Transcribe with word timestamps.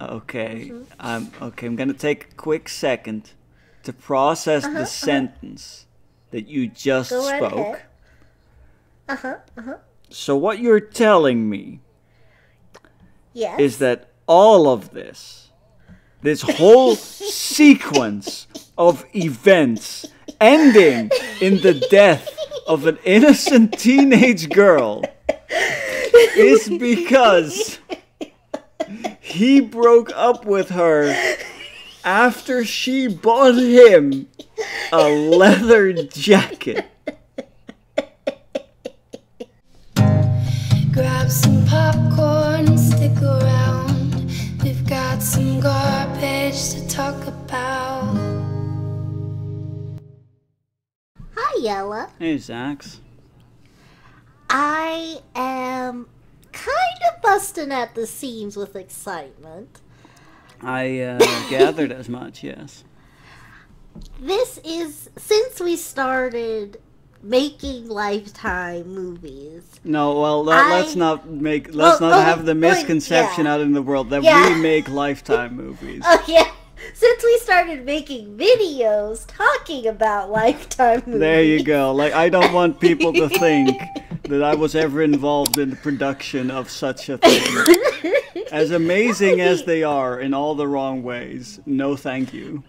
Okay. 0.00 0.72
I'm 1.00 1.30
okay. 1.40 1.66
I'm 1.66 1.76
gonna 1.76 1.94
take 1.94 2.24
a 2.32 2.34
quick 2.34 2.68
second 2.68 3.30
to 3.84 3.92
process 3.92 4.66
the 4.66 4.84
sentence 4.84 5.86
that 6.30 6.48
you 6.48 6.68
just 6.68 7.10
Go 7.10 7.22
spoke. 7.22 7.82
Uh 9.08 9.16
huh. 9.16 9.36
Uh 9.56 9.62
huh. 9.62 9.76
So 10.10 10.36
what 10.36 10.58
you're 10.58 10.80
telling 10.80 11.48
me 11.48 11.80
Yes. 13.32 13.60
is 13.60 13.78
that 13.78 14.10
all 14.26 14.68
of 14.68 14.90
this, 14.92 15.50
this 16.22 16.42
whole 16.42 16.94
sequence 16.96 18.46
of 18.78 19.04
events 19.14 20.06
ending 20.40 21.10
in 21.40 21.60
the 21.60 21.74
death 21.90 22.28
of 22.66 22.86
an 22.86 22.98
innocent 23.04 23.78
teenage 23.78 24.48
girl 24.50 25.02
is 26.36 26.68
because 26.68 27.78
he 29.26 29.60
broke 29.60 30.12
up 30.14 30.44
with 30.44 30.68
her 30.68 31.12
after 32.04 32.64
she 32.64 33.08
bought 33.08 33.56
him 33.56 34.28
a 34.92 35.08
leather 35.08 35.92
jacket. 36.04 36.86
Grab 40.92 41.28
some 41.28 41.66
popcorn 41.66 42.68
and 42.68 42.78
stick 42.78 43.20
around. 43.20 44.30
We've 44.62 44.88
got 44.88 45.20
some 45.20 45.58
garbage 45.58 46.70
to 46.70 46.88
talk 46.88 47.26
about. 47.26 48.14
Hi, 51.34 51.58
Yella. 51.58 52.10
Hey, 52.20 52.36
Zax. 52.36 53.00
I 54.48 55.18
am 55.34 56.06
kind 56.56 57.14
of 57.14 57.22
busting 57.22 57.72
at 57.72 57.94
the 57.94 58.06
seams 58.06 58.56
with 58.56 58.76
excitement. 58.76 59.80
I 60.60 61.00
uh, 61.00 61.18
gathered 61.50 61.92
as 61.92 62.08
much, 62.08 62.42
yes. 62.42 62.84
This 64.20 64.58
is 64.64 65.10
since 65.16 65.60
we 65.60 65.76
started 65.76 66.80
making 67.22 67.88
Lifetime 67.88 68.88
movies. 68.88 69.62
No, 69.84 70.20
well, 70.20 70.44
let, 70.44 70.70
let's 70.70 70.96
not 70.96 71.28
make 71.28 71.74
let's 71.74 72.00
Well, 72.00 72.10
not 72.10 72.18
oh, 72.18 72.22
have 72.22 72.44
the 72.44 72.54
misconception 72.54 73.44
yeah. 73.46 73.54
out 73.54 73.60
in 73.60 73.72
the 73.72 73.82
world 73.82 74.10
that 74.10 74.22
Yeah. 74.22 74.54
we 74.54 74.60
make 74.60 74.88
lifetime 74.88 75.56
movies. 75.56 76.02
Oh 76.06 76.22
yeah, 76.26 76.50
since 76.94 77.24
we 77.24 77.38
started 77.38 77.84
making 77.84 78.36
videos 78.36 79.24
talking 79.26 79.86
about 79.86 80.30
Lifetime 80.30 81.02
movies. 81.06 81.20
There 81.20 81.42
you 81.42 81.62
go. 81.62 81.92
Like 81.92 82.12
I 82.12 82.28
don't 82.28 82.52
want 82.52 82.80
people 82.80 83.12
to 83.14 83.28
think 83.28 83.80
that 84.28 84.42
I 84.42 84.54
was 84.54 84.74
ever 84.74 85.02
involved 85.02 85.58
in 85.58 85.70
the 85.70 85.76
production 85.76 86.50
of 86.50 86.70
such 86.70 87.08
a 87.08 87.18
thing. 87.18 88.14
As 88.52 88.70
amazing 88.70 89.40
as 89.40 89.64
they 89.64 89.82
are 89.82 90.20
in 90.20 90.32
all 90.32 90.54
the 90.54 90.68
wrong 90.68 91.02
ways, 91.02 91.58
no 91.66 91.96
thank 91.96 92.32
you. 92.32 92.62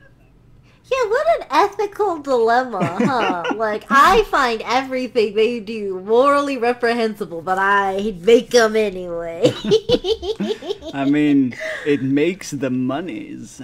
Yeah, 0.89 1.09
what 1.09 1.41
an 1.41 1.47
ethical 1.51 2.19
dilemma, 2.19 2.85
huh? 2.85 3.43
like, 3.55 3.83
I 3.89 4.23
find 4.23 4.61
everything 4.61 5.35
they 5.35 5.59
do 5.59 5.99
morally 5.99 6.57
reprehensible, 6.57 7.41
but 7.41 7.57
I 7.59 8.15
make 8.21 8.51
them 8.51 8.75
anyway. 8.75 9.53
I 10.93 11.05
mean, 11.09 11.55
it 11.85 12.01
makes 12.01 12.51
the 12.51 12.69
monies. 12.69 13.61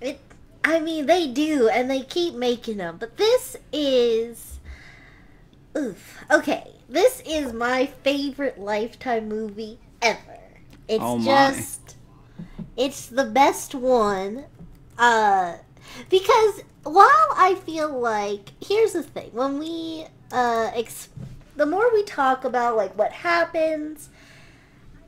it, 0.00 0.20
I 0.62 0.78
mean, 0.78 1.06
they 1.06 1.26
do, 1.26 1.68
and 1.68 1.90
they 1.90 2.02
keep 2.02 2.34
making 2.34 2.76
them, 2.76 2.98
but 3.00 3.16
this 3.16 3.56
is. 3.72 4.60
Oof. 5.74 6.18
Okay, 6.30 6.71
this 6.92 7.22
is 7.26 7.52
my 7.52 7.86
favorite 7.86 8.58
Lifetime 8.58 9.28
movie 9.28 9.78
ever. 10.00 10.38
It's 10.88 11.02
Oh 11.02 11.22
just. 11.22 11.96
It's 12.76 13.06
the 13.06 13.24
best 13.24 13.74
one. 13.74 14.44
Uh. 14.98 15.56
Because 16.08 16.62
while 16.82 17.28
I 17.36 17.56
feel 17.64 17.88
like. 17.98 18.50
Here's 18.60 18.92
the 18.92 19.02
thing. 19.02 19.30
When 19.32 19.58
we. 19.58 20.06
Uh. 20.30 20.70
Ex- 20.74 21.08
the 21.56 21.66
more 21.66 21.92
we 21.92 22.02
talk 22.04 22.44
about, 22.44 22.76
like, 22.76 22.96
what 22.96 23.12
happens. 23.12 24.08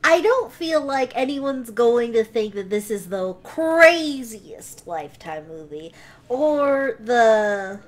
I 0.03 0.21
don't 0.21 0.51
feel 0.51 0.81
like 0.81 1.11
anyone's 1.15 1.71
going 1.71 2.13
to 2.13 2.23
think 2.23 2.53
that 2.53 2.69
this 2.69 2.91
is 2.91 3.09
the 3.09 3.33
craziest 3.41 4.85
Lifetime 4.85 5.47
movie 5.47 5.93
or 6.29 6.97
the 6.99 7.79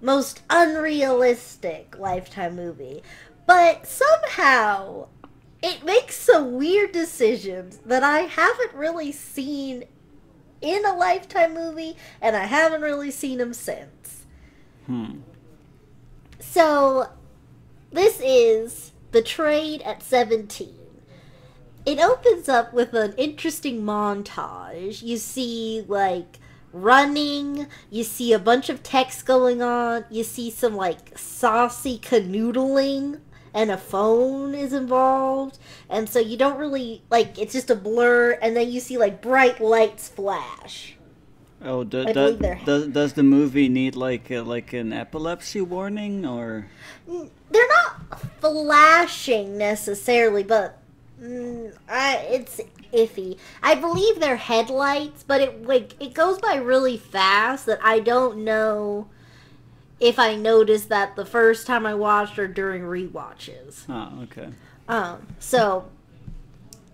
most 0.00 0.42
unrealistic 0.48 1.96
Lifetime 1.98 2.54
movie. 2.54 3.02
But 3.46 3.86
somehow 3.86 5.08
it 5.62 5.84
makes 5.84 6.16
some 6.16 6.54
weird 6.54 6.92
decisions 6.92 7.78
that 7.86 8.02
I 8.02 8.20
haven't 8.20 8.74
really 8.74 9.12
seen 9.12 9.84
in 10.60 10.84
a 10.84 10.94
Lifetime 10.94 11.54
movie 11.54 11.96
and 12.20 12.36
I 12.36 12.44
haven't 12.44 12.82
really 12.82 13.10
seen 13.10 13.38
them 13.38 13.54
since. 13.54 14.26
Hmm. 14.86 15.20
So, 16.38 17.08
this 17.90 18.20
is 18.20 18.92
Betrayed 19.10 19.80
at 19.82 20.02
17. 20.02 20.74
It 21.86 22.00
opens 22.00 22.48
up 22.48 22.72
with 22.74 22.92
an 22.94 23.14
interesting 23.16 23.82
montage. 23.82 25.02
You 25.02 25.16
see, 25.18 25.84
like, 25.86 26.38
running, 26.72 27.66
you 27.90 28.02
see 28.02 28.32
a 28.32 28.38
bunch 28.38 28.68
of 28.68 28.82
text 28.82 29.24
going 29.24 29.62
on, 29.62 30.04
you 30.10 30.24
see 30.24 30.50
some, 30.50 30.74
like, 30.74 31.16
saucy 31.16 31.98
canoodling, 31.98 33.20
and 33.54 33.70
a 33.70 33.78
phone 33.78 34.54
is 34.54 34.72
involved. 34.72 35.58
And 35.88 36.08
so 36.08 36.18
you 36.18 36.36
don't 36.36 36.58
really, 36.58 37.02
like, 37.10 37.38
it's 37.38 37.52
just 37.52 37.70
a 37.70 37.76
blur, 37.76 38.32
and 38.42 38.56
then 38.56 38.70
you 38.70 38.80
see, 38.80 38.98
like, 38.98 39.22
bright 39.22 39.60
lights 39.60 40.08
flash. 40.08 40.96
Oh, 41.62 41.82
do, 41.82 42.04
do, 42.04 42.36
does 42.66 42.88
does 42.88 43.12
the 43.14 43.22
movie 43.22 43.70
need 43.70 43.96
like 43.96 44.30
a, 44.30 44.40
like 44.40 44.74
an 44.74 44.92
epilepsy 44.92 45.62
warning 45.62 46.26
or? 46.26 46.66
they're 47.06 47.68
not 47.68 48.20
flashing 48.40 49.56
necessarily, 49.56 50.42
but 50.42 50.78
mm, 51.18 51.74
I, 51.88 52.16
it's 52.30 52.60
iffy. 52.92 53.38
I 53.62 53.76
believe 53.76 54.20
they're 54.20 54.36
headlights, 54.36 55.22
but 55.22 55.40
it 55.40 55.66
like 55.66 55.94
it 56.00 56.12
goes 56.12 56.38
by 56.38 56.56
really 56.56 56.98
fast 56.98 57.64
that 57.64 57.78
I 57.82 58.00
don't 58.00 58.44
know 58.44 59.08
if 60.00 60.18
I 60.18 60.34
noticed 60.36 60.88
that 60.88 61.16
the 61.16 61.24
first 61.24 61.66
time 61.66 61.86
I 61.86 61.94
watched 61.94 62.38
or 62.38 62.48
during 62.48 62.82
rewatches. 62.82 63.84
Oh, 63.88 64.22
okay. 64.24 64.48
Um, 64.88 65.26
so 65.38 65.86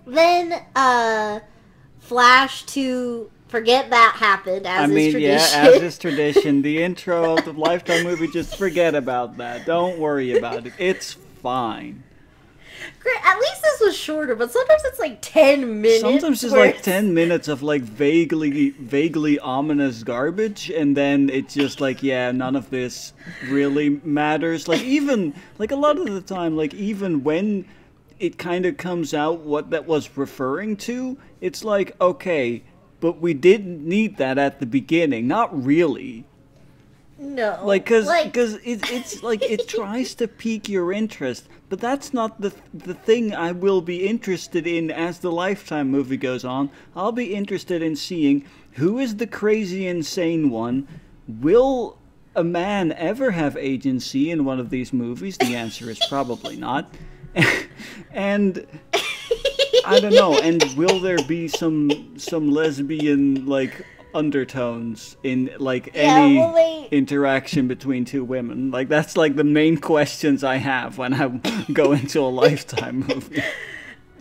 then 0.06 0.62
uh, 0.76 1.40
flash 1.98 2.62
to 2.64 3.30
forget 3.48 3.90
that 3.90 4.16
happened 4.18 4.66
as 4.66 4.80
I 4.80 4.84
is 4.84 4.90
mean, 4.90 5.10
tradition. 5.12 5.64
yeah, 5.64 5.70
as 5.70 5.82
is 5.82 5.98
tradition, 5.98 6.62
the 6.62 6.82
intro 6.82 7.36
of 7.36 7.44
the 7.44 7.52
Lifetime 7.52 8.04
movie, 8.04 8.28
just 8.28 8.56
forget 8.56 8.94
about 8.94 9.38
that. 9.38 9.66
Don't 9.66 9.98
worry 9.98 10.36
about 10.36 10.66
it. 10.66 10.72
It's 10.78 11.14
fine. 11.42 12.04
Great. 13.00 13.16
At 13.24 13.38
least 13.38 13.62
this 13.62 13.80
was 13.80 13.96
shorter, 13.96 14.34
but 14.34 14.50
sometimes 14.50 14.82
it's 14.84 14.98
like 14.98 15.18
ten 15.20 15.80
minutes. 15.80 16.00
Sometimes 16.00 16.44
it's 16.44 16.52
like 16.52 16.82
10 16.82 17.14
minutes 17.14 17.48
of 17.48 17.62
like 17.62 17.82
vaguely 17.82 18.70
vaguely 18.70 19.38
ominous 19.38 20.02
garbage 20.02 20.70
and 20.70 20.96
then 20.96 21.30
it's 21.30 21.54
just 21.54 21.80
like 21.80 22.02
yeah, 22.02 22.30
none 22.32 22.56
of 22.56 22.70
this 22.70 23.12
really 23.48 24.00
matters. 24.04 24.68
Like 24.68 24.82
even 24.82 25.34
like 25.58 25.72
a 25.72 25.76
lot 25.76 25.98
of 25.98 26.06
the 26.06 26.20
time 26.20 26.56
like 26.56 26.74
even 26.74 27.24
when 27.24 27.66
it 28.18 28.36
kind 28.36 28.66
of 28.66 28.76
comes 28.76 29.14
out 29.14 29.40
what 29.40 29.70
that 29.70 29.86
was 29.86 30.16
referring 30.16 30.76
to, 30.76 31.16
it's 31.40 31.64
like 31.64 31.96
okay, 32.00 32.62
but 33.00 33.20
we 33.20 33.34
didn't 33.34 33.86
need 33.86 34.18
that 34.18 34.38
at 34.38 34.60
the 34.60 34.66
beginning. 34.66 35.26
Not 35.26 35.64
really. 35.64 36.26
No, 37.22 37.60
like 37.62 37.84
because 37.84 38.06
like, 38.06 38.34
it, 38.34 38.90
it's 38.90 39.22
like 39.22 39.42
it 39.42 39.68
tries 39.68 40.14
to 40.14 40.26
pique 40.26 40.70
your 40.70 40.90
interest 40.90 41.48
but 41.68 41.78
that's 41.78 42.14
not 42.14 42.40
the 42.40 42.52
the 42.72 42.94
thing 42.94 43.34
i 43.34 43.52
will 43.52 43.82
be 43.82 44.06
interested 44.06 44.66
in 44.66 44.90
as 44.90 45.18
the 45.18 45.30
lifetime 45.30 45.88
movie 45.90 46.16
goes 46.16 46.44
on. 46.44 46.70
I'll 46.96 47.12
be 47.12 47.34
interested 47.34 47.82
in 47.82 47.94
seeing 47.94 48.44
who 48.72 48.98
is 48.98 49.16
the 49.16 49.26
crazy 49.26 49.86
insane 49.86 50.50
one. 50.50 50.88
Will 51.28 51.98
a 52.34 52.42
man 52.42 52.92
ever 52.92 53.30
have 53.30 53.56
agency 53.56 54.30
in 54.30 54.44
one 54.44 54.58
of 54.58 54.70
these 54.70 54.92
movies? 54.92 55.36
The 55.38 55.56
answer 55.56 55.90
is 55.90 56.00
probably 56.08 56.56
not. 56.56 56.92
And 58.12 58.66
i 59.84 60.00
don't 60.00 60.14
know. 60.14 60.38
And 60.40 60.62
will 60.76 60.98
there 61.00 61.22
be 61.28 61.48
some 61.48 62.18
some 62.18 62.50
lesbian 62.50 63.46
like 63.46 63.86
undertones 64.14 65.16
in 65.22 65.50
like 65.58 65.86
Yeah, 65.94 66.00
any 66.16 66.36
well, 66.38 66.54
they- 66.54 66.88
interaction 66.90 67.68
between 67.68 68.04
two 68.04 68.24
women. 68.24 68.70
Like 68.70 68.88
that's 68.88 69.16
like 69.16 69.36
the 69.36 69.44
main 69.44 69.76
questions 69.78 70.42
i 70.44 70.56
have 70.56 70.98
when 70.98 71.14
i 71.14 71.28
go 71.72 71.92
into 71.92 72.20
a 72.20 72.28
lifetime 72.30 73.00
movie. 73.08 73.42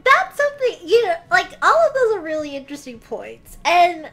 That's 0.04 0.38
something 0.38 0.88
you 0.88 1.06
know. 1.08 1.16
Like 1.32 1.48
all 1.62 1.88
of 1.88 1.94
those 1.94 2.16
are 2.16 2.22
really 2.22 2.56
interesting 2.56 3.00
points, 3.00 3.58
and 3.66 4.10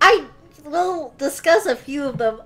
I 0.00 0.26
will 0.64 1.14
discuss 1.18 1.66
a 1.66 1.76
few 1.76 2.04
of 2.04 2.18
them 2.18 2.40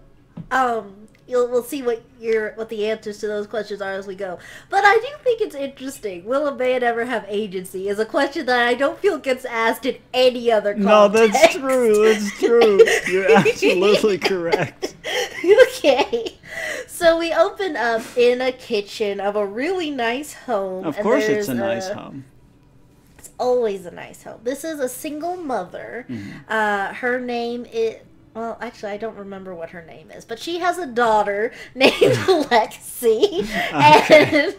um 0.50 1.05
you'll 1.26 1.48
we'll 1.48 1.62
see 1.62 1.82
what 1.82 2.02
your 2.20 2.52
what 2.52 2.68
the 2.68 2.86
answers 2.86 3.18
to 3.18 3.26
those 3.26 3.46
questions 3.46 3.80
are 3.80 3.92
as 3.92 4.06
we 4.06 4.14
go. 4.14 4.38
But 4.70 4.84
I 4.84 4.94
do 4.94 5.24
think 5.24 5.40
it's 5.40 5.54
interesting. 5.54 6.24
Will 6.24 6.46
a 6.46 6.54
man 6.54 6.82
ever 6.82 7.04
have 7.04 7.24
agency? 7.28 7.88
Is 7.88 7.98
a 7.98 8.06
question 8.06 8.46
that 8.46 8.66
I 8.66 8.74
don't 8.74 8.98
feel 8.98 9.18
gets 9.18 9.44
asked 9.44 9.86
in 9.86 9.96
any 10.14 10.50
other 10.50 10.74
context. 10.74 10.88
No, 10.88 11.08
that's 11.08 11.54
true. 11.54 12.12
That's 12.12 12.38
true. 12.38 12.80
You're 13.08 13.30
absolutely 13.36 14.18
correct. 14.18 14.94
okay. 15.44 16.36
So 16.86 17.18
we 17.18 17.32
open 17.32 17.76
up 17.76 18.02
in 18.16 18.40
a 18.40 18.52
kitchen 18.52 19.20
of 19.20 19.36
a 19.36 19.46
really 19.46 19.90
nice 19.90 20.32
home. 20.32 20.84
Of 20.86 20.96
course, 20.98 21.24
it's 21.24 21.48
a 21.48 21.54
nice 21.54 21.88
a- 21.88 21.94
home. 21.94 22.24
It's 23.18 23.30
always 23.38 23.84
a 23.86 23.90
nice 23.90 24.22
home. 24.22 24.40
This 24.44 24.64
is 24.64 24.80
a 24.80 24.88
single 24.88 25.36
mother. 25.36 26.06
Mm-hmm. 26.08 26.30
Uh, 26.48 26.94
her 26.94 27.20
name 27.20 27.66
is. 27.70 27.96
Well, 28.36 28.58
actually, 28.60 28.92
I 28.92 28.96
don't 28.98 29.16
remember 29.16 29.54
what 29.54 29.70
her 29.70 29.82
name 29.82 30.10
is, 30.10 30.26
but 30.26 30.38
she 30.38 30.58
has 30.58 30.76
a 30.76 30.86
daughter 30.86 31.52
named 31.74 31.94
Lexi, 32.02 33.48
and 33.72 34.56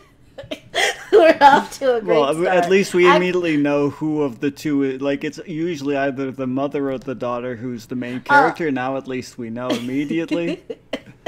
we're 1.12 1.38
off 1.42 1.78
to 1.78 1.96
a 1.98 2.02
great 2.02 2.16
start. 2.16 2.36
Well, 2.36 2.44
start. 2.44 2.48
at 2.48 2.70
least 2.72 2.96
we 2.96 3.08
immediately 3.08 3.56
know 3.56 3.92
who 3.92 4.24
of 4.24 4.40
the 4.40 4.50
two. 4.50 4.82
Is, 4.82 5.00
like, 5.02 5.24
it's 5.24 5.40
usually 5.46 5.96
either 5.96 6.32
the 6.32 6.48
mother 6.48 6.92
or 6.92 6.98
the 6.98 7.14
daughter 7.14 7.56
who's 7.56 7.86
the 7.86 7.96
main 7.96 8.22
character. 8.22 8.72
now, 8.72 8.98
at 8.98 9.08
least 9.08 9.38
we 9.38 9.52
know 9.52 9.68
immediately. 9.70 10.64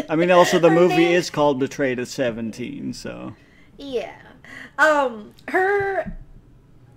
I 0.09 0.15
mean, 0.15 0.31
also 0.31 0.57
the 0.57 0.69
Her 0.69 0.75
movie 0.75 0.95
name- 0.97 1.11
is 1.11 1.29
called 1.29 1.59
Betrayed 1.59 1.99
at 1.99 2.07
Seventeen, 2.07 2.93
so 2.93 3.35
Yeah. 3.77 4.15
Um, 4.79 5.33
her. 5.49 6.17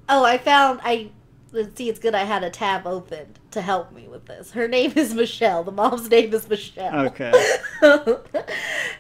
Oh, 0.09 0.25
I 0.25 0.39
found. 0.39 0.81
I. 0.83 1.11
Let's 1.55 1.77
see, 1.77 1.91
it's 1.91 1.99
good 1.99 2.15
I 2.15 2.25
had 2.25 2.43
a 2.43 2.49
tab 2.49 2.87
opened 2.87 3.39
to 3.53 3.63
help 3.63 3.93
me 3.93 4.09
with 4.09 4.27
this. 4.27 4.53
Her 4.53 4.69
name 4.69 4.93
is 4.97 5.15
Michelle. 5.15 5.65
The 5.65 5.73
mom's 5.73 6.11
name 6.11 6.33
is 6.35 6.49
Michelle. 6.49 7.07
okay. 7.07 7.33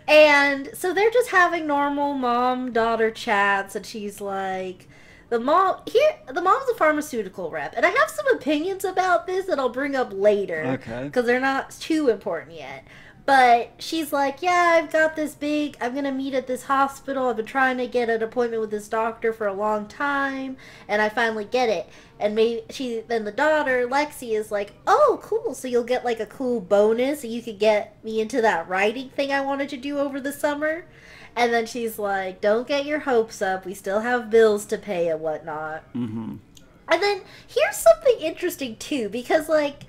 and 0.09 0.71
so 0.75 0.93
they're 0.93 1.11
just 1.11 1.31
having 1.31 1.67
normal 1.67 2.15
mom 2.15 2.73
daughter 2.73 3.11
chats, 3.11 3.75
and 3.77 3.85
she's 3.85 4.21
like. 4.21 4.89
The 5.29 5.41
mom 5.41 5.77
here. 5.91 6.11
The 6.31 6.43
mom's 6.43 6.69
a 6.69 6.75
pharmaceutical 6.75 7.51
rep, 7.51 7.73
and 7.75 7.87
I 7.87 7.89
have 7.89 8.11
some 8.11 8.27
opinions 8.37 8.85
about 8.85 9.27
this 9.27 9.47
that 9.47 9.59
I'll 9.59 9.71
bring 9.71 9.97
up 9.97 10.13
later. 10.13 10.63
Okay. 10.79 11.05
Because 11.05 11.25
they're 11.25 11.41
not 11.41 11.71
too 11.71 12.11
important 12.11 12.55
yet. 12.55 12.85
But 13.25 13.75
she's 13.79 14.13
like, 14.13 14.43
yeah, 14.43 14.73
I've 14.75 14.91
got 14.91 15.15
this 15.15 15.37
big. 15.37 15.77
I'm 15.81 15.95
gonna 15.95 16.11
meet 16.11 16.35
at 16.35 16.49
this 16.49 16.65
hospital. 16.65 17.29
I've 17.29 17.37
been 17.37 17.47
trying 17.47 17.79
to 17.79 17.87
get 17.87 18.11
an 18.11 18.21
appointment 18.21 18.61
with 18.61 18.73
this 18.73 18.89
doctor 18.89 19.33
for 19.33 19.47
a 19.47 19.53
long 19.53 19.87
time, 19.87 20.57
and 20.89 21.01
I 21.01 21.09
finally 21.09 21.45
get 21.45 21.69
it. 21.69 21.89
And 22.19 22.35
maybe 22.35 22.63
she 22.71 23.01
then 23.07 23.25
the 23.25 23.31
daughter 23.31 23.87
Lexi 23.87 24.37
is 24.37 24.51
like, 24.51 24.73
oh, 24.89 25.21
cool. 25.23 25.55
So 25.55 25.69
you'll 25.69 25.85
get 25.85 26.05
like 26.05 26.19
a 26.19 26.27
cool 26.27 26.61
bonus, 26.61 27.23
and 27.23 27.33
you 27.33 27.43
could 27.43 27.61
get 27.61 27.97
me 28.03 28.21
into 28.21 28.43
that 28.43 28.69
writing 28.69 29.11
thing 29.11 29.31
I 29.31 29.41
wanted 29.41 29.69
to 29.69 29.77
do 29.77 29.99
over 29.99 30.21
the 30.21 30.33
summer. 30.33 30.85
And 31.37 31.53
then 31.53 31.65
she's 31.67 31.99
like, 31.99 32.41
don't 32.41 32.67
get 32.67 32.85
your 32.87 33.01
hopes 33.01 33.41
up. 33.41 33.65
We 33.65 33.73
still 33.75 34.01
have 34.01 34.31
bills 34.31 34.67
to 34.67 34.79
pay 34.79 35.09
and 35.09 35.21
whatnot. 35.21 35.85
hmm 35.93 36.37
And 36.89 37.03
then 37.03 37.23
here's 37.47 37.77
something 37.77 38.17
interesting 38.21 38.77
too, 38.77 39.09
because 39.09 39.49
like, 39.49 39.85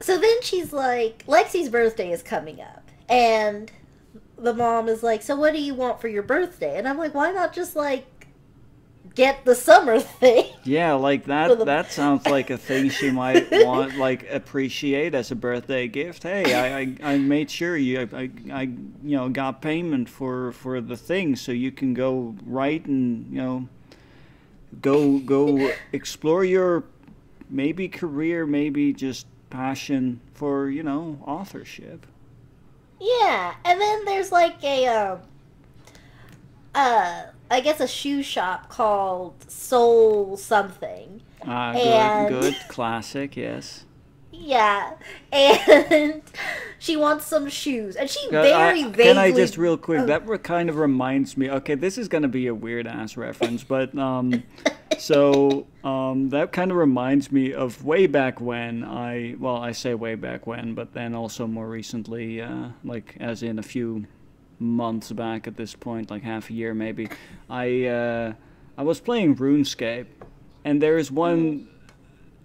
so 0.00 0.18
then 0.18 0.42
she's 0.42 0.72
like, 0.72 1.24
Lexi's 1.26 1.68
birthday 1.68 2.12
is 2.12 2.22
coming 2.22 2.60
up, 2.60 2.90
and 3.08 3.70
the 4.38 4.54
mom 4.54 4.88
is 4.88 5.02
like, 5.02 5.22
so 5.22 5.36
what 5.36 5.52
do 5.52 5.60
you 5.60 5.74
want 5.74 6.00
for 6.00 6.08
your 6.08 6.22
birthday? 6.22 6.78
And 6.78 6.86
I'm 6.86 6.98
like, 6.98 7.14
why 7.14 7.30
not 7.32 7.52
just 7.52 7.74
like 7.74 8.06
get 9.14 9.44
the 9.44 9.54
summer 9.54 9.98
thing? 10.20 10.52
Yeah, 10.64 10.92
like 10.92 11.24
that. 11.24 11.64
That 11.64 11.90
sounds 11.90 12.26
like 12.26 12.50
a 12.50 12.58
thing 12.58 12.90
she 12.90 13.10
might 13.10 13.50
want, 13.50 13.96
like 13.96 14.30
appreciate 14.30 15.14
as 15.14 15.30
a 15.30 15.34
birthday 15.34 15.88
gift. 15.88 16.22
Hey, 16.22 16.54
I, 16.54 16.78
I, 16.78 17.14
I 17.14 17.18
made 17.18 17.50
sure 17.50 17.76
you, 17.76 18.08
I, 18.12 18.30
I, 18.52 18.62
you 18.62 19.16
know, 19.16 19.28
got 19.28 19.62
payment 19.62 20.08
for 20.08 20.52
for 20.52 20.80
the 20.80 20.96
thing, 20.96 21.36
so 21.36 21.52
you 21.52 21.72
can 21.72 21.94
go 21.94 22.34
write 22.44 22.86
and 22.86 23.32
you 23.32 23.38
know, 23.38 23.68
go 24.82 25.18
go 25.18 25.72
explore 25.92 26.44
your 26.44 26.84
maybe 27.48 27.88
career, 27.88 28.44
maybe 28.44 28.92
just 28.92 29.26
passion 29.50 30.20
for 30.34 30.68
you 30.68 30.82
know 30.82 31.18
authorship. 31.26 32.06
Yeah, 33.00 33.54
and 33.64 33.80
then 33.80 34.04
there's 34.04 34.30
like 34.32 34.62
a, 34.64 34.86
um, 34.86 35.18
uh, 36.74 37.24
I 37.50 37.60
guess 37.60 37.80
a 37.80 37.86
shoe 37.88 38.22
shop 38.22 38.68
called 38.68 39.34
Soul 39.50 40.36
something. 40.36 41.22
Ah, 41.46 41.72
And- 41.72 42.28
good, 42.28 42.54
good, 42.54 42.56
classic, 42.68 43.36
yes. 43.36 43.84
Yeah, 44.38 44.94
and 45.32 46.22
she 46.78 46.96
wants 46.96 47.26
some 47.26 47.48
shoes, 47.48 47.96
and 47.96 48.08
she 48.08 48.28
very 48.30 48.52
I, 48.52 48.72
vaguely. 48.74 49.04
can 49.04 49.18
I 49.18 49.32
just 49.32 49.58
real 49.58 49.76
quick? 49.76 50.00
Oh. 50.00 50.06
That 50.06 50.42
kind 50.42 50.68
of 50.68 50.76
reminds 50.76 51.36
me. 51.36 51.50
Okay, 51.50 51.74
this 51.74 51.98
is 51.98 52.08
gonna 52.08 52.28
be 52.28 52.46
a 52.46 52.54
weird 52.54 52.86
ass 52.86 53.16
reference, 53.16 53.64
but 53.64 53.96
um, 53.98 54.42
so 54.98 55.66
um, 55.84 56.30
that 56.30 56.52
kind 56.52 56.70
of 56.70 56.76
reminds 56.76 57.32
me 57.32 57.52
of 57.52 57.84
way 57.84 58.06
back 58.06 58.40
when 58.40 58.84
I. 58.84 59.36
Well, 59.38 59.56
I 59.56 59.72
say 59.72 59.94
way 59.94 60.14
back 60.14 60.46
when, 60.46 60.74
but 60.74 60.92
then 60.92 61.14
also 61.14 61.46
more 61.46 61.68
recently, 61.68 62.40
uh, 62.40 62.68
like 62.84 63.16
as 63.20 63.42
in 63.42 63.58
a 63.58 63.62
few 63.62 64.06
months 64.58 65.12
back 65.12 65.46
at 65.46 65.56
this 65.56 65.74
point, 65.74 66.10
like 66.10 66.22
half 66.22 66.50
a 66.50 66.52
year 66.52 66.74
maybe. 66.74 67.08
I 67.50 67.86
uh, 67.86 68.32
I 68.78 68.82
was 68.82 69.00
playing 69.00 69.36
RuneScape, 69.36 70.06
and 70.64 70.80
there 70.82 70.98
is 70.98 71.10
one 71.10 71.68
i- 71.70 71.75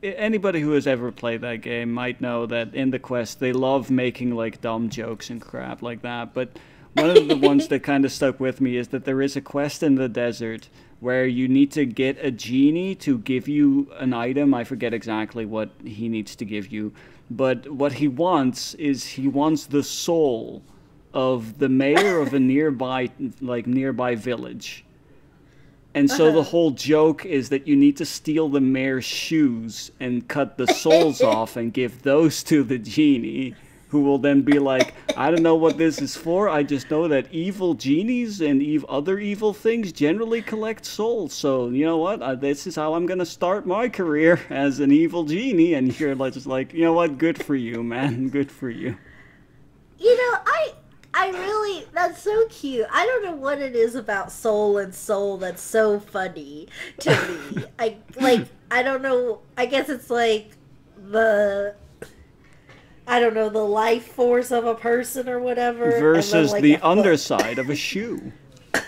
anybody 0.04 0.62
who 0.62 0.72
has 0.72 0.88
ever 0.88 1.12
played 1.12 1.42
that 1.42 1.58
game 1.58 1.92
might 1.92 2.22
know 2.22 2.46
that 2.46 2.74
in 2.74 2.92
the 2.92 3.00
quest 3.00 3.40
they 3.40 3.54
love 3.54 3.90
making 3.90 4.36
like 4.36 4.62
dumb 4.62 4.90
jokes 4.90 5.30
and 5.30 5.42
crap 5.42 5.82
like 5.82 6.02
that. 6.02 6.34
But 6.34 6.58
one 6.94 7.10
of 7.10 7.28
the 7.28 7.38
ones 7.38 7.68
that 7.70 7.84
kind 7.84 8.06
of 8.06 8.12
stuck 8.20 8.40
with 8.40 8.62
me 8.62 8.78
is 8.78 8.90
that 8.90 9.06
there 9.06 9.22
is 9.22 9.36
a 9.36 9.42
quest 9.42 9.84
in 9.84 9.96
the 9.96 10.10
desert 10.10 10.70
where 11.00 11.26
you 11.26 11.48
need 11.48 11.72
to 11.72 11.86
get 11.86 12.24
a 12.24 12.30
genie 12.30 12.94
to 12.96 13.18
give 13.20 13.48
you 13.48 13.92
an 13.98 14.14
item. 14.14 14.54
I 14.54 14.64
forget 14.64 14.94
exactly 14.94 15.46
what 15.46 15.72
he 15.84 16.10
needs 16.10 16.36
to 16.36 16.46
give 16.46 16.72
you, 16.72 16.94
but 17.30 17.70
what 17.72 17.94
he 17.94 18.08
wants 18.08 18.74
is 18.76 19.06
he 19.06 19.28
wants 19.28 19.66
the 19.66 19.84
soul 19.84 20.62
of 21.14 21.58
the 21.60 21.70
mayor 21.70 22.20
of 22.20 22.34
a 22.34 22.40
nearby 22.40 23.10
like 23.42 23.68
nearby 23.68 24.16
village. 24.16 24.86
And 25.94 26.10
so 26.10 26.32
the 26.32 26.40
Uh-huh. 26.40 26.50
whole 26.50 26.72
joke 26.72 27.26
is 27.26 27.50
that 27.50 27.68
you 27.68 27.76
need 27.76 27.98
to 27.98 28.06
steal 28.06 28.48
the 28.48 28.62
mayor's 28.62 29.04
shoes 29.06 29.92
and 30.00 30.26
cut 30.28 30.58
the 30.58 30.68
soles 30.68 31.22
off 31.36 31.58
and 31.58 31.74
give 31.74 32.04
those 32.04 32.44
to 32.44 32.64
the 32.64 32.78
genie, 32.78 33.56
who 33.90 34.00
will 34.02 34.18
then 34.18 34.42
be 34.42 34.58
like, 34.58 34.94
I 35.18 35.30
don't 35.30 35.44
know 35.44 35.56
what 35.56 35.78
this 35.78 36.02
is 36.02 36.16
for. 36.16 36.48
I 36.48 36.64
just 36.64 36.90
know 36.90 37.10
that 37.10 37.26
evil 37.34 37.74
genies 37.74 38.40
and 38.40 38.62
ev- 38.64 38.86
other 38.88 39.20
evil 39.20 39.54
things 39.54 39.92
generally 39.92 40.42
collect 40.42 40.86
souls. 40.86 41.34
So, 41.34 41.68
you 41.68 41.84
know 41.86 41.98
what? 41.98 42.22
Uh, 42.22 42.36
this 42.36 42.66
is 42.68 42.76
how 42.78 42.94
I'm 42.94 43.06
going 43.06 43.20
to 43.20 43.26
start 43.26 43.68
my 43.68 43.90
career 43.90 44.40
as 44.50 44.80
an 44.80 44.94
evil 44.94 45.26
genie. 45.26 45.74
And 45.74 46.00
you're 46.00 46.16
like, 46.16 46.32
just 46.34 46.48
like, 46.48 46.74
you 46.74 46.84
know 46.84 46.94
what? 46.94 47.18
Good 47.18 47.44
for 47.44 47.54
you, 47.56 47.84
man. 47.84 48.30
Good 48.30 48.50
for 48.50 48.70
you. 48.70 48.96
You 50.00 50.16
know, 50.16 50.38
I 50.46 50.74
I 51.14 51.30
really 51.30 51.86
that's 51.94 52.22
so 52.22 52.46
cute. 52.50 52.86
I 52.92 53.06
don't 53.06 53.24
know 53.24 53.36
what 53.36 53.62
it 53.62 53.76
is 53.76 53.96
about 53.96 54.32
soul 54.32 54.78
and 54.78 54.94
soul 54.96 55.38
that's 55.38 55.62
so 55.62 56.00
funny 56.00 56.68
to 57.00 57.10
me. 57.56 57.66
I 57.80 57.98
like 58.20 58.48
I 58.70 58.84
don't 58.84 59.02
know. 59.02 59.42
I 59.58 59.66
guess 59.66 59.90
it's 59.90 60.10
like 60.10 60.52
the 60.98 61.76
I 63.08 63.20
don't 63.20 63.34
know 63.34 63.50
the 63.50 63.66
life 63.66 64.08
force 64.08 64.52
of 64.52 64.66
a 64.66 64.76
person 64.76 65.28
or 65.28 65.40
whatever 65.40 65.92
versus 66.00 66.54
like, 66.54 66.62
the 66.62 66.78
underside 66.78 67.60
of 67.60 67.70
a 67.70 67.76
shoe. 67.76 68.32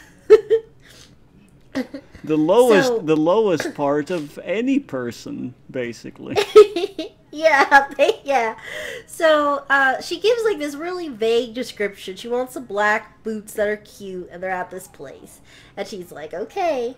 The 2.24 2.38
lowest, 2.38 2.88
So- 2.88 3.00
the 3.00 3.18
lowest 3.18 3.74
part 3.74 4.10
of 4.10 4.39
any 4.39 4.80
person, 4.80 5.53
basically. 5.70 6.38
yeah, 7.34 7.88
they, 7.98 8.22
yeah. 8.24 8.56
So 9.08 9.66
uh, 9.70 10.00
she 10.02 10.20
gives 10.20 10.44
like 10.44 10.60
this 10.60 10.75
really 10.75 11.10
vague 11.10 11.54
description. 11.56 12.16
She 12.16 12.28
wants 12.28 12.54
some 12.54 12.66
black 12.66 13.24
boots 13.24 13.54
that 13.54 13.68
are 13.68 13.78
cute, 13.78 14.30
and 14.32 14.42
they're 14.42 14.52
at 14.52 14.70
this 14.70 14.88
place. 14.88 15.42
And 15.75 15.88
she's 15.88 16.12
like, 16.12 16.34
"Okay, 16.34 16.96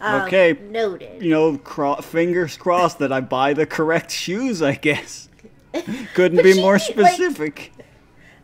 um, 0.00 0.22
Okay, 0.22 0.58
noted." 0.70 1.22
You 1.22 1.30
know, 1.30 1.58
cro- 1.58 1.96
fingers 1.96 2.56
crossed 2.56 2.98
that 3.00 3.12
I 3.12 3.20
buy 3.20 3.52
the 3.52 3.66
correct 3.66 4.10
shoes. 4.10 4.62
I 4.62 4.74
guess 4.74 5.28
couldn't 6.14 6.42
be 6.42 6.54
she, 6.54 6.60
more 6.60 6.74
like- 6.78 6.82
specific. 6.82 7.72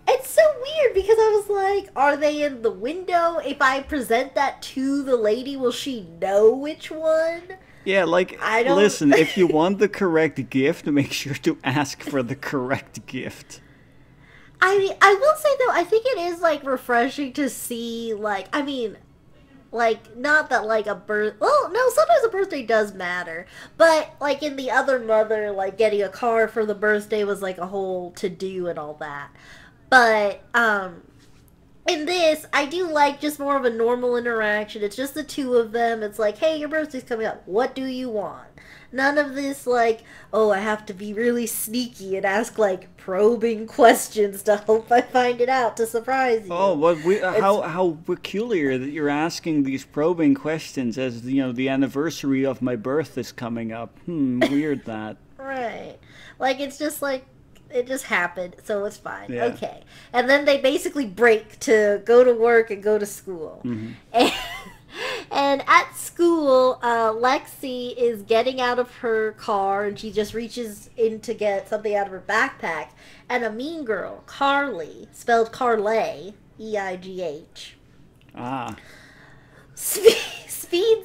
It's 0.08 0.28
so 0.28 0.42
weird 0.60 0.94
because 0.94 1.16
I 1.18 1.40
was 1.40 1.48
like, 1.48 1.90
"Are 1.96 2.16
they 2.16 2.42
in 2.42 2.62
the 2.62 2.70
window? 2.70 3.38
If 3.38 3.62
I 3.62 3.80
present 3.80 4.34
that 4.34 4.60
to 4.62 5.02
the 5.02 5.16
lady, 5.16 5.56
will 5.56 5.72
she 5.72 6.06
know 6.20 6.52
which 6.52 6.90
one?" 6.90 7.42
Yeah, 7.84 8.04
like 8.04 8.38
I 8.42 8.62
don't- 8.62 8.76
listen. 8.76 9.12
if 9.12 9.36
you 9.36 9.46
want 9.58 9.78
the 9.78 9.88
correct 9.88 10.50
gift, 10.50 10.86
make 10.86 11.12
sure 11.12 11.34
to 11.34 11.58
ask 11.64 12.02
for 12.02 12.22
the 12.22 12.36
correct 12.36 13.06
gift. 13.06 13.60
I 14.60 14.76
mean, 14.78 14.92
I 15.00 15.14
will 15.14 15.36
say 15.36 15.48
though, 15.58 15.72
I 15.72 15.84
think 15.84 16.04
it 16.06 16.18
is 16.18 16.40
like 16.40 16.64
refreshing 16.64 17.32
to 17.34 17.48
see 17.48 18.12
like 18.14 18.48
I 18.54 18.62
mean, 18.62 18.98
like 19.72 20.16
not 20.16 20.50
that 20.50 20.66
like 20.66 20.86
a 20.86 20.94
birth. 20.94 21.34
Well, 21.40 21.70
no, 21.72 21.88
sometimes 21.90 22.24
a 22.24 22.28
birthday 22.28 22.62
does 22.62 22.92
matter, 22.92 23.46
but 23.78 24.14
like 24.20 24.42
in 24.42 24.56
the 24.56 24.70
other 24.70 24.98
mother, 24.98 25.50
like 25.50 25.78
getting 25.78 26.02
a 26.02 26.08
car 26.10 26.46
for 26.48 26.66
the 26.66 26.74
birthday 26.74 27.24
was 27.24 27.40
like 27.40 27.56
a 27.58 27.66
whole 27.66 28.10
to 28.12 28.28
do 28.28 28.66
and 28.68 28.78
all 28.78 28.94
that. 28.94 29.30
But 29.88 30.42
um, 30.52 31.02
in 31.88 32.06
this, 32.06 32.46
I 32.52 32.66
do 32.66 32.90
like 32.90 33.20
just 33.20 33.38
more 33.38 33.56
of 33.56 33.64
a 33.64 33.70
normal 33.70 34.16
interaction. 34.16 34.82
It's 34.82 34.96
just 34.96 35.14
the 35.14 35.24
two 35.24 35.54
of 35.54 35.72
them. 35.72 36.02
It's 36.02 36.18
like, 36.18 36.38
hey, 36.38 36.58
your 36.58 36.68
birthday's 36.68 37.04
coming 37.04 37.26
up. 37.26 37.42
What 37.46 37.74
do 37.74 37.84
you 37.84 38.08
want? 38.08 38.46
None 38.92 39.18
of 39.18 39.36
this, 39.36 39.68
like, 39.68 40.02
oh, 40.32 40.50
I 40.50 40.58
have 40.58 40.84
to 40.86 40.94
be 40.94 41.12
really 41.12 41.46
sneaky 41.46 42.16
and 42.16 42.26
ask, 42.26 42.58
like, 42.58 42.96
probing 42.96 43.68
questions 43.68 44.42
to 44.42 44.56
hope 44.56 44.90
I 44.92 45.00
find 45.00 45.40
it 45.40 45.48
out 45.48 45.76
to 45.76 45.86
surprise 45.86 46.46
you. 46.46 46.52
Oh, 46.52 46.74
what 46.74 47.02
we, 47.04 47.18
how 47.18 47.60
how 47.62 47.98
peculiar 48.04 48.78
that 48.78 48.90
you're 48.90 49.08
asking 49.08 49.62
these 49.62 49.84
probing 49.84 50.34
questions 50.34 50.98
as 50.98 51.24
you 51.24 51.40
know 51.40 51.52
the 51.52 51.68
anniversary 51.68 52.44
of 52.44 52.60
my 52.62 52.74
birth 52.74 53.16
is 53.16 53.30
coming 53.30 53.70
up. 53.72 53.96
Hmm, 54.00 54.40
weird 54.40 54.84
that. 54.86 55.16
Right. 55.40 55.96
Like, 56.38 56.60
it's 56.60 56.78
just 56.78 57.00
like, 57.00 57.24
it 57.72 57.86
just 57.86 58.04
happened, 58.04 58.56
so 58.64 58.84
it's 58.84 58.96
fine. 58.96 59.32
Yeah. 59.32 59.44
Okay. 59.46 59.82
And 60.12 60.28
then 60.28 60.44
they 60.44 60.60
basically 60.60 61.06
break 61.06 61.58
to 61.60 62.02
go 62.04 62.24
to 62.24 62.32
work 62.32 62.70
and 62.70 62.82
go 62.82 62.98
to 62.98 63.06
school. 63.06 63.60
Mm-hmm. 63.64 63.92
And, 64.12 64.32
and 65.30 65.62
at 65.66 65.94
school, 65.96 66.78
uh, 66.82 67.12
Lexi 67.12 67.96
is 67.96 68.22
getting 68.22 68.60
out 68.60 68.78
of 68.78 68.90
her 68.96 69.32
car 69.32 69.84
and 69.84 69.98
she 69.98 70.10
just 70.10 70.34
reaches 70.34 70.90
in 70.96 71.20
to 71.20 71.34
get 71.34 71.68
something 71.68 71.94
out 71.94 72.06
of 72.06 72.12
her 72.12 72.24
backpack. 72.26 72.88
And 73.28 73.44
a 73.44 73.52
mean 73.52 73.84
girl, 73.84 74.22
Carly, 74.26 75.08
spelled 75.12 75.52
Carlay, 75.52 76.34
E 76.58 76.76
I 76.76 76.96
G 76.96 77.22
H, 77.22 77.76
Ah, 78.34 78.76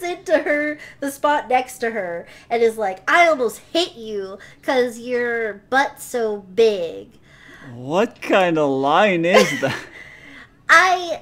into 0.05 0.37
her 0.39 0.77
the 0.99 1.11
spot 1.11 1.49
next 1.49 1.79
to 1.79 1.91
her 1.91 2.25
and 2.49 2.61
is 2.63 2.77
like 2.77 2.99
i 3.09 3.27
almost 3.27 3.59
hit 3.73 3.95
you 3.95 4.37
because 4.61 4.99
your 4.99 5.55
butt's 5.69 6.03
so 6.03 6.37
big 6.37 7.09
what 7.73 8.21
kind 8.21 8.57
of 8.59 8.69
line 8.69 9.25
is 9.25 9.49
that? 9.61 9.75
i 10.69 11.21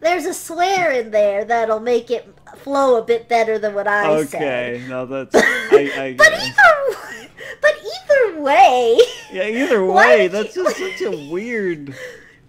there's 0.00 0.24
a 0.24 0.34
swear 0.34 0.90
in 0.92 1.10
there 1.10 1.44
that'll 1.44 1.80
make 1.80 2.10
it 2.10 2.28
flow 2.58 2.96
a 2.98 3.02
bit 3.02 3.28
better 3.28 3.58
than 3.58 3.74
what 3.74 3.86
i 3.86 4.24
said 4.24 4.42
okay, 4.42 4.84
no, 4.88 5.04
that's 5.06 5.34
I, 5.36 5.90
I 5.98 6.14
but 6.16 6.32
either 6.32 7.28
but 7.60 7.72
either 7.74 8.40
way 8.40 8.98
Yeah, 9.32 9.48
either 9.48 9.84
way, 9.92 10.28
that's 10.28 10.56
you- 10.56 10.64
just 10.64 10.76
such 10.76 11.00
a 11.02 11.28
weird, 11.30 11.94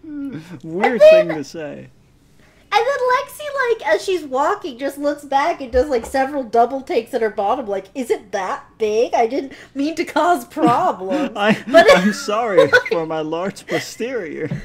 weird 0.04 1.02
then- 1.02 1.28
thing 1.28 1.38
to 1.38 1.44
say. 1.44 1.90
And 2.72 2.86
then 2.86 3.00
Lexi, 3.16 3.80
like, 3.82 3.88
as 3.88 4.04
she's 4.04 4.24
walking, 4.26 4.78
just 4.78 4.98
looks 4.98 5.24
back 5.24 5.62
and 5.62 5.72
does, 5.72 5.88
like, 5.90 6.06
several 6.06 6.44
double 6.44 6.82
takes 6.82 7.14
at 7.14 7.22
her 7.22 7.30
bottom. 7.30 7.66
Like, 7.66 7.86
is 7.96 8.12
it 8.12 8.32
that 8.34 8.66
big? 8.78 9.14
I 9.14 9.26
didn't 9.28 9.54
mean 9.74 9.96
to 9.96 10.04
cause 10.06 10.46
problems. 10.60 11.32
I, 11.36 11.64
But- 11.68 11.88
I'm 11.98 12.14
sorry 12.14 12.70
for 12.92 13.06
my 13.06 13.22
large 13.22 13.66
posterior. 13.68 14.50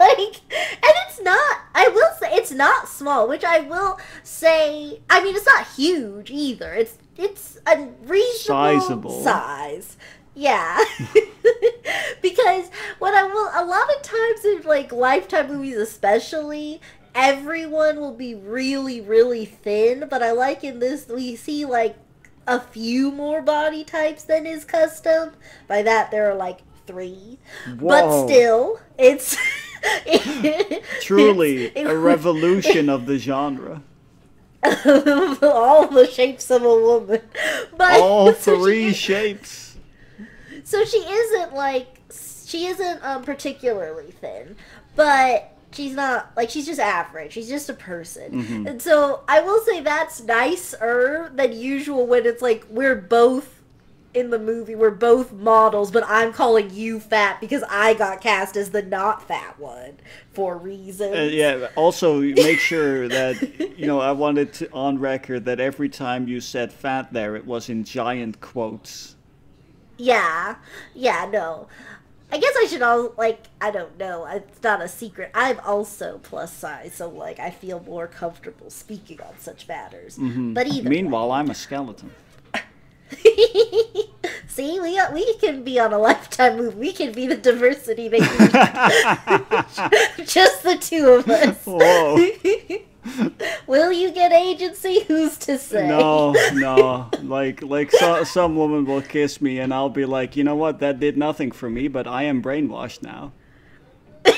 like 0.00 0.40
and 0.50 0.92
it's 1.06 1.20
not 1.22 1.58
i 1.72 1.86
will 1.94 2.10
say 2.18 2.26
it's 2.32 2.50
not 2.50 2.88
small 2.88 3.28
which 3.28 3.44
i 3.44 3.60
will 3.60 3.96
say 4.24 4.98
i 5.08 5.22
mean 5.22 5.36
it's 5.36 5.46
not 5.46 5.64
huge 5.76 6.32
either 6.32 6.72
it's 6.74 6.98
it's 7.16 7.58
a 7.68 7.86
reasonable 8.04 8.80
Sizable. 8.80 9.22
size 9.22 9.96
yeah. 10.34 10.78
Because 12.22 12.70
what 13.00 13.14
i 13.14 13.24
will 13.24 13.50
a 13.52 13.64
lot 13.66 13.92
of 13.94 14.02
times 14.02 14.44
in 14.44 14.62
like 14.62 14.92
lifetime 14.92 15.48
movies 15.48 15.76
especially 15.76 16.80
everyone 17.16 17.98
will 18.00 18.14
be 18.14 18.34
really 18.34 19.00
really 19.00 19.44
thin 19.44 20.06
but 20.08 20.22
i 20.22 20.30
like 20.30 20.62
in 20.62 20.78
this 20.78 21.08
we 21.08 21.34
see 21.34 21.64
like 21.64 21.96
a 22.46 22.60
few 22.60 23.10
more 23.10 23.42
body 23.42 23.84
types 23.84 24.24
than 24.24 24.46
is 24.46 24.64
custom. 24.64 25.32
By 25.68 25.82
that 25.82 26.10
there 26.10 26.30
are 26.30 26.34
like 26.34 26.60
three. 26.86 27.38
But 27.76 28.24
still 28.24 28.80
it's 28.98 29.36
Truly 31.02 31.66
it's- 31.74 31.86
a 31.86 31.96
revolution 31.96 32.88
of 32.88 33.06
the 33.06 33.18
genre. 33.18 33.82
all 34.64 35.88
the 35.88 36.08
shapes 36.10 36.50
of 36.50 36.62
a 36.62 36.68
woman. 36.68 37.20
But 37.76 38.00
All 38.00 38.32
three 38.32 38.92
shapes. 38.92 39.61
So 40.72 40.84
she 40.84 40.98
isn't 40.98 41.54
like 41.54 42.00
she 42.44 42.66
isn't 42.66 43.04
um 43.04 43.22
particularly 43.22 44.10
thin 44.10 44.56
but 44.96 45.56
she's 45.72 45.94
not 45.94 46.30
like 46.36 46.50
she's 46.50 46.66
just 46.66 46.80
average 46.80 47.32
she's 47.32 47.48
just 47.48 47.68
a 47.70 47.74
person 47.74 48.28
Mm-hmm. 48.42 48.66
and 48.68 48.82
so 48.82 49.22
i 49.28 49.40
will 49.40 49.60
say 49.60 49.80
that's 49.80 50.22
nicer 50.22 51.30
than 51.34 51.52
usual 51.52 52.06
when 52.06 52.26
it's 52.26 52.42
like 52.42 52.66
we're 52.68 52.94
both 52.96 53.60
in 54.14 54.28
the 54.28 54.38
movie 54.38 54.74
we're 54.74 54.90
both 54.90 55.32
models 55.32 55.90
but 55.90 56.04
i'm 56.06 56.30
calling 56.34 56.68
you 56.70 57.00
fat 57.00 57.40
because 57.40 57.64
i 57.70 57.94
got 57.94 58.20
cast 58.20 58.56
as 58.58 58.68
the 58.70 58.82
not 58.82 59.26
fat 59.26 59.58
one 59.58 59.94
for 60.34 60.58
reasons 60.58 61.16
Uh, 61.16 61.28
yeah. 61.32 61.68
Also, 61.76 62.20
make 62.20 62.58
sure 62.58 63.08
that 63.08 63.34
you 63.78 63.86
know. 63.86 64.00
I 64.00 64.12
wanted 64.12 64.52
to 64.54 64.70
on 64.72 64.98
record 64.98 65.46
that 65.46 65.60
every 65.60 65.88
time 65.88 66.28
you 66.28 66.40
said 66.40 66.72
"fat" 66.72 67.12
there, 67.12 67.36
it 67.36 67.46
was 67.46 67.68
in 67.70 67.84
giant 67.84 68.40
quotes. 68.42 69.16
Yeah, 69.96 70.56
yeah, 70.94 71.28
no. 71.30 71.68
I 72.32 72.38
guess 72.38 72.54
I 72.56 72.66
should 72.66 72.80
all 72.80 73.12
like 73.18 73.48
I 73.60 73.70
don't 73.70 73.98
know. 73.98 74.26
It's 74.26 74.62
not 74.62 74.80
a 74.80 74.88
secret. 74.88 75.30
I'm 75.34 75.60
also 75.60 76.18
plus 76.22 76.50
size, 76.50 76.94
so 76.94 77.10
like 77.10 77.38
I 77.38 77.50
feel 77.50 77.80
more 77.80 78.06
comfortable 78.06 78.70
speaking 78.70 79.20
on 79.20 79.38
such 79.38 79.68
matters. 79.68 80.16
Mm-hmm. 80.16 80.54
But 80.54 80.68
either 80.68 80.88
Meanwhile, 80.88 81.30
I'm 81.30 81.50
a 81.50 81.54
skeleton. 81.54 82.10
see, 84.48 84.80
we 84.80 84.98
we 85.12 85.34
can 85.34 85.62
be 85.62 85.78
on 85.78 85.92
a 85.92 85.98
lifetime 85.98 86.56
move. 86.56 86.76
We 86.76 86.92
can 86.92 87.12
be 87.12 87.26
the 87.26 87.36
diversity 87.36 88.08
need. 88.08 88.22
Just 90.26 90.62
the 90.62 90.78
two 90.80 91.08
of 91.08 91.28
us. 91.28 91.66
Whoa. 91.66 92.88
Will 93.66 93.92
you 93.92 94.10
get 94.12 94.32
agency? 94.32 95.00
Who's 95.08 95.36
to 95.38 95.58
say? 95.58 95.88
No, 95.88 96.32
no. 96.54 97.08
Like, 97.22 97.62
like 97.62 97.90
so, 97.90 98.24
some 98.24 98.56
woman 98.56 98.84
will 98.84 99.02
kiss 99.02 99.40
me, 99.40 99.58
and 99.58 99.72
I'll 99.74 99.88
be 99.88 100.04
like, 100.04 100.36
you 100.36 100.44
know 100.44 100.56
what? 100.56 100.78
That 100.80 101.00
did 101.00 101.16
nothing 101.16 101.50
for 101.52 101.68
me, 101.68 101.88
but 101.88 102.06
I 102.06 102.24
am 102.24 102.42
brainwashed 102.42 103.02
now. 103.02 103.32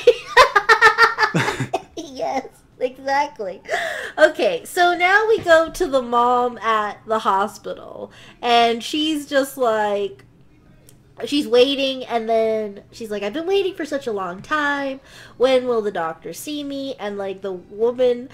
yes, 1.96 2.46
exactly. 2.80 3.60
Okay, 4.16 4.64
so 4.64 4.96
now 4.96 5.26
we 5.28 5.38
go 5.40 5.70
to 5.70 5.86
the 5.86 6.02
mom 6.02 6.58
at 6.58 7.04
the 7.06 7.18
hospital, 7.20 8.10
and 8.40 8.82
she's 8.82 9.26
just 9.26 9.56
like, 9.58 10.23
she's 11.26 11.46
waiting, 11.46 12.04
and 12.04 12.28
then 12.28 12.82
she's 12.90 13.10
like, 13.10 13.22
I've 13.22 13.32
been 13.32 13.46
waiting 13.46 13.74
for 13.74 13.84
such 13.84 14.06
a 14.06 14.12
long 14.12 14.42
time. 14.42 15.00
When 15.36 15.66
will 15.66 15.82
the 15.82 15.92
doctor 15.92 16.32
see 16.32 16.64
me? 16.64 16.94
And 16.98 17.16
like 17.16 17.42
the 17.42 17.52
woman 17.52 18.28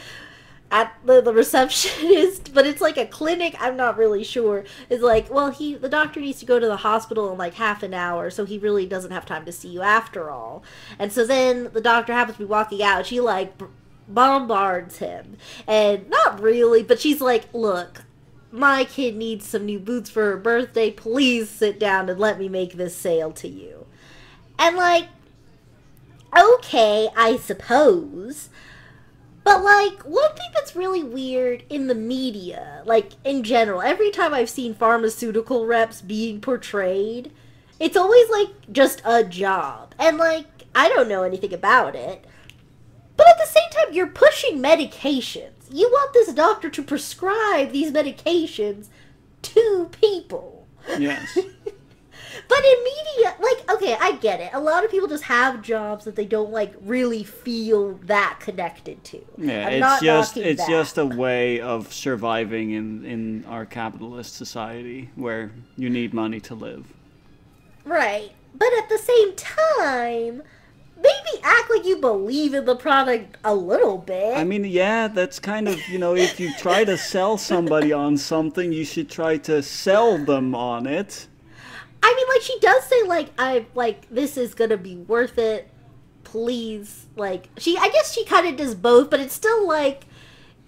at 0.70 0.94
the, 1.04 1.20
the 1.20 1.32
receptionist, 1.34 2.54
but 2.54 2.66
it's 2.66 2.80
like 2.80 2.96
a 2.96 3.06
clinic. 3.06 3.54
I'm 3.58 3.76
not 3.76 3.99
really 3.99 4.25
sure. 4.25 4.64
Is 4.88 5.02
like, 5.02 5.30
well, 5.30 5.50
he 5.50 5.75
the 5.75 5.88
doctor 5.88 6.20
needs 6.20 6.40
to 6.40 6.46
go 6.46 6.58
to 6.58 6.66
the 6.66 6.78
hospital 6.78 7.30
in 7.32 7.38
like 7.38 7.54
half 7.54 7.82
an 7.82 7.94
hour, 7.94 8.30
so 8.30 8.44
he 8.44 8.58
really 8.58 8.87
doesn't 8.87 9.10
have 9.10 9.26
time 9.26 9.44
to 9.44 9.52
see 9.52 9.68
you 9.68 9.82
after 9.82 10.30
all. 10.30 10.62
And 10.99 11.12
so 11.12 11.26
then 11.26 11.70
the 11.72 11.80
doctor 11.80 12.12
happens 12.12 12.37
to 12.37 12.44
be 12.44 12.49
walking 12.49 12.82
out. 12.82 13.06
She 13.06 13.20
like 13.20 13.52
bombards 14.08 14.99
him, 14.99 15.37
and 15.66 16.08
not 16.08 16.40
really, 16.40 16.82
but 16.82 17.00
she's 17.00 17.20
like, 17.20 17.52
look. 17.52 18.04
My 18.52 18.85
kid 18.85 19.16
needs 19.16 19.47
some 19.47 19.66
new 19.66 19.78
boots 19.78 20.11
for 20.11 20.25
her 20.30 20.37
birthday. 20.37 20.90
Please 20.90 21.49
sit 21.49 21.78
down 21.78 22.09
and 22.09 22.19
let 22.19 22.38
me 22.38 22.49
make 22.49 22.73
this 22.73 22.97
sale 22.97 23.30
to 23.33 23.49
you. 23.49 23.87
And 24.59 24.76
like, 24.76 25.07
okay, 26.37 27.09
I 27.16 27.37
suppose. 27.37 28.49
But 29.45 29.62
like 29.62 30.02
one 30.02 30.35
thing 30.35 30.50
that's 30.52 30.76
really 30.76 31.02
weird 31.02 31.64
in 31.71 31.87
the 31.87 31.95
media, 31.95 32.83
like 32.85 33.12
in 33.25 33.42
general, 33.42 33.83
every 33.83 34.11
time 34.11 34.35
I've 34.35 34.50
seen 34.50 34.75
pharmaceutical 34.75 35.66
reps 35.66 36.02
being 36.02 36.40
portrayed, 36.40 37.33
it's 37.78 37.97
always 37.97 38.28
like 38.30 38.49
just 38.71 39.00
a 39.04 39.25
job. 39.25 39.95
And 39.99 40.19
like 40.19 40.47
I 40.75 40.88
don't 40.88 41.09
know 41.09 41.23
anything 41.23 41.54
about 41.54 41.95
it. 41.95 42.25
But 43.16 43.28
at 43.28 43.38
the 43.38 43.47
same 43.47 43.71
time 43.71 43.95
you're 43.95 44.07
pushing 44.07 44.62
medications. 44.62 45.60
You 45.71 45.89
want 45.89 46.12
this 46.12 46.33
doctor 46.33 46.69
to 46.71 46.83
prescribe 46.83 47.73
these 47.73 47.93
medications 47.93 48.87
to 49.43 49.89
people. 49.93 50.67
Yes. 50.99 51.39
But 52.49 52.59
in 52.65 52.85
media, 52.85 53.35
like, 53.41 53.71
okay, 53.73 53.97
I 54.00 54.12
get 54.17 54.41
it. 54.41 54.50
A 54.53 54.61
lot 54.61 54.85
of 54.85 54.91
people 54.91 55.09
just 55.09 55.25
have 55.25 55.62
jobs 55.62 56.05
that 56.05 56.17
they 56.17 56.25
don't 56.25 56.50
like 56.50 56.75
really 56.83 57.23
feel 57.25 57.95
that 58.05 58.39
connected 58.41 59.03
to. 59.05 59.25
Yeah, 59.37 59.67
I'm 59.67 59.73
it's 59.75 59.81
not 59.81 60.03
just 60.03 60.37
it's 60.37 60.61
that. 60.61 60.69
just 60.69 60.99
a 60.99 61.07
way 61.07 61.61
of 61.61 61.93
surviving 61.93 62.71
in 62.73 63.05
in 63.05 63.45
our 63.47 63.67
capitalist 63.67 64.35
society 64.35 65.11
where 65.17 65.50
you 65.77 65.91
need 65.91 66.15
money 66.15 66.41
to 66.41 66.55
live. 66.55 66.87
right. 67.85 68.31
But 68.53 68.69
at 68.79 68.89
the 68.89 68.99
same 68.99 69.37
time, 69.37 70.43
maybe 71.02 71.42
act 71.42 71.71
like 71.71 71.85
you 71.85 71.97
believe 71.97 72.54
in 72.54 72.64
the 72.64 72.76
product 72.76 73.37
a 73.45 73.54
little 73.54 73.99
bit. 73.99 74.37
I 74.37 74.45
mean, 74.45 74.64
yeah, 74.64 75.09
that's 75.09 75.38
kind 75.38 75.69
of, 75.69 75.78
you 75.88 75.99
know, 75.99 76.14
if 76.14 76.38
you 76.38 76.52
try 76.59 76.85
to 76.85 76.97
sell 76.97 77.38
somebody 77.38 77.92
on 77.92 78.16
something, 78.16 78.73
you 78.73 78.85
should 78.85 79.09
try 79.11 79.38
to 79.38 79.62
sell 79.62 80.19
them 80.19 80.54
on 80.54 80.87
it. 80.87 81.26
I 82.02 82.14
mean, 82.14 82.26
like 82.28 82.42
she 82.42 82.59
does 82.61 82.85
say, 82.85 83.02
like 83.07 83.28
I 83.38 83.66
like 83.75 84.09
this 84.11 84.37
is 84.37 84.54
gonna 84.54 84.76
be 84.78 84.97
worth 84.97 85.38
it. 85.38 85.71
please, 86.25 87.07
like 87.16 87.49
she. 87.59 87.76
I 87.76 87.88
guess 87.88 88.12
she 88.14 88.25
kind 88.25 88.47
of 88.47 88.57
does 88.57 88.75
both, 88.75 89.11
but 89.11 89.21
it's 89.21 89.35
still 89.35 89.66
like, 89.66 90.07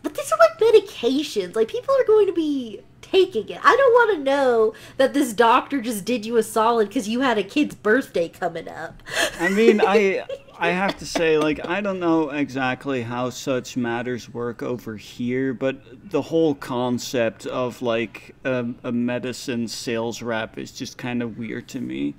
but 0.03 0.15
these 0.15 0.31
are 0.33 0.39
like 0.39 0.59
medications. 0.59 1.55
Like 1.57 1.69
people 1.69 1.95
are 1.95 2.05
going 2.05 2.27
to 2.27 2.33
be 2.33 2.81
taking 3.13 3.49
it. 3.49 3.61
I 3.63 3.77
don't 3.77 3.93
want 3.93 4.17
to 4.17 4.25
know 4.25 4.75
that 4.97 5.13
this 5.15 5.33
doctor 5.33 5.81
just 5.81 6.05
did 6.05 6.25
you 6.25 6.37
a 6.37 6.43
solid 6.43 6.89
because 6.89 7.09
you 7.09 7.21
had 7.21 7.39
a 7.39 7.43
kid's 7.43 7.75
birthday 7.75 8.29
coming 8.29 8.69
up. 8.69 9.03
I 9.39 9.49
mean, 9.51 9.81
I 9.81 10.25
I 10.59 10.69
have 10.83 10.99
to 10.99 11.07
say, 11.07 11.37
like, 11.39 11.65
I 11.67 11.81
don't 11.81 12.01
know 12.01 12.31
exactly 12.31 13.03
how 13.03 13.31
such 13.31 13.77
matters 13.77 14.33
work 14.33 14.63
over 14.63 14.97
here, 14.97 15.53
but 15.53 16.11
the 16.11 16.23
whole 16.23 16.55
concept 16.55 17.47
of 17.47 17.83
like 17.83 18.35
a, 18.45 18.67
a 18.85 18.93
medicine 18.93 19.69
sales 19.69 20.23
rep 20.23 20.59
is 20.59 20.73
just 20.73 20.97
kind 20.97 21.23
of 21.23 21.39
weird 21.39 21.69
to 21.69 21.81
me. 21.81 22.15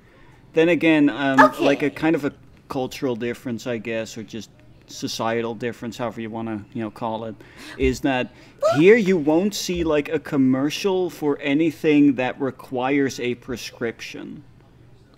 Then 0.52 0.68
again, 0.68 1.10
um, 1.10 1.40
Okay. 1.40 1.64
like 1.64 1.82
a 1.82 1.90
kind 1.90 2.14
of 2.14 2.24
a 2.24 2.32
cultural 2.68 3.16
difference, 3.16 3.66
I 3.66 3.78
guess, 3.78 4.16
or 4.16 4.22
just 4.22 4.50
societal 4.86 5.54
difference, 5.54 5.96
however 5.96 6.20
you 6.20 6.30
want 6.30 6.48
to, 6.48 6.64
you 6.76 6.82
know, 6.82 6.90
call 6.90 7.24
it, 7.24 7.34
is 7.78 8.00
that 8.00 8.32
here 8.76 8.96
you 8.96 9.16
won't 9.16 9.54
see 9.54 9.84
like 9.84 10.08
a 10.08 10.18
commercial 10.18 11.10
for 11.10 11.38
anything 11.40 12.14
that 12.14 12.40
requires 12.40 13.18
a 13.20 13.34
prescription. 13.36 14.44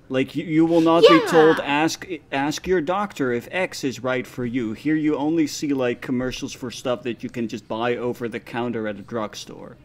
Like 0.08 0.36
you, 0.36 0.44
you 0.44 0.66
will 0.66 0.80
not 0.82 1.02
be 1.02 1.20
told 1.26 1.58
ask 1.58 2.06
ask 2.30 2.66
your 2.68 2.80
doctor 2.80 3.32
if 3.32 3.48
X 3.50 3.82
is 3.82 4.00
right 4.04 4.24
for 4.24 4.44
you. 4.46 4.72
Here 4.72 4.94
you 4.94 5.16
only 5.16 5.48
see 5.48 5.72
like 5.74 6.00
commercials 6.00 6.52
for 6.52 6.70
stuff 6.70 7.02
that 7.02 7.24
you 7.24 7.28
can 7.28 7.48
just 7.48 7.66
buy 7.66 7.96
over 7.96 8.28
the 8.28 8.38
counter 8.38 8.86
at 8.86 8.96
a 8.96 9.02
drugstore. 9.02 9.76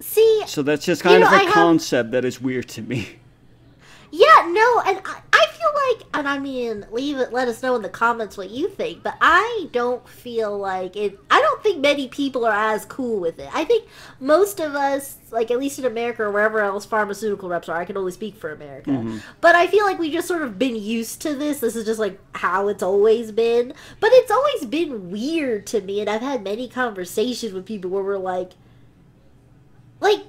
See, 0.00 0.42
So 0.46 0.62
that's 0.62 0.84
just 0.84 1.02
kind 1.02 1.22
of 1.24 1.30
know, 1.30 1.36
a 1.36 1.40
I 1.40 1.44
have- 1.44 1.54
concept 1.54 2.10
that 2.12 2.24
is 2.24 2.40
weird 2.40 2.68
to 2.70 2.82
me. 2.82 3.08
Yeah, 4.10 4.48
no, 4.50 4.82
and 4.86 5.00
I, 5.04 5.20
I 5.32 5.46
feel 5.52 5.70
like, 5.74 6.06
and 6.14 6.28
I 6.28 6.38
mean, 6.38 6.86
leave 6.90 7.18
it, 7.18 7.32
let 7.32 7.46
us 7.46 7.62
know 7.62 7.76
in 7.76 7.82
the 7.82 7.90
comments 7.90 8.38
what 8.38 8.50
you 8.50 8.68
think, 8.68 9.02
but 9.02 9.16
I 9.20 9.68
don't 9.72 10.08
feel 10.08 10.56
like 10.56 10.96
it, 10.96 11.18
I 11.30 11.40
don't 11.40 11.62
think 11.62 11.80
many 11.80 12.08
people 12.08 12.46
are 12.46 12.72
as 12.72 12.86
cool 12.86 13.20
with 13.20 13.38
it. 13.38 13.50
I 13.52 13.64
think 13.64 13.86
most 14.18 14.60
of 14.60 14.74
us, 14.74 15.18
like 15.30 15.50
at 15.50 15.58
least 15.58 15.78
in 15.78 15.84
America 15.84 16.22
or 16.22 16.30
wherever 16.30 16.60
else 16.60 16.86
pharmaceutical 16.86 17.50
reps 17.50 17.68
are, 17.68 17.78
I 17.78 17.84
can 17.84 17.98
only 17.98 18.12
speak 18.12 18.36
for 18.36 18.50
America, 18.50 18.90
mm-hmm. 18.90 19.18
but 19.42 19.54
I 19.54 19.66
feel 19.66 19.84
like 19.84 19.98
we 19.98 20.10
just 20.10 20.26
sort 20.26 20.42
of 20.42 20.58
been 20.58 20.76
used 20.76 21.20
to 21.22 21.34
this. 21.34 21.60
This 21.60 21.76
is 21.76 21.84
just 21.84 22.00
like 22.00 22.18
how 22.34 22.68
it's 22.68 22.82
always 22.82 23.30
been, 23.30 23.74
but 24.00 24.10
it's 24.12 24.30
always 24.30 24.64
been 24.64 25.10
weird 25.10 25.66
to 25.68 25.82
me, 25.82 26.00
and 26.00 26.08
I've 26.08 26.22
had 26.22 26.42
many 26.42 26.66
conversations 26.68 27.52
with 27.52 27.66
people 27.66 27.90
where 27.90 28.02
we're 28.02 28.16
like, 28.16 28.52
like 30.00 30.24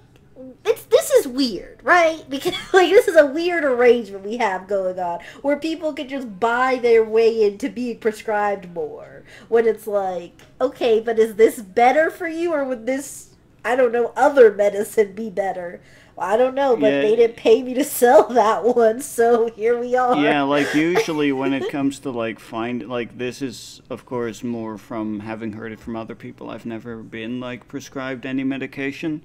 it's 0.66 0.86
this 0.86 1.10
is 1.12 1.28
weird, 1.28 1.80
right? 1.84 2.24
Because 2.30 2.54
like 2.74 2.90
this 2.90 3.08
is 3.08 3.16
a 3.16 3.26
weird 3.26 3.64
arrangement 3.64 4.26
we 4.26 4.38
have 4.38 4.68
going 4.68 5.00
on 5.00 5.20
where 5.42 5.58
people 5.58 5.94
can 5.94 6.08
just 6.08 6.40
buy 6.40 6.78
their 6.78 7.04
way 7.04 7.44
into 7.44 7.70
being 7.70 8.00
prescribed 8.00 8.74
more. 8.74 9.24
When 9.48 9.68
it's 9.68 9.88
like, 9.88 10.34
okay, 10.60 11.00
but 11.00 11.20
is 11.20 11.36
this 11.36 11.62
better 11.62 12.10
for 12.10 12.28
you 12.28 12.54
or 12.54 12.64
would 12.64 12.86
this 12.86 13.36
I 13.64 13.76
don't 13.76 13.92
know, 13.92 14.14
other 14.16 14.52
medicine 14.54 15.14
be 15.14 15.30
better? 15.30 15.82
Well, 16.16 16.28
I 16.34 16.38
don't 16.38 16.56
know, 16.56 16.76
but 16.78 16.92
Yeah. 16.92 17.02
they 17.02 17.16
didn't 17.18 17.36
pay 17.36 17.62
me 17.62 17.74
to 17.74 17.84
sell 18.02 18.28
that 18.30 18.64
one, 18.64 19.02
so 19.02 19.50
here 19.50 19.78
we 19.78 19.96
are. 19.96 20.16
Yeah, 20.16 20.44
like 20.44 20.74
usually 20.74 21.32
when 21.32 21.54
it 21.54 21.70
comes 21.70 22.00
to 22.00 22.12
like 22.12 22.40
find 22.40 22.88
like 22.88 23.18
this 23.18 23.42
is 23.42 23.82
of 23.90 24.06
course 24.06 24.44
more 24.44 24.78
from 24.78 25.20
having 25.22 25.54
heard 25.54 25.72
it 25.74 25.80
from 25.80 25.96
other 25.96 26.16
people. 26.16 26.50
I've 26.50 26.66
never 26.66 26.98
been 26.98 27.40
like 27.40 27.68
prescribed 27.68 28.26
any 28.26 28.44
medication. 28.44 29.22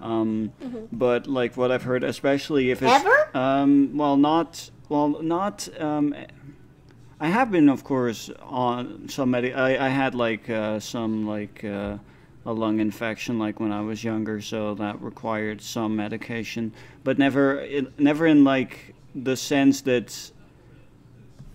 Um, 0.00 0.52
but 0.92 1.26
like 1.26 1.56
what 1.56 1.70
I've 1.72 1.84
heard, 1.84 2.04
especially 2.04 2.70
if 2.70 2.82
it's 2.82 2.92
Ever? 2.92 3.30
um, 3.36 3.96
well, 3.96 4.16
not 4.16 4.70
well, 4.88 5.22
not 5.22 5.68
um, 5.80 6.14
I 7.20 7.28
have 7.28 7.50
been, 7.50 7.68
of 7.68 7.84
course, 7.84 8.28
on 8.42 9.08
some 9.08 9.30
medi. 9.30 9.54
I, 9.54 9.86
I 9.86 9.88
had 9.88 10.14
like 10.14 10.50
uh, 10.50 10.80
some 10.80 11.26
like 11.26 11.64
uh, 11.64 11.96
a 12.44 12.52
lung 12.52 12.80
infection, 12.80 13.38
like 13.38 13.60
when 13.60 13.72
I 13.72 13.80
was 13.80 14.04
younger, 14.04 14.40
so 14.40 14.74
that 14.74 15.00
required 15.00 15.60
some 15.62 15.96
medication, 15.96 16.72
but 17.02 17.18
never, 17.18 17.60
in, 17.60 17.92
never 17.98 18.26
in 18.26 18.44
like 18.44 18.94
the 19.14 19.36
sense 19.36 19.80
that, 19.82 20.32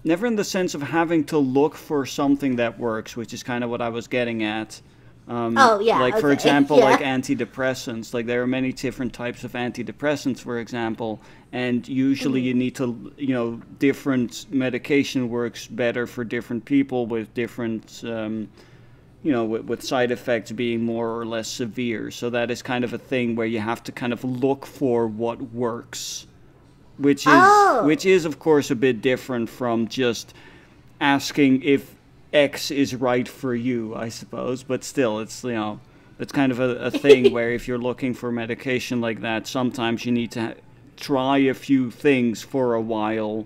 never 0.03 0.25
in 0.25 0.35
the 0.35 0.43
sense 0.43 0.73
of 0.73 0.81
having 0.81 1.25
to 1.25 1.37
look 1.37 1.75
for 1.75 2.05
something 2.05 2.55
that 2.55 2.79
works, 2.79 3.15
which 3.15 3.33
is 3.33 3.43
kind 3.43 3.63
of 3.63 3.69
what 3.69 3.81
I 3.81 3.89
was 3.89 4.07
getting 4.07 4.43
at. 4.43 4.81
Um, 5.29 5.55
Oh, 5.57 5.79
yeah, 5.79 5.99
Like 5.99 6.17
for 6.19 6.31
example, 6.31 6.79
yeah. 6.79 6.85
like 6.85 7.01
antidepressants. 7.01 8.13
Like 8.15 8.25
there 8.25 8.41
are 8.41 8.47
many 8.47 8.73
different 8.73 9.13
types 9.13 9.43
of 9.43 9.51
antidepressants, 9.53 10.39
for 10.39 10.57
example, 10.59 11.21
and 11.51 11.87
usually 11.87 12.41
Mm-hmm. 12.41 12.47
you 12.47 12.53
need 12.55 12.75
to, 12.75 13.13
you 13.17 13.33
know, 13.35 13.61
different 13.77 14.47
medication 14.51 15.29
works 15.29 15.67
better 15.67 16.07
for 16.07 16.23
different 16.23 16.65
people 16.65 17.05
with 17.05 17.31
different, 17.35 18.01
um, 18.05 18.49
you 19.21 19.31
know, 19.31 19.45
with, 19.45 19.65
with 19.65 19.83
side 19.83 20.09
effects 20.11 20.51
being 20.51 20.83
more 20.83 21.19
or 21.19 21.25
less 21.27 21.47
severe. 21.47 22.09
So 22.09 22.31
that 22.31 22.49
is 22.49 22.61
kind 22.63 22.83
of 22.83 22.93
a 22.93 22.97
thing 22.97 23.35
where 23.35 23.45
you 23.47 23.59
have 23.59 23.83
to 23.83 23.91
kind 23.91 24.13
of 24.13 24.23
look 24.23 24.65
for 24.65 25.05
what 25.05 25.39
works, 25.53 26.25
which 26.97 27.27
is 27.27 27.33
Oh. 27.35 27.83
which 27.85 28.03
is 28.05 28.25
of 28.25 28.39
course 28.39 28.71
a 28.71 28.75
bit 28.75 29.01
different 29.01 29.47
from 29.49 29.87
just 29.87 30.33
asking 31.01 31.61
if 31.63 31.93
X 32.33 32.71
is 32.71 32.95
right 32.95 33.27
for 33.27 33.55
you, 33.55 33.95
I 33.95 34.09
suppose. 34.09 34.63
But 34.63 34.83
still, 34.83 35.19
it's 35.19 35.43
you 35.43 35.53
know, 35.53 35.79
it's 36.19 36.31
kind 36.31 36.51
of 36.51 36.59
a, 36.59 36.75
a 36.75 36.91
thing 36.91 37.31
where 37.35 37.51
if 37.51 37.67
you're 37.67 37.77
looking 37.79 38.13
for 38.13 38.31
medication 38.31 39.01
like 39.01 39.21
that, 39.21 39.47
sometimes 39.47 40.05
you 40.05 40.11
need 40.11 40.31
to 40.31 40.41
ha- 40.41 40.53
try 40.97 41.37
a 41.39 41.53
few 41.53 41.89
things 41.91 42.41
for 42.41 42.73
a 42.75 42.81
while 42.81 43.45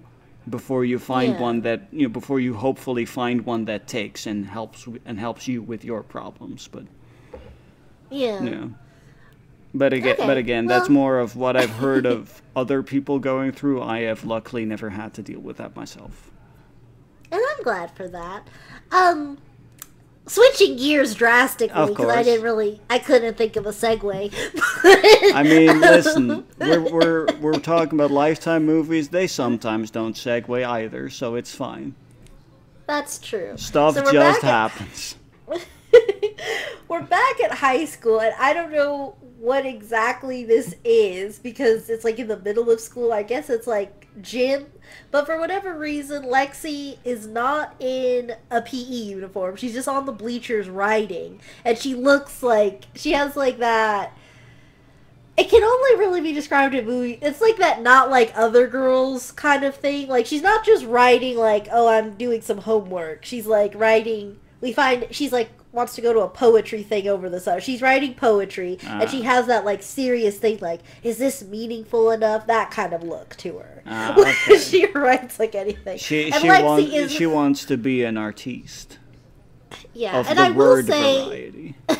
before 0.49 0.83
you 0.83 0.99
find 0.99 1.33
Yeah. 1.35 1.39
one 1.41 1.61
that 1.61 1.87
you 1.93 2.03
know 2.07 2.09
before 2.09 2.39
you 2.41 2.53
hopefully 2.53 3.05
find 3.05 3.45
one 3.45 3.63
that 3.65 3.87
takes 3.87 4.25
and 4.27 4.45
helps 4.45 4.83
w- 4.83 5.01
and 5.05 5.17
helps 5.17 5.47
you 5.47 5.61
with 5.61 5.85
your 5.85 6.03
problems. 6.03 6.67
But 6.69 6.83
Yeah. 8.11 8.43
yeah. 8.43 8.65
But 9.75 9.93
again, 9.93 10.13
Okay, 10.17 10.27
but 10.27 10.37
again, 10.37 10.65
that's 10.67 10.89
more 10.89 11.17
of 11.17 11.35
what 11.35 11.55
I've 11.55 11.71
heard 11.71 12.05
of 12.05 12.41
other 12.55 12.83
people 12.83 13.17
going 13.17 13.53
through. 13.53 13.81
I 13.81 14.01
have 14.01 14.23
luckily 14.25 14.65
never 14.65 14.89
had 14.91 15.13
to 15.15 15.23
deal 15.23 15.39
with 15.39 15.57
that 15.57 15.75
myself. 15.75 16.29
I'm 17.57 17.63
glad 17.63 17.91
for 17.91 18.07
that. 18.07 18.47
Um, 18.91 19.37
switching 20.25 20.77
gears 20.77 21.13
drastically 21.15 21.87
because 21.87 22.09
I 22.09 22.23
didn't 22.23 22.43
really, 22.43 22.81
I 22.89 22.99
couldn't 22.99 23.37
think 23.37 23.55
of 23.55 23.65
a 23.65 23.69
segue. 23.71 24.33
I 25.33 25.43
mean, 25.43 25.79
listen, 25.81 26.45
we're, 26.59 26.81
we're, 26.91 27.25
we're 27.39 27.59
talking 27.59 27.97
about 27.99 28.11
Lifetime 28.11 28.65
movies. 28.65 29.09
They 29.09 29.27
sometimes 29.27 29.91
don't 29.91 30.15
segue 30.15 30.65
either, 30.65 31.09
so 31.09 31.35
it's 31.35 31.53
fine. 31.53 31.95
That's 32.87 33.17
true. 33.19 33.53
Stuff 33.57 33.95
So 33.95 34.11
just 34.11 34.43
at- 34.43 34.49
happens. 34.71 35.15
We're 36.87 37.01
back 37.01 37.39
at 37.41 37.51
high 37.51 37.85
school, 37.85 38.19
and 38.19 38.33
I 38.39 38.53
don't 38.53 38.71
know 38.71 39.15
what 39.39 39.65
exactly 39.65 40.43
this 40.43 40.75
is 40.83 41.39
because 41.39 41.89
it's 41.89 42.03
like 42.03 42.19
in 42.19 42.27
the 42.27 42.39
middle 42.39 42.69
of 42.69 42.79
school. 42.79 43.11
I 43.13 43.23
guess 43.23 43.49
it's 43.49 43.67
like 43.67 44.07
gym. 44.21 44.65
But 45.11 45.25
for 45.25 45.39
whatever 45.39 45.77
reason, 45.77 46.23
Lexi 46.23 46.97
is 47.03 47.27
not 47.27 47.75
in 47.79 48.35
a 48.49 48.61
PE 48.61 48.77
uniform. 48.77 49.55
She's 49.55 49.73
just 49.73 49.87
on 49.87 50.05
the 50.05 50.11
bleachers 50.11 50.69
writing. 50.69 51.39
And 51.63 51.77
she 51.77 51.95
looks 51.95 52.43
like 52.43 52.85
she 52.95 53.11
has 53.13 53.35
like 53.35 53.59
that. 53.59 54.17
It 55.35 55.49
can 55.49 55.63
only 55.63 55.99
really 55.99 56.21
be 56.21 56.33
described 56.33 56.75
in 56.75 56.85
movie. 56.85 57.17
It's 57.21 57.41
like 57.41 57.57
that 57.57 57.81
not 57.81 58.09
like 58.09 58.31
other 58.35 58.67
girls 58.67 59.31
kind 59.31 59.63
of 59.63 59.75
thing. 59.75 60.07
Like 60.07 60.25
she's 60.25 60.43
not 60.43 60.65
just 60.65 60.85
writing 60.85 61.37
like, 61.37 61.67
oh, 61.71 61.87
I'm 61.87 62.15
doing 62.15 62.41
some 62.41 62.59
homework. 62.59 63.25
She's 63.25 63.47
like 63.47 63.73
writing. 63.75 64.39
We 64.61 64.73
find 64.73 65.07
she's 65.11 65.31
like 65.31 65.49
wants 65.73 65.95
to 65.95 66.01
go 66.01 66.13
to 66.13 66.19
a 66.19 66.29
poetry 66.29 66.83
thing 66.83 67.07
over 67.07 67.29
the 67.29 67.39
summer. 67.39 67.59
She's 67.59 67.81
writing 67.81 68.13
poetry, 68.13 68.77
and 68.83 69.09
she 69.09 69.21
ah. 69.21 69.23
has 69.23 69.47
that 69.47 69.65
like 69.65 69.83
serious 69.83 70.37
thing. 70.37 70.59
Like, 70.61 70.81
is 71.01 71.17
this 71.17 71.43
meaningful 71.43 72.11
enough? 72.11 72.47
That 72.47 72.71
kind 72.71 72.93
of 72.93 73.03
look 73.03 73.35
to 73.37 73.57
her. 73.57 73.72
Ah, 73.85 74.15
okay. 74.17 74.57
she 74.59 74.85
writes 74.87 75.39
like 75.39 75.55
anything. 75.55 75.97
She, 75.97 76.31
and 76.31 76.41
she, 76.41 76.47
wants, 76.47 76.93
is 76.93 77.11
she 77.11 77.25
wants 77.25 77.65
to 77.65 77.77
be 77.77 78.03
an 78.03 78.17
artiste 78.17 78.97
yeah, 79.93 80.19
of 80.19 80.27
and 80.27 80.37
the 80.37 80.43
I 80.43 80.49
will 80.49 80.83
say. 80.83 81.25
variety. 81.25 81.75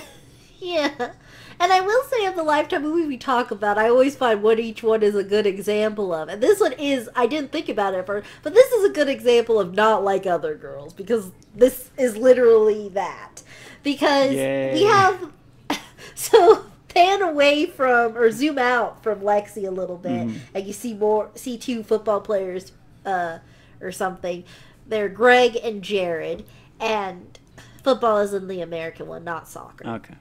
Yeah. 0.59 1.11
And 1.59 1.73
I 1.73 1.81
will 1.81 2.03
say 2.05 2.25
of 2.25 2.37
the 2.37 2.43
Lifetime 2.43 2.83
movie 2.83 3.05
we 3.05 3.17
talk 3.17 3.51
about, 3.51 3.77
I 3.77 3.89
always 3.89 4.15
find 4.15 4.41
what 4.41 4.61
each 4.61 4.81
one 4.81 5.03
is 5.03 5.13
a 5.13 5.23
good 5.23 5.45
example 5.45 6.13
of. 6.13 6.29
And 6.29 6.41
this 6.41 6.61
one 6.61 6.71
is, 6.73 7.09
I 7.17 7.27
didn't 7.27 7.51
think 7.51 7.67
about 7.67 7.93
it 7.93 8.05
first, 8.05 8.25
but 8.43 8.53
this 8.53 8.71
is 8.71 8.85
a 8.85 8.93
good 8.93 9.09
example 9.09 9.59
of 9.59 9.73
not 9.73 10.05
like 10.05 10.25
other 10.25 10.55
girls 10.55 10.93
because 10.93 11.31
this 11.53 11.89
is 11.97 12.15
literally 12.15 12.87
that. 12.89 13.43
Because 13.83 14.31
Yay. 14.33 14.73
we 14.73 14.83
have, 14.83 15.33
so 16.15 16.63
pan 16.93 17.21
away 17.21 17.65
from, 17.65 18.17
or 18.17 18.31
zoom 18.31 18.57
out 18.57 19.01
from 19.03 19.21
Lexi 19.21 19.67
a 19.67 19.71
little 19.71 19.97
bit, 19.97 20.29
and 20.53 20.65
you 20.67 20.73
see 20.73 20.93
more, 20.93 21.31
see 21.35 21.57
two 21.57 21.83
football 21.83 22.21
players, 22.21 22.71
uh, 23.05 23.39
or 23.81 23.91
something. 23.91 24.43
They're 24.87 25.09
Greg 25.09 25.57
and 25.63 25.81
Jared, 25.81 26.45
and 26.79 27.39
football 27.83 28.17
is 28.19 28.33
in 28.33 28.47
the 28.47 28.61
American 28.61 29.07
one, 29.07 29.23
not 29.23 29.47
soccer. 29.47 29.87
Okay. 29.87 30.15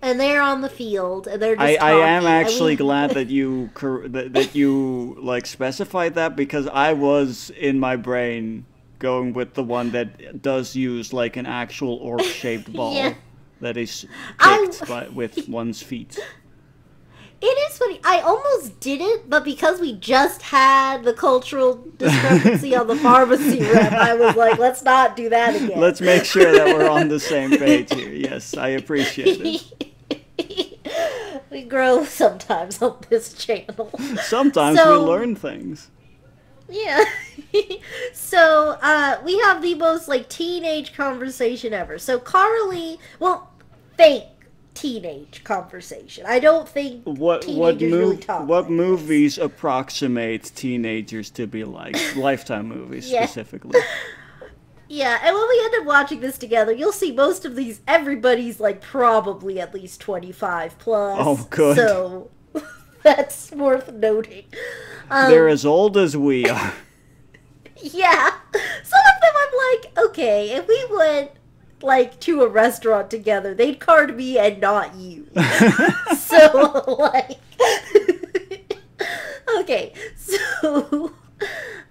and 0.00 0.18
they're 0.20 0.40
on 0.42 0.60
the 0.60 0.68
field, 0.68 1.26
and 1.26 1.42
they're 1.42 1.56
just. 1.56 1.82
I, 1.82 1.92
I 1.92 2.08
am 2.08 2.24
actually 2.26 2.72
we- 2.72 2.76
glad 2.76 3.10
that 3.10 3.28
you 3.28 3.68
that, 4.06 4.32
that 4.32 4.54
you 4.54 5.16
like 5.20 5.46
specified 5.46 6.14
that 6.14 6.36
because 6.36 6.66
I 6.68 6.92
was 6.92 7.50
in 7.50 7.78
my 7.80 7.96
brain 7.96 8.64
going 9.00 9.32
with 9.32 9.54
the 9.54 9.62
one 9.62 9.90
that 9.92 10.42
does 10.42 10.74
use 10.74 11.12
like 11.12 11.36
an 11.36 11.46
actual 11.46 11.94
orc 11.96 12.22
shaped 12.22 12.72
ball 12.76 12.94
Yeah. 12.94 13.14
That 13.60 13.76
is 13.76 14.06
kicked 14.38 14.86
by, 14.88 15.08
with 15.08 15.48
one's 15.48 15.82
feet. 15.82 16.18
It 17.40 17.46
is 17.70 17.78
funny. 17.78 18.00
I 18.02 18.18
almost 18.20 18.80
did 18.80 19.00
it, 19.00 19.30
but 19.30 19.44
because 19.44 19.80
we 19.80 19.92
just 19.94 20.42
had 20.42 21.04
the 21.04 21.12
cultural 21.12 21.76
discrepancy 21.96 22.74
on 22.74 22.88
the 22.88 22.96
pharmacy 23.06 23.60
rep, 23.60 23.92
I 23.92 24.14
was 24.14 24.34
like, 24.34 24.58
let's 24.58 24.82
not 24.82 25.14
do 25.14 25.28
that 25.28 25.54
again. 25.54 25.78
Let's 25.78 26.00
make 26.00 26.24
sure 26.24 26.50
that 26.50 26.66
we're 26.76 26.88
on 26.90 27.06
the 27.08 27.20
same 27.20 27.50
page 27.58 27.94
here. 27.94 28.12
Yes, 28.12 28.56
I 28.56 28.70
appreciate 28.70 29.62
it. 30.40 30.78
we 31.50 31.62
grow 31.62 32.04
sometimes 32.04 32.82
on 32.82 32.96
this 33.08 33.34
channel. 33.34 33.92
Sometimes 34.22 34.78
So- 34.78 35.00
we 35.00 35.06
learn 35.06 35.36
things. 35.36 35.90
Yeah. 36.68 37.02
so 38.12 38.76
uh, 38.82 39.20
we 39.24 39.38
have 39.40 39.62
the 39.62 39.74
most 39.74 40.08
like 40.08 40.28
teenage 40.28 40.94
conversation 40.94 41.72
ever. 41.72 41.98
So 41.98 42.18
Carly, 42.18 42.98
well, 43.18 43.50
fake 43.96 44.24
teenage 44.74 45.42
conversation. 45.44 46.24
I 46.26 46.38
don't 46.38 46.68
think 46.68 47.02
What 47.04 47.46
what 47.46 47.80
really 47.80 48.16
talk 48.18 48.46
what 48.46 48.64
like 48.64 48.68
this. 48.68 48.70
movies 48.76 49.38
approximate 49.38 50.44
teenagers 50.54 51.30
to 51.30 51.46
be 51.46 51.64
like? 51.64 51.96
Lifetime 52.16 52.68
movies 52.68 53.10
Yeah. 53.10 53.24
specifically. 53.26 53.80
Yeah, 54.90 55.18
and 55.22 55.34
when 55.36 55.48
we 55.50 55.60
end 55.66 55.74
up 55.80 55.84
watching 55.84 56.20
this 56.20 56.38
together, 56.38 56.72
you'll 56.72 56.92
see 56.92 57.12
most 57.12 57.44
of 57.44 57.54
these. 57.56 57.82
Everybody's 57.86 58.58
like 58.58 58.80
probably 58.80 59.60
at 59.60 59.74
least 59.74 60.00
twenty 60.00 60.32
five 60.32 60.78
plus. 60.78 61.18
Oh, 61.20 61.46
good. 61.50 61.76
So 61.76 62.30
that's 63.02 63.50
worth 63.52 63.92
noting. 63.92 64.44
Um, 65.10 65.30
They're 65.30 65.48
as 65.48 65.64
old 65.66 65.96
as 65.96 66.16
we 66.16 66.48
are. 66.48 66.74
Yeah. 67.80 68.30
Some 68.52 69.00
of 69.14 69.20
them 69.22 69.32
I'm 69.36 69.52
like, 69.72 69.98
okay, 70.08 70.50
if 70.50 70.66
we 70.66 70.84
went 70.90 71.30
like 71.80 72.18
to 72.20 72.42
a 72.42 72.48
restaurant 72.48 73.08
together, 73.08 73.54
they'd 73.54 73.78
card 73.78 74.16
me 74.16 74.36
and 74.36 74.60
not 74.60 74.96
you. 74.96 75.28
so 76.18 76.96
like 76.98 77.38
Okay, 79.60 79.92
so 80.16 81.12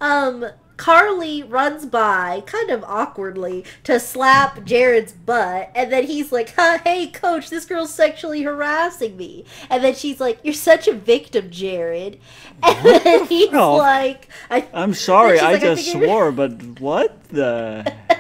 um 0.02 0.46
Carly 0.78 1.44
runs 1.44 1.86
by 1.86 2.44
kind 2.46 2.70
of 2.70 2.84
awkwardly 2.84 3.66
to 3.84 4.00
slap 4.00 4.64
Jared's 4.64 5.12
butt, 5.12 5.72
and 5.76 5.92
then 5.92 6.04
he's 6.06 6.32
like, 6.32 6.54
huh, 6.56 6.78
"Hey, 6.84 7.08
coach, 7.08 7.50
this 7.50 7.66
girl's 7.66 7.94
sexually 7.94 8.44
harassing 8.44 9.18
me." 9.18 9.44
And 9.70 9.84
then 9.84 9.96
she's 9.96 10.20
like, 10.20 10.40
"You're 10.44 10.54
such 10.54 10.88
a 10.88 10.94
victim, 10.94 11.50
Jared." 11.50 12.20
And 12.64 12.86
then 13.06 13.26
he's 13.26 13.52
like, 13.52 14.30
I, 14.50 14.68
I'm 14.74 14.94
sorry, 14.96 15.40
I 15.40 15.54
like, 15.54 15.62
just 15.62 15.86
figured- 15.92 16.10
swore, 16.10 16.32
but 16.32 16.80
what 16.80 17.24
the? 17.30 17.94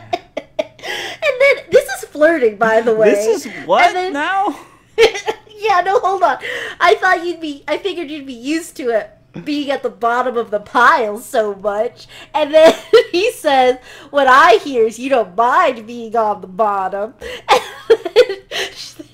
And 0.59 1.41
then 1.41 1.65
this 1.71 1.89
is 1.89 2.05
flirting, 2.09 2.57
by 2.57 2.81
the 2.81 2.95
way. 2.95 3.09
This 3.11 3.45
is 3.45 3.51
what 3.65 3.93
then- 3.93 4.13
now? 4.13 4.59
yeah, 4.97 5.81
no, 5.81 5.99
hold 5.99 6.23
on. 6.23 6.37
I 6.79 6.95
thought 6.95 7.25
you'd 7.25 7.41
be. 7.41 7.63
I 7.67 7.77
figured 7.77 8.09
you'd 8.09 8.25
be 8.27 8.33
used 8.33 8.75
to 8.77 8.89
it 8.89 9.11
being 9.43 9.69
at 9.71 9.83
the 9.83 9.89
bottom 9.89 10.37
of 10.37 10.51
the 10.51 10.59
pile 10.59 11.19
so 11.19 11.55
much. 11.55 12.07
And 12.33 12.53
then 12.53 12.75
he 13.11 13.31
says, 13.31 13.77
"What 14.09 14.27
I 14.27 14.57
hear 14.63 14.85
is 14.85 14.99
you 14.99 15.09
don't 15.09 15.35
mind 15.35 15.85
being 15.87 16.15
on 16.15 16.41
the 16.41 16.47
bottom." 16.47 17.13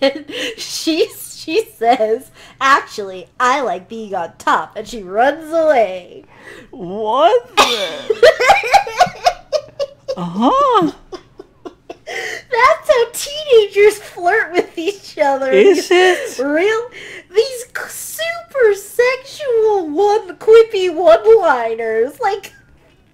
And 0.03 0.25
then 0.25 0.25
she 0.57 1.07
she 1.07 1.65
says, 1.65 2.31
"Actually, 2.59 3.27
I 3.39 3.61
like 3.61 3.89
being 3.89 4.15
on 4.15 4.37
top," 4.37 4.75
and 4.75 4.87
she 4.87 5.03
runs 5.03 5.51
away. 5.51 6.25
What? 6.71 7.55
The? 7.55 8.23
Uh-huh. 10.15 10.91
That's 12.51 12.87
how 12.89 13.05
teenagers 13.13 13.99
flirt 13.99 14.51
with 14.53 14.77
each 14.77 15.17
other. 15.17 15.51
Is 15.51 15.87
it? 15.91 16.39
Real? 16.39 16.89
These 17.35 17.65
super 17.89 18.73
sexual 18.75 19.89
one 19.89 20.35
quippy 20.37 20.93
one-liners, 20.93 22.19
like 22.19 22.53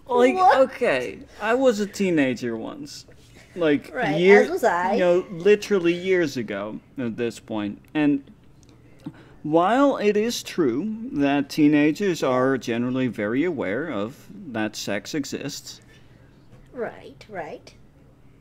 Like, 0.07 0.35
What? 0.35 0.59
okay, 0.62 1.19
I 1.41 1.53
was 1.53 1.79
a 1.79 1.85
teenager 1.85 2.55
once. 2.57 3.05
Like, 3.55 3.93
Right, 3.93 4.19
year, 4.19 4.41
as 4.43 4.49
was 4.49 4.63
I. 4.63 4.93
You 4.93 4.99
know, 4.99 5.25
literally 5.31 5.93
years 5.93 6.38
ago 6.38 6.79
at 6.97 7.17
this 7.17 7.39
point. 7.39 7.81
And 7.93 8.23
while 9.43 9.97
it 9.97 10.17
is 10.17 10.43
true 10.43 11.09
that 11.13 11.49
teenagers 11.49 12.21
are 12.23 12.57
generally 12.57 13.07
very 13.07 13.43
aware 13.43 13.88
of 13.89 14.27
that 14.51 14.75
sex 14.75 15.13
exists, 15.15 15.81
right, 16.73 17.25
right. 17.29 17.73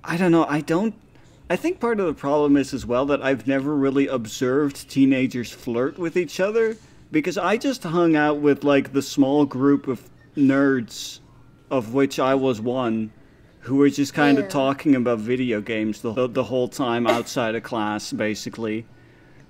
I 0.05 0.17
don't 0.17 0.33
know. 0.33 0.45
I 0.47 0.61
don't. 0.61 0.95
I 1.51 1.57
think 1.57 1.81
part 1.81 1.99
of 1.99 2.07
the 2.07 2.15
problem 2.15 2.57
is 2.57 2.75
as 2.75 2.85
well 2.85 3.07
that 3.07 3.23
I've 3.23 3.47
never 3.47 3.75
really 3.75 4.07
observed 4.07 4.89
teenagers 4.91 5.51
flirt 5.51 5.99
with 5.99 6.17
each 6.17 6.41
other 6.41 6.77
because 7.11 7.39
I 7.39 7.57
just 7.57 7.83
hung 7.85 8.17
out 8.17 8.39
with 8.39 8.65
like 8.65 8.93
the 8.93 9.01
small 9.03 9.47
group 9.47 9.89
of 9.89 10.03
nerds, 10.37 11.21
of 11.71 11.95
which 11.95 12.19
I 12.19 12.35
was 12.35 12.61
one, 12.61 13.13
who 13.61 13.77
were 13.77 13.89
just 13.89 14.13
kind 14.13 14.37
Yeah. 14.37 14.45
of 14.45 14.51
talking 14.51 14.95
about 14.95 15.21
video 15.21 15.61
games 15.63 16.03
the, 16.03 16.27
the 16.29 16.45
whole 16.45 16.69
time 16.69 17.07
outside 17.07 17.55
of 17.55 17.63
class, 17.63 18.13
basically. 18.13 18.85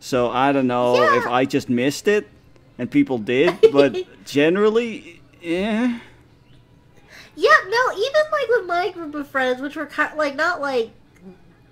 So 0.01 0.31
I 0.31 0.53
don't 0.53 0.69
know 0.69 1.03
if 1.03 1.27
I 1.27 1.45
just 1.45 1.69
missed 1.69 2.07
it 2.07 2.29
and 2.79 2.89
people 2.89 3.19
did, 3.19 3.57
but 3.73 3.97
generally, 4.25 5.21
eh. 5.43 5.99
Yeah, 7.41 7.51
no, 7.69 7.93
even 7.93 8.23
like 8.33 8.49
with 8.49 8.67
my 8.67 8.91
group 8.91 9.15
of 9.15 9.29
friends, 9.29 9.63
which 9.63 9.77
were 9.77 9.87
kind 9.87 10.11
of, 10.11 10.19
like 10.19 10.35
not 10.35 10.61
like 10.61 10.91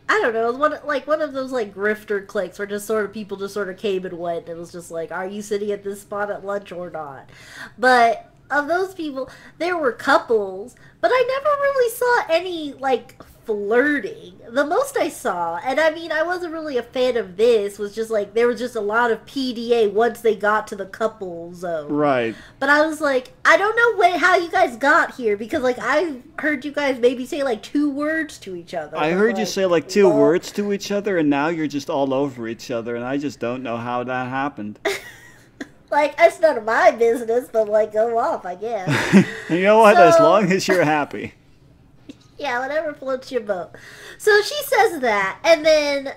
I 0.09 0.21
don't 0.21 0.33
know, 0.33 0.53
one 0.53 0.79
like 0.85 1.09
one 1.09 1.21
of 1.21 1.33
those 1.33 1.51
like 1.51 1.75
grifter 1.75 2.25
cliques 2.25 2.61
where 2.61 2.67
just 2.67 2.87
sort 2.87 3.05
of 3.05 3.13
people 3.13 3.37
just 3.37 3.55
sort 3.55 3.69
of 3.69 3.77
came 3.77 4.05
and 4.07 4.17
went. 4.17 4.49
And 4.49 4.51
It 4.51 4.61
was 4.61 4.71
just 4.71 4.93
like, 4.93 5.11
are 5.11 5.27
you 5.27 5.43
sitting 5.43 5.73
at 5.73 5.83
this 5.83 6.03
spot 6.03 6.31
at 6.31 6.45
lunch 6.45 6.71
or 6.71 6.89
not? 6.89 7.29
But 7.77 8.33
of 8.49 8.69
those 8.69 8.95
people, 8.95 9.29
there 9.59 9.77
were 9.77 9.91
couples, 9.91 10.77
but 11.01 11.11
I 11.13 11.25
never 11.27 11.51
really 11.51 11.91
saw 11.91 12.23
any 12.31 12.73
like 12.75 13.21
flirting. 13.47 14.41
The 14.51 14.65
most 14.65 14.97
I 14.99 15.09
saw, 15.09 15.57
and 15.65 15.81
I 15.81 15.91
mean, 15.91 16.13
I 16.13 16.23
wasn't 16.23 16.53
really 16.53 16.77
a 16.77 16.83
fan 16.83 17.17
of 17.17 17.37
this, 17.37 17.79
was 17.79 17.95
just 17.95 18.11
like 18.11 18.35
there 18.35 18.49
was 18.49 18.59
just 18.59 18.77
a 18.77 18.81
lot 18.81 19.11
of 19.11 19.25
PDA 19.25 19.91
once 19.91 20.21
they 20.21 20.37
got 20.37 20.67
to 20.69 20.77
the 20.77 20.85
couple 20.85 21.55
zone. 21.55 21.91
Right. 21.91 22.35
But 22.59 22.69
I 22.69 22.85
was 22.85 23.01
like, 23.01 23.33
I 23.45 23.57
don't 23.57 23.77
know 23.77 23.95
what, 23.97 24.21
how 24.21 24.37
you 24.37 24.51
guys 24.51 24.77
got 24.77 25.15
here 25.15 25.37
because 25.37 25.63
like 25.63 25.79
I 25.81 26.17
heard 26.39 26.65
you 26.65 26.73
guys 26.73 26.99
maybe 26.99 27.25
say 27.25 27.43
like 27.43 27.63
two 27.63 27.89
words 27.89 28.39
to 28.41 28.57
each 28.57 28.75
other. 28.75 28.99
I 28.99 29.13
heard 29.13 29.39
you 29.39 29.47
say 29.47 29.65
like 29.65 29.89
two 29.89 30.09
"Lol." 30.09 30.19
words 30.19 30.51
to 30.53 30.73
each 30.73 30.91
other, 30.91 31.19
and 31.19 31.31
now 31.31 31.49
you're 31.49 31.67
just 31.69 31.89
all 31.89 32.13
over 32.13 32.49
each 32.49 32.71
other, 32.71 32.97
and 32.97 33.05
I 33.05 33.17
just 33.17 33.39
don't 33.39 33.63
know 33.63 33.77
how 33.77 34.05
that 34.05 34.29
happened. 34.29 34.81
Like 35.91 36.15
it's 36.19 36.41
none 36.41 36.59
of 36.59 36.65
my 36.65 36.91
business, 36.91 37.49
but 37.51 37.69
like 37.69 37.93
go 37.93 38.19
off, 38.19 38.45
I 38.45 38.57
guess. 38.57 39.27
you 39.51 39.63
know 39.63 39.79
what? 39.79 39.97
As 39.97 40.19
long 40.19 40.51
as 40.51 40.67
you're 40.67 40.85
happy. 40.85 41.35
yeah, 42.38 42.61
whatever 42.61 42.92
floats 42.94 43.33
your 43.33 43.42
boat. 43.42 43.70
So 44.18 44.42
she 44.42 44.62
says 44.64 45.01
that, 45.01 45.38
and 45.44 45.64
then 45.64 46.14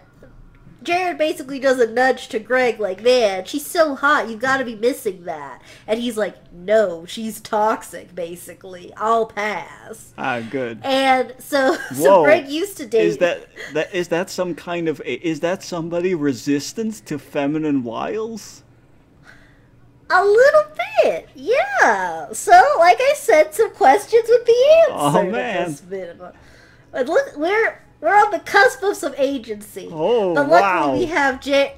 Jared 0.82 1.18
basically 1.18 1.60
does 1.60 1.80
a 1.80 1.92
nudge 1.92 2.30
to 2.30 2.40
Greg, 2.40 2.80
like, 2.80 3.04
"Man, 3.04 3.46
she's 3.46 3.66
so 3.66 3.96
hot. 3.96 4.30
you've 4.30 4.40
got 4.40 4.58
to 4.58 4.66
be 4.66 4.76
missing 4.76 5.26
that." 5.26 5.62
And 5.86 6.00
he's 6.00 6.18
like, 6.18 6.36
"No, 6.54 7.06
she's 7.06 7.42
toxic. 7.42 8.16
Basically, 8.16 8.94
I'll 8.96 9.26
pass." 9.26 10.14
Ah, 10.18 10.42
good. 10.50 10.80
And 10.84 11.34
so, 11.40 11.76
so 11.94 12.24
Greg 12.24 12.48
used 12.48 12.78
to 12.78 12.86
date. 12.86 13.06
Is 13.06 13.18
that 13.18 13.48
that 13.74 13.94
is 13.94 14.08
that 14.10 14.30
some 14.30 14.56
kind 14.56 14.88
of 14.88 15.02
is 15.06 15.42
that 15.42 15.64
somebody 15.64 16.16
resistant 16.16 17.06
to 17.08 17.20
feminine 17.20 17.84
wiles? 17.84 18.64
A 20.12 20.26
little 20.26 20.66
bit, 21.04 21.30
yeah. 21.36 22.30
So, 22.34 22.60
like 22.80 22.98
I 23.00 23.14
said, 23.16 23.54
some 23.54 23.72
questions 23.72 24.26
would 24.28 24.46
be 24.46 24.82
answered. 24.88 25.28
Oh, 25.28 25.32
man. 25.32 25.78
But 26.92 27.08
look, 27.08 27.36
we're 27.38 27.80
we're 28.02 28.16
on 28.16 28.32
the 28.32 28.40
cusp 28.40 28.82
of 28.84 28.96
some 28.96 29.14
agency. 29.18 29.90
Oh, 29.92 30.34
but 30.34 30.50
luckily 30.50 30.62
wow. 30.62 30.94
we 30.94 31.06
have 31.06 31.42
Jay. 31.42 31.76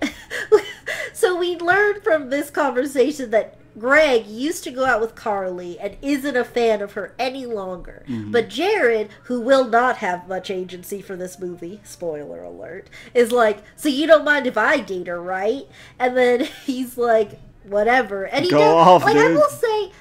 so 1.13 1.35
we 1.35 1.57
learned 1.57 2.03
from 2.03 2.29
this 2.29 2.49
conversation 2.49 3.31
that 3.31 3.57
Greg 3.77 4.27
used 4.27 4.63
to 4.65 4.71
go 4.71 4.85
out 4.85 5.01
with 5.01 5.15
Carly 5.15 5.79
and 5.79 5.97
isn't 6.01 6.35
a 6.35 6.43
fan 6.43 6.81
of 6.81 6.93
her 6.93 7.15
any 7.17 7.45
longer. 7.45 8.03
Mm-hmm. 8.07 8.31
But 8.31 8.49
Jared, 8.49 9.09
who 9.23 9.41
will 9.41 9.65
not 9.65 9.97
have 9.97 10.27
much 10.27 10.51
agency 10.51 11.01
for 11.01 11.15
this 11.15 11.39
movie, 11.39 11.79
spoiler 11.83 12.43
alert, 12.43 12.89
is 13.13 13.31
like, 13.31 13.63
so 13.75 13.89
you 13.89 14.07
don't 14.07 14.25
mind 14.25 14.45
if 14.45 14.57
I 14.57 14.79
date 14.79 15.07
her, 15.07 15.21
right? 15.21 15.63
And 15.97 16.15
then 16.15 16.41
he's 16.65 16.97
like, 16.97 17.39
whatever. 17.63 18.25
And 18.25 18.45
he 18.45 18.51
Go 18.51 18.57
does, 18.59 18.87
off, 18.87 19.03
like 19.03 19.17
I 19.17 19.29
will 19.31 19.49
say, 19.49 19.91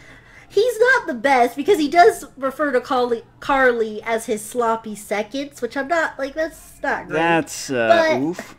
he's 0.49 0.79
not 0.81 1.07
the 1.07 1.14
best 1.14 1.57
because 1.57 1.79
he 1.79 1.88
does 1.88 2.25
refer 2.37 2.73
to 2.73 2.81
Carly, 2.81 3.23
Carly 3.40 4.03
as 4.03 4.27
his 4.27 4.44
sloppy 4.44 4.94
seconds, 4.94 5.61
which 5.62 5.77
I'm 5.77 5.88
not 5.88 6.18
like. 6.18 6.35
That's 6.35 6.81
not 6.83 7.07
great. 7.09 7.16
That's 7.18 7.70
uh, 7.70 7.88
But- 7.88 8.20
oof. 8.23 8.57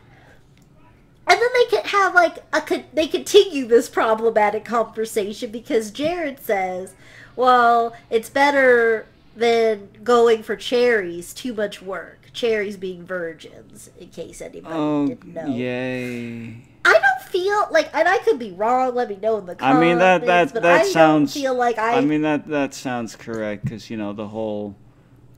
and 1.26 1.40
then 1.40 1.48
they 1.54 1.64
could 1.76 1.86
have 1.86 2.14
like 2.14 2.38
a 2.52 2.84
they 2.94 3.06
continue 3.06 3.66
this 3.66 3.88
problematic 3.88 4.64
conversation 4.64 5.50
because 5.50 5.90
Jared 5.90 6.40
says, 6.40 6.94
"Well, 7.36 7.94
it's 8.10 8.28
better 8.30 9.06
than 9.36 9.88
going 10.04 10.42
for 10.42 10.56
cherries. 10.56 11.32
Too 11.32 11.54
much 11.54 11.80
work. 11.80 12.18
Cherries 12.34 12.76
being 12.78 13.04
virgins, 13.06 13.90
in 13.98 14.08
case 14.08 14.40
anybody 14.40 14.74
Oh, 14.74 15.06
didn't 15.06 15.34
know." 15.34 15.46
yay. 15.46 16.56
I 16.84 16.98
feel 17.30 17.68
like, 17.70 17.90
and 17.94 18.08
I 18.08 18.18
could 18.18 18.38
be 18.38 18.52
wrong. 18.52 18.94
Let 18.94 19.08
me 19.08 19.16
know 19.22 19.38
in 19.38 19.46
the 19.46 19.54
comments. 19.54 19.76
I 19.78 19.80
mean, 19.80 19.98
that- 19.98 20.26
that- 20.26 20.54
that 20.54 20.64
I 20.80 20.84
sounds- 20.84 21.34
feel 21.34 21.54
like 21.54 21.78
I. 21.78 21.96
I 21.98 22.00
mean 22.00 22.22
that 22.22 22.46
that 22.48 22.74
sounds 22.74 23.16
correct 23.16 23.64
because 23.64 23.88
you 23.90 23.96
know 23.96 24.12
the 24.12 24.28
whole 24.28 24.76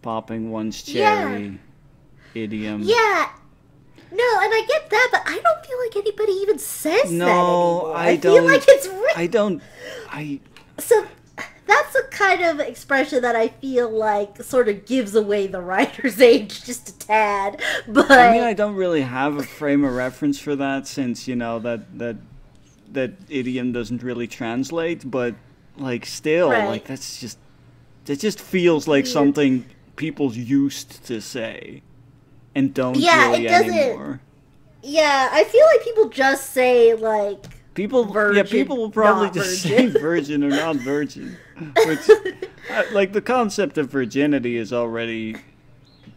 popping 0.02 0.50
one's 0.50 0.86
Yeah. 0.88 1.22
cherry 1.28 1.58
idiom. 2.34 2.82
yeah. 2.82 3.28
No, 4.12 4.22
and 4.42 4.52
I 4.54 4.64
get 4.68 4.90
that, 4.90 5.08
but 5.10 5.22
I 5.26 5.38
don't 5.40 5.66
feel 5.66 5.78
like 5.82 5.96
anybody 5.96 6.32
even 6.42 6.58
says 6.58 7.02
that 7.04 7.10
No, 7.10 7.24
anymore. 7.26 7.96
I 7.96 8.16
feel 8.16 8.20
don't- 8.34 8.42
feel 8.42 8.52
like 8.52 8.64
it's 8.68 8.86
written. 8.86 9.06
I 9.16 9.26
don't. 9.26 9.62
I 10.10 10.40
So 10.78 11.04
that's 11.66 11.92
the 11.94 12.02
kind 12.10 12.42
of 12.42 12.60
expression 12.60 13.22
that 13.22 13.34
I 13.36 13.48
feel 13.48 13.88
like 13.90 14.42
sort 14.42 14.68
of 14.68 14.84
gives 14.86 15.14
away 15.14 15.46
the 15.46 15.60
writer's 15.60 16.20
age 16.32 16.64
just 16.64 16.88
a 16.90 16.98
tad. 16.98 17.60
But 17.88 18.10
I 18.10 18.32
mean 18.32 18.42
I 18.42 18.52
don't 18.54 18.74
really 18.74 19.02
have 19.02 19.36
a 19.36 19.42
frame 19.42 19.84
of 19.84 19.94
reference 19.94 20.38
for 20.38 20.54
that 20.56 20.86
since 20.86 21.26
you 21.28 21.36
know 21.36 21.58
that 21.60 21.98
that 21.98 22.16
that 22.92 23.12
idiom 23.28 23.72
doesn't 23.72 24.02
really 24.02 24.26
translate. 24.26 25.10
But 25.10 25.34
like 25.76 26.06
still, 26.06 26.50
Right. 26.50 26.66
like 26.68 26.84
that's 26.86 27.18
just 27.20 27.38
that 28.04 28.20
just 28.20 28.40
feels 28.40 28.86
like 28.86 29.04
Weird. 29.04 29.12
something 29.12 29.64
people 29.96 30.32
used 30.34 31.04
to 31.06 31.20
say 31.20 31.82
and 32.54 32.72
don't 32.74 32.96
Yeah, 32.96 33.30
really 33.30 33.46
it 33.46 33.48
doesn't- 33.48 33.70
anymore. 33.74 34.20
yeah, 34.82 35.28
I 35.32 35.44
feel 35.44 35.64
like 35.66 35.82
people 35.84 36.08
just 36.10 36.50
say 36.52 36.94
like 36.94 37.44
People, 37.74 38.06
yeah, 38.36 38.44
people 38.44 38.76
will 38.76 38.90
probably 38.90 39.30
just 39.30 39.62
virgin. 39.66 39.92
say 39.92 39.98
virgin 40.00 40.44
or 40.44 40.50
not 40.50 40.76
virgin. 40.76 41.36
Which, 41.86 42.10
uh, 42.70 42.82
like, 42.92 43.12
the 43.12 43.20
concept 43.22 43.78
of 43.78 43.90
virginity 43.90 44.56
is 44.56 44.72
already, 44.72 45.36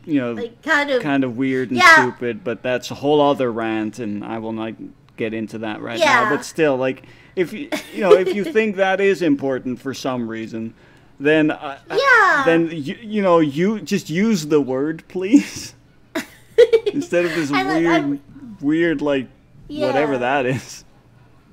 you 0.06 0.20
know, 0.20 0.34
like 0.34 0.62
kind 0.64 0.90
of 0.90 1.02
kind 1.04 1.24
of 1.24 1.38
weird 1.38 1.70
and 1.70 1.78
Yeah. 1.78 1.96
stupid. 2.08 2.44
But 2.44 2.64
that's 2.64 2.90
a 2.92 2.96
whole 2.96 3.22
other 3.22 3.52
rant, 3.52 4.00
and 4.00 4.24
I 4.24 4.40
will 4.40 4.54
not 4.54 4.74
get 5.16 5.34
into 5.34 5.58
that 5.60 5.82
right 5.82 6.00
now. 6.00 6.30
But 6.30 6.46
still, 6.46 6.78
like, 6.78 7.04
if 7.36 7.54
you, 7.54 7.70
you 7.94 8.02
know, 8.02 8.14
if 8.14 8.34
you 8.34 8.44
think 8.54 8.76
that 8.78 9.00
is 9.02 9.22
important 9.22 9.80
for 9.82 9.94
some 9.94 10.28
reason, 10.28 10.74
then, 11.20 11.52
uh, 11.52 11.78
Yeah. 11.90 12.44
then 12.46 12.70
you, 12.72 12.98
you 13.02 13.22
know, 13.22 13.40
you 13.40 13.80
just 13.82 14.10
use 14.10 14.48
the 14.48 14.62
word, 14.62 15.04
please, 15.08 15.74
instead 16.94 17.26
of 17.26 17.36
this 17.36 17.50
weird, 17.52 17.86
I'm- 17.88 18.22
weird, 18.62 19.02
like, 19.02 19.28
whatever 19.68 20.18
that 20.20 20.46
is. 20.46 20.84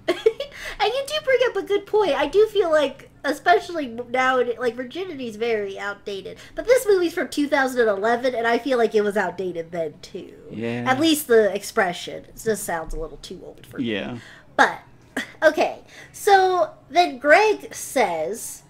and 0.08 0.16
you 0.18 1.04
do 1.06 1.14
bring 1.24 1.38
up 1.48 1.56
a 1.56 1.62
good 1.62 1.86
point. 1.86 2.12
I 2.12 2.26
do 2.26 2.46
feel 2.46 2.70
like, 2.70 3.10
especially 3.24 3.86
now, 3.86 4.42
like 4.58 4.74
virginity 4.74 5.26
is 5.26 5.36
very 5.36 5.78
outdated. 5.78 6.38
But 6.54 6.66
this 6.66 6.86
movie's 6.86 7.14
from 7.14 7.28
2011, 7.28 8.34
and 8.34 8.46
I 8.46 8.58
feel 8.58 8.78
like 8.78 8.94
it 8.94 9.02
was 9.02 9.16
outdated 9.16 9.72
then 9.72 9.94
too. 10.02 10.34
Yeah. 10.50 10.84
At 10.86 11.00
least 11.00 11.26
the 11.26 11.52
expression 11.52 12.24
it 12.24 12.40
just 12.42 12.64
sounds 12.64 12.94
a 12.94 13.00
little 13.00 13.18
too 13.18 13.40
old 13.42 13.66
for 13.66 13.78
me. 13.78 13.92
Yeah. 13.92 14.18
But 14.56 14.80
okay, 15.42 15.80
so 16.12 16.70
then 16.90 17.18
Greg 17.18 17.74
says, 17.74 18.62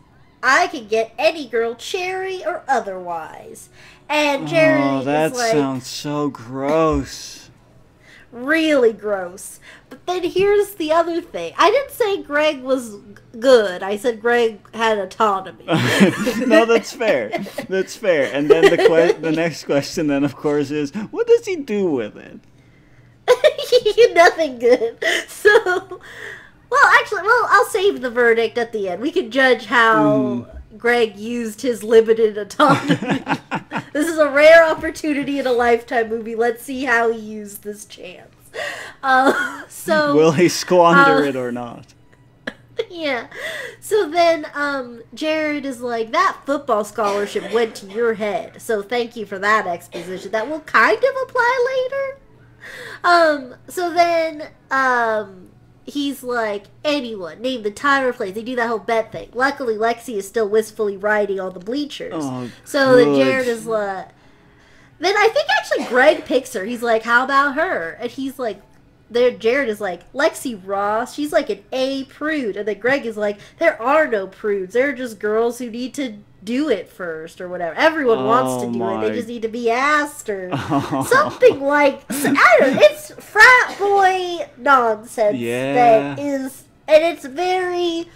"I 0.42 0.68
can 0.68 0.86
get 0.86 1.12
any 1.18 1.46
girl, 1.46 1.74
cherry 1.74 2.44
or 2.44 2.62
otherwise." 2.68 3.68
And 4.08 4.44
oh, 4.44 4.46
Jerry 4.46 4.82
oh, 4.82 5.02
that 5.04 5.32
like, 5.32 5.52
sounds 5.52 5.86
so 5.86 6.28
gross. 6.28 7.50
really 8.32 8.92
gross. 8.92 9.60
But 9.94 10.06
then 10.06 10.28
here's 10.28 10.74
the 10.74 10.90
other 10.90 11.20
thing. 11.20 11.54
I 11.56 11.70
didn't 11.70 11.92
say 11.92 12.20
Greg 12.20 12.62
was 12.62 12.96
good. 13.38 13.80
I 13.80 13.96
said 13.96 14.20
Greg 14.20 14.58
had 14.74 14.98
autonomy. 14.98 15.66
no, 16.48 16.64
that's 16.64 16.92
fair. 16.92 17.30
That's 17.68 17.94
fair. 17.94 18.28
And 18.34 18.50
then 18.50 18.70
the 18.70 18.76
que- 18.76 19.20
the 19.20 19.30
next 19.30 19.62
question, 19.62 20.08
then 20.08 20.24
of 20.24 20.34
course, 20.34 20.72
is 20.72 20.90
what 21.12 21.28
does 21.28 21.46
he 21.46 21.54
do 21.54 21.88
with 21.92 22.16
it? 22.16 22.40
Nothing 24.14 24.58
good. 24.58 24.98
So, 25.28 26.00
well, 26.70 26.86
actually, 26.94 27.22
well, 27.22 27.46
I'll 27.50 27.66
save 27.66 28.00
the 28.00 28.10
verdict 28.10 28.58
at 28.58 28.72
the 28.72 28.88
end. 28.88 29.00
We 29.00 29.12
can 29.12 29.30
judge 29.30 29.66
how 29.66 30.06
mm-hmm. 30.06 30.76
Greg 30.76 31.16
used 31.16 31.60
his 31.60 31.84
limited 31.84 32.36
autonomy. 32.36 32.96
this 33.92 34.08
is 34.08 34.18
a 34.18 34.28
rare 34.28 34.68
opportunity 34.68 35.38
in 35.38 35.46
a 35.46 35.52
lifetime 35.52 36.08
movie. 36.08 36.34
Let's 36.34 36.64
see 36.64 36.82
how 36.82 37.12
he 37.12 37.20
used 37.20 37.62
this 37.62 37.84
chance. 37.84 38.33
Uh, 39.02 39.62
so 39.68 40.16
Will 40.16 40.32
he 40.32 40.48
squander 40.48 41.24
uh, 41.24 41.28
it 41.28 41.36
or 41.36 41.52
not? 41.52 41.92
yeah. 42.90 43.26
So 43.80 44.08
then 44.08 44.46
um 44.54 45.02
Jared 45.12 45.66
is 45.66 45.82
like 45.82 46.10
that 46.12 46.38
football 46.46 46.84
scholarship 46.84 47.52
went 47.52 47.74
to 47.76 47.86
your 47.86 48.14
head. 48.14 48.62
So 48.62 48.82
thank 48.82 49.14
you 49.14 49.26
for 49.26 49.38
that 49.38 49.66
exposition. 49.66 50.30
That 50.30 50.48
will 50.48 50.60
kind 50.60 50.96
of 50.96 51.28
apply 51.28 51.82
later. 51.92 52.20
Um 53.04 53.56
so 53.68 53.92
then 53.92 54.48
um 54.70 55.50
he's 55.84 56.22
like 56.22 56.64
anyone 56.82 57.42
name 57.42 57.62
the 57.62 57.70
time 57.70 58.04
or 58.04 58.12
place. 58.14 58.34
They 58.34 58.42
do 58.42 58.56
that 58.56 58.68
whole 58.68 58.78
bet 58.78 59.12
thing. 59.12 59.28
Luckily 59.34 59.74
Lexi 59.74 60.16
is 60.16 60.26
still 60.26 60.48
wistfully 60.48 60.96
riding 60.96 61.38
on 61.38 61.52
the 61.52 61.60
bleachers. 61.60 62.14
Oh, 62.16 62.50
so 62.64 62.96
then. 62.96 63.14
Jared 63.16 63.48
is 63.48 63.66
like 63.66 64.08
then 64.98 65.16
I 65.16 65.28
think 65.28 65.48
actually 65.58 65.84
Greg 65.86 66.24
picks 66.24 66.52
her. 66.54 66.64
He's 66.64 66.82
like, 66.82 67.02
"How 67.02 67.24
about 67.24 67.54
her?" 67.54 67.96
And 68.00 68.10
he's 68.10 68.38
like, 68.38 68.60
"There." 69.10 69.30
Jared 69.30 69.68
is 69.68 69.80
like, 69.80 70.10
"Lexi 70.12 70.60
Ross. 70.64 71.14
She's 71.14 71.32
like 71.32 71.50
an 71.50 71.62
A 71.72 72.04
prude." 72.04 72.56
And 72.56 72.66
then 72.68 72.78
Greg 72.78 73.04
is 73.06 73.16
like, 73.16 73.38
"There 73.58 73.80
are 73.82 74.06
no 74.06 74.26
prudes. 74.26 74.72
There 74.72 74.88
are 74.90 74.92
just 74.92 75.18
girls 75.18 75.58
who 75.58 75.70
need 75.70 75.94
to 75.94 76.18
do 76.42 76.68
it 76.68 76.88
first 76.90 77.40
or 77.40 77.48
whatever. 77.48 77.74
Everyone 77.74 78.24
wants 78.26 78.62
to 78.62 78.68
Oh 78.68 78.72
do 78.72 78.98
it. 79.06 79.08
They 79.08 79.16
just 79.16 79.28
need 79.28 79.42
to 79.42 79.48
be 79.48 79.70
asked 79.70 80.28
or 80.28 80.50
Oh. 80.52 81.06
something 81.10 81.60
like. 81.60 82.02
I 82.10 82.56
don't. 82.60 82.74
know. 82.74 82.80
It's 82.82 83.10
frat 83.14 83.78
boy 83.78 84.46
nonsense 84.58 85.38
Yeah. 85.38 85.72
that 85.74 86.18
is, 86.18 86.64
and 86.86 87.02
it's 87.02 87.24
very 87.24 88.08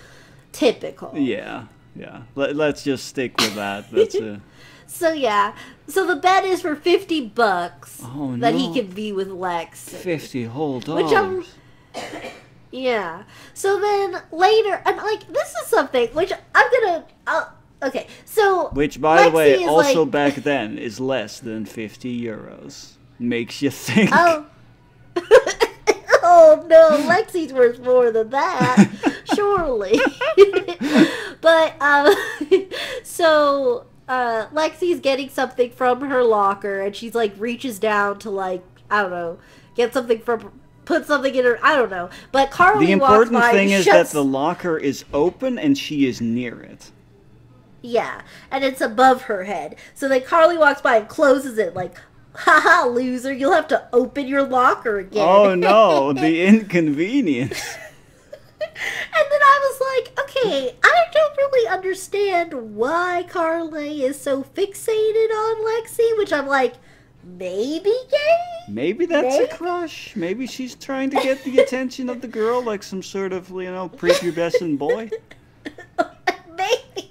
typical. 0.53 1.13
Yeah, 1.17 1.65
yeah. 1.97 2.23
Let, 2.35 2.55
let's 2.57 2.83
just 2.85 3.07
stick 3.07 3.39
with 3.41 3.55
that. 3.55 3.91
That's 3.93 4.15
a. 4.15 4.41
So 4.87 5.13
yeah. 5.13 5.55
So 5.89 6.07
the 6.07 6.17
bet 6.17 6.45
is 6.45 6.61
for 6.63 6.77
fifty 6.77 7.21
bucks 7.27 8.01
Oh, 8.05 8.37
that 8.39 8.55
he 8.55 8.69
no. 8.69 8.75
can 8.75 8.87
be 8.89 9.11
with 9.13 9.29
Lex. 9.29 9.89
50 9.89 10.45
whole 10.45 10.81
Which 10.81 10.89
I'm- 10.89 11.43
dollars. 11.43 11.55
Yeah. 12.71 13.23
So 13.55 13.81
then 13.81 14.21
later, 14.31 14.83
and 14.85 14.99
like 14.99 15.27
this 15.33 15.55
is 15.63 15.69
something 15.69 16.09
which 16.11 16.31
I'm 16.55 16.71
gonna. 16.73 17.05
Uh, 17.27 17.45
okay. 17.85 18.07
So 18.27 18.69
Which, 18.75 19.01
by 19.01 19.25
the 19.25 19.31
way, 19.35 19.65
also 19.65 20.03
like- 20.03 20.11
back 20.11 20.35
then 20.45 20.77
is 20.77 21.01
less 21.01 21.41
than 21.41 21.65
50 21.65 22.21
euros. 22.23 22.97
Makes 23.19 23.63
you 23.63 23.71
think. 23.71 24.11
Oh. 24.13 24.45
oh 26.23 26.65
no, 26.69 26.91
Lexi's 27.09 27.55
worth 27.55 27.81
more 27.81 28.11
than 28.13 28.29
that, 28.31 28.87
surely. 29.35 29.99
but 31.41 31.75
um, 31.81 32.15
so 33.03 33.87
uh, 34.09 34.47
Lexi's 34.53 35.01
getting 35.01 35.29
something 35.29 35.71
from 35.71 36.01
her 36.03 36.25
locker, 36.25 36.81
and 36.81 36.97
she's 36.97 37.15
like 37.15 37.35
reaches 37.39 37.79
down 37.79 38.19
to 38.21 38.31
like 38.31 38.65
I 38.91 39.03
don't 39.03 39.11
know, 39.11 39.39
get 39.75 39.93
something 39.93 40.21
from. 40.21 40.61
Put 40.85 41.05
something 41.07 41.35
in 41.35 41.45
her. 41.45 41.59
I 41.63 41.77
don't 41.77 41.91
know, 41.91 42.09
but 42.33 42.51
Carly 42.51 42.87
The 42.87 42.95
walks 42.95 43.29
important 43.29 43.53
thing 43.53 43.71
is 43.73 43.85
that 43.85 44.09
the 44.09 44.25
locker 44.25 44.79
is 44.79 45.05
open 45.13 45.59
and 45.59 45.77
she 45.77 46.07
is 46.07 46.23
near 46.23 46.63
it. 46.63 46.91
Yeah, 47.83 48.23
and 48.51 48.65
it's 48.65 48.81
above 48.81 49.23
her 49.23 49.45
head. 49.45 49.77
So 49.93 50.09
then 50.09 50.23
Carly 50.23 50.57
walks 50.57 50.81
by 50.81 50.97
and 50.97 51.07
closes 51.07 51.59
it, 51.59 51.75
like, 51.75 51.95
haha, 52.35 52.89
loser, 52.89 53.33
you'll 53.35 53.53
have 53.53 53.69
to 53.69 53.87
open 53.93 54.27
your 54.27 54.43
locker 54.45 54.99
again. 54.99 55.29
Oh 55.29 55.55
no, 55.55 56.13
the 56.15 56.45
inconvenience. 56.47 57.63
And 58.81 59.27
then 59.31 59.41
I 59.43 59.59
was 59.71 59.81
like, 59.81 60.21
okay, 60.21 60.77
I 60.83 61.05
don't 61.13 61.37
really 61.37 61.69
understand 61.69 62.77
why 62.77 63.25
Carly 63.29 64.05
is 64.05 64.21
so 64.21 64.43
fixated 64.43 65.31
on 65.31 65.65
Lexi, 65.65 66.17
which 66.19 66.33
I'm 66.33 66.47
like, 66.47 66.75
maybe 67.25 67.95
gay? 68.11 68.49
Maybe 68.69 69.07
that's 69.07 69.39
Maybe. 69.39 69.51
a 69.51 69.57
crush. 69.57 70.15
Maybe 70.15 70.47
she's 70.47 70.75
trying 70.75 71.11
to 71.11 71.17
get 71.17 71.43
the 71.45 71.59
attention 71.59 72.09
of 72.09 72.21
the 72.21 72.29
girl 72.29 72.63
like 72.63 72.83
some 72.83 73.03
sort 73.03 73.33
of, 73.33 73.51
you 73.51 73.71
know, 73.71 73.89
prepubescent 73.89 74.79
boy. 74.79 75.11
maybe. 76.57 77.11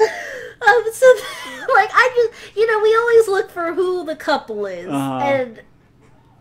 Um, 0.00 0.84
so, 0.92 1.06
like, 1.74 1.90
I 1.92 2.10
just, 2.16 2.56
you 2.56 2.66
know, 2.66 2.80
we 2.80 2.96
always 2.96 3.28
look 3.28 3.50
for 3.50 3.74
who 3.74 4.04
the 4.04 4.16
couple 4.16 4.66
is. 4.66 4.88
Uh-huh. 4.88 5.18
And 5.18 5.62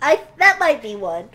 I 0.01 0.21
that 0.38 0.59
might 0.59 0.81
be 0.81 0.95
one. 0.95 1.29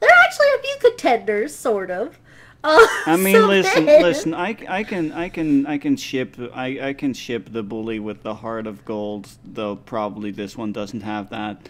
There 0.00 0.10
are 0.10 0.22
actually 0.24 0.48
a 0.58 0.62
few 0.62 0.76
contenders, 0.90 1.54
sort 1.54 1.90
of. 1.90 2.18
Uh, 2.64 2.86
I 3.06 3.16
mean, 3.20 3.36
so 3.36 3.46
listen, 3.46 3.84
then- 3.84 4.02
listen. 4.02 4.34
I, 4.34 4.56
I 4.68 4.82
can, 4.82 5.12
I 5.12 5.28
can, 5.28 5.66
I 5.66 5.78
can 5.78 5.96
ship, 5.96 6.36
I, 6.54 6.88
I 6.88 6.92
can 6.94 7.12
ship 7.12 7.52
the 7.52 7.62
bully 7.62 8.00
with 8.00 8.22
the 8.22 8.34
heart 8.34 8.66
of 8.66 8.84
gold. 8.84 9.28
Though 9.44 9.76
probably 9.76 10.30
this 10.30 10.56
one 10.56 10.72
doesn't 10.72 11.02
have 11.02 11.30
that. 11.30 11.68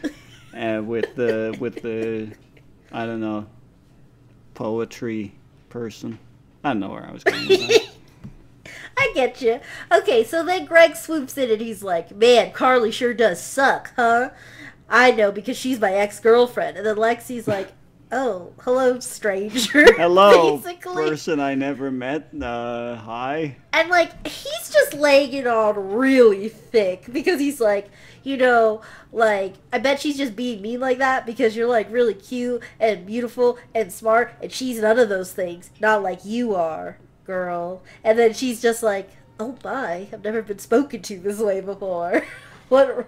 Uh, 0.57 0.80
with 0.85 1.16
the, 1.16 1.57
with 1.59 1.83
the, 1.83 2.30
I 2.92 3.07
don't 3.07 3.20
know, 3.20 3.46
poetry 4.54 5.33
person. 5.68 6.18
I 6.62 6.70
don't 6.70 6.80
know 6.80 6.90
where 6.90 7.04
I 7.07 7.12
was 7.12 7.24
going 7.24 7.48
with 7.48 7.68
that. 7.68 7.88
I 8.96 9.11
get 9.14 9.42
you. 9.42 9.59
Okay, 9.92 10.22
so 10.22 10.44
then 10.44 10.64
Greg 10.64 10.94
swoops 10.94 11.37
in 11.37 11.50
and 11.50 11.61
he's 11.61 11.83
like, 11.83 12.14
"Man, 12.14 12.52
Carly 12.52 12.92
sure 12.92 13.12
does 13.12 13.42
suck, 13.42 13.92
huh?" 13.96 14.30
I 14.88 15.11
know 15.11 15.33
because 15.33 15.57
she's 15.57 15.80
my 15.80 15.92
ex 15.92 16.20
girlfriend. 16.20 16.76
And 16.76 16.87
then 16.87 16.96
Lexi's 16.96 17.48
like, 17.48 17.72
"Oh, 18.12 18.52
hello, 18.60 19.00
stranger." 19.00 19.92
Hello, 19.96 20.58
basically. 20.58 21.08
person 21.08 21.40
I 21.40 21.54
never 21.54 21.90
met. 21.90 22.30
Uh, 22.40 22.96
hi. 22.96 23.56
And 23.72 23.88
like 23.88 24.26
he's 24.26 24.70
just 24.70 24.94
laying 24.94 25.32
it 25.32 25.46
on 25.46 25.92
really 25.92 26.48
thick 26.48 27.04
because 27.12 27.40
he's 27.40 27.60
like, 27.60 27.88
you 28.22 28.36
know, 28.36 28.82
like 29.12 29.54
I 29.72 29.78
bet 29.78 30.00
she's 30.00 30.16
just 30.16 30.36
being 30.36 30.62
mean 30.62 30.80
like 30.80 30.98
that 30.98 31.26
because 31.26 31.56
you're 31.56 31.68
like 31.68 31.90
really 31.90 32.14
cute 32.14 32.62
and 32.80 33.06
beautiful 33.06 33.58
and 33.74 33.92
smart 33.92 34.32
and 34.40 34.52
she's 34.52 34.80
none 34.80 34.98
of 34.98 35.08
those 35.08 35.32
things, 35.32 35.70
not 35.80 36.02
like 36.02 36.24
you 36.24 36.54
are, 36.54 36.98
girl. 37.24 37.82
And 38.02 38.18
then 38.18 38.32
she's 38.32 38.62
just 38.62 38.82
like, 38.82 39.10
"Oh 39.38 39.56
my, 39.64 40.08
I've 40.12 40.24
never 40.24 40.42
been 40.42 40.58
spoken 40.58 41.02
to 41.02 41.18
this 41.18 41.38
way 41.38 41.60
before." 41.60 42.24
what 42.68 43.06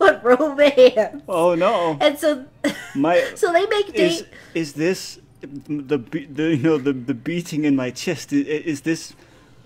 what 0.04 0.24
romance. 0.24 1.22
Oh 1.28 1.54
no. 1.54 1.98
And 2.00 2.18
so 2.18 2.46
My 2.94 3.22
so 3.34 3.52
they 3.52 3.66
make 3.66 3.90
is 3.90 4.22
date 4.22 4.28
is 4.54 4.72
this 4.72 5.18
the, 5.42 5.98
the 5.98 6.56
you 6.56 6.62
know 6.62 6.78
the 6.78 6.94
the 6.94 7.12
beating 7.12 7.66
in 7.66 7.76
my 7.76 7.90
chest? 7.90 8.32
Is, 8.32 8.46
is 8.46 8.80
this 8.80 9.14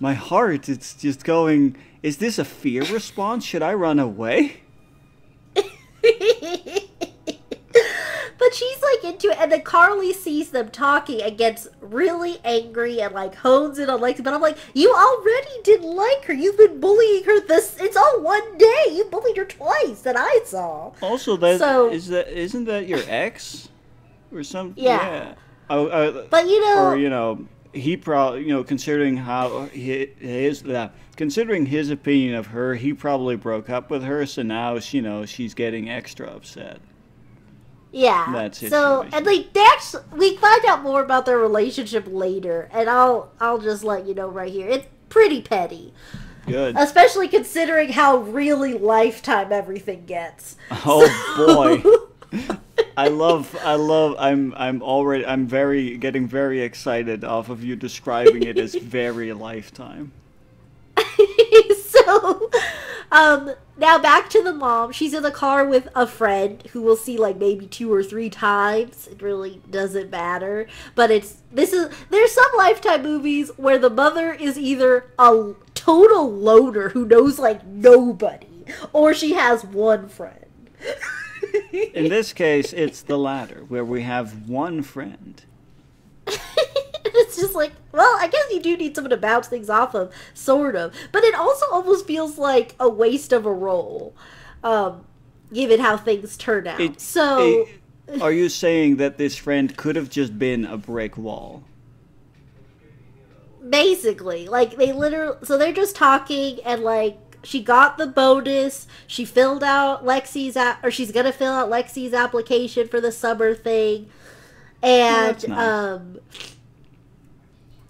my 0.01 0.15
heart? 0.15 0.69
It's 0.69 0.95
just 0.95 1.23
going. 1.23 1.77
Is 2.03 2.17
this 2.19 2.39
a 2.41 2.45
fear 2.45 2.83
response? 2.83 3.45
Should 3.45 3.63
I 3.63 3.75
run 3.75 4.01
away? 4.01 4.63
but 8.45 8.55
she's 8.55 8.83
like 8.83 9.05
into 9.13 9.31
it, 9.31 9.39
and 9.41 9.51
then 9.51 9.63
Carly 9.63 10.13
sees 10.13 10.51
them 10.51 10.71
talking 10.71 11.23
and 11.23 11.39
gets 11.39 11.67
really 11.81 12.39
angry 12.45 13.01
and 13.01 13.15
like 13.15 13.35
hones 13.37 13.79
in 13.79 13.89
on 13.89 14.01
Lexi. 14.01 14.23
But 14.23 14.35
I'm 14.35 14.41
like, 14.43 14.59
you 14.75 14.93
already 14.93 15.63
didn't 15.63 15.91
like 15.95 16.25
her. 16.27 16.35
You've 16.35 16.59
been 16.59 16.79
bullying 16.81 17.25
her 17.25 17.41
this. 17.47 17.77
It's 17.81 17.97
all 17.97 18.21
one 18.21 18.59
day. 18.59 18.85
You 18.93 19.07
bullied 19.11 19.37
her 19.39 19.45
twice 19.47 20.01
that 20.03 20.17
I 20.19 20.41
saw. 20.45 20.93
Also, 21.01 21.37
that 21.39 21.59
So- 21.59 21.91
is 21.91 22.09
that 22.09 22.29
isn't 22.29 22.65
that 22.65 22.87
your 22.87 23.01
ex 23.09 23.69
or 24.33 24.43
something? 24.43 24.83
Yeah. 24.83 25.35
Oh, 25.71 25.87
uh, 25.87 26.27
But 26.29 26.47
you 26.47 26.61
know, 26.61 26.89
or 26.89 26.97
you 26.97 27.09
know, 27.09 27.47
he 27.73 27.97
probably 27.97 28.43
you 28.43 28.49
know 28.51 28.63
considering 28.63 29.17
how 29.17 29.67
he, 29.73 30.11
his 30.19 30.63
that 30.65 30.93
considering 31.17 31.65
his 31.67 31.89
opinion 31.91 32.35
of 32.35 32.49
her, 32.49 32.75
he 32.75 32.93
probably 32.93 33.37
broke 33.37 33.71
up 33.71 33.89
with 33.89 34.03
her. 34.03 34.27
So 34.27 34.43
now 34.43 34.79
she, 34.81 34.99
you 34.99 35.03
know 35.03 35.25
she's 35.25 35.55
getting 35.55 35.89
extra 35.89 36.27
upset. 36.27 36.81
Yeah. 37.95 38.51
so 38.51 38.51
situation. 38.51 39.15
and 39.15 39.27
like 39.27 39.53
they 39.53 39.65
actually, 39.65 40.03
we 40.13 40.37
find 40.37 40.65
out 40.67 40.83
more 40.83 41.03
about 41.03 41.27
their 41.27 41.39
relationship 41.39 42.05
later, 42.09 42.69
and 42.73 42.91
I'll 42.91 43.31
I'll 43.41 43.59
just 43.59 43.85
let 43.85 44.07
you 44.07 44.15
know 44.15 44.29
right 44.29 44.53
here. 44.53 44.69
It's 44.69 44.87
pretty 45.09 45.41
petty, 45.41 45.95
Good. 46.47 46.77
especially 46.77 47.29
considering 47.29 47.93
how 47.93 48.19
really 48.19 48.75
lifetime 48.75 49.53
everything 49.53 50.07
gets. 50.07 50.57
Oh 50.85 51.07
boy. 51.37 51.83
I 52.97 53.09
love 53.09 53.57
I 53.63 53.77
love 53.77 54.17
I'm 54.19 54.55
I'm 54.57 54.83
already 54.83 55.25
I'm 55.25 55.47
very 55.47 55.97
getting 55.97 56.27
very 56.27 56.63
excited 56.63 57.23
off 57.23 57.49
of 57.49 57.63
you 57.63 57.77
describing 57.77 58.43
it 58.43 58.59
as 58.59 58.75
very 58.83 59.33
lifetime. 59.33 60.11
so 60.97 62.51
um 63.13 63.55
now 63.77 63.99
back 63.99 64.31
to 64.31 64.43
the 64.43 64.53
mom. 64.53 64.93
She's 64.93 65.15
in 65.15 65.23
the 65.23 65.31
car 65.31 65.67
with 65.67 65.89
a 65.95 66.07
friend 66.07 66.63
who 66.73 66.83
we'll 66.83 66.97
see 66.97 67.17
like 67.17 67.37
maybe 67.37 67.67
two 67.67 67.93
or 67.93 68.03
three 68.03 68.31
times. 68.31 69.09
It 69.09 69.23
really 69.23 69.61
doesn't 69.71 70.11
matter. 70.11 70.67
But 70.95 71.11
it's 71.11 71.43
this 71.53 71.73
is 71.73 71.93
there's 72.11 72.33
some 72.33 72.51
lifetime 72.57 73.03
movies 73.03 73.51
where 73.57 73.79
the 73.79 73.91
mother 73.91 74.33
is 74.33 74.59
either 74.59 75.13
a 75.19 75.55
total 75.75 76.33
loner 76.33 76.91
who 76.91 77.07
knows 77.07 77.39
like 77.39 77.65
nobody 77.67 78.65
or 78.93 79.15
she 79.15 79.35
has 79.35 79.65
one 79.65 80.09
friend. 80.09 80.47
In 81.73 82.09
this 82.09 82.33
case, 82.33 82.73
it's 82.73 83.03
the 83.03 83.19
latter, 83.19 83.65
where 83.69 83.85
we 83.85 84.03
have 84.03 84.49
one 84.49 84.83
friend. 84.83 85.43
It's 87.35 87.43
just 87.43 87.55
like, 87.55 87.73
well, 87.93 88.17
I 88.21 88.29
guess 88.29 88.45
you 88.53 88.61
do 88.61 88.77
need 88.77 88.95
someone 88.95 89.11
to 89.11 89.17
bounce 89.17 89.49
things 89.49 89.69
off 89.71 89.95
of, 89.95 90.13
sort 90.35 90.77
of. 90.77 90.95
But 91.13 91.25
it 91.25 91.35
also 91.35 91.67
almost 91.71 92.07
feels 92.07 92.39
like 92.39 92.75
a 92.81 92.89
waste 92.89 93.33
of 93.33 93.47
a 93.47 93.53
role, 93.53 94.15
um, 94.63 95.05
given 95.53 95.81
how 95.81 95.97
things 95.97 96.37
turn 96.37 96.67
out. 96.67 96.81
It- 96.81 97.01
so, 97.01 97.67
it- 98.09 98.21
are 98.23 98.33
you 98.33 98.49
saying 98.49 98.97
that 98.97 99.19
this 99.19 99.37
friend 99.37 99.77
could 99.77 99.97
have 99.97 100.11
just 100.11 100.39
been 100.39 100.65
a 100.65 100.77
brick 100.77 101.17
wall? 101.17 101.63
basically, 103.69 104.47
like, 104.47 104.77
they 104.77 104.93
literally, 104.93 105.39
so 105.43 105.57
they're 105.57 105.73
just 105.73 105.97
talking, 105.97 106.61
and 106.65 106.83
like, 106.83 107.19
she 107.43 107.63
got 107.63 107.99
the 107.99 108.07
bonus. 108.07 108.87
She 109.07 109.25
filled 109.25 109.63
out 109.63 110.05
Lexi's, 110.05 110.57
a- 110.57 110.79
or 110.83 110.91
she's 110.91 111.13
gonna 111.13 111.33
fill 111.33 111.53
out 111.53 111.71
Lexi's 111.71 112.15
application 112.15 112.89
for 112.89 113.01
the 113.01 113.13
summer 113.13 113.55
thing. 113.55 114.09
And, 114.83 115.35
that's 115.37 115.49
nice. 115.49 115.59
um, 115.69 116.19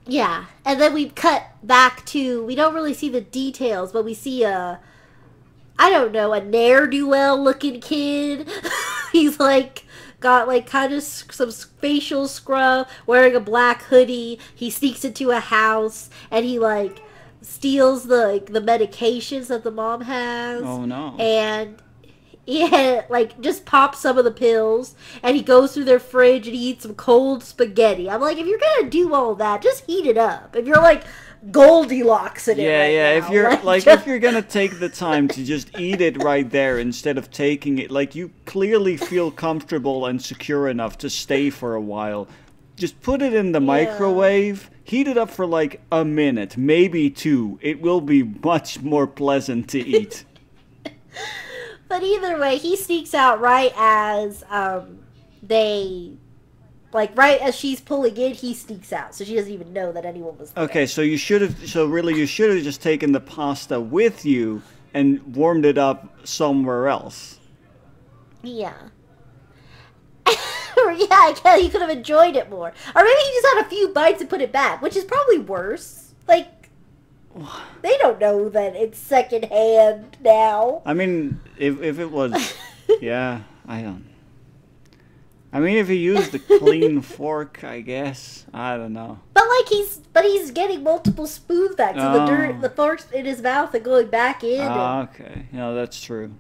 yeah. 0.07 0.47
And 0.65 0.81
then 0.81 0.95
we 0.95 1.09
cut 1.09 1.45
back 1.63 2.05
to, 2.07 2.45
we 2.45 2.55
don't 2.55 2.75
really 2.75 2.95
see 2.95 3.09
the 3.09 3.21
details, 3.21 3.93
but 3.93 4.05
we 4.05 4.15
see 4.15 4.43
a, 4.43 4.81
I 5.79 5.91
don't 5.91 6.13
know, 6.13 6.33
a 6.33 6.43
ne'er 6.43 6.87
do 6.87 7.09
well 7.09 7.43
looking 7.43 7.81
kid. 7.81 8.49
He's 9.13 9.41
like 9.41 9.85
got 10.21 10.49
like 10.49 10.67
kind 10.67 10.93
of 10.93 11.03
some 11.03 11.51
facial 11.51 12.29
scrub, 12.29 12.89
wearing 13.07 13.35
a 13.35 13.41
black 13.41 13.83
hoodie. 13.83 14.39
He 14.55 14.71
sneaks 14.71 15.05
into 15.05 15.31
a 15.31 15.41
house 15.41 16.11
and 16.31 16.45
he 16.45 16.59
like 16.59 17.01
steals 17.43 18.05
the 18.05 18.29
like, 18.29 18.47
the 18.47 18.61
medications 18.61 19.49
that 19.49 19.65
the 19.65 19.71
mom 19.71 20.03
has. 20.03 20.63
Oh 20.63 20.85
no. 20.85 21.17
And 21.19 21.83
yeah, 22.47 23.05
like 23.09 23.41
just 23.41 23.65
pop 23.65 23.95
some 23.95 24.19
of 24.19 24.25
the 24.25 24.31
pills 24.31 24.95
and 25.23 25.35
he 25.37 25.43
goes 25.43 25.73
through 25.75 25.85
their 25.85 25.99
fridge 25.99 26.47
and 26.47 26.55
he 26.57 26.71
eats 26.71 26.83
some 26.83 26.95
cold 26.95 27.43
spaghetti. 27.43 28.09
I'm 28.11 28.21
like, 28.21 28.37
if 28.39 28.47
you're 28.47 28.59
gonna 28.59 28.91
do 28.91 29.15
all 29.15 29.35
that, 29.37 29.63
just 29.63 29.85
heat 29.87 30.07
it 30.07 30.19
up. 30.19 30.55
If 30.55 30.67
you're 30.67 30.77
like 30.83 31.05
Goldilocks 31.51 32.49
in 32.49 32.59
it, 32.59 32.63
Yeah, 32.63 32.81
right 32.81 32.93
yeah. 32.93 33.19
now, 33.19 33.27
If 33.27 33.31
you're 33.33 33.57
like, 33.63 33.85
just- 33.85 34.01
if 34.01 34.07
you're 34.07 34.19
gonna 34.19 34.41
take 34.43 34.79
the 34.79 34.89
time 34.89 35.29
to 35.29 35.45
just 35.45 35.79
eat 35.79 36.01
it 36.01 36.23
right 36.23 36.49
there 36.49 36.79
instead 36.79 37.19
of 37.19 37.31
taking 37.31 37.79
it, 37.79 37.91
like 37.91 38.15
you 38.15 38.31
clearly 38.47 38.97
feel 38.97 39.31
comfortable 39.31 40.07
and 40.07 40.23
secure 40.23 40.69
enough 40.69 40.97
to 40.99 41.11
stay 41.11 41.51
for 41.51 41.75
a 41.75 41.81
while, 41.81 42.29
just 42.77 43.01
put 43.03 43.23
it 43.23 43.35
in 43.35 43.53
the 43.53 43.61
microwave. 43.61 44.71
Heat 44.85 45.07
it 45.09 45.17
up 45.17 45.31
for 45.31 45.47
like 45.47 45.81
a 45.93 46.05
minute, 46.05 46.57
maybe 46.57 47.09
two. 47.09 47.59
It 47.63 47.81
will 47.81 48.01
be 48.01 48.23
much 48.23 48.81
more 48.83 49.07
pleasant 49.07 49.69
to 49.71 49.81
eat. 49.81 50.25
But 51.89 52.03
either 52.03 52.39
way, 52.39 52.57
he 52.57 52.77
sneaks 52.77 53.15
out 53.15 53.41
right 53.41 53.73
as 53.77 54.43
um 54.51 55.01
they 55.43 56.13
like 56.93 57.17
right 57.17 57.41
as 57.41 57.55
she's 57.57 57.81
pulling 57.81 58.17
in, 58.17 58.35
he 58.35 58.55
sneaks 58.55 58.93
out. 58.93 59.15
So 59.15 59.25
she 59.25 59.35
doesn't 59.35 59.53
even 59.53 59.73
know 59.73 59.93
that 59.93 60.05
anyone 60.05 60.39
was 60.39 60.53
there. 60.53 60.65
Okay, 60.65 60.87
so 60.87 61.03
you 61.03 61.17
should 61.17 61.43
have. 61.43 61.69
So 61.69 61.87
really, 61.87 62.15
you 62.15 62.27
should 62.27 62.55
have 62.55 62.63
just 62.63 62.81
taken 62.81 63.13
the 63.13 63.21
pasta 63.21 63.81
with 63.81 64.25
you 64.25 64.63
and 64.95 65.37
warmed 65.37 65.65
it 65.67 65.77
up 65.77 66.27
somewhere 66.27 66.89
else. 66.89 67.39
Yeah. 68.43 68.75
Yeah, 70.77 71.07
I 71.11 71.35
guess 71.43 71.63
you 71.63 71.71
could 71.71 71.81
have 71.81 71.91
enjoyed 71.91 72.37
it 72.37 72.51
more. 72.51 72.69
Or 72.69 73.03
maybe 73.03 73.21
he 73.21 73.33
just 73.41 73.47
had 73.55 73.65
a 73.65 73.69
few 73.69 73.89
bites 73.89 74.21
and 74.21 74.29
put 74.29 74.41
it 74.43 74.53
back, 74.53 74.83
which 74.83 74.97
is 74.97 75.05
probably 75.05 75.39
worse. 75.39 76.13
Like 76.29 76.49
they 77.83 77.97
don't 77.99 78.19
know 78.21 78.49
that 78.49 78.77
it's 78.77 78.99
secondhand 78.99 80.17
now. 80.23 80.83
I 80.87 80.95
mean, 80.95 81.41
if 81.59 81.81
if 81.83 81.99
it 81.99 82.11
was, 82.11 82.55
yeah, 83.01 83.41
I 83.67 83.83
don't. 83.83 84.05
I 85.53 85.61
mean, 85.61 85.77
if 85.77 85.87
he 85.89 85.97
used 85.97 86.35
a 86.35 86.39
clean 86.41 87.01
fork, 87.17 87.63
I 87.63 87.81
guess. 87.81 88.45
I 88.53 88.77
don't 88.77 88.93
know. 88.93 89.21
But 89.35 89.45
like 89.49 89.69
he's 89.69 89.99
but 90.13 90.25
he's 90.25 90.51
getting 90.51 90.83
multiple 90.83 91.27
spoons 91.27 91.77
back, 91.77 91.95
so 91.97 92.13
the 92.13 92.27
dirt 92.27 92.57
Oh. 92.59 92.61
the 92.61 92.71
forks 92.71 93.11
in 93.13 93.25
his 93.25 93.41
mouth 93.41 93.73
and 93.75 93.85
going 93.85 94.09
back 94.09 94.43
in 94.43 94.61
Ah, 94.63 95.03
okay. 95.03 95.47
No, 95.53 95.75
that's 95.75 96.01
true. 96.03 96.33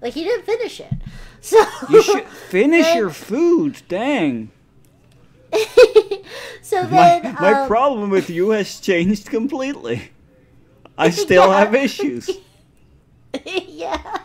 like 0.00 0.14
he 0.14 0.24
didn't 0.24 0.46
finish 0.46 0.80
it. 0.80 0.92
So 1.40 1.64
You 1.88 2.02
should 2.02 2.24
finish 2.26 2.86
And- 2.86 2.98
your 2.98 3.10
food. 3.10 3.82
Dang. 3.88 4.50
so 6.62 6.86
My 6.88 7.20
then 7.22 7.36
my 7.40 7.52
um, 7.52 7.68
problem 7.68 8.10
with 8.10 8.30
you 8.30 8.50
has 8.50 8.80
changed 8.80 9.26
completely. 9.30 10.10
I 10.98 11.10
still 11.10 11.48
Yeah. 11.48 11.58
have 11.58 11.74
issues. 11.74 12.28
yeah. 13.44 14.18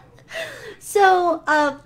So, 0.79 1.43
um, 1.47 1.81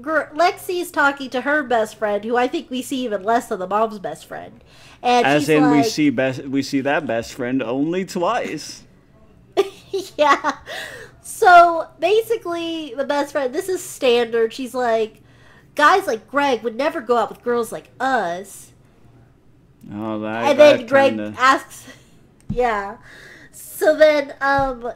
Gr- 0.00 0.32
Lexi 0.34 0.80
is 0.80 0.90
talking 0.90 1.30
to 1.30 1.42
her 1.42 1.62
best 1.62 1.96
friend, 1.96 2.24
who 2.24 2.36
I 2.36 2.48
think 2.48 2.70
we 2.70 2.82
see 2.82 3.04
even 3.04 3.22
less 3.22 3.48
than 3.48 3.58
the 3.58 3.66
mom's 3.66 3.98
best 3.98 4.26
friend, 4.26 4.62
and 5.02 5.26
As 5.26 5.48
in, 5.48 5.70
like, 5.70 5.72
we 5.72 5.82
see 5.82 6.10
best 6.10 6.42
we 6.44 6.62
see 6.62 6.80
that 6.80 7.06
best 7.06 7.34
friend 7.34 7.62
only 7.62 8.04
twice. 8.04 8.84
yeah. 10.16 10.58
So 11.22 11.88
basically, 12.00 12.94
the 12.96 13.04
best 13.04 13.32
friend. 13.32 13.54
This 13.54 13.68
is 13.68 13.82
standard. 13.82 14.52
She's 14.52 14.74
like, 14.74 15.20
guys 15.78 16.06
like 16.06 16.28
Greg 16.28 16.62
would 16.62 16.76
never 16.76 17.00
go 17.00 17.16
out 17.16 17.30
with 17.30 17.42
girls 17.42 17.72
like 17.72 17.88
us. 18.00 18.72
Oh, 19.90 20.18
that. 20.20 20.50
and 20.50 20.58
then 20.58 20.76
that 20.78 20.88
Greg 20.88 21.16
kinda- 21.16 21.34
asks, 21.38 21.86
yeah. 22.50 22.98
So 23.52 23.96
then, 23.96 24.34
um, 24.40 24.92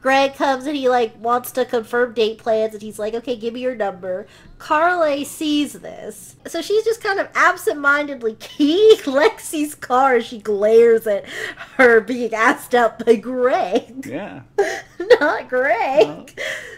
Greg 0.00 0.34
comes 0.34 0.64
and 0.66 0.74
he 0.74 0.88
like 0.88 1.12
wants 1.20 1.50
to 1.52 1.64
confirm 1.66 2.14
date 2.14 2.38
plans, 2.38 2.72
and 2.72 2.80
he's 2.82 2.98
like, 2.98 3.12
"Okay, 3.12 3.36
give 3.36 3.52
me 3.52 3.60
your 3.60 3.74
number." 3.74 4.26
Carly 4.58 5.24
sees 5.24 5.72
this, 5.74 6.36
so 6.46 6.62
she's 6.62 6.84
just 6.84 7.02
kind 7.02 7.18
of 7.20 7.28
absent-mindedly 7.34 8.34
keying 8.40 8.96
Lexi's 8.98 9.74
car 9.74 10.14
as 10.16 10.24
she 10.26 10.38
glares 10.38 11.06
at 11.06 11.26
her 11.76 12.00
being 12.00 12.32
asked 12.32 12.74
out 12.74 13.04
by 13.04 13.16
Greg, 13.16 14.06
Yeah. 14.06 14.42
not 15.20 15.48
Greg. 15.50 16.06
Well. 16.06 16.26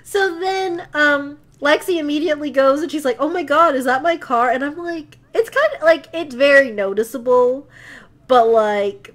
So 0.04 0.40
then, 0.40 0.88
um, 0.94 1.38
Lexi 1.62 1.98
immediately 1.98 2.50
goes 2.50 2.82
and 2.82 2.90
she's 2.90 3.04
like, 3.04 3.16
"Oh 3.20 3.30
my 3.30 3.44
god, 3.44 3.76
is 3.76 3.84
that 3.84 4.02
my 4.02 4.16
car?" 4.16 4.50
And 4.50 4.64
I'm 4.64 4.76
like, 4.76 5.18
it's 5.32 5.48
kind 5.48 5.74
of 5.76 5.82
like 5.82 6.08
it's 6.12 6.34
very 6.34 6.72
noticeable, 6.72 7.68
but 8.26 8.48
like, 8.48 9.14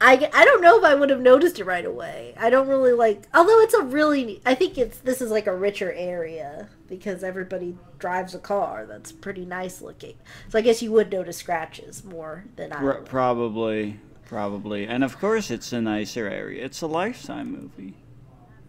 I 0.00 0.30
I 0.32 0.44
don't 0.44 0.62
know 0.62 0.78
if 0.78 0.84
I 0.84 0.94
would 0.94 1.10
have 1.10 1.20
noticed 1.20 1.58
it 1.58 1.64
right 1.64 1.84
away. 1.84 2.34
I 2.38 2.48
don't 2.48 2.68
really 2.68 2.92
like, 2.92 3.26
although 3.34 3.60
it's 3.60 3.74
a 3.74 3.82
really, 3.82 4.40
I 4.46 4.54
think 4.54 4.78
it's 4.78 4.98
this 4.98 5.20
is 5.20 5.32
like 5.32 5.48
a 5.48 5.56
richer 5.56 5.92
area 5.92 6.68
because 6.88 7.24
everybody 7.24 7.76
drives 7.98 8.34
a 8.34 8.38
car 8.38 8.86
that's 8.86 9.10
pretty 9.10 9.44
nice 9.44 9.82
looking. 9.82 10.14
So 10.48 10.58
I 10.58 10.62
guess 10.62 10.80
you 10.80 10.92
would 10.92 11.10
notice 11.10 11.38
scratches 11.38 12.04
more 12.04 12.44
than 12.54 12.72
I. 12.72 12.82
Would. 12.82 13.04
probably. 13.04 13.98
Probably. 14.26 14.86
And 14.86 15.04
of 15.04 15.18
course, 15.20 15.50
it's 15.52 15.72
a 15.72 15.80
nicer 15.80 16.28
area. 16.28 16.64
It's 16.64 16.82
a 16.82 16.88
Lifetime 16.88 17.52
movie. 17.52 17.94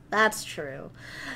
That's 0.09 0.43
true. 0.43 0.91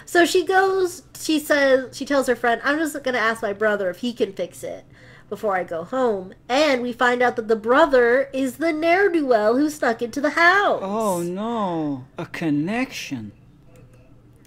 So 0.06 0.26
she 0.26 0.46
goes, 0.46 1.04
she 1.20 1.40
says, 1.40 1.96
she 1.96 2.06
tells 2.06 2.28
her 2.28 2.36
friend, 2.36 2.62
I'm 2.64 2.78
just 2.78 2.94
going 2.94 3.14
to 3.14 3.20
ask 3.20 3.42
my 3.42 3.54
brother 3.54 3.90
if 3.90 4.00
he 4.00 4.14
can 4.14 4.34
fix 4.34 4.64
it 4.64 4.86
before 5.30 5.56
I 5.56 5.64
go 5.64 5.84
home. 5.84 6.34
And 6.48 6.82
we 6.82 6.94
find 6.94 7.22
out 7.22 7.36
that 7.38 7.48
the 7.48 7.56
brother 7.56 8.30
is 8.34 8.58
the 8.58 8.74
ne'er 8.74 9.10
do 9.10 9.26
well 9.26 9.56
who 9.58 9.70
snuck 9.70 10.02
into 10.02 10.22
the 10.22 10.32
house. 10.32 10.82
Oh 10.84 11.22
no. 11.22 12.06
A 12.18 12.26
connection. 12.26 13.32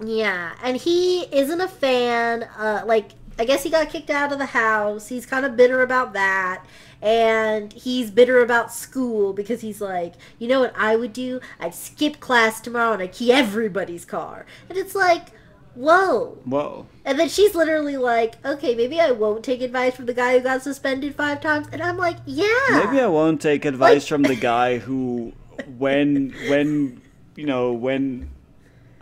Yeah, 0.02 0.54
and 0.62 0.76
he 0.76 1.22
isn't 1.34 1.60
a 1.60 1.68
fan. 1.68 2.42
Uh, 2.58 2.82
like, 2.84 3.12
I 3.38 3.44
guess 3.44 3.62
he 3.62 3.70
got 3.70 3.90
kicked 3.90 4.10
out 4.10 4.32
of 4.32 4.38
the 4.38 4.46
house. 4.46 5.08
He's 5.08 5.26
kind 5.26 5.46
of 5.46 5.56
bitter 5.56 5.82
about 5.82 6.12
that. 6.14 6.64
And 7.04 7.70
he's 7.74 8.10
bitter 8.10 8.40
about 8.40 8.72
school 8.72 9.34
because 9.34 9.60
he's 9.60 9.80
like, 9.82 10.14
you 10.38 10.48
know 10.48 10.60
what 10.60 10.72
I 10.74 10.96
would 10.96 11.12
do? 11.12 11.38
I'd 11.60 11.74
skip 11.74 12.18
class 12.18 12.62
tomorrow 12.62 12.94
and 12.94 13.02
I'd 13.02 13.12
key 13.12 13.30
everybody's 13.30 14.06
car. 14.06 14.46
And 14.70 14.78
it's 14.78 14.94
like, 14.94 15.28
whoa. 15.74 16.38
Whoa. 16.46 16.86
And 17.04 17.18
then 17.20 17.28
she's 17.28 17.54
literally 17.54 17.98
like, 17.98 18.42
okay, 18.46 18.74
maybe 18.74 19.00
I 19.02 19.10
won't 19.10 19.44
take 19.44 19.60
advice 19.60 19.94
from 19.94 20.06
the 20.06 20.14
guy 20.14 20.38
who 20.38 20.44
got 20.44 20.62
suspended 20.62 21.14
five 21.14 21.42
times. 21.42 21.68
And 21.72 21.82
I'm 21.82 21.98
like, 21.98 22.16
yeah. 22.24 22.46
Maybe 22.86 23.00
I 23.00 23.06
won't 23.06 23.42
take 23.42 23.66
advice 23.66 24.02
Like- 24.04 24.08
from 24.08 24.22
the 24.22 24.36
guy 24.36 24.78
who, 24.86 25.34
when, 25.76 26.34
when, 26.48 27.02
you 27.36 27.44
know, 27.44 27.74
when 27.74 28.30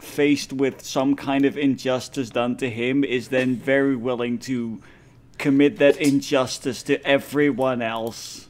faced 0.00 0.53
with 0.53 0.82
some 0.82 1.14
kind 1.14 1.44
of 1.44 1.57
injustice 1.57 2.30
done 2.30 2.57
to 2.57 2.68
him, 2.68 3.05
is 3.05 3.28
then 3.28 3.55
very 3.55 3.94
willing 3.94 4.38
to 4.40 4.82
commit 5.39 5.78
that 5.78 5.97
injustice 5.97 6.83
to 6.85 7.05
everyone 7.07 7.83
else. 7.83 8.49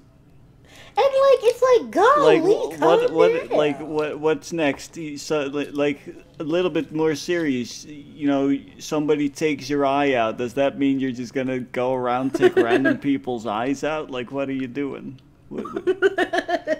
And 0.94 1.06
like, 1.06 1.38
it's 1.42 1.62
like, 1.62 1.90
golly, 1.90 2.40
Like 2.40 2.80
what, 2.80 3.10
what, 3.12 3.50
like 3.50 3.80
what, 3.80 4.20
what's 4.20 4.52
next? 4.52 4.98
So, 5.16 5.46
like 5.46 6.00
a 6.38 6.44
little 6.44 6.70
bit 6.70 6.92
more 6.92 7.14
serious. 7.14 7.86
You 7.86 8.26
know, 8.26 8.58
somebody 8.78 9.30
takes 9.30 9.70
your 9.70 9.86
eye 9.86 10.12
out. 10.12 10.36
Does 10.36 10.54
that 10.54 10.78
mean 10.78 11.00
you're 11.00 11.12
just 11.12 11.32
gonna 11.32 11.60
go 11.60 11.94
around 11.94 12.34
take 12.34 12.56
random 12.56 12.98
people's 13.10 13.46
eyes 13.46 13.84
out? 13.84 14.10
Like, 14.10 14.30
what 14.32 14.50
are 14.50 14.54
you 14.54 14.66
doing? 14.66 15.18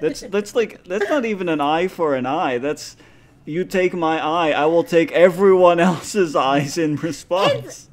That's 0.00 0.20
that's 0.20 0.54
like 0.54 0.84
that's 0.84 1.08
not 1.08 1.24
even 1.24 1.48
an 1.48 1.62
eye 1.62 1.88
for 1.88 2.14
an 2.14 2.26
eye. 2.26 2.58
That's 2.58 2.96
you 3.44 3.64
take 3.64 3.94
my 3.94 4.20
eye, 4.20 4.50
I 4.50 4.66
will 4.66 4.84
take 4.84 5.10
everyone 5.12 5.80
else's 5.90 6.36
eyes 6.36 6.78
in 6.78 6.96
response. 6.96 7.88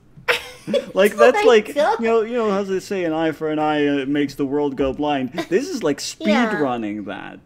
like 0.93 1.15
that's 1.15 1.43
like 1.45 1.69
you 1.69 1.75
know 1.99 2.21
you 2.21 2.33
know 2.33 2.49
how 2.51 2.63
they 2.63 2.79
say 2.79 3.03
an 3.03 3.13
eye 3.13 3.31
for 3.31 3.49
an 3.49 3.59
eye 3.59 3.85
uh, 3.87 4.05
makes 4.05 4.35
the 4.35 4.45
world 4.45 4.75
go 4.75 4.93
blind. 4.93 5.33
This 5.49 5.69
is 5.69 5.83
like 5.83 5.99
speed 5.99 6.27
Yeah. 6.27 6.59
running 6.59 7.05
that. 7.05 7.39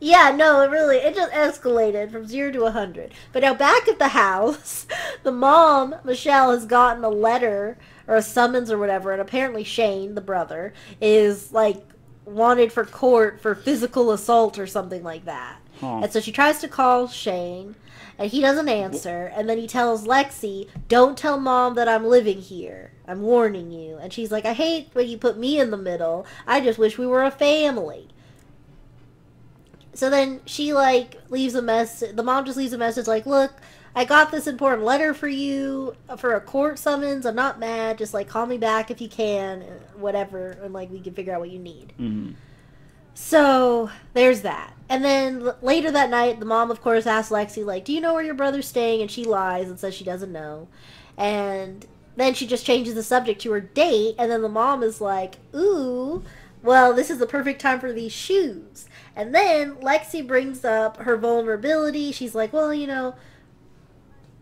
Yeah, 0.00 0.32
no, 0.34 0.60
it 0.62 0.70
really 0.70 0.96
it 0.96 1.14
just 1.14 1.32
escalated 1.32 2.10
from 2.10 2.26
zero 2.26 2.50
to 2.52 2.64
a 2.64 2.72
hundred. 2.72 3.12
But 3.32 3.42
now 3.42 3.54
back 3.54 3.86
at 3.86 3.98
the 4.00 4.08
house, 4.08 4.86
the 5.22 5.32
mom 5.32 5.94
Michelle 6.04 6.50
has 6.50 6.66
gotten 6.66 7.04
a 7.04 7.08
letter 7.08 7.78
or 8.08 8.16
a 8.16 8.22
summons 8.22 8.70
or 8.70 8.78
whatever, 8.78 9.12
and 9.12 9.20
apparently 9.22 9.62
Shane, 9.62 10.14
the 10.16 10.20
brother, 10.20 10.74
is 11.00 11.52
like 11.52 11.84
wanted 12.24 12.72
for 12.72 12.84
court 12.84 13.40
for 13.40 13.54
physical 13.54 14.10
assault 14.12 14.58
or 14.58 14.66
something 14.66 15.02
like 15.04 15.24
that. 15.24 15.58
Huh. 15.80 16.00
And 16.02 16.12
so 16.12 16.20
she 16.20 16.32
tries 16.32 16.58
to 16.60 16.68
call 16.68 17.06
Shane, 17.08 17.76
and 18.22 18.30
he 18.30 18.40
doesn't 18.40 18.68
answer. 18.68 19.32
And 19.34 19.48
then 19.48 19.58
he 19.58 19.66
tells 19.66 20.06
Lexi, 20.06 20.68
"Don't 20.88 21.18
tell 21.18 21.40
mom 21.40 21.74
that 21.74 21.88
I'm 21.88 22.06
living 22.06 22.38
here. 22.38 22.92
I'm 23.06 23.20
warning 23.20 23.72
you." 23.72 23.96
And 23.96 24.12
she's 24.12 24.30
like, 24.30 24.44
"I 24.44 24.52
hate 24.52 24.90
when 24.92 25.08
you 25.08 25.18
put 25.18 25.36
me 25.36 25.58
in 25.58 25.72
the 25.72 25.76
middle. 25.76 26.24
I 26.46 26.60
just 26.60 26.78
wish 26.78 26.96
we 26.96 27.06
were 27.06 27.24
a 27.24 27.32
family." 27.32 28.08
So 29.92 30.08
then 30.08 30.40
she 30.46 30.72
like 30.72 31.20
leaves 31.30 31.56
a 31.56 31.62
message. 31.62 32.14
The 32.14 32.22
mom 32.22 32.44
just 32.44 32.56
leaves 32.56 32.72
a 32.72 32.78
message 32.78 33.08
like, 33.08 33.26
"Look, 33.26 33.52
I 33.94 34.04
got 34.04 34.30
this 34.30 34.46
important 34.46 34.84
letter 34.84 35.12
for 35.12 35.28
you 35.28 35.96
for 36.16 36.34
a 36.34 36.40
court 36.40 36.78
summons. 36.78 37.26
I'm 37.26 37.34
not 37.34 37.58
mad. 37.58 37.98
Just 37.98 38.14
like 38.14 38.28
call 38.28 38.46
me 38.46 38.56
back 38.56 38.90
if 38.90 39.00
you 39.00 39.08
can, 39.08 39.62
whatever, 39.96 40.56
and 40.62 40.72
like 40.72 40.90
we 40.92 41.00
can 41.00 41.12
figure 41.12 41.34
out 41.34 41.40
what 41.40 41.50
you 41.50 41.58
need." 41.58 41.92
Mhm. 42.00 42.34
So 43.14 43.90
there's 44.14 44.42
that. 44.42 44.74
And 44.88 45.04
then 45.04 45.52
later 45.62 45.90
that 45.90 46.10
night, 46.10 46.38
the 46.38 46.46
mom, 46.46 46.70
of 46.70 46.82
course, 46.82 47.06
asks 47.06 47.32
Lexi, 47.32 47.64
like, 47.64 47.84
"Do 47.84 47.92
you 47.92 48.00
know 48.00 48.14
where 48.14 48.24
your 48.24 48.34
brother's 48.34 48.68
staying?" 48.68 49.00
And 49.00 49.10
she 49.10 49.24
lies 49.24 49.68
and 49.68 49.78
says 49.78 49.94
she 49.94 50.04
doesn't 50.04 50.32
know. 50.32 50.68
And 51.16 51.86
then 52.16 52.34
she 52.34 52.46
just 52.46 52.66
changes 52.66 52.94
the 52.94 53.02
subject 53.02 53.40
to 53.42 53.52
her 53.52 53.60
date. 53.60 54.14
And 54.18 54.30
then 54.30 54.42
the 54.42 54.48
mom 54.48 54.82
is 54.82 55.00
like, 55.00 55.36
"Ooh, 55.54 56.22
well, 56.62 56.92
this 56.92 57.10
is 57.10 57.18
the 57.18 57.26
perfect 57.26 57.60
time 57.60 57.80
for 57.80 57.92
these 57.92 58.12
shoes." 58.12 58.86
And 59.16 59.34
then 59.34 59.76
Lexi 59.76 60.26
brings 60.26 60.64
up 60.64 60.98
her 60.98 61.16
vulnerability. 61.16 62.12
She's 62.12 62.34
like, 62.34 62.52
"Well, 62.52 62.74
you 62.74 62.86
know." 62.86 63.14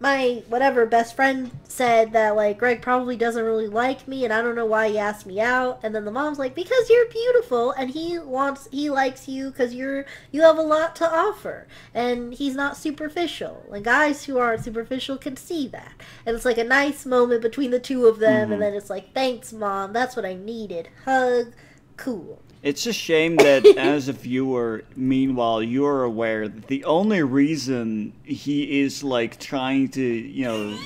My 0.03 0.43
whatever 0.49 0.87
best 0.87 1.15
friend 1.15 1.51
said 1.65 2.13
that 2.15 2.35
like 2.35 2.59
Greg 2.59 2.81
probably 2.81 3.17
doesn't 3.17 3.45
really 3.45 3.69
like 3.69 4.09
me 4.09 4.25
and 4.25 4.33
I 4.33 4.41
don't 4.41 4.55
know 4.55 4.65
why 4.65 4.89
he 4.89 4.99
asked 4.99 5.27
me 5.27 5.41
out. 5.41 5.79
And 5.83 5.95
then 5.95 6.07
the 6.07 6.11
mom's 6.11 6.39
like 6.39 6.55
because 6.55 6.89
you're 6.89 7.07
beautiful 7.11 7.73
and 7.73 7.91
he 7.91 8.19
wants 8.19 8.67
he 8.73 8.89
likes 8.89 9.29
you 9.29 9.51
cuz 9.51 9.75
you're 9.75 10.07
you 10.33 10.41
have 10.41 10.57
a 10.57 10.63
lot 10.63 10.97
to 10.97 11.09
offer 11.09 11.67
and 11.93 12.33
he's 12.33 12.55
not 12.55 12.79
superficial. 12.79 13.63
And 13.73 13.85
guys 13.85 14.25
who 14.25 14.39
aren't 14.39 14.65
superficial 14.65 15.19
can 15.19 15.37
see 15.37 15.69
that. 15.69 15.93
And 16.25 16.35
it's 16.35 16.47
like 16.47 16.59
a 16.59 16.65
nice 16.65 17.05
moment 17.05 17.43
between 17.43 17.71
the 17.71 17.79
two 17.79 18.07
of 18.07 18.19
them 18.21 18.49
Mhm. 18.49 18.53
and 18.55 18.63
then 18.63 18.73
it's 18.75 18.89
like 18.91 19.13
thanks 19.13 19.53
mom 19.53 19.93
that's 19.93 20.17
what 20.17 20.25
I 20.25 20.33
needed. 20.35 20.89
Hug. 21.05 21.53
Cool 21.99 22.41
It's 22.63 22.87
a 22.87 22.93
shame 22.93 23.41
that 23.41 23.67
as 23.77 24.09
a 24.09 24.13
viewer, 24.13 24.85
meanwhile, 24.97 25.63
you're 25.63 26.03
aware 26.05 26.49
that 26.49 26.67
the 26.69 26.85
only 26.85 27.23
reason 27.23 28.15
he 28.25 28.81
is 28.81 29.03
like 29.05 29.39
trying 29.39 29.89
to, 29.91 30.03
you 30.03 30.45
know, 30.45 30.79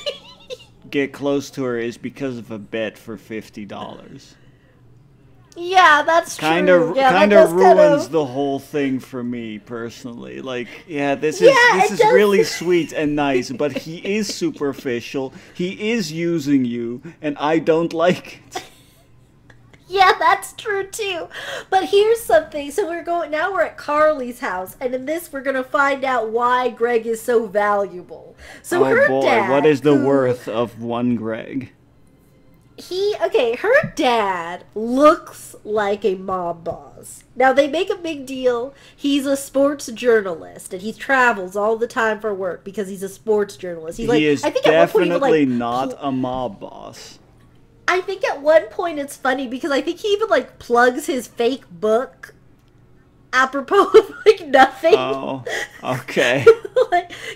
get 0.91 1.13
close 1.13 1.51
to 1.53 1.65
her 1.65 1.79
is 1.79 1.99
because 1.99 2.39
of 2.39 2.51
a 2.51 2.59
bet 2.59 2.99
for 2.99 3.17
fifty 3.17 3.65
dollars. 3.67 4.37
yeah 5.57 6.03
that's 6.03 6.35
Kind 6.37 6.67
true 6.67 6.69
of, 6.69 6.97
yeah, 6.97 7.13
kind 7.13 7.33
of 7.33 7.53
ruins 7.53 8.09
kind 8.09 8.11
the 8.11 8.25
whole 8.27 8.59
thing 8.59 8.99
for 8.99 9.23
me 9.23 9.59
personally. 9.59 10.41
Like, 10.41 10.85
yeah, 10.87 11.15
this 11.15 11.41
Yeah, 11.41 11.51
is 11.51 11.61
this 11.71 11.91
it 11.91 11.91
is 11.91 12.01
does. 12.01 12.13
really 12.13 12.43
sweet 12.45 12.93
and 12.93 13.15
nice, 13.17 13.51
but 13.53 13.73
he 13.73 13.99
is 13.99 14.35
superficial. 14.35 15.33
He 15.53 15.93
is 15.93 16.11
using 16.13 16.65
you, 16.65 17.03
and 17.23 17.37
I 17.39 17.59
don't 17.61 17.93
like 17.93 18.43
it. 18.57 18.65
Yeah, 19.95 20.15
that's 20.19 20.53
true 20.55 20.89
too. 20.89 21.29
But 21.71 21.85
here's 21.91 22.21
something. 22.21 22.73
So 22.73 22.85
we're 22.85 23.05
going 23.05 23.31
now 23.31 23.53
we're 23.53 23.63
at 23.63 23.77
Carly's 23.77 24.41
house 24.41 24.77
and 24.81 24.93
in 24.93 25.07
this 25.07 25.33
we're 25.33 25.41
going 25.41 25.55
to 25.55 25.63
find 25.63 26.05
out 26.05 26.31
why 26.31 26.69
Greg 26.71 27.07
is 27.07 27.23
so 27.23 27.47
valuable. 27.47 28.35
So 28.61 28.85
oh 28.85 28.89
her 28.89 29.07
boy, 29.07 29.23
dad 29.23 29.51
what 29.51 29.65
is 29.65 29.83
the 29.83 29.97
who- 29.97 30.05
worth 30.05 30.49
of 30.49 30.83
one 30.83 31.15
Greg? 31.15 31.73
He 32.77 33.15
okay, 33.23 33.55
her 33.55 33.93
dad 33.95 34.65
looks 34.75 35.55
like 35.63 36.05
a 36.05 36.17
mob 36.17 36.65
boss. 36.65 37.23
Now 37.37 37.53
they 37.53 37.69
make 37.69 37.89
a 37.89 37.95
big 37.95 38.27
deal. 38.27 38.75
He's 38.97 39.27
a 39.27 39.37
sports 39.37 39.87
journalist 39.87 40.73
and 40.73 40.83
he 40.83 40.93
travels 40.93 41.55
all 41.55 41.77
the 41.77 41.87
time 41.87 42.19
for 42.19 42.35
work 42.35 42.65
because 42.65 42.89
he's 42.89 43.05
a 43.05 43.09
sports 43.09 43.57
journalist. 43.57 43.99
He's 43.99 44.09
like 44.09 44.19
he 44.19 44.27
is 44.27 44.43
I 44.43 44.51
think 44.51 44.67
at 44.67 44.73
one 44.73 44.89
point 44.89 45.09
definitely 45.11 45.47
like, 45.47 45.57
not 45.57 45.95
a 46.01 46.11
mob 46.11 46.59
boss. 46.59 47.21
I 47.87 48.01
think 48.01 48.25
at 48.25 48.41
one 48.43 48.67
point 48.67 48.99
it's 48.99 49.17
funny 49.17 49.47
because 49.47 49.71
I 49.71 49.81
think 49.81 50.01
he 50.01 50.09
even 50.09 50.29
like 50.29 50.59
plugs 50.59 51.07
his 51.07 51.27
fake 51.27 51.65
book 51.71 52.35
apropos 53.33 53.87
of 53.99 54.13
like 54.25 54.47
nothing. 54.47 54.95
Oh, 54.97 55.45
okay. 55.83 56.45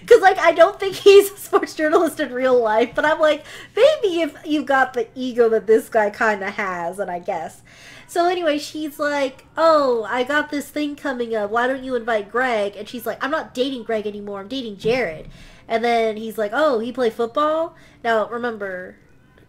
Because 0.01 0.23
like 0.23 0.39
I 0.39 0.53
don't 0.53 0.79
think 0.79 0.95
he's 0.95 1.31
a 1.33 1.37
sports 1.37 1.75
journalist 1.75 2.21
in 2.21 2.33
real 2.33 2.59
life, 2.61 2.93
but 2.95 3.05
I'm 3.05 3.19
like 3.21 3.45
maybe 3.77 4.21
if 4.23 4.37
you 4.47 4.63
got 4.63 4.95
the 4.95 5.09
ego 5.15 5.49
that 5.51 5.67
this 5.67 5.89
guy 5.89 6.11
kind 6.11 6.43
of 6.45 6.55
has, 6.55 6.99
and 6.99 7.11
I 7.11 7.19
guess. 7.19 7.63
so 8.07 8.27
anyway, 8.29 8.59
she's 8.59 8.99
like, 8.99 9.47
"Oh, 9.57 10.05
I 10.09 10.23
got 10.25 10.51
this 10.51 10.69
thing 10.71 10.97
coming 10.97 11.35
up. 11.35 11.51
Why 11.51 11.67
don't 11.67 11.83
you 11.85 11.95
invite 11.97 12.31
Greg?" 12.31 12.77
And 12.77 12.89
she's 12.89 13.05
like, 13.05 13.23
"I'm 13.23 13.31
not 13.33 13.53
dating 13.53 13.83
Greg 13.83 14.07
anymore. 14.07 14.41
I'm 14.41 14.49
dating 14.49 14.79
Jared." 14.79 15.29
And 15.67 15.85
then 15.85 16.17
he's 16.17 16.39
like, 16.39 16.53
"Oh, 16.55 16.79
he 16.79 16.93
play 16.93 17.11
football." 17.11 17.75
Now 18.05 18.29
remember, 18.29 18.97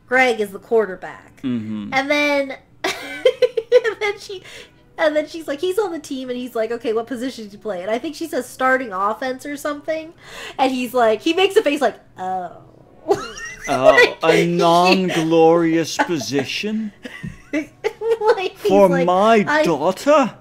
Greg 0.10 0.42
is 0.42 0.50
the 0.50 0.60
quarterback. 0.60 1.40
Mm-hmm. 1.44 1.94
And 1.94 2.10
then, 2.10 2.58
and 2.84 3.96
then 4.02 4.20
she, 4.20 4.42
and 4.98 5.16
then 5.16 5.28
she's 5.28 5.48
like, 5.48 5.60
he's 5.62 5.78
on 5.78 5.92
the 5.92 6.00
team, 6.00 6.30
and 6.30 6.38
he's 6.38 6.56
like, 6.56 6.72
okay, 6.72 6.94
what 6.94 7.06
position 7.06 7.46
do 7.46 7.52
you 7.52 7.60
play? 7.60 7.84
And 7.84 7.92
I 7.92 8.00
think 8.00 8.16
she 8.16 8.28
says 8.28 8.50
starting 8.50 8.92
offense 8.92 9.46
or 9.46 9.56
something. 9.56 10.16
And 10.58 10.72
he's 10.72 10.96
like, 10.96 11.22
he 11.22 11.34
makes 11.34 11.56
a 11.56 11.62
face 11.62 11.80
like, 11.80 12.00
oh. 12.18 12.64
Oh, 13.68 14.18
a 14.24 14.48
non-glorious 14.48 15.98
position 16.06 16.92
like, 17.54 18.58
for 18.58 18.90
like, 18.90 19.06
my 19.06 19.46
I- 19.48 19.64
daughter. 19.64 20.38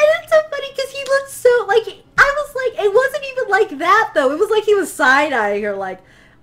And 0.00 0.06
it's 0.22 0.32
so 0.32 0.40
funny 0.48 0.68
because 0.76 0.92
he 0.92 1.00
looks 1.00 1.32
so 1.32 1.64
like 1.66 2.04
I 2.16 2.34
was 2.36 2.54
like 2.54 2.84
it 2.84 2.94
wasn't 2.94 3.24
even 3.32 3.48
like 3.48 3.78
that 3.80 4.12
though. 4.14 4.30
It 4.30 4.38
was 4.38 4.48
like 4.48 4.62
he 4.62 4.74
was 4.74 4.92
side 4.92 5.32
eyeing 5.32 5.64
her 5.64 5.74
like 5.74 6.00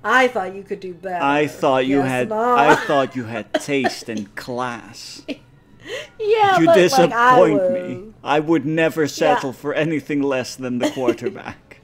I 0.08 0.28
thought 0.28 0.56
you 0.56 0.62
could 0.62 0.80
do 0.80 0.94
better. 0.94 1.24
I 1.24 1.48
thought 1.48 1.88
you 1.88 2.02
had. 2.02 2.30
not." 2.30 2.60
I 2.60 2.76
thought 2.88 3.16
you 3.16 3.24
had 3.24 3.52
taste 3.56 4.08
and 4.08 4.34
class. 4.36 5.24
yeah, 5.28 6.60
you 6.60 6.68
but, 6.68 6.76
disappoint 6.76 7.64
like, 7.64 7.72
I 7.72 7.88
me. 7.88 8.14
I 8.24 8.40
would 8.40 8.68
never 8.68 9.08
settle 9.08 9.52
for 9.52 9.74
anything 9.74 10.22
less 10.22 10.56
than 10.56 10.78
the 10.78 10.92
quarterback. 10.92 11.82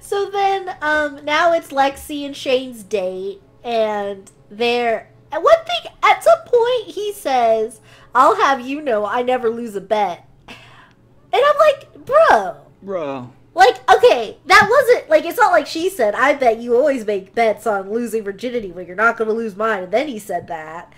so 0.00 0.30
then 0.30 0.74
um 0.82 1.24
now 1.24 1.52
it's 1.52 1.68
Lexi 1.68 2.26
and 2.26 2.36
Shane's 2.36 2.82
date 2.82 3.40
and 3.64 4.30
they're 4.50 5.10
and 5.32 5.42
one 5.42 5.64
thing 5.64 5.92
at 6.02 6.22
some 6.22 6.38
point 6.46 6.94
he 6.94 7.12
says, 7.12 7.80
I'll 8.14 8.36
have 8.36 8.60
you 8.66 8.80
know 8.80 9.04
I 9.06 9.22
never 9.22 9.50
lose 9.50 9.74
a 9.74 9.80
bet. 9.80 10.28
And 10.48 10.56
I'm 11.32 11.58
like, 11.58 12.04
bro, 12.06 12.66
Bro. 12.82 13.30
Like, 13.56 13.90
okay, 13.90 14.36
that 14.44 14.68
wasn't 14.70 15.08
like 15.08 15.24
it's 15.24 15.38
not 15.38 15.50
like 15.50 15.66
she 15.66 15.88
said, 15.88 16.14
I 16.14 16.34
bet 16.34 16.58
you 16.58 16.76
always 16.76 17.06
make 17.06 17.34
bets 17.34 17.66
on 17.66 17.90
losing 17.90 18.22
virginity 18.22 18.70
when 18.70 18.86
you're 18.86 18.94
not 18.94 19.16
gonna 19.16 19.32
lose 19.32 19.56
mine, 19.56 19.84
and 19.84 19.92
then 19.92 20.08
he 20.08 20.18
said 20.18 20.46
that. 20.48 20.92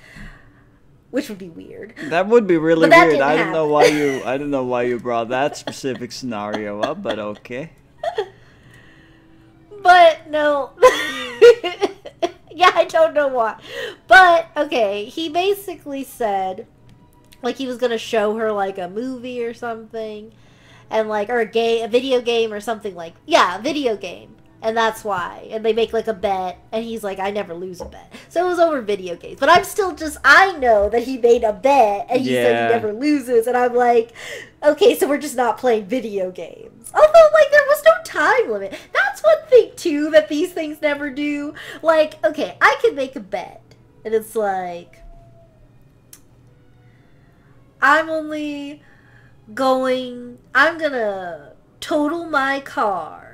Which 1.12 1.28
would 1.28 1.38
be 1.38 1.50
weird. 1.50 1.94
That 2.10 2.26
would 2.26 2.48
be 2.48 2.56
really 2.56 2.88
weird. 2.88 3.10
didn't 3.10 3.22
I 3.22 3.36
don't 3.36 3.52
know 3.52 3.68
why 3.68 3.84
you 3.84 4.22
I 4.24 4.36
don't 4.36 4.50
know 4.50 4.64
why 4.64 4.82
you 4.82 4.98
brought 4.98 5.28
that 5.28 5.56
specific 5.56 6.10
scenario 6.10 6.80
up, 6.80 7.00
but 7.00 7.20
okay. 7.20 7.70
But 9.80 10.28
no 10.28 10.72
Yeah, 12.50 12.72
I 12.74 12.86
don't 12.88 13.14
know 13.14 13.28
why. 13.28 13.60
But 14.08 14.48
okay, 14.56 15.04
he 15.04 15.28
basically 15.28 16.02
said 16.02 16.66
like 17.40 17.54
he 17.54 17.68
was 17.68 17.78
gonna 17.78 17.98
show 17.98 18.34
her 18.34 18.50
like 18.50 18.78
a 18.78 18.88
movie 18.88 19.44
or 19.44 19.54
something. 19.54 20.32
And 20.90 21.08
like 21.08 21.28
or 21.28 21.40
a 21.40 21.46
game 21.46 21.84
a 21.84 21.88
video 21.88 22.20
game 22.20 22.52
or 22.52 22.60
something 22.60 22.94
like 22.94 23.14
yeah, 23.26 23.58
a 23.58 23.62
video 23.62 23.96
game. 23.96 24.34
And 24.60 24.76
that's 24.76 25.04
why. 25.04 25.46
And 25.50 25.64
they 25.64 25.72
make 25.72 25.92
like 25.92 26.08
a 26.08 26.14
bet 26.14 26.58
and 26.72 26.84
he's 26.84 27.04
like, 27.04 27.20
I 27.20 27.30
never 27.30 27.54
lose 27.54 27.80
a 27.80 27.84
bet. 27.84 28.12
So 28.28 28.44
it 28.44 28.48
was 28.48 28.58
over 28.58 28.80
video 28.80 29.14
games. 29.14 29.38
But 29.38 29.50
I'm 29.50 29.62
still 29.62 29.94
just 29.94 30.18
I 30.24 30.52
know 30.58 30.88
that 30.88 31.04
he 31.04 31.16
made 31.18 31.44
a 31.44 31.52
bet 31.52 32.06
and 32.10 32.20
he 32.20 32.32
said 32.32 32.68
he 32.68 32.74
never 32.74 32.92
loses 32.92 33.46
and 33.46 33.56
I'm 33.56 33.74
like, 33.74 34.12
okay, 34.64 34.96
so 34.96 35.08
we're 35.08 35.18
just 35.18 35.36
not 35.36 35.58
playing 35.58 35.86
video 35.86 36.30
games. 36.32 36.90
Although 36.92 37.28
like 37.34 37.50
there 37.50 37.64
was 37.68 37.82
no 37.84 37.92
time 38.04 38.50
limit. 38.50 38.76
That's 38.92 39.22
one 39.22 39.46
thing 39.48 39.70
too 39.76 40.10
that 40.10 40.28
these 40.28 40.52
things 40.52 40.82
never 40.82 41.10
do. 41.10 41.54
Like, 41.82 42.24
okay, 42.24 42.56
I 42.60 42.76
can 42.82 42.94
make 42.96 43.14
a 43.14 43.20
bet. 43.20 43.62
And 44.04 44.12
it's 44.12 44.34
like 44.34 45.02
I'm 47.80 48.10
only 48.10 48.82
going 49.54 50.38
I'm 50.54 50.78
gonna 50.78 51.52
total 51.80 52.26
my 52.26 52.60
car 52.60 53.28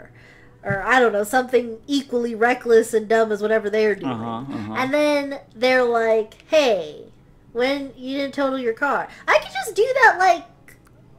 or 0.64 0.82
I 0.82 0.98
don't 0.98 1.12
know, 1.12 1.24
something 1.24 1.78
equally 1.86 2.34
reckless 2.34 2.94
and 2.94 3.06
dumb 3.06 3.30
as 3.30 3.42
whatever 3.42 3.68
they're 3.68 3.94
doing. 3.94 4.12
Uh-huh, 4.12 4.54
uh-huh. 4.54 4.74
And 4.74 4.94
then 4.94 5.40
they're 5.54 5.84
like, 5.84 6.34
"Hey, 6.48 7.04
when 7.52 7.92
you 7.96 8.18
didn't 8.18 8.34
total 8.34 8.58
your 8.58 8.72
car, 8.72 9.08
I 9.28 9.38
could 9.38 9.52
just 9.52 9.76
do 9.76 9.86
that 10.02 10.16
like 10.18 10.44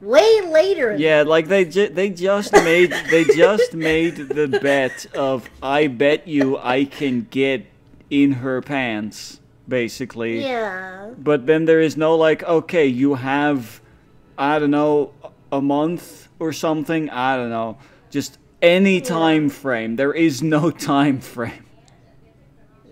way 0.01 0.41
later." 0.41 0.95
Yeah, 0.95 1.23
like 1.23 1.47
they 1.47 1.65
ju- 1.65 1.89
they 1.89 2.09
just 2.09 2.53
made 2.53 2.91
they 3.11 3.23
just 3.23 3.73
made 3.73 4.15
the 4.15 4.47
bet 4.47 5.05
of 5.15 5.47
I 5.61 5.87
bet 5.87 6.27
you 6.27 6.57
I 6.57 6.85
can 6.85 7.27
get 7.29 7.67
in 8.09 8.31
her 8.33 8.61
pants 8.61 9.39
basically. 9.67 10.41
Yeah. 10.43 11.11
But 11.17 11.45
then 11.45 11.65
there 11.65 11.81
is 11.81 11.95
no 11.97 12.15
like 12.15 12.43
okay, 12.43 12.87
you 12.87 13.15
have 13.15 13.79
I 14.37 14.59
don't 14.59 14.71
know 14.71 15.13
a 15.51 15.61
month 15.61 16.27
or 16.39 16.53
something, 16.53 17.09
I 17.09 17.37
don't 17.37 17.49
know. 17.49 17.77
Just 18.09 18.37
any 18.61 19.01
time 19.01 19.49
frame. 19.49 19.95
There 19.95 20.13
is 20.13 20.41
no 20.41 20.71
time 20.91 21.19
frame. 21.19 21.65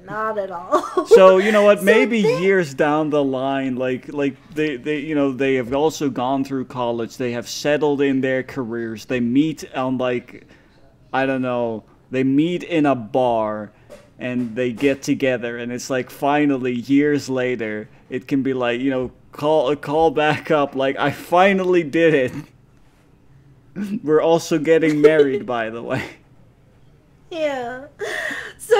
Not 0.05 0.37
at 0.37 0.51
all. 0.51 1.05
So 1.07 1.37
you 1.37 1.51
know 1.51 1.63
what? 1.63 1.79
So 1.83 1.85
Maybe 1.85 2.19
years 2.19 2.73
down 2.73 3.09
the 3.09 3.23
line, 3.23 3.75
like 3.75 4.11
like 4.11 4.35
they 4.53 4.75
they 4.75 4.99
you 4.99 5.15
know 5.15 5.31
they 5.31 5.55
have 5.55 5.73
also 5.73 6.09
gone 6.09 6.43
through 6.43 6.65
college. 6.65 7.17
They 7.17 7.31
have 7.31 7.47
settled 7.47 8.01
in 8.01 8.21
their 8.21 8.43
careers. 8.43 9.05
They 9.05 9.21
meet 9.21 9.63
on 9.73 9.97
like 9.97 10.45
I 11.13 11.25
don't 11.25 11.41
know. 11.41 11.85
They 12.11 12.23
meet 12.23 12.63
in 12.63 12.85
a 12.85 12.95
bar 12.95 13.71
and 14.19 14.55
they 14.55 14.71
get 14.73 15.01
together, 15.01 15.57
and 15.57 15.71
it's 15.71 15.89
like 15.89 16.09
finally 16.09 16.73
years 16.73 17.29
later, 17.29 17.87
it 18.09 18.27
can 18.27 18.43
be 18.43 18.53
like 18.53 18.81
you 18.81 18.89
know 18.89 19.11
call 19.33 19.69
a 19.69 19.75
call 19.75 20.11
back 20.11 20.49
up. 20.49 20.75
Like 20.75 20.97
I 20.97 21.11
finally 21.11 21.83
did 21.83 22.13
it. 22.13 22.31
We're 24.03 24.21
also 24.21 24.57
getting 24.59 25.01
married, 25.01 25.45
by 25.57 25.69
the 25.69 25.83
way. 25.83 26.03
Yeah. 27.29 27.87
So 28.57 28.75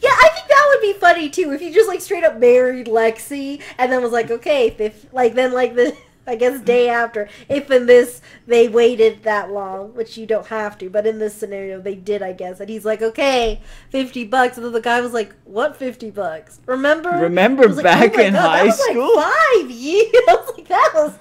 yeah, 0.00 0.10
I 0.10 0.28
think 0.34 0.48
that 0.48 0.66
would 0.70 0.82
be 0.82 0.98
funny 0.98 1.30
too 1.30 1.52
if 1.52 1.62
you 1.62 1.72
just 1.72 1.88
like 1.88 2.00
straight 2.00 2.24
up 2.24 2.38
married 2.38 2.88
Lexi 2.88 3.62
and 3.78 3.90
then 3.90 4.02
was 4.02 4.12
like, 4.12 4.30
okay, 4.30 4.74
if 4.78 5.12
like 5.12 5.34
then 5.34 5.52
like 5.52 5.74
the 5.74 5.96
I 6.26 6.36
guess 6.36 6.60
day 6.62 6.88
after, 6.88 7.28
if 7.48 7.70
in 7.70 7.86
this 7.86 8.22
they 8.46 8.66
waited 8.68 9.22
that 9.24 9.50
long, 9.50 9.94
which 9.94 10.16
you 10.16 10.26
don't 10.26 10.46
have 10.46 10.78
to, 10.78 10.88
but 10.88 11.06
in 11.06 11.18
this 11.18 11.34
scenario 11.34 11.80
they 11.80 11.94
did, 11.94 12.22
I 12.22 12.32
guess. 12.32 12.60
And 12.60 12.68
he's 12.70 12.84
like, 12.84 13.02
okay, 13.02 13.60
fifty 13.90 14.24
bucks, 14.24 14.56
and 14.56 14.64
then 14.64 14.72
the 14.72 14.80
guy 14.80 15.00
was 15.02 15.12
like, 15.12 15.34
what 15.44 15.76
fifty 15.76 16.10
bucks? 16.10 16.60
Remember? 16.66 17.10
Remember 17.10 17.68
like, 17.68 17.82
back 17.82 18.12
"Oh 18.16 18.22
in 18.22 18.32
God, 18.32 18.40
high 18.40 18.56
that 18.58 18.66
was 18.66 18.78
school? 18.78 19.16
Like 19.16 19.26
five 19.26 19.70
years. 19.70 20.06
I 20.28 20.34
was 20.34 20.52
like, 20.56 20.68
that 20.68 20.90
was 20.94 21.12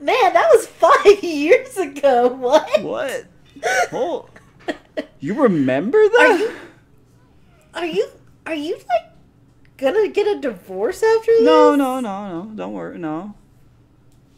man, 0.00 0.32
that 0.32 0.48
was 0.52 0.66
five 0.68 1.24
years 1.24 1.76
ago. 1.76 2.28
What? 2.28 2.82
What? 2.82 3.24
Oh, 3.92 4.28
you 5.20 5.34
remember 5.40 5.98
that? 6.08 6.30
Are 6.30 6.36
you- 6.38 6.52
Are 7.74 7.86
you 7.86 8.08
are 8.46 8.54
you 8.54 8.74
like 8.76 9.12
gonna 9.76 10.08
get 10.08 10.26
a 10.26 10.40
divorce 10.40 11.02
after 11.02 11.30
this? 11.32 11.42
No, 11.42 11.74
no, 11.76 12.00
no, 12.00 12.28
no. 12.44 12.50
Don't 12.54 12.72
worry. 12.72 12.98
No. 12.98 13.34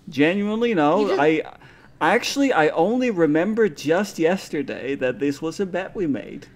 Genuinely, 0.09 0.75
no. 0.75 1.09
just- 1.09 1.21
I 1.21 1.43
actually 2.01 2.53
I 2.53 2.69
only 2.69 3.11
remember 3.11 3.69
just 3.69 4.19
yesterday 4.19 4.95
that 4.97 5.19
this 5.21 5.41
was 5.41 5.61
a 5.61 5.67
bet 5.67 5.95
we 5.95 6.07
made. 6.07 6.47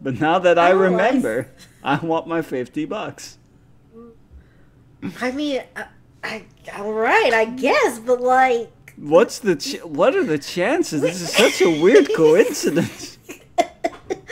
But 0.00 0.20
now 0.20 0.38
that 0.38 0.58
I 0.58 0.68
Oh, 0.72 0.78
I 0.78 0.80
remember, 0.82 1.48
I 1.82 1.96
want 1.96 2.26
my 2.28 2.40
50 2.42 2.84
bucks. 2.84 3.38
I 5.20 5.30
mean, 5.32 5.62
I, 5.76 5.84
I 6.24 6.44
all 6.76 6.92
right, 6.92 7.32
I 7.32 7.44
guess, 7.46 7.98
but 7.98 8.20
like, 8.20 8.70
What's 8.96 9.38
the 9.38 9.54
ch- 9.56 9.82
what 9.84 10.16
are 10.16 10.24
the 10.24 10.38
chances? 10.38 11.00
This 11.02 11.20
is 11.20 11.32
such 11.32 11.60
a 11.62 11.80
weird 11.80 12.12
coincidence. 12.16 13.17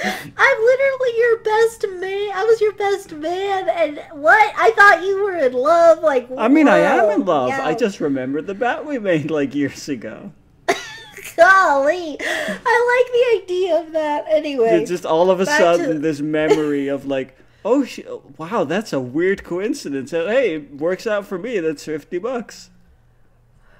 I'm 0.04 0.58
literally 0.64 1.18
your 1.18 1.38
best 1.38 1.86
man. 1.88 2.30
I 2.34 2.44
was 2.46 2.60
your 2.60 2.72
best 2.74 3.12
man, 3.12 3.68
and 3.68 4.00
what? 4.12 4.52
I 4.56 4.70
thought 4.72 5.02
you 5.02 5.22
were 5.22 5.36
in 5.36 5.52
love. 5.52 6.00
Like, 6.02 6.28
I 6.36 6.48
mean, 6.48 6.68
I 6.68 6.78
am 6.78 7.10
in 7.20 7.24
love. 7.26 7.48
yeah. 7.48 7.64
I 7.64 7.74
just 7.74 8.00
remember 8.00 8.42
the 8.42 8.54
bet 8.54 8.84
we 8.84 8.98
made 8.98 9.30
like 9.30 9.54
years 9.54 9.88
ago. 9.88 10.32
golly, 11.36 12.16
I 12.20 13.02
like 13.04 13.12
the 13.12 13.44
idea 13.44 13.80
of 13.80 13.92
that. 13.92 14.24
Anyway, 14.28 14.68
It's 14.80 14.90
just 14.90 15.06
all 15.06 15.30
of 15.30 15.40
a 15.40 15.46
sudden 15.46 15.94
to- 15.94 15.98
this 15.98 16.20
memory 16.20 16.88
of 16.88 17.06
like, 17.06 17.36
oh 17.64 17.84
sh- 17.84 18.00
wow, 18.38 18.64
that's 18.64 18.92
a 18.92 19.00
weird 19.00 19.44
coincidence. 19.44 20.12
Uh, 20.12 20.26
Hey, 20.26 20.56
it 20.56 20.74
works 20.76 21.06
out 21.06 21.26
for 21.26 21.38
me. 21.38 21.58
That's 21.60 21.84
fifty 21.84 22.18
bucks. 22.18 22.70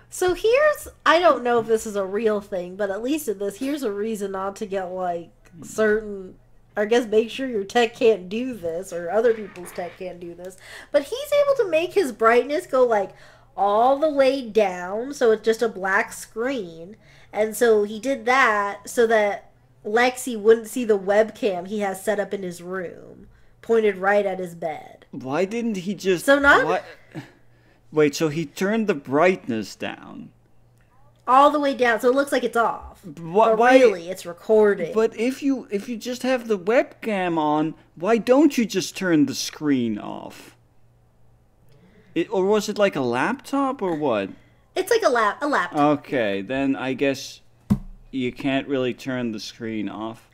So 0.08 0.34
here's 0.34 0.88
I 1.04 1.18
don't 1.18 1.42
know 1.42 1.58
if 1.58 1.66
this 1.66 1.86
is 1.86 1.96
a 1.96 2.04
real 2.04 2.40
thing, 2.40 2.76
but 2.76 2.90
at 2.90 3.02
least 3.02 3.28
in 3.28 3.38
this, 3.38 3.58
here's 3.58 3.82
a 3.82 3.92
reason 3.92 4.32
not 4.32 4.56
to 4.56 4.66
get 4.66 4.84
like 4.84 5.30
certain 5.62 6.36
I 6.76 6.84
guess 6.84 7.07
make 7.07 7.30
sure 7.30 7.48
your 7.48 7.64
tech 7.64 7.94
can't 7.94 8.28
do 8.28 8.52
this 8.52 8.92
or 8.92 9.11
other 9.11 9.32
people's 9.32 9.72
tech 9.72 9.98
can't 9.98 10.20
do 10.20 10.34
this. 10.34 10.59
But 10.92 11.04
he's 11.04 11.32
able 11.42 11.54
to 11.57 11.70
make 11.70 11.94
his 11.94 12.12
brightness 12.12 12.66
go 12.66 12.84
like 12.84 13.12
all 13.57 13.98
the 13.98 14.11
way 14.11 14.42
down 14.46 15.14
so 15.14 15.30
it's 15.30 15.42
just 15.44 15.62
a 15.62 15.68
black 15.70 16.12
screen. 16.12 16.96
And 17.32 17.57
so 17.57 17.84
he 17.84 17.98
did 17.98 18.26
that 18.26 18.88
so 18.90 19.07
that 19.07 19.50
Lexi 19.86 20.38
wouldn't 20.38 20.68
see 20.68 20.84
the 20.84 20.98
webcam 20.98 21.66
he 21.66 21.80
has 21.80 22.02
set 22.02 22.20
up 22.20 22.34
in 22.34 22.42
his 22.42 22.61
room, 22.61 23.28
pointed 23.62 23.96
right 23.96 24.26
at 24.26 24.38
his 24.38 24.54
bed. 24.54 25.07
Why 25.12 25.44
didn't 25.46 25.76
he 25.78 25.94
just? 25.94 26.26
So 26.26 26.38
not- 26.38 26.66
why- 26.66 26.82
Wait, 27.92 28.14
so 28.14 28.28
he 28.28 28.44
turned 28.44 28.86
the 28.88 28.94
brightness 28.94 29.74
down. 29.76 30.30
all 31.26 31.50
the 31.50 31.61
way 31.61 31.74
down, 31.74 32.00
so 32.00 32.09
it 32.09 32.14
looks 32.14 32.32
like 32.32 32.44
it's 32.44 32.57
off. 32.57 32.95
Why? 33.20 33.50
But 33.50 33.59
why 33.59 33.78
really, 33.78 34.09
it's 34.11 34.26
recording. 34.26 34.92
but 34.92 35.16
if 35.18 35.42
you 35.42 35.68
if 35.70 35.88
you 35.88 35.96
just 35.96 36.22
have 36.24 36.48
the 36.48 36.59
webcam 36.59 37.38
on, 37.38 37.74
why 37.94 38.18
don't 38.18 38.59
you 38.59 38.64
just 38.66 38.96
turn 38.96 39.26
the 39.26 39.34
screen 39.34 39.96
off? 39.98 40.57
It, 42.14 42.28
or 42.32 42.44
was 42.46 42.68
it 42.68 42.78
like 42.78 42.96
a 42.96 43.00
laptop 43.00 43.80
or 43.82 43.94
what? 43.94 44.30
it's 44.74 44.90
like 44.90 45.02
a 45.02 45.09
lap, 45.09 45.38
a 45.40 45.46
laptop. 45.46 45.98
Okay, 46.00 46.42
then 46.42 46.74
I 46.76 46.92
guess 46.92 47.40
you 48.11 48.32
can't 48.32 48.66
really 48.68 48.92
turn 48.92 49.32
the 49.32 49.40
screen 49.40 49.88
off. 49.88 50.28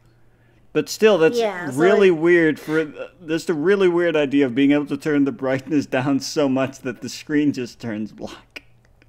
But 0.72 0.88
still, 0.88 1.18
that's 1.18 1.38
Yeah, 1.38 1.68
so 1.70 1.76
really 1.76 2.10
like- 2.10 2.20
weird. 2.20 2.58
For 2.60 2.84
that's 3.20 3.48
a 3.50 3.54
really 3.54 3.88
weird 3.88 4.16
idea 4.16 4.46
of 4.46 4.54
being 4.54 4.72
able 4.72 4.86
to 4.86 4.96
turn 4.96 5.24
the 5.26 5.32
brightness 5.32 5.84
down 5.98 6.20
so 6.20 6.48
much 6.48 6.78
that 6.80 7.02
the 7.02 7.08
screen 7.10 7.52
just 7.52 7.78
turns 7.80 8.12
black. 8.12 8.62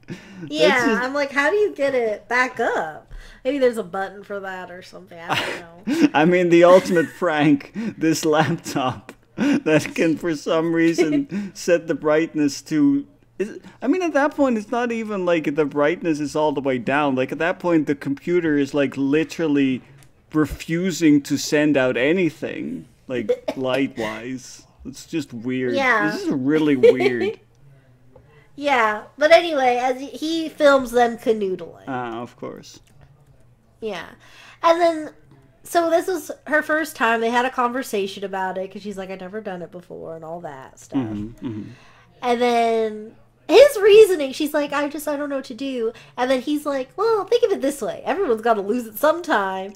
yeah, 0.47 0.85
just- 0.85 1.01
I'm 1.01 1.13
like, 1.13 1.31
how 1.31 1.49
do 1.49 1.55
you 1.55 1.73
get 1.73 1.95
it 1.95 2.27
back 2.27 2.59
up? 2.59 3.02
Maybe 3.43 3.57
there's 3.57 3.77
a 3.77 3.83
button 3.83 4.23
for 4.23 4.39
that 4.39 4.71
or 4.71 4.81
something. 4.81 5.19
I 5.19 5.35
don't 5.85 5.87
know. 5.87 6.09
I 6.13 6.25
mean, 6.25 6.49
the 6.49 6.63
ultimate 6.63 7.07
prank. 7.17 7.71
This 7.97 8.23
laptop 8.23 9.11
that 9.35 9.91
can, 9.95 10.17
for 10.17 10.35
some 10.35 10.73
reason, 10.73 11.51
set 11.55 11.87
the 11.87 11.95
brightness 11.95 12.61
to. 12.63 13.05
I 13.81 13.87
mean, 13.87 14.01
at 14.01 14.13
that 14.13 14.35
point, 14.35 14.57
it's 14.57 14.71
not 14.71 14.91
even 14.91 15.25
like 15.25 15.55
the 15.55 15.65
brightness 15.65 16.19
is 16.21 16.35
all 16.35 16.51
the 16.53 16.61
way 16.61 16.77
down. 16.77 17.15
Like 17.15 17.31
at 17.33 17.39
that 17.39 17.59
point, 17.59 17.87
the 17.87 17.95
computer 17.95 18.57
is 18.57 18.73
like 18.73 18.95
literally 18.95 19.81
refusing 20.33 21.21
to 21.23 21.37
send 21.37 21.75
out 21.75 21.97
anything, 21.97 22.87
like 23.07 23.29
light 23.57 23.97
wise. 23.97 24.65
It's 24.85 25.05
just 25.05 25.33
weird. 25.33 25.73
Yeah. 25.75 26.11
This 26.11 26.23
is 26.23 26.29
really 26.29 26.75
weird. 26.75 27.39
yeah, 28.55 29.03
but 29.17 29.31
anyway, 29.31 29.77
as 29.81 29.99
he- 29.99 30.07
he 30.07 30.49
films 30.49 30.91
them 30.91 31.17
canoodling. 31.17 31.85
Ah, 31.87 32.21
of 32.21 32.35
course. 32.37 32.79
Yeah. 33.83 34.09
And 34.61 34.79
then, 34.79 35.13
so 35.63 35.89
this 35.89 36.07
was 36.07 36.31
her 36.47 36.61
first 36.61 36.95
time. 36.95 37.19
They 37.21 37.29
had 37.29 37.45
a 37.45 37.49
conversation 37.49 38.23
about 38.23 38.57
it 38.57 38.69
because 38.69 38.81
she's 38.81 38.97
like, 38.97 39.09
I've 39.09 39.19
never 39.19 39.41
done 39.41 39.61
it 39.61 39.71
before 39.71 40.15
and 40.15 40.23
all 40.23 40.39
that 40.41 40.79
stuff. 40.79 40.99
Mm-hmm, 40.99 41.63
And 42.21 42.41
then 42.41 43.15
his 43.49 43.77
reasoning, 43.81 44.31
she's 44.31 44.53
like, 44.53 44.71
I 44.71 44.87
just, 44.87 45.07
I 45.07 45.17
don't 45.17 45.29
know 45.29 45.35
what 45.37 45.45
to 45.45 45.53
do. 45.53 45.91
And 46.17 46.31
then 46.31 46.41
he's 46.41 46.65
like, 46.65 46.89
well, 46.97 47.25
think 47.25 47.43
of 47.43 47.51
it 47.51 47.61
this 47.61 47.81
way 47.81 48.01
everyone's 48.05 48.41
got 48.41 48.53
to 48.55 48.61
lose 48.61 48.85
it 48.87 48.97
sometime. 48.97 49.73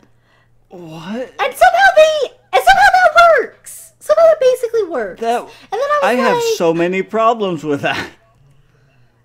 What? 0.70 1.34
And 1.40 1.54
somehow 1.54 1.90
they, 1.96 2.30
and 2.54 2.64
somehow 2.64 2.90
that 2.94 3.40
works. 3.40 3.94
Somehow 4.00 4.24
it 4.32 4.40
basically 4.40 4.84
works. 4.84 5.20
That 5.22 5.42
and 5.42 5.50
then 5.72 5.80
I 5.80 6.00
was 6.02 6.04
I 6.04 6.14
like, 6.14 6.20
have 6.20 6.44
so 6.56 6.74
many 6.74 7.02
problems 7.04 7.64
with 7.64 7.82
that. 7.82 8.10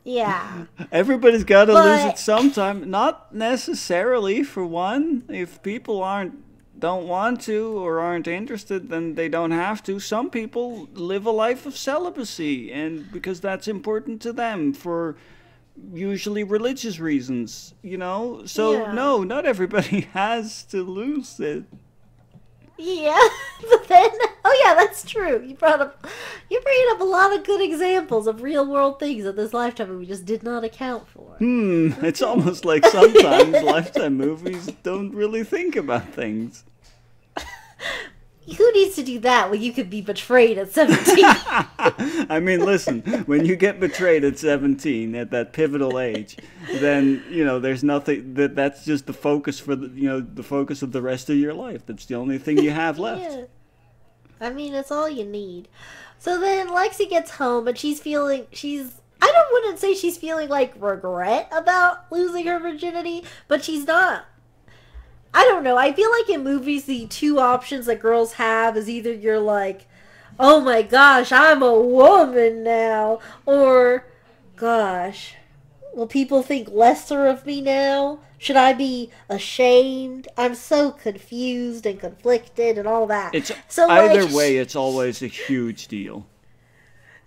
Yeah. 0.05 0.64
Everybody's 0.90 1.44
got 1.44 1.66
to 1.66 1.74
lose 1.74 2.05
it 2.05 2.18
sometime. 2.18 2.90
Not 2.90 3.34
necessarily 3.34 4.42
for 4.42 4.64
one. 4.64 5.24
If 5.28 5.62
people 5.62 6.03
aren't 6.03 6.34
don't 6.78 7.07
want 7.07 7.40
to 7.42 7.78
or 7.78 8.00
aren't 8.00 8.26
interested, 8.26 8.88
then 8.88 9.14
they 9.14 9.28
don't 9.28 9.53
have 9.53 9.82
to. 9.84 10.00
Some 10.00 10.30
people 10.30 10.88
live 10.94 11.26
a 11.26 11.30
life 11.30 11.64
of 11.64 11.76
celibacy 11.76 12.72
and 12.72 13.11
because 13.12 13.40
that's 13.40 13.68
important 13.68 14.20
to 14.22 14.32
them 14.32 14.72
for 14.72 15.16
usually 15.92 16.42
religious 16.42 16.98
reasons, 16.98 17.74
you 17.82 17.96
know? 17.96 18.42
So 18.46 18.72
Yeah. 18.72 18.92
no, 18.92 19.22
not 19.22 19.46
everybody 19.46 20.00
has 20.12 20.64
to 20.64 20.82
lose 20.82 21.38
it. 21.38 21.64
Yeah, 22.85 23.28
but 23.70 23.87
then 23.87 24.11
oh 24.45 24.62
yeah, 24.64 24.74
that's 24.74 25.05
true. 25.05 25.41
You 25.47 25.55
brought 25.55 25.80
up 25.80 26.05
you 26.51 26.61
bringing 26.61 26.87
up 26.91 27.01
a 27.01 27.05
lot 27.05 27.33
of 27.33 27.45
good 27.45 27.61
examples 27.61 28.26
of 28.26 28.43
real 28.43 28.66
world 28.66 28.99
things 28.99 29.24
in 29.24 29.37
this 29.37 29.55
lifetime 29.55 29.97
we 29.99 30.07
just 30.07 30.26
did 30.26 30.43
not 30.43 30.64
account 30.64 31.07
for. 31.07 31.37
Hmm, 31.39 31.93
it's 32.03 32.22
almost 32.22 32.64
like 32.72 32.85
sometimes 32.87 33.62
lifetime 33.62 34.16
movies 34.16 34.66
don't 34.83 35.14
really 35.14 35.45
think 35.45 35.76
about 35.76 36.09
things. 36.09 36.64
Who 38.57 38.72
needs 38.72 38.97
to 38.97 39.03
do 39.05 39.20
that 39.20 39.51
when 39.51 39.62
you 39.62 39.72
could 39.72 39.88
be 39.88 40.01
betrayed 40.01 40.59
at 40.59 40.72
seventeen? 40.72 41.24
I 42.28 42.40
mean, 42.40 42.61
listen, 42.61 43.03
when 43.26 43.45
you 43.45 43.55
get 43.57 43.78
betrayed 43.78 44.24
at 44.24 44.38
17, 44.38 45.14
at 45.14 45.30
that 45.30 45.53
pivotal 45.53 45.99
age, 45.99 46.36
then, 46.74 47.22
you 47.30 47.45
know, 47.45 47.59
there's 47.61 47.84
nothing 47.84 48.34
that 48.34 48.57
that's 48.57 48.84
just 48.84 49.07
the 49.07 49.12
focus 49.12 49.61
for 49.61 49.76
the, 49.76 49.88
you 49.88 50.09
know, 50.09 50.20
the 50.20 50.43
focus 50.43 50.82
of 50.82 50.93
the 50.93 51.03
rest 51.03 51.30
of 51.30 51.36
your 51.36 51.55
life. 51.55 51.86
That's 51.86 52.07
the 52.07 52.14
only 52.14 52.38
thing 52.38 52.59
you 52.59 52.70
have 52.70 52.99
left. 52.99 53.22
yeah. 53.22 53.45
I 54.40 54.51
mean, 54.51 54.74
it's 54.74 54.90
all 54.90 55.09
you 55.09 55.24
need. 55.24 55.68
So 56.18 56.40
then 56.40 56.68
Lexi 56.68 57.09
gets 57.09 57.32
home 57.32 57.68
and 57.68 57.78
she's 57.78 58.01
feeling 58.01 58.47
she's 58.53 59.01
I 59.20 59.30
don't 59.30 59.53
wouldn't 59.53 59.78
say 59.78 59.95
she's 59.95 60.16
feeling 60.16 60.49
like 60.49 60.74
regret 60.78 61.49
about 61.53 62.11
losing 62.11 62.47
her 62.47 62.59
virginity, 62.59 63.24
but 63.47 63.62
she's 63.64 63.86
not 63.86 64.24
I 65.35 65.45
don't 65.45 65.64
know. 65.64 65.76
I 65.76 65.93
feel 65.93 66.11
like 66.11 66.28
in 66.28 66.45
movies 66.45 66.85
the 66.85 67.07
two 67.07 67.39
options 67.39 67.87
that 67.87 68.01
girls 68.01 68.35
have 68.35 68.76
is 68.76 68.89
either 68.89 69.12
you're 69.12 69.41
like, 69.41 69.87
"Oh 70.39 70.61
my 70.61 70.83
gosh, 70.83 71.33
I'm 71.33 71.62
a 71.62 71.78
woman 71.80 72.62
now," 72.62 73.20
or 73.47 74.07
gosh, 74.57 75.35
will 75.95 76.07
people 76.07 76.43
think 76.43 76.68
lesser 76.70 77.26
of 77.26 77.47
me 77.47 77.61
now? 77.61 78.20
Should 78.39 78.57
I 78.57 78.72
be 78.72 79.11
ashamed? 79.28 80.26
I'm 80.37 80.57
so 80.57 80.91
confused 80.91 81.87
and 81.87 82.01
conflicted 82.01 82.76
and 82.76 82.89
all 82.89 83.07
that. 83.07 83.35
It's 83.35 83.53
so 83.68 83.89
either 83.89 84.24
like, 84.24 84.35
way, 84.35 84.57
it's 84.57 84.74
always 84.74 85.22
a 85.22 85.28
huge 85.28 85.87
deal. 85.87 86.26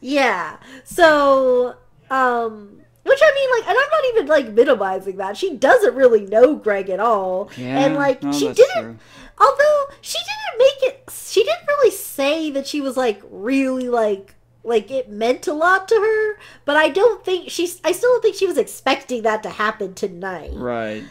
Yeah. 0.02 0.58
So, 0.84 1.78
um, 2.10 2.82
which 3.06 3.20
I 3.22 3.32
mean, 3.36 3.50
like, 3.60 3.70
and 3.70 3.78
I'm 3.78 3.90
not 3.92 4.06
even 4.10 4.26
like 4.28 4.54
minimizing 4.54 5.18
that. 5.18 5.38
She 5.38 5.56
doesn't 5.56 5.96
really 5.96 6.26
know 6.26 6.56
Greg 6.56 6.90
at 6.90 7.00
all, 7.00 7.50
Yeah, 7.56 7.80
and 7.86 7.96
like, 7.96 8.22
no, 8.24 8.32
she 8.32 8.52
didn't. 8.52 8.82
true. 8.84 8.98
Although 9.40 9.86
she 10.02 10.18
didn't 10.18 10.60
make 10.60 10.94
it, 10.94 11.10
she 11.12 11.44
didn't 11.44 11.68
really 11.68 11.92
say 11.92 12.50
that 12.52 12.66
she 12.68 12.82
was 12.82 12.96
like 12.98 13.22
really 13.30 13.90
like 13.90 14.34
like 14.64 14.90
it 14.90 15.10
meant 15.10 15.46
a 15.48 15.54
lot 15.54 15.88
to 15.90 15.96
her. 15.96 16.40
But 16.66 16.78
I 16.78 16.90
don't 16.90 17.24
think 17.24 17.50
she's. 17.50 17.80
I 17.84 17.92
still 17.92 18.12
don't 18.14 18.22
think 18.22 18.36
she 18.36 18.48
was 18.48 18.58
expecting 18.58 19.22
that 19.24 19.44
to 19.44 19.50
happen 19.50 19.94
tonight. 19.94 20.52
Right. 20.54 21.04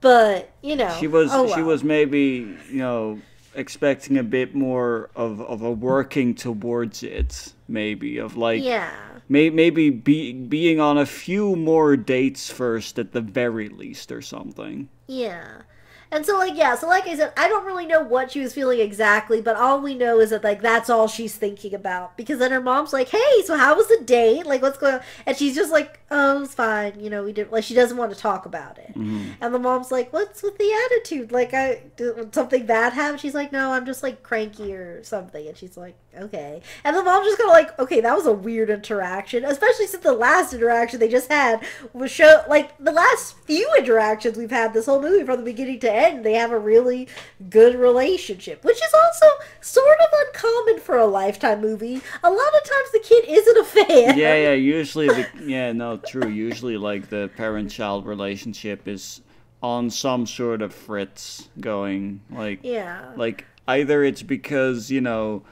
But 0.00 0.50
you 0.62 0.76
know, 0.76 0.96
She 0.98 1.06
was 1.08 1.30
oh, 1.32 1.46
she 1.48 1.56
well. 1.60 1.64
was 1.66 1.84
maybe, 1.84 2.56
you 2.70 2.78
know, 2.78 3.20
expecting 3.54 4.16
a 4.16 4.22
bit 4.22 4.54
more 4.54 5.10
of 5.14 5.40
of 5.42 5.62
a 5.62 5.70
working 5.70 6.34
towards 6.34 7.02
it, 7.02 7.52
maybe 7.68 8.18
of 8.18 8.36
like 8.36 8.62
Yeah. 8.62 8.90
May, 9.28 9.50
maybe 9.50 9.90
be, 9.90 10.32
being 10.32 10.80
on 10.80 10.96
a 10.96 11.06
few 11.06 11.54
more 11.54 11.96
dates 11.96 12.50
first 12.50 12.98
at 12.98 13.12
the 13.12 13.20
very 13.20 13.68
least 13.68 14.10
or 14.10 14.22
something. 14.22 14.88
Yeah. 15.06 15.62
And 16.10 16.24
so 16.24 16.38
like 16.38 16.56
yeah, 16.56 16.74
so 16.74 16.88
like 16.88 17.06
I 17.06 17.16
said, 17.16 17.32
I 17.36 17.48
don't 17.48 17.66
really 17.66 17.84
know 17.84 18.00
what 18.02 18.30
she 18.30 18.40
was 18.40 18.54
feeling 18.54 18.80
exactly, 18.80 19.42
but 19.42 19.56
all 19.56 19.80
we 19.80 19.94
know 19.94 20.20
is 20.20 20.30
that 20.30 20.42
like 20.42 20.62
that's 20.62 20.88
all 20.88 21.06
she's 21.06 21.36
thinking 21.36 21.74
about. 21.74 22.16
Because 22.16 22.38
then 22.38 22.50
her 22.50 22.62
mom's 22.62 22.94
like, 22.94 23.10
Hey, 23.10 23.42
so 23.44 23.58
how 23.58 23.76
was 23.76 23.88
the 23.88 24.02
date? 24.04 24.46
Like 24.46 24.62
what's 24.62 24.78
going 24.78 24.94
on? 24.94 25.00
And 25.26 25.36
she's 25.36 25.54
just 25.54 25.70
like, 25.70 26.00
Oh, 26.10 26.42
it's 26.42 26.54
fine, 26.54 26.98
you 26.98 27.10
know, 27.10 27.24
we 27.24 27.32
didn't 27.34 27.52
like 27.52 27.64
she 27.64 27.74
doesn't 27.74 27.98
want 27.98 28.12
to 28.12 28.18
talk 28.18 28.46
about 28.46 28.78
it. 28.78 28.94
Mm-hmm. 28.94 29.32
And 29.42 29.54
the 29.54 29.58
mom's 29.58 29.92
like, 29.92 30.10
What's 30.12 30.42
with 30.42 30.56
the 30.56 30.72
attitude? 30.86 31.30
Like 31.30 31.52
I 31.52 31.82
did 31.96 32.34
something 32.34 32.64
bad 32.64 32.94
happen? 32.94 33.18
She's 33.18 33.34
like, 33.34 33.52
No, 33.52 33.72
I'm 33.72 33.84
just 33.84 34.02
like 34.02 34.22
cranky 34.22 34.74
or 34.74 35.04
something 35.04 35.46
and 35.46 35.56
she's 35.58 35.76
like, 35.76 35.96
Okay. 36.22 36.60
And 36.84 36.96
the 36.96 37.02
mom's 37.02 37.26
just 37.26 37.38
kinda 37.38 37.52
like, 37.52 37.78
Okay, 37.78 38.00
that 38.00 38.16
was 38.16 38.26
a 38.26 38.32
weird 38.32 38.70
interaction. 38.70 39.44
Especially 39.44 39.86
since 39.86 40.02
the 40.02 40.12
last 40.12 40.52
interaction 40.52 41.00
they 41.00 41.08
just 41.08 41.30
had 41.30 41.62
was 41.92 42.10
show 42.10 42.42
like 42.48 42.76
the 42.78 42.92
last 42.92 43.36
few 43.44 43.68
interactions 43.78 44.36
we've 44.36 44.50
had 44.50 44.72
this 44.72 44.86
whole 44.86 45.00
movie 45.00 45.24
from 45.24 45.38
the 45.38 45.44
beginning 45.44 45.80
to 45.80 45.92
end, 45.92 46.24
they 46.24 46.34
have 46.34 46.50
a 46.52 46.58
really 46.58 47.08
good 47.50 47.74
relationship, 47.76 48.64
which 48.64 48.76
is 48.76 48.94
also 48.94 49.26
sort 49.60 49.98
of 50.00 50.06
uncommon 50.26 50.80
for 50.80 50.96
a 50.96 51.06
lifetime 51.06 51.60
movie. 51.60 52.00
A 52.24 52.30
lot 52.30 52.54
of 52.54 52.64
times 52.64 52.90
the 52.92 53.00
kid 53.02 53.24
isn't 53.28 53.56
a 53.58 53.64
fan. 53.64 54.18
Yeah, 54.18 54.34
yeah, 54.34 54.52
usually 54.52 55.06
the 55.08 55.26
yeah, 55.44 55.72
no, 55.72 55.96
true. 55.98 56.28
Usually 56.28 56.76
like 56.76 57.08
the 57.08 57.30
parent-child 57.36 58.06
relationship 58.06 58.86
is 58.88 59.20
on 59.62 59.90
some 59.90 60.24
sort 60.26 60.62
of 60.62 60.72
fritz 60.72 61.48
going 61.60 62.20
like 62.30 62.60
Yeah. 62.62 63.10
like 63.16 63.44
either 63.66 64.04
it's 64.04 64.22
because, 64.22 64.88
you 64.90 65.00
know, 65.00 65.42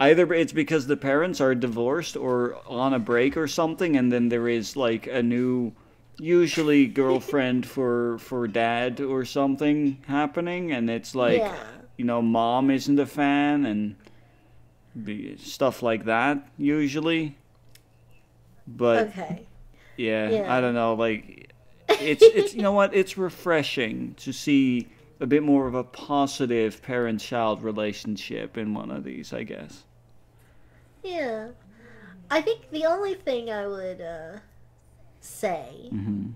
either 0.00 0.32
it's 0.34 0.52
because 0.52 0.86
the 0.86 0.96
parents 0.96 1.40
are 1.40 1.54
divorced 1.54 2.16
or 2.16 2.56
on 2.66 2.92
a 2.92 2.98
break 2.98 3.36
or 3.36 3.46
something 3.46 3.96
and 3.96 4.10
then 4.12 4.28
there 4.28 4.48
is 4.48 4.76
like 4.76 5.06
a 5.06 5.22
new 5.22 5.72
usually 6.18 6.86
girlfriend 6.86 7.66
for 7.74 8.18
for 8.18 8.46
dad 8.48 9.00
or 9.00 9.24
something 9.24 9.98
happening 10.06 10.72
and 10.72 10.90
it's 10.90 11.14
like 11.14 11.38
Yeah. 11.38 11.56
you 11.96 12.04
know 12.04 12.20
mom 12.22 12.70
isn't 12.70 12.98
a 12.98 13.06
fan 13.06 13.64
and 13.64 13.96
stuff 15.38 15.82
like 15.82 16.04
that 16.04 16.46
usually 16.58 17.36
but 18.66 19.08
Okay. 19.08 19.46
yeah, 19.96 20.28
Yeah. 20.30 20.54
I 20.54 20.60
don't 20.60 20.74
know. 20.74 20.94
Like, 20.94 21.52
it's 21.88 22.22
it's 22.22 22.54
you 22.54 22.62
know 22.62 22.72
what? 22.80 22.94
It's 22.94 23.18
refreshing 23.18 24.14
to 24.18 24.32
see 24.32 24.86
a 25.22 25.26
bit 25.26 25.42
more 25.42 25.66
of 25.68 25.74
a 25.74 25.84
positive 25.84 26.82
parent-child 26.82 27.62
relationship 27.62 28.58
in 28.58 28.74
one 28.74 28.90
of 28.90 29.04
these. 29.04 29.32
I 29.32 29.44
guess. 29.44 29.84
Yeah. 31.02 31.48
I 32.30 32.40
think 32.40 32.70
the 32.70 32.86
only 32.86 33.14
thing 33.14 33.50
I 33.50 33.66
would 33.66 34.00
uh, 34.00 34.38
say 35.20 35.90
hmm 35.90 36.30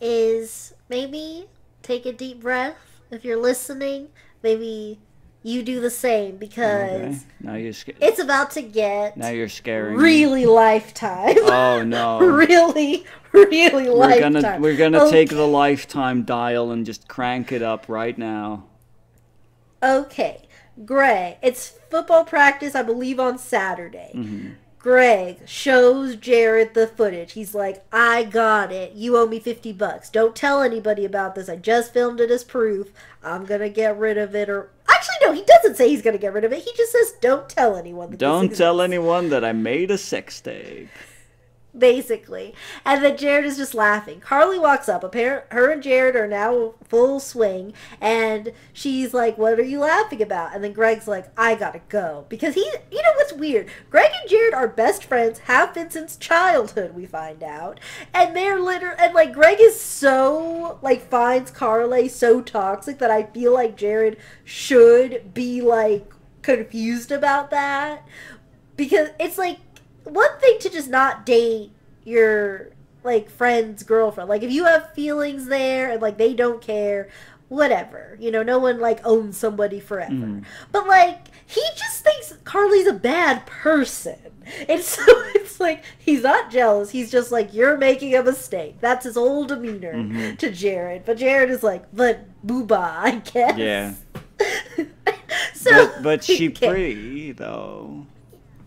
is 0.00 0.74
maybe 0.88 1.46
take 1.82 2.06
a 2.06 2.12
deep 2.12 2.40
breath. 2.40 3.00
If 3.10 3.24
you're 3.24 3.40
listening, 3.40 4.08
maybe 4.42 5.00
you 5.42 5.62
do 5.62 5.80
the 5.80 5.90
same 5.90 6.36
because 6.36 7.02
Okay. 7.02 7.18
Now 7.40 7.54
you're 7.54 7.72
sca- 7.72 7.94
it's 8.00 8.18
about 8.20 8.50
to 8.52 8.62
get 8.62 9.16
now 9.16 9.30
you're 9.30 9.48
scaring 9.48 10.02
me. 10.02 10.02
really 10.04 10.46
lifetime. 10.46 11.36
Oh 11.38 11.82
no. 11.84 12.18
really, 12.48 13.04
really 13.50 13.88
We're 13.88 13.94
lifetime. 13.94 14.32
gonna 14.34 14.58
we're 14.60 14.76
gonna 14.76 15.10
take 15.10 15.30
the 15.30 15.46
lifetime 15.46 16.22
dial 16.24 16.70
and 16.70 16.84
just 16.84 17.08
crank 17.08 17.52
it 17.52 17.62
up 17.62 17.88
right 17.88 18.16
now. 18.16 18.64
Okay, 19.82 20.48
Greg, 20.84 21.36
it's 21.42 21.68
football 21.90 22.24
practice, 22.24 22.74
I 22.74 22.82
believe, 22.82 23.20
on 23.20 23.38
Saturday. 23.38 24.12
Mm-hmm. 24.14 24.50
Greg 24.78 25.40
shows 25.46 26.14
Jared 26.16 26.74
the 26.74 26.86
footage. 26.86 27.32
He's 27.32 27.54
like, 27.54 27.84
I 27.92 28.24
got 28.24 28.70
it. 28.72 28.92
You 28.92 29.16
owe 29.16 29.26
me 29.26 29.40
50 29.40 29.72
bucks. 29.72 30.08
Don't 30.08 30.36
tell 30.36 30.62
anybody 30.62 31.04
about 31.04 31.34
this. 31.34 31.48
I 31.48 31.56
just 31.56 31.92
filmed 31.92 32.20
it 32.20 32.30
as 32.30 32.44
proof. 32.44 32.92
I'm 33.22 33.44
going 33.44 33.60
to 33.60 33.68
get 33.68 33.98
rid 33.98 34.16
of 34.16 34.36
it. 34.36 34.48
Or 34.48 34.70
Actually, 34.88 35.16
no, 35.22 35.32
he 35.32 35.42
doesn't 35.42 35.76
say 35.76 35.88
he's 35.88 36.02
going 36.02 36.16
to 36.16 36.20
get 36.20 36.32
rid 36.32 36.44
of 36.44 36.52
it. 36.52 36.62
He 36.62 36.72
just 36.76 36.92
says, 36.92 37.14
don't 37.20 37.48
tell 37.48 37.76
anyone. 37.76 38.10
that 38.10 38.18
Don't 38.18 38.54
tell 38.56 38.80
anyone 38.80 39.30
that 39.30 39.44
I 39.44 39.52
made 39.52 39.90
a 39.90 39.98
sex 39.98 40.40
tape. 40.40 40.88
Basically. 41.76 42.54
And 42.84 43.04
then 43.04 43.16
Jared 43.16 43.44
is 43.44 43.56
just 43.56 43.74
laughing. 43.74 44.20
Carly 44.20 44.58
walks 44.58 44.88
up. 44.88 45.04
Apparent 45.04 45.44
her 45.52 45.70
and 45.70 45.82
Jared 45.82 46.16
are 46.16 46.28
now 46.28 46.74
full 46.88 47.20
swing, 47.20 47.72
and 48.00 48.52
she's 48.72 49.14
like, 49.14 49.38
"What 49.38 49.58
are 49.58 49.64
you 49.64 49.80
laughing 49.80 50.22
about?" 50.22 50.54
And 50.54 50.62
then 50.64 50.72
Greg's 50.72 51.08
like, 51.08 51.26
"I 51.36 51.54
gotta 51.54 51.80
go 51.88 52.26
because 52.28 52.54
he, 52.54 52.60
you 52.90 53.02
know 53.02 53.12
what's 53.16 53.32
weird? 53.32 53.68
Greg 53.90 54.10
and 54.20 54.30
Jared 54.30 54.54
are 54.54 54.68
best 54.68 55.04
friends, 55.04 55.40
have 55.40 55.74
been 55.74 55.90
since 55.90 56.16
childhood. 56.16 56.94
We 56.94 57.06
find 57.06 57.42
out, 57.42 57.80
and 58.14 58.34
they're 58.34 58.60
liter 58.60 58.94
and 58.98 59.14
like 59.14 59.32
Greg 59.32 59.58
is 59.60 59.80
so 59.80 60.78
like 60.82 61.08
finds 61.08 61.50
Carly 61.50 62.08
so 62.08 62.40
toxic 62.40 62.98
that 62.98 63.10
I 63.10 63.24
feel 63.24 63.52
like 63.52 63.76
Jared 63.76 64.16
should 64.44 65.34
be 65.34 65.60
like 65.60 66.12
confused 66.42 67.12
about 67.12 67.50
that 67.50 68.06
because 68.76 69.08
it's 69.18 69.36
like 69.36 69.58
one 70.12 70.38
thing 70.40 70.58
to 70.60 70.70
just 70.70 70.88
not 70.88 71.24
date 71.26 71.70
your 72.04 72.70
like 73.04 73.30
friend's 73.30 73.82
girlfriend. 73.82 74.28
Like 74.28 74.42
if 74.42 74.50
you 74.50 74.64
have 74.64 74.92
feelings 74.94 75.46
there 75.46 75.90
and 75.90 76.02
like 76.02 76.18
they 76.18 76.34
don't 76.34 76.60
care, 76.60 77.08
whatever. 77.48 78.16
You 78.20 78.30
know, 78.30 78.42
no 78.42 78.58
one 78.58 78.80
like 78.80 79.00
owns 79.06 79.36
somebody 79.36 79.80
forever. 79.80 80.12
Mm. 80.12 80.44
But 80.72 80.86
like 80.86 81.28
he 81.46 81.62
just 81.76 82.02
thinks 82.04 82.32
Carly's 82.44 82.86
a 82.86 82.92
bad 82.92 83.46
person. 83.46 84.16
And 84.66 84.80
so 84.80 85.02
it's 85.34 85.60
like 85.60 85.84
he's 85.98 86.22
not 86.22 86.50
jealous. 86.50 86.88
He's 86.88 87.10
just 87.10 87.30
like 87.30 87.52
you're 87.52 87.76
making 87.76 88.14
a 88.14 88.22
mistake. 88.22 88.76
That's 88.80 89.04
his 89.04 89.14
whole 89.16 89.44
demeanor 89.44 89.92
Mhm. 89.92 90.38
to 90.38 90.50
Jared. 90.50 91.04
But 91.04 91.18
Jared 91.18 91.50
is 91.50 91.62
like, 91.62 91.84
but 91.94 92.20
booba, 92.46 92.78
I 92.80 93.16
guess. 93.16 93.58
Yeah. 93.58 93.92
so 95.54 95.70
But 95.88 96.02
but 96.02 96.24
she 96.24 96.48
pretty 96.48 97.32
though. 97.32 98.06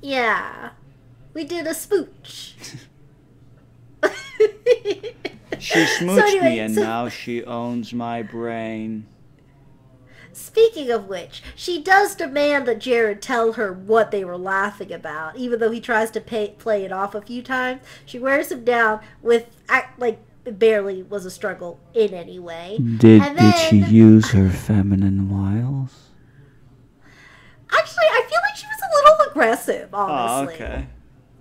Yeah. 0.04 0.70
We 1.34 1.44
did 1.44 1.68
a 1.68 1.72
spooch. 1.72 2.54
She 5.60 5.78
smooched 5.80 6.20
anyway, 6.24 6.50
me 6.50 6.60
and 6.60 6.74
so- 6.74 6.82
now 6.82 7.08
she 7.08 7.44
owns 7.46 7.94
my 7.94 8.24
brain. 8.24 9.06
Speaking 10.34 10.90
of 10.90 11.08
which, 11.08 11.44
she 11.56 11.82
does 11.84 12.16
demand 12.16 12.66
that 12.68 12.80
Jared 12.80 13.22
tell 13.22 13.54
her 13.54 13.72
what 13.72 14.10
they 14.10 14.26
were 14.26 14.38
laughing 14.40 14.92
about, 14.92 15.36
even 15.36 15.60
though 15.60 15.70
he 15.70 15.80
tries 15.80 16.10
to 16.12 16.20
pay, 16.22 16.56
play 16.58 16.84
it 16.84 16.92
off 16.92 17.14
a 17.14 17.22
few 17.22 17.44
times. 17.44 17.82
She 18.08 18.18
wears 18.18 18.52
him 18.52 18.64
down 18.64 19.02
with, 19.22 19.46
act, 19.70 20.00
like, 20.00 20.20
it 20.46 20.58
barely 20.58 21.04
was 21.04 21.26
a 21.26 21.32
struggle 21.32 21.80
in 21.94 22.14
any 22.16 22.40
way. 22.40 22.80
Did 22.98 23.22
And 23.22 23.38
then- 23.38 23.86
use 23.92 24.32
her 24.32 24.50
feminine 24.50 25.30
wiles? 25.30 26.10
Actually, 27.72 28.06
I 28.06 28.26
feel 28.28 28.40
like 28.50 28.56
she 28.56 28.66
was 28.66 28.80
a 28.82 28.96
little 28.96 29.30
aggressive, 29.32 29.90
oh, 29.94 29.98
honestly. 29.98 30.56
Oh, 30.60 30.66
okay. 30.66 30.88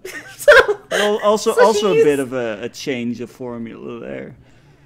so, 0.37 0.81
also 1.23 1.53
So 1.55 1.63
also 1.65 1.93
a 1.93 2.03
bit 2.05 2.19
of 2.19 2.33
a, 2.33 2.63
a 2.63 2.69
change 2.69 3.21
of 3.21 3.31
formula 3.31 4.01
there. 4.01 4.37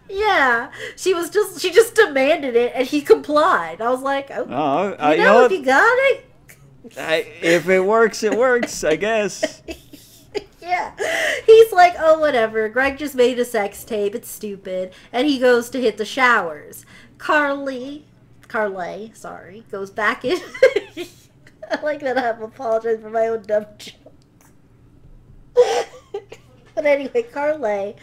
yeah, 0.09 0.71
she 0.97 1.15
was 1.15 1.31
just, 1.31 1.61
she 1.61 1.71
just 1.73 1.95
demanded 1.95 2.57
it, 2.57 2.73
and 2.75 2.87
he 2.87 3.01
complied. 3.01 3.81
I 3.81 3.91
was 3.91 4.03
like, 4.03 4.31
oh, 4.31 4.47
Oh, 4.49 4.89
you 4.89 4.95
I, 4.99 5.15
you 5.15 5.25
know, 5.25 5.41
know 5.41 5.45
if 5.47 5.53
you 5.53 5.65
got 5.65 5.83
it, 6.13 6.27
I, 6.99 7.27
if 7.41 7.69
it 7.69 7.81
works, 7.81 8.23
it 8.23 8.37
works, 8.37 8.85
I 8.85 8.97
guess. 8.97 9.63
yeah. 10.61 10.93
He's 11.47 11.73
like, 11.73 11.95
oh, 11.99 12.19
whatever. 12.19 12.69
Greg 12.69 12.99
just 12.99 13.15
made 13.15 13.39
a 13.39 13.45
sex 13.45 13.85
tape. 13.85 14.15
It's 14.15 14.29
stupid. 14.31 14.93
And 15.13 15.27
he 15.27 15.39
goes 15.39 15.71
to 15.71 15.81
hit 15.81 15.97
the 15.97 16.05
showers. 16.05 16.85
Carly, 17.19 18.05
Carly, 18.49 19.13
sorry, 19.15 19.65
goes 19.71 19.91
back 19.91 20.25
in. 20.25 20.39
I 21.71 21.81
like 21.83 22.01
that 22.01 22.19
I'm 22.19 22.43
apologizing 22.43 23.01
for 23.03 23.11
my 23.11 23.29
own 23.29 23.43
dumb 23.43 23.67
joke. 23.79 24.04
but 26.75 26.87
anyway, 26.87 27.23
Carly 27.23 27.97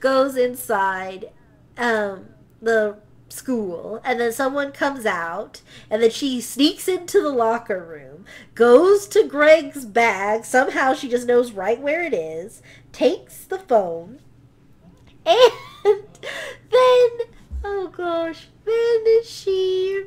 goes 0.00 0.36
inside 0.36 1.30
um, 1.76 2.26
the 2.60 2.98
school, 3.28 4.00
and 4.04 4.20
then 4.20 4.32
someone 4.32 4.72
comes 4.72 5.06
out, 5.06 5.62
and 5.88 6.02
then 6.02 6.10
she 6.10 6.40
sneaks 6.40 6.88
into 6.88 7.22
the 7.22 7.30
locker 7.30 7.82
room, 7.82 8.24
goes 8.54 9.06
to 9.08 9.26
Greg's 9.26 9.84
bag. 9.84 10.44
Somehow 10.44 10.94
she 10.94 11.08
just 11.08 11.26
knows 11.26 11.52
right 11.52 11.80
where 11.80 12.02
it 12.02 12.14
is, 12.14 12.62
takes 12.92 13.44
the 13.44 13.58
phone, 13.58 14.20
and 15.24 15.52
then, 15.84 17.10
oh 17.64 17.92
gosh, 17.94 18.48
then 18.64 19.24
she 19.24 20.04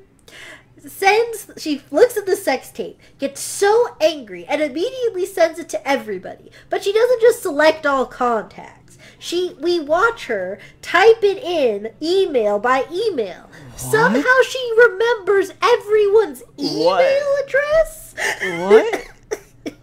sends 0.87 1.49
she 1.57 1.81
looks 1.91 2.17
at 2.17 2.25
the 2.25 2.35
sex 2.35 2.69
tape 2.71 2.99
gets 3.19 3.39
so 3.41 3.95
angry 4.01 4.45
and 4.45 4.61
immediately 4.61 5.25
sends 5.25 5.59
it 5.59 5.69
to 5.69 5.87
everybody 5.87 6.51
but 6.69 6.83
she 6.83 6.91
doesn't 6.93 7.21
just 7.21 7.41
select 7.41 7.85
all 7.85 8.05
contacts 8.05 8.97
she 9.19 9.53
we 9.61 9.79
watch 9.79 10.25
her 10.25 10.59
type 10.81 11.23
it 11.23 11.37
in 11.41 11.93
email 12.01 12.59
by 12.59 12.85
email 12.91 13.49
somehow 13.77 14.41
she 14.47 14.73
remembers 14.77 15.51
everyone's 15.61 16.43
email 16.59 16.85
What? 16.85 17.43
address 17.47 18.13
What? 18.59 19.07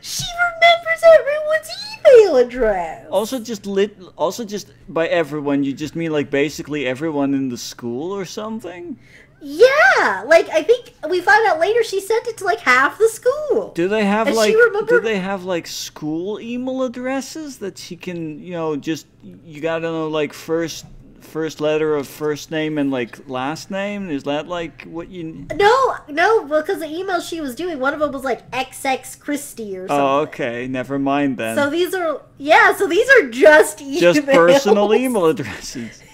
she 0.00 0.24
remembers 0.24 1.02
everyone's 1.14 1.68
email 2.16 2.36
address 2.38 3.06
Also, 3.10 3.38
just 3.38 3.66
lit. 3.66 3.96
Also, 4.16 4.44
just 4.44 4.72
by 4.88 5.06
everyone, 5.08 5.62
you 5.64 5.72
just 5.72 5.94
mean 5.94 6.10
like 6.12 6.30
basically 6.30 6.86
everyone 6.86 7.34
in 7.34 7.48
the 7.50 7.58
school 7.58 8.12
or 8.12 8.24
something. 8.24 8.98
Yeah 9.40 10.22
like 10.26 10.48
i 10.50 10.62
think 10.62 10.92
we 11.08 11.20
find 11.20 11.46
out 11.46 11.58
later 11.58 11.82
she 11.82 12.00
sent 12.00 12.26
it 12.26 12.36
to 12.36 12.44
like 12.44 12.60
half 12.60 12.98
the 12.98 13.08
school 13.08 13.72
Do 13.74 13.88
they 13.88 14.04
have 14.04 14.26
And 14.26 14.36
like? 14.36 14.54
Do 14.88 15.00
they 15.00 15.18
have 15.18 15.44
like 15.44 15.66
school 15.66 16.40
email 16.40 16.82
addresses 16.82 17.58
that 17.58 17.78
she 17.78 17.96
can, 17.96 18.38
you 18.38 18.52
know, 18.52 18.76
just 18.76 19.06
you 19.22 19.60
gotta 19.60 19.82
know 19.82 20.08
like 20.08 20.32
first 20.32 20.86
first 21.20 21.60
letter 21.60 21.94
of 21.94 22.08
first 22.08 22.50
name 22.50 22.78
and 22.78 22.90
like 22.90 23.28
last 23.28 23.70
name? 23.70 24.10
Is 24.10 24.24
that 24.24 24.48
like 24.48 24.82
what 24.84 25.08
you? 25.08 25.46
No, 25.54 25.96
no, 26.08 26.44
because 26.44 26.80
the 26.80 26.88
email 26.88 27.20
she 27.20 27.40
was 27.40 27.54
doing, 27.54 27.78
one 27.78 27.94
of 27.94 28.00
them 28.00 28.12
was 28.12 28.24
like 28.24 28.50
XX 28.50 29.18
Christie 29.18 29.76
or 29.76 29.84
oh, 29.84 29.86
something. 29.86 30.04
Oh, 30.04 30.18
okay. 30.20 30.66
Never 30.68 30.98
mind 30.98 31.36
then. 31.36 31.56
So 31.56 31.70
these 31.70 31.94
are, 31.94 32.22
yeah, 32.38 32.74
so 32.74 32.86
these 32.86 33.08
are 33.08 33.30
just 33.30 33.78
emails. 33.78 34.00
just 34.00 34.26
personal 34.26 34.94
email 34.94 35.26
addresses. 35.26 36.02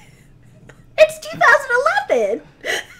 It's 0.98 1.18
2011. 2.08 2.40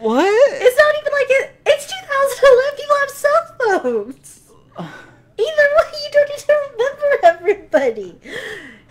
What? 0.00 0.62
It's 0.62 0.76
not 0.78 0.94
even 1.00 1.12
like 1.12 1.30
it. 1.30 1.50
It's 1.66 1.86
2011. 1.86 2.76
People 2.76 2.96
have 3.00 3.10
cell 3.10 3.80
phones. 3.82 4.40
Either 4.78 5.68
way, 5.76 5.98
you 6.04 6.10
don't 6.12 6.28
need 6.28 6.38
to 6.38 6.56
remember 6.72 7.18
everybody. 7.24 8.18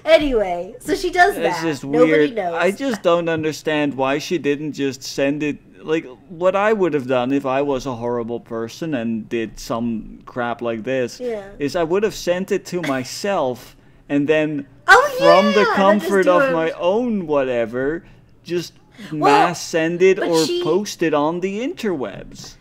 Anyway, 0.06 0.76
so 0.80 0.96
she 0.96 1.10
does 1.12 1.36
that. 1.36 1.46
It's 1.46 1.62
just 1.62 1.84
Nobody 1.84 2.12
weird. 2.12 2.36
knows. 2.36 2.54
I 2.56 2.72
just 2.72 3.04
don't 3.04 3.28
understand 3.30 3.94
why 3.96 4.18
she 4.18 4.38
didn't 4.38 4.74
just 4.74 5.04
send 5.04 5.44
it. 5.44 5.58
Like 5.86 6.06
what 6.28 6.56
I 6.56 6.74
would 6.74 6.94
have 6.94 7.08
done 7.08 7.32
if 7.32 7.46
I 7.46 7.62
was 7.62 7.86
a 7.86 7.96
horrible 7.96 8.40
person 8.40 8.94
and 8.94 9.28
did 9.30 9.60
some 9.60 10.20
crap 10.26 10.62
like 10.62 10.84
this 10.84 11.20
Yeah. 11.22 11.48
is 11.58 11.76
I 11.76 11.84
would 11.84 12.04
have 12.04 12.14
sent 12.16 12.52
it 12.52 12.66
to 12.68 12.82
myself 12.82 13.78
and 14.10 14.28
then 14.28 14.68
Oh, 14.88 15.16
from 15.18 15.26
yeah, 15.26 15.42
the 15.42 15.48
and 15.48 15.56
then 15.56 15.66
just 15.66 15.76
comfort 15.76 16.28
of 16.28 16.52
my 16.52 16.72
own 16.72 17.28
whatever 17.28 18.04
just 18.44 18.74
mass 19.12 19.62
send 19.62 20.02
it 20.02 20.20
or 20.20 20.46
she- 20.46 20.64
post 20.64 21.02
it 21.04 21.14
on 21.14 21.40
the 21.40 21.60
interwebs. 21.60 22.56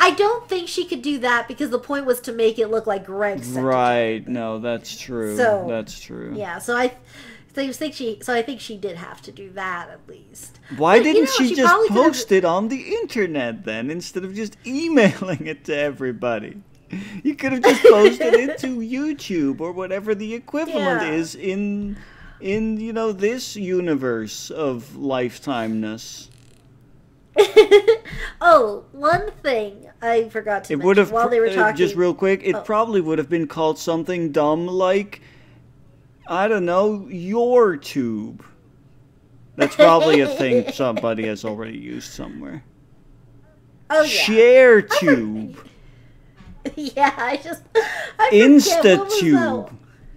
I 0.00 0.12
don't 0.12 0.48
think 0.48 0.68
she 0.68 0.84
could 0.84 1.02
do 1.02 1.18
that 1.18 1.48
because 1.48 1.70
the 1.70 1.78
point 1.78 2.06
was 2.06 2.20
to 2.20 2.32
make 2.32 2.58
it 2.58 2.68
look 2.68 2.86
like 2.86 3.04
Greg 3.06 3.42
sent 3.42 3.58
it. 3.58 3.62
Right. 3.68 4.28
No, 4.28 4.60
that's 4.60 4.96
true. 4.96 5.36
So, 5.36 5.66
that's 5.68 5.98
true. 5.98 6.34
Yeah, 6.36 6.58
so 6.58 6.76
I 6.76 6.92
th- 7.54 7.74
think 7.74 7.94
she. 7.94 8.20
So 8.22 8.32
I 8.32 8.42
think 8.42 8.60
she 8.60 8.76
did 8.76 8.96
have 8.96 9.20
to 9.22 9.32
do 9.32 9.50
that 9.54 9.88
at 9.90 10.08
least. 10.08 10.60
Why 10.76 10.98
But, 10.98 11.02
didn't 11.04 11.24
know, 11.24 11.30
she, 11.38 11.48
she 11.48 11.54
just 11.56 11.88
post 11.90 12.30
it 12.30 12.44
on 12.44 12.68
the 12.68 12.80
internet 13.00 13.64
then 13.64 13.90
instead 13.90 14.24
of 14.24 14.34
just 14.34 14.56
emailing 14.66 15.46
it 15.48 15.64
to 15.64 15.76
everybody? 15.76 16.62
You 17.24 17.34
could 17.34 17.52
have 17.52 17.62
just 17.62 17.82
posted 17.90 18.34
it 18.34 18.58
to 18.58 18.68
YouTube 18.78 19.60
or 19.60 19.72
whatever 19.72 20.14
the 20.14 20.32
equivalent 20.32 21.02
Yeah. 21.02 21.10
is 21.10 21.34
in 21.34 21.96
in 22.40 22.78
you 22.80 22.92
know 22.92 23.12
this 23.12 23.56
universe 23.56 24.50
of 24.50 24.90
lifetimeness. 24.96 26.28
oh, 28.40 28.84
one 28.92 29.30
thing 29.42 29.88
I 30.02 30.28
forgot 30.28 30.64
to 30.64 30.72
It 30.72 30.76
mention 30.76 30.86
would 30.88 30.96
have 30.96 31.12
while 31.12 31.28
they 31.28 31.40
were 31.40 31.46
uh, 31.48 31.54
talking. 31.54 31.76
just 31.76 31.94
real 31.94 32.14
quick. 32.14 32.42
It 32.44 32.54
Oh. 32.54 32.60
probably 32.62 33.00
would 33.00 33.18
have 33.18 33.28
been 33.28 33.46
called 33.46 33.78
something 33.78 34.32
dumb 34.32 34.66
like 34.66 35.20
I 36.30 36.46
don't 36.46 36.66
know, 36.66 37.06
your 37.08 37.76
tube. 37.76 38.44
That's 39.56 39.74
probably 39.74 40.20
a 40.20 40.26
thing 40.28 40.70
somebody 40.72 41.26
has 41.26 41.44
already 41.44 41.78
used 41.78 42.12
somewhere. 42.12 42.62
oh 43.90 44.02
yeah, 44.02 44.08
Share 44.08 44.82
tube, 44.82 45.56
yeah. 46.76 47.14
I 47.16 47.36
just 47.38 47.62
I? 47.74 48.30
InstaTube. 48.32 49.72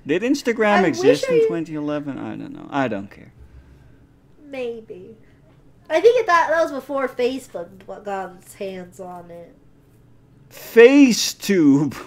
Did 0.06 0.24
Instagram 0.24 0.84
I 0.84 0.88
exist 0.88 1.26
in 1.30 1.36
I- 1.36 1.40
2011? 1.40 2.18
I 2.18 2.36
don't 2.36 2.54
know. 2.54 2.68
I 2.70 2.88
don't 2.88 3.10
care. 3.10 3.32
Maybe. 4.44 5.16
I 5.90 6.00
think 6.02 6.26
that 6.26 6.50
that 6.50 6.62
was 6.64 6.72
before 6.72 7.08
Facebook 7.08 7.86
got 7.86 8.36
its 8.36 8.54
hands 8.56 9.00
on 9.00 9.30
it. 9.30 9.56
FaceTube. 10.50 11.96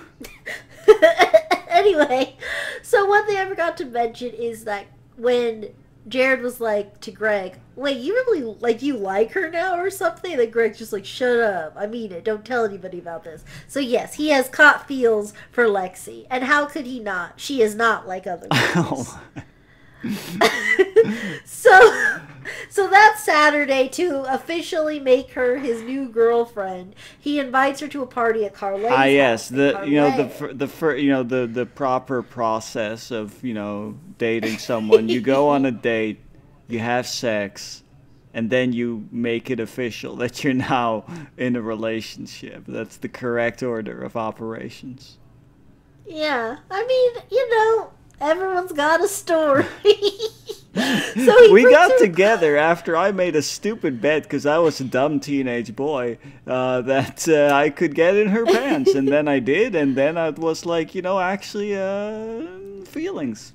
anyway, 1.69 2.37
so 2.83 3.07
one 3.07 3.27
thing 3.27 3.37
I 3.37 3.47
forgot 3.47 3.77
to 3.79 3.85
mention 3.87 4.31
is 4.31 4.65
that 4.65 4.87
when 5.17 5.71
Jared 6.07 6.43
was 6.43 6.61
like 6.61 7.01
to 7.01 7.11
Greg, 7.11 7.59
"Wait, 7.77 7.99
you 7.99 8.15
really 8.15 8.43
like 8.61 8.83
you 8.83 8.97
like 8.97 9.33
her 9.33 9.51
now 9.51 9.79
or 9.79 9.91
something?" 9.91 10.39
And 10.39 10.53
Greg's 10.53 10.79
just 10.79 10.93
like, 10.93 11.05
"Shut 11.05 11.41
up! 11.41 11.75
I 11.77 11.87
mean 11.87 12.13
it. 12.13 12.25
Don't 12.25 12.45
tell 12.45 12.65
anybody 12.65 12.99
about 12.99 13.25
this." 13.25 13.45
So 13.69 13.81
yes, 13.81 14.15
he 14.15 14.29
has 14.29 14.49
caught 14.49 14.87
feels 14.87 15.33
for 15.51 15.65
Lexi, 15.65 16.27
and 16.31 16.45
how 16.45 16.67
could 16.67 16.87
he 16.87 17.01
not? 17.01 17.41
She 17.41 17.63
is 17.63 17.75
not 17.75 18.07
like 18.07 18.27
other 18.27 18.49
oh 18.53 18.73
girls. 18.75 19.15
So 21.45 22.21
so 22.69 22.89
that 22.89 23.17
Saturday 23.19 23.89
to 23.91 24.23
officially 24.33 25.01
make 25.01 25.31
her 25.33 25.59
his 25.59 25.83
new 25.83 26.09
girlfriend, 26.09 26.95
he 27.19 27.39
invites 27.39 27.81
her 27.81 27.89
to 27.89 28.03
a 28.03 28.07
party 28.07 28.45
at 28.45 28.55
Carly's. 28.55 28.91
ah, 28.91 29.05
yes. 29.05 29.49
The 29.49 29.85
you 29.87 29.97
know 29.97 30.17
the 30.17 30.55
the 30.55 30.69
fir- 30.69 30.97
you 30.97 31.11
know 31.11 31.23
the 31.23 31.47
the 31.47 31.67
proper 31.67 32.23
process 32.23 33.11
of 33.11 33.43
you 33.43 33.55
know 33.55 33.97
dating 34.19 34.59
someone. 34.59 35.09
You 35.09 35.21
go 35.21 35.49
on 35.49 35.65
a 35.65 35.71
date, 35.93 36.21
you 36.69 36.81
have 36.81 37.07
sex, 37.07 37.83
and 38.35 38.51
then 38.51 38.73
you 38.73 39.09
make 39.11 39.51
it 39.51 39.61
official 39.61 40.17
that 40.23 40.45
you're 40.45 40.55
now 40.55 41.05
in 41.37 41.57
a 41.57 41.63
relationship. 41.63 42.65
That's 42.67 42.99
the 42.99 43.09
correct 43.09 43.63
order 43.63 44.03
of 44.03 44.17
operations. 44.17 45.19
Yeah, 46.07 46.59
I 46.71 46.87
mean, 46.87 47.25
you 47.31 47.49
know, 47.51 47.93
everyone's 48.25 48.73
got 48.73 49.03
a 49.05 49.09
story. 49.09 49.67
so 50.75 51.53
we 51.53 51.63
got 51.71 51.93
her- 51.93 51.99
together 51.99 52.57
after 52.57 52.97
I 52.97 53.13
made 53.13 53.37
a 53.37 53.43
stupid 53.43 54.01
bet 54.01 54.25
because 54.25 54.47
I 54.47 54.59
was 54.59 54.81
a 54.81 54.85
dumb 54.85 55.21
teenage 55.21 55.77
boy 55.77 56.19
uh, 56.47 56.81
that 56.93 57.29
uh, 57.29 57.55
I 57.55 57.71
could 57.71 57.95
get 57.95 58.17
in 58.17 58.29
her 58.29 58.45
pants, 58.45 58.95
and 58.95 59.07
then 59.09 59.29
I 59.29 59.39
did, 59.39 59.75
and 59.75 59.97
then 59.97 60.17
I 60.19 60.31
was 60.31 60.65
like, 60.67 60.95
you 60.95 61.03
know, 61.03 61.21
actually, 61.21 61.77
uh, 61.77 62.85
feelings. 62.87 63.53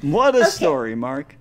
What 0.00 0.34
a 0.34 0.38
Okay. 0.40 0.48
story, 0.50 0.94
Mark. 0.94 1.36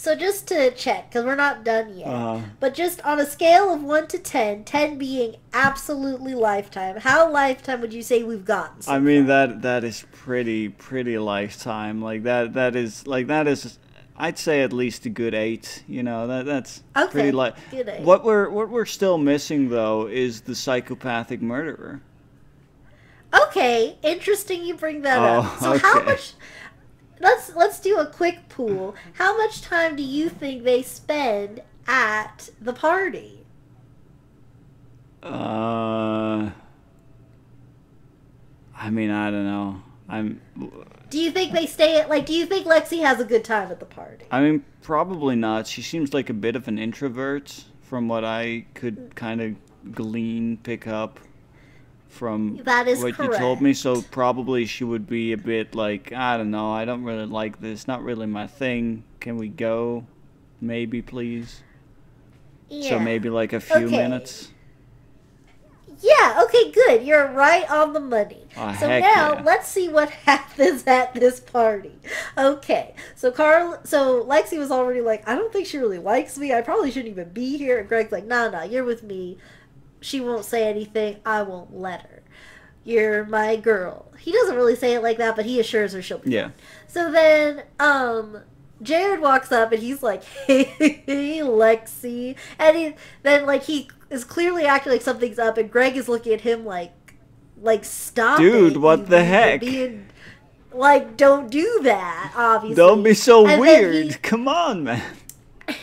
So 0.00 0.14
just 0.14 0.46
to 0.46 0.70
check, 0.70 1.10
because 1.10 1.24
we're 1.24 1.34
not 1.34 1.64
done 1.64 1.98
yet. 1.98 2.06
Uh, 2.06 2.40
But 2.60 2.72
just 2.72 3.04
on 3.04 3.18
a 3.18 3.26
scale 3.26 3.74
of 3.74 3.82
1 3.82 4.06
to 4.08 4.18
10, 4.18 4.62
10 4.62 4.96
being 4.96 5.34
absolutely 5.52 6.34
lifetime, 6.34 6.98
how 7.00 7.28
lifetime 7.30 7.80
would 7.80 7.92
you 7.92 8.02
say 8.02 8.22
we've 8.22 8.44
gotten? 8.44 8.80
so 8.82 8.92
I 8.92 9.00
mean 9.00 9.26
far? 9.26 9.48
that 9.48 9.62
that 9.62 9.82
is 9.84 10.04
pretty 10.12 10.68
pretty 10.68 11.18
lifetime. 11.18 12.00
Like 12.00 12.22
that 12.22 12.54
that 12.54 12.76
is 12.76 13.06
like 13.08 13.26
that 13.26 13.48
is. 13.48 13.78
I'd 14.20 14.38
say 14.38 14.62
at 14.62 14.72
least 14.72 15.04
a 15.06 15.10
good 15.10 15.34
eight. 15.34 15.82
You 15.88 16.02
know 16.04 16.26
that 16.28 16.46
that's 16.46 16.82
Okay, 16.96 17.10
pretty 17.12 17.32
like. 17.32 17.56
What 18.00 18.24
we're 18.24 18.48
what 18.50 18.68
we're 18.68 18.84
still 18.86 19.18
missing 19.18 19.68
though 19.68 20.06
is 20.06 20.42
the 20.42 20.54
psychopathic 20.54 21.42
murderer. 21.42 22.02
Okay, 23.48 23.98
interesting 24.02 24.64
you 24.64 24.74
bring 24.74 25.02
that 25.02 25.18
up. 25.18 25.44
Oh, 25.44 25.76
So 25.76 25.78
how 25.78 26.02
much 26.04 26.32
Let's 27.20 27.54
let's 27.54 27.80
do 27.80 27.98
a 27.98 28.06
quick 28.06 28.48
pool. 28.48 28.94
How 29.14 29.36
much 29.36 29.62
time 29.62 29.96
do 29.96 30.02
you 30.02 30.28
think 30.28 30.64
they 30.64 30.82
spend 30.82 31.62
at 31.86 32.50
the 32.60 32.72
party? 32.72 33.46
Uh, 35.22 36.50
I 38.76 38.90
mean, 38.90 39.10
I 39.10 39.30
don't 39.30 39.44
know. 39.44 39.82
I'm. 40.08 40.40
Do 41.10 41.18
you 41.18 41.30
think 41.30 41.52
they 41.52 41.66
stay 41.66 42.00
at 42.00 42.08
like 42.08 42.26
do 42.26 42.34
you 42.34 42.46
think 42.46 42.66
Lexi 42.66 43.02
has 43.02 43.20
a 43.20 43.24
good 43.24 43.44
time 43.44 43.70
at 43.70 43.80
the 43.80 43.86
party? 43.86 44.26
I 44.30 44.40
mean, 44.40 44.64
probably 44.82 45.36
not. 45.36 45.66
She 45.66 45.82
seems 45.82 46.14
like 46.14 46.30
a 46.30 46.34
bit 46.34 46.56
of 46.56 46.68
an 46.68 46.78
introvert, 46.78 47.64
from 47.82 48.08
what 48.08 48.24
I 48.24 48.66
could 48.74 49.14
kind 49.16 49.40
of 49.40 49.56
glean, 49.92 50.58
pick 50.58 50.86
up 50.86 51.18
from 52.08 52.58
what 52.58 53.18
you 53.18 53.32
told 53.36 53.60
me. 53.60 53.74
So 53.74 54.02
probably 54.02 54.66
she 54.66 54.84
would 54.84 55.06
be 55.06 55.32
a 55.32 55.36
bit 55.36 55.74
like, 55.74 56.12
I 56.12 56.36
don't 56.36 56.50
know. 56.50 56.72
I 56.72 56.84
don't 56.84 57.04
really 57.04 57.26
like 57.26 57.60
this. 57.60 57.86
Not 57.86 58.02
really 58.02 58.26
my 58.26 58.46
thing. 58.46 59.04
Can 59.20 59.36
we 59.36 59.48
go? 59.48 60.06
Maybe, 60.60 61.02
please. 61.02 61.62
Yeah. 62.68 62.90
So 62.90 62.98
maybe 62.98 63.30
like 63.30 63.52
a 63.52 63.60
few 63.60 63.86
Okay. 63.86 63.96
minutes. 63.96 64.50
Yeah, 66.00 66.44
okay, 66.44 66.70
good. 66.70 67.02
You're 67.02 67.26
right 67.32 67.68
on 67.68 67.92
the 67.92 68.00
money. 68.00 68.46
Oh, 68.56 68.76
so 68.78 68.86
now 68.86 69.32
yeah. 69.32 69.42
let's 69.44 69.66
see 69.68 69.88
what 69.88 70.10
happens 70.26 70.86
at 70.86 71.12
this 71.14 71.40
party. 71.40 71.98
Okay. 72.36 72.94
So 73.16 73.32
Carl 73.32 73.80
so 73.84 74.24
Lexi 74.24 74.58
was 74.58 74.70
already 74.70 75.00
like, 75.00 75.28
I 75.28 75.34
don't 75.34 75.52
think 75.52 75.66
she 75.66 75.78
really 75.78 75.98
likes 75.98 76.38
me. 76.38 76.52
I 76.52 76.60
probably 76.60 76.90
shouldn't 76.92 77.10
even 77.10 77.30
be 77.30 77.56
here. 77.58 77.78
And 77.78 77.88
Greg's 77.88 78.12
like, 78.12 78.26
nah 78.26 78.48
nah, 78.48 78.62
you're 78.62 78.84
with 78.84 79.02
me. 79.02 79.38
She 80.00 80.20
won't 80.20 80.44
say 80.44 80.68
anything. 80.68 81.16
I 81.26 81.42
won't 81.42 81.74
let 81.76 82.02
her. 82.02 82.22
You're 82.84 83.24
my 83.26 83.56
girl. 83.56 84.06
He 84.18 84.32
doesn't 84.32 84.56
really 84.56 84.76
say 84.76 84.94
it 84.94 85.02
like 85.02 85.18
that, 85.18 85.36
but 85.36 85.44
he 85.44 85.60
assures 85.60 85.92
her 85.92 86.00
she'll 86.02 86.18
be 86.18 86.30
Yeah. 86.30 86.50
so 86.86 87.10
then, 87.12 87.62
um, 87.78 88.38
Jared 88.80 89.20
walks 89.20 89.50
up 89.52 89.72
and 89.72 89.82
he's 89.82 90.02
like, 90.02 90.22
"Hey, 90.46 91.40
Lexi," 91.42 92.36
and 92.58 92.76
he 92.76 92.94
then 93.24 93.44
like 93.44 93.64
he 93.64 93.90
is 94.08 94.24
clearly 94.24 94.64
acting 94.64 94.92
like 94.92 95.02
something's 95.02 95.38
up, 95.38 95.58
and 95.58 95.70
Greg 95.70 95.96
is 95.96 96.08
looking 96.08 96.32
at 96.32 96.42
him 96.42 96.64
like, 96.64 96.92
like 97.60 97.84
stop, 97.84 98.38
Dude, 98.38 98.74
it, 98.74 98.78
what 98.78 99.08
the 99.08 99.24
heck? 99.24 99.60
being- 99.60 100.06
like, 100.72 101.16
don't 101.16 101.50
do 101.50 101.80
that. 101.82 102.32
Obviously, 102.36 102.76
Don't 102.76 103.02
be 103.02 103.14
so 103.14 103.46
And 103.46 103.60
weird. 103.60 103.94
he- 104.06 104.14
Come 104.14 104.46
on, 104.46 104.84
man. 104.84 105.02
and 105.66 105.76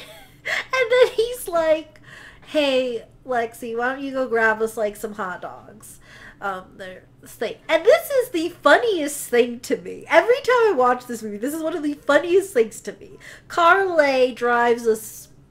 then 0.89 1.07
he's 1.15 1.47
like, 1.47 1.99
"Hey, 2.47 3.03
Lexi, 3.25 3.77
why 3.77 3.93
don't 3.93 4.03
you 4.03 4.11
go 4.11 4.27
grab 4.27 4.61
us 4.61 4.77
like 4.77 4.95
some 4.95 5.13
hot 5.13 5.41
dogs?" 5.41 5.99
Um, 6.41 6.65
they're 6.77 7.03
thing. 7.25 7.55
And 7.67 7.83
this 7.83 8.09
is 8.09 8.29
the 8.29 8.49
funniest 8.49 9.29
thing 9.29 9.59
to 9.61 9.77
me. 9.77 10.05
Every 10.09 10.35
time 10.35 10.67
I 10.67 10.73
watch 10.75 11.05
this 11.05 11.23
movie, 11.23 11.37
this 11.37 11.53
is 11.53 11.63
one 11.63 11.75
of 11.75 11.83
the 11.83 11.93
funniest 11.93 12.53
things 12.53 12.81
to 12.81 12.93
me. 12.93 13.17
Carly 13.47 14.33
drives 14.33 14.85
a 14.85 14.95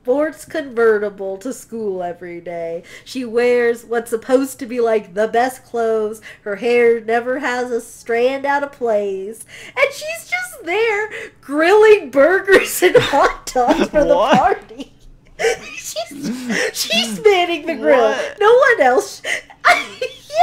sports 0.04 0.44
convertible 0.44 1.38
to 1.38 1.52
school 1.52 2.02
every 2.02 2.40
day. 2.40 2.82
She 3.04 3.24
wears 3.24 3.84
what's 3.84 4.10
supposed 4.10 4.58
to 4.58 4.66
be 4.66 4.80
like 4.80 5.14
the 5.14 5.28
best 5.28 5.64
clothes. 5.64 6.20
Her 6.42 6.56
hair 6.56 7.00
never 7.00 7.38
has 7.38 7.70
a 7.70 7.80
strand 7.80 8.44
out 8.44 8.62
of 8.62 8.72
place. 8.72 9.44
And 9.76 9.92
she's 9.92 10.30
just 10.30 10.64
there 10.64 11.10
grilling 11.40 12.10
burgers 12.10 12.82
and 12.82 12.96
hot 12.96 13.50
dogs 13.52 13.88
for 13.88 14.04
the 14.04 14.14
party. 14.14 14.93
She's 15.76 16.70
she's 16.72 17.24
manning 17.24 17.66
the 17.66 17.74
grill. 17.74 18.00
What? 18.10 18.36
No 18.40 18.54
one 18.54 18.80
else. 18.82 19.22
yeah, 19.66 19.74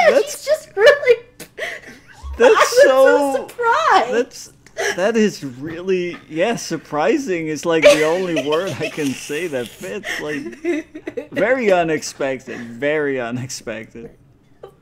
That's- 0.10 0.32
she's 0.32 0.46
just 0.46 0.76
really. 0.76 1.26
That's 2.38 2.82
so, 2.84 2.88
so- 3.36 3.48
surprised. 3.48 4.14
That's 4.14 4.54
that 4.96 5.16
is 5.18 5.44
really 5.44 6.18
yeah 6.28 6.56
surprising 6.56 7.48
is 7.48 7.66
like 7.66 7.84
the 7.84 8.04
only 8.04 8.48
word 8.50 8.72
I 8.80 8.90
can 8.90 9.08
say 9.08 9.46
that 9.48 9.68
fits 9.68 10.08
like 10.22 11.30
very 11.30 11.72
unexpected 11.82 12.58
very 12.60 13.20
unexpected 13.20 14.18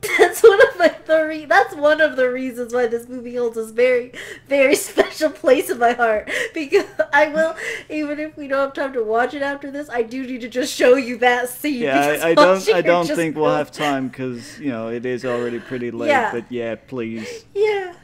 That's 0.18 0.42
one 0.42 0.60
of 0.60 0.78
the 1.06 1.24
re- 1.26 1.44
that's 1.44 1.74
one 1.74 2.00
of 2.00 2.16
the 2.16 2.30
reasons 2.30 2.72
why 2.72 2.86
this 2.86 3.06
movie 3.08 3.34
holds 3.36 3.56
a 3.58 3.64
very 3.66 4.12
very 4.48 4.74
special 4.88 5.28
place 5.30 5.68
in 5.68 5.78
my 5.78 5.92
heart 5.92 6.30
because 6.54 6.86
I 7.12 7.28
will 7.28 7.54
even 7.90 8.18
if 8.18 8.36
we 8.36 8.48
don't 8.48 8.60
have 8.60 8.72
time 8.72 8.92
to 8.94 9.02
watch 9.04 9.34
it 9.34 9.42
after 9.42 9.70
this 9.70 9.90
I 9.90 10.02
do 10.02 10.22
need 10.26 10.40
to 10.40 10.48
just 10.48 10.72
show 10.72 10.94
you 10.94 11.18
that 11.18 11.48
scene. 11.50 11.82
yeah 11.82 12.18
I, 12.22 12.28
I 12.30 12.34
don't 12.34 12.66
I 12.72 12.80
don't 12.80 13.06
think 13.06 13.36
we'll 13.36 13.54
have 13.54 13.72
time 13.72 14.08
because 14.08 14.58
you 14.58 14.70
know 14.70 14.88
it 14.88 15.04
is 15.04 15.24
already 15.24 15.58
pretty 15.58 15.90
late 15.90 16.08
Yeah. 16.08 16.32
but 16.32 16.44
yeah 16.50 16.76
please 16.76 17.44
Yeah, 17.54 17.94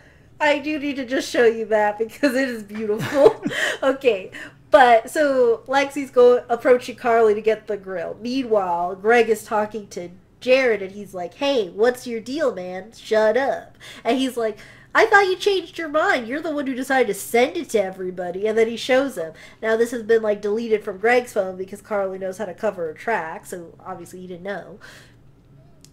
I 0.40 0.58
do 0.58 0.78
need 0.78 0.96
to 0.96 1.06
just 1.06 1.30
show 1.30 1.44
you 1.46 1.64
that 1.66 1.98
because 1.98 2.34
it 2.34 2.48
is 2.48 2.62
beautiful. 2.62 3.42
okay, 3.82 4.30
but 4.70 5.08
so 5.08 5.62
Lexi's 5.66 6.10
go 6.10 6.44
approaching 6.50 6.96
Carly 6.96 7.34
to 7.34 7.40
get 7.40 7.68
the 7.68 7.76
grill. 7.78 8.18
Meanwhile, 8.20 8.96
Greg 8.96 9.30
is 9.30 9.44
talking 9.44 9.86
to 9.88 10.10
Jared 10.46 10.80
and 10.80 10.92
he's 10.92 11.12
like, 11.12 11.34
"Hey, 11.34 11.70
what's 11.70 12.06
your 12.06 12.20
deal, 12.20 12.54
man? 12.54 12.92
Shut 12.96 13.36
up." 13.36 13.76
And 14.04 14.16
he's 14.16 14.36
like, 14.36 14.56
"I 14.94 15.06
thought 15.06 15.26
you 15.26 15.34
changed 15.34 15.76
your 15.76 15.88
mind. 15.88 16.28
You're 16.28 16.40
the 16.40 16.52
one 16.52 16.68
who 16.68 16.74
decided 16.74 17.08
to 17.08 17.14
send 17.14 17.56
it 17.56 17.70
to 17.70 17.82
everybody." 17.82 18.46
And 18.46 18.56
then 18.56 18.68
he 18.68 18.76
shows 18.76 19.16
him. 19.18 19.32
Now 19.60 19.76
this 19.76 19.90
has 19.90 20.04
been 20.04 20.22
like 20.22 20.40
deleted 20.40 20.84
from 20.84 20.98
Greg's 20.98 21.32
phone 21.32 21.56
because 21.56 21.82
Carly 21.82 22.16
knows 22.16 22.38
how 22.38 22.44
to 22.44 22.54
cover 22.54 22.88
a 22.88 22.94
track, 22.94 23.44
so 23.44 23.74
obviously 23.84 24.20
he 24.20 24.28
didn't 24.28 24.44
know 24.44 24.78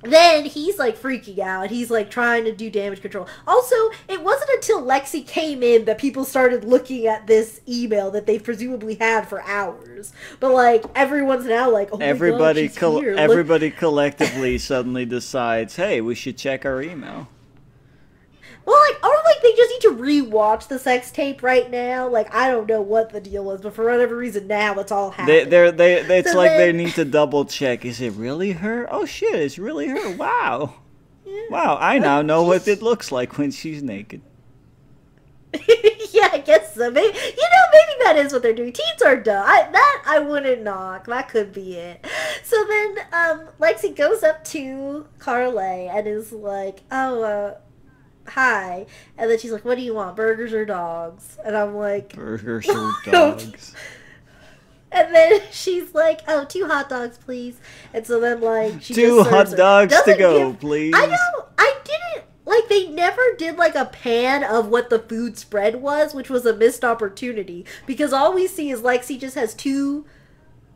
then 0.04 0.45
he's 0.45 0.78
like 0.78 0.97
freaking 0.97 1.39
out. 1.39 1.70
He's 1.70 1.89
like 1.89 2.10
trying 2.10 2.45
to 2.45 2.51
do 2.51 2.70
damage 2.70 3.01
control. 3.01 3.28
Also, 3.47 3.76
it 4.08 4.22
wasn't 4.22 4.49
until 4.51 4.82
Lexi 4.82 5.26
came 5.26 5.64
in 5.64 5.86
that 5.86 5.97
people 5.97 6.26
started 6.26 6.64
looking 6.64 7.08
at 7.08 7.28
this 7.28 7.62
email 7.68 8.12
that 8.12 8.26
they 8.26 8.39
presumably 8.39 8.95
had 8.95 9.28
for 9.28 9.41
hours. 9.43 10.14
But 10.39 10.54
like 10.54 10.86
everyone's 10.95 11.45
now 11.45 11.70
like, 11.70 11.89
oh 11.91 11.97
everybody, 11.99 12.68
God, 12.68 12.78
col-. 12.78 13.18
Everybody 13.18 13.72
collectively 13.72 14.58
suddenly 14.58 15.06
decides, 15.06 15.76
hey, 15.76 16.01
we 16.01 16.16
should 16.16 16.38
check 16.38 16.66
our 16.66 16.82
email. 16.82 17.28
Well, 18.66 18.80
like, 18.89 19.03
or 19.03 19.14
like 19.26 19.41
they 19.41 19.51
just 19.53 19.72
need 19.72 19.82
to 19.82 20.01
rewatch 20.01 20.68
the 20.70 20.80
sex 20.80 21.11
tape 21.11 21.43
right 21.43 21.70
now. 21.70 22.07
Like, 22.07 22.34
I 22.34 22.49
don't 22.49 22.68
know 22.68 22.82
what 22.82 23.09
the 23.11 23.20
deal 23.20 23.51
is, 23.51 23.61
but 23.61 23.74
for 23.76 23.86
whatever 23.86 24.16
reason, 24.16 24.47
now 24.47 24.80
it's 24.80 24.91
all 24.91 25.11
happening. 25.11 25.49
they're, 25.49 25.72
they, 25.72 26.01
they, 26.03 26.20
it's 26.20 26.32
So 26.32 26.38
like 26.38 26.51
they 26.51 26.68
then- 26.68 26.78
need 26.78 26.93
to 26.93 27.03
double 27.05 27.43
check. 27.45 27.84
Is 27.84 27.99
it 27.99 28.14
really 28.14 28.53
her? 28.53 28.88
Oh 28.89 29.05
shit, 29.05 29.36
it's 29.36 29.57
really 29.59 29.88
her. 29.88 30.16
Wow. 30.18 30.76
Wow, 31.49 31.78
I 31.80 31.99
now 31.99 32.22
know 32.22 32.43
what 32.43 32.68
it 32.68 32.82
looks 32.82 33.11
like 33.11 33.38
when 33.38 33.51
she's 33.51 33.82
naked. 33.82 34.22
yeah, 36.11 36.30
I 36.32 36.41
guess 36.43 36.74
so. 36.76 36.89
Maybe 36.89 37.16
you 37.18 37.43
know, 37.43 37.64
maybe 37.72 38.03
that 38.03 38.16
is 38.18 38.34
what 38.34 38.41
they're 38.41 38.53
doing. 38.53 38.72
Teens 38.74 39.01
are 39.03 39.16
dumb. 39.20 39.43
I, 39.47 39.68
that 39.72 40.03
I 40.07 40.20
wouldn't 40.20 40.64
knock. 40.64 41.05
That 41.07 41.30
could 41.30 41.53
be 41.53 41.76
it. 41.78 42.05
So 42.43 42.64
then, 42.68 42.97
um, 43.14 43.47
Lexi 43.59 43.95
goes 43.95 44.24
up 44.24 44.43
to 44.45 45.05
Carly 45.20 45.88
and 45.88 46.07
is 46.07 46.32
like, 46.32 46.82
"Oh, 46.91 47.24
uh, 47.24 47.57
hi," 48.28 48.86
and 49.17 49.30
then 49.30 49.38
she's 49.39 49.51
like, 49.51 49.65
"What 49.65 49.76
do 49.78 49.84
you 49.84 49.93
want? 49.93 50.15
Burgers 50.15 50.53
or 50.53 50.65
dogs?" 50.65 51.38
And 51.43 51.55
I'm 51.57 51.76
like, 51.76 52.15
Burgers 52.15 52.67
or 52.69 52.91
dogs. 53.05 53.76
and 54.91 55.13
then 55.13 55.41
she's 55.51 55.93
like, 55.93 56.21
"Oh, 56.28 56.45
two 56.45 56.65
hot 56.67 56.89
dogs, 56.89 57.17
please." 57.17 57.59
And 57.93 58.05
so 58.05 58.19
then, 58.19 58.41
like, 58.41 58.82
she 58.82 58.93
Two 58.93 59.24
hot 59.24 59.51
dogs 59.51 59.95
to 60.03 60.15
go, 60.17 60.51
give- 60.51 60.59
please. 60.59 60.93
I 60.95 61.05
know. 61.07 61.45
I 61.57 61.76
didn't 61.84 62.26
like. 62.45 62.67
They 62.69 62.88
never 62.88 63.21
did 63.38 63.57
like 63.57 63.76
a 63.76 63.86
pan 63.86 64.43
of 64.43 64.67
what 64.67 64.89
the 64.89 64.99
food 64.99 65.38
spread 65.38 65.82
was, 65.82 66.13
which 66.13 66.30
was 66.30 66.45
a 66.45 66.55
missed 66.55 66.84
opportunity 66.84 67.65
because 67.86 68.13
all 68.13 68.34
we 68.34 68.47
see 68.47 68.69
is 68.69 68.82
Lexi 68.82 69.19
just 69.19 69.36
has 69.36 69.53
two 69.53 70.05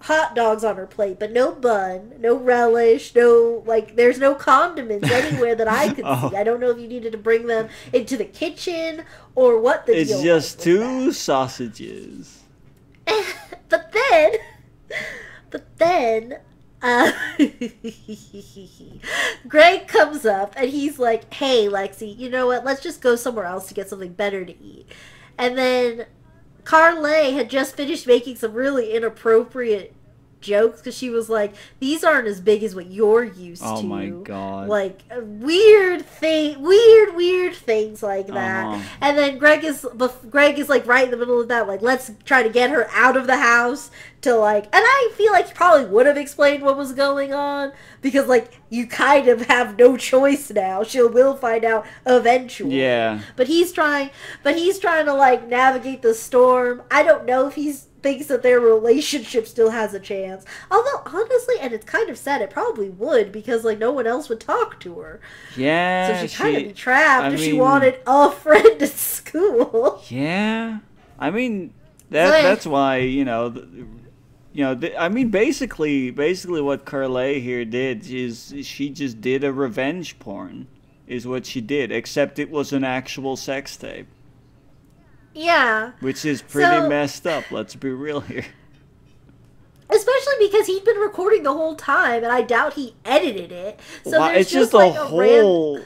hot 0.01 0.35
dogs 0.35 0.63
on 0.63 0.75
her 0.75 0.85
plate, 0.87 1.19
but 1.19 1.31
no 1.31 1.51
bun, 1.53 2.13
no 2.19 2.35
relish, 2.35 3.15
no 3.15 3.63
like. 3.65 3.95
There's 3.95 4.19
no 4.19 4.35
condiments 4.35 5.09
anywhere 5.09 5.55
that 5.55 5.67
I 5.67 5.93
could 5.93 6.03
Oh. 6.07 6.29
see. 6.29 6.35
I 6.35 6.43
don't 6.43 6.59
know 6.59 6.69
if 6.71 6.79
you 6.79 6.87
needed 6.87 7.11
to 7.13 7.17
bring 7.17 7.47
them 7.47 7.69
into 7.93 8.17
the 8.17 8.25
kitchen 8.25 9.03
or 9.35 9.59
what 9.59 9.85
the 9.85 9.99
It's 9.99 10.11
deal 10.11 10.23
just 10.23 10.61
two 10.61 11.11
sausages. 11.11 12.43
but 13.69 13.91
then, 13.93 14.31
but 15.49 15.77
then, 15.77 16.37
uh, 16.81 17.11
Greg 19.47 19.87
comes 19.87 20.25
up 20.25 20.53
and 20.57 20.69
he's 20.69 20.99
like, 20.99 21.33
"Hey, 21.33 21.67
Lexi, 21.67 22.17
you 22.17 22.29
know 22.29 22.47
what? 22.47 22.65
Let's 22.65 22.81
just 22.81 23.01
go 23.01 23.15
somewhere 23.15 23.45
else 23.45 23.67
to 23.67 23.73
get 23.73 23.89
something 23.89 24.13
better 24.13 24.45
to 24.45 24.61
eat." 24.63 24.87
And 25.37 25.57
then 25.57 26.05
Carly 26.67 27.31
had 27.31 27.49
just 27.49 27.77
finished 27.77 28.05
making 28.05 28.35
some 28.35 28.51
really 28.51 28.91
inappropriate 28.91 29.95
jokes 30.47 30.79
because 30.79 30.97
she 30.97 31.09
was 31.11 31.29
like, 31.29 31.53
"These 31.79 32.03
aren't 32.03 32.27
as 32.27 32.41
big 32.41 32.63
as 32.63 32.73
what 32.73 32.87
you're 32.87 33.23
used 33.23 33.61
Oh 33.65 33.81
to." 33.81 33.85
my 33.87 34.07
god. 34.07 34.67
Like 34.69 35.01
uh, 35.11 35.19
weird 35.21 36.05
thing, 36.05 36.61
weird, 36.61 37.15
weird 37.15 37.53
things 37.55 38.01
like 38.01 38.27
that. 38.27 38.65
Uh-huh. 38.65 38.81
And 39.01 39.17
then 39.17 39.37
Greg 39.37 39.63
is 39.63 39.85
Greg 40.31 40.57
is 40.57 40.69
like 40.69 40.87
right 40.87 41.05
in 41.05 41.11
the 41.11 41.17
middle 41.17 41.39
of 41.41 41.49
that, 41.49 41.67
like 41.67 41.81
let's 41.81 42.09
try 42.25 42.41
to 42.41 42.49
get 42.49 42.71
her 42.71 42.87
out 42.91 43.15
of 43.17 43.27
the 43.27 43.37
house 43.37 43.91
to 44.21 44.33
like. 44.35 44.63
And 44.65 44.83
I 44.83 45.11
feel 45.15 45.31
like 45.31 45.47
he 45.49 45.53
probably 45.53 45.85
would 45.85 46.05
have 46.07 46.17
explained 46.17 46.63
what 46.63 46.77
was 46.77 46.93
going 46.93 47.33
on 47.33 47.71
because 48.01 48.27
like 48.27 48.59
you 48.69 48.87
kind 48.87 49.27
of 49.27 49.41
have 49.47 49.77
no 49.77 49.97
choice 49.97 50.49
now. 50.49 50.83
She 50.83 51.01
will 51.01 51.35
find 51.35 51.63
out 51.65 51.85
eventually. 52.05 52.79
yeah. 52.79 53.21
But 53.35 53.47
he's 53.47 53.71
trying, 53.71 54.09
but 54.43 54.55
he's 54.55 54.79
trying 54.79 55.05
to 55.05 55.13
like 55.13 55.47
navigate 55.47 56.01
the 56.01 56.13
storm. 56.13 56.81
I 56.89 57.03
don't 57.03 57.25
know 57.25 57.47
if 57.47 57.55
he's 57.55 57.86
thinks 58.01 58.27
that 58.27 58.43
their 58.43 58.59
relationship 58.59 59.47
still 59.47 59.69
has 59.71 59.93
a 59.93 59.99
chance. 59.99 60.45
Although 60.71 61.01
honestly, 61.05 61.55
and 61.59 61.73
it's 61.73 61.85
kind 61.85 62.09
of 62.09 62.17
sad, 62.17 62.41
it 62.41 62.49
probably 62.49 62.89
would 62.89 63.31
because 63.31 63.63
like 63.63 63.79
no 63.79 63.91
one 63.91 64.07
else 64.07 64.29
would 64.29 64.39
talk 64.39 64.79
to 64.81 64.99
her. 64.99 65.19
Yeah. 65.55 66.21
So 66.21 66.27
she 66.27 66.35
kind 66.35 66.57
of 66.57 66.63
be 66.63 66.73
trapped 66.73 67.25
I 67.25 67.33
if 67.33 67.39
she 67.39 67.53
wanted 67.53 67.99
a 68.05 68.31
friend 68.43 68.81
at 68.81 68.89
school. 68.89 70.01
Yeah, 70.09 70.79
I 71.19 71.31
mean 71.31 71.73
that 72.09 72.27
So- 72.41 72.41
that's 72.47 72.65
why 72.67 72.97
you 72.97 73.25
know, 73.25 73.51
th- 73.51 73.65
you 74.53 74.63
know. 74.63 74.75
Th- 74.75 74.93
I 74.97 75.09
mean, 75.09 75.29
basically, 75.29 76.11
basically 76.11 76.61
what 76.61 76.85
Carly 76.85 77.39
here 77.41 77.65
did 77.65 78.09
is 78.09 78.53
she 78.63 78.89
just 78.89 79.21
did 79.21 79.43
a 79.43 79.51
revenge 79.51 80.17
porn, 80.19 80.67
is 81.07 81.27
what 81.27 81.45
she 81.45 81.61
did. 81.61 81.91
Except 81.91 82.39
it 82.39 82.49
was 82.49 82.71
an 82.73 82.83
actual 82.83 83.35
sex 83.35 83.75
tape, 83.77 84.07
Yeah, 85.37 85.91
which 85.99 86.25
is 86.25 86.41
pretty 86.41 86.75
So- 86.75 86.89
messed 86.89 87.27
up. 87.27 87.51
Let's 87.51 87.75
be 87.75 87.89
real 87.91 88.21
here. 88.21 88.45
especially 89.89 90.33
because 90.47 90.65
he'd 90.67 90.83
been 90.83 90.97
recording 90.97 91.43
the 91.43 91.53
whole 91.53 91.75
time, 91.75 92.23
and 92.23 92.31
I 92.31 92.41
doubt 92.41 92.73
he 92.73 92.95
edited 93.05 93.51
it. 93.51 93.79
So 94.03 94.11
there's 94.11 94.41
it's 94.41 94.51
just, 94.51 94.73
like 94.73 94.95
a 94.95 95.15
ran- 95.15 95.43
whole. 95.43 95.79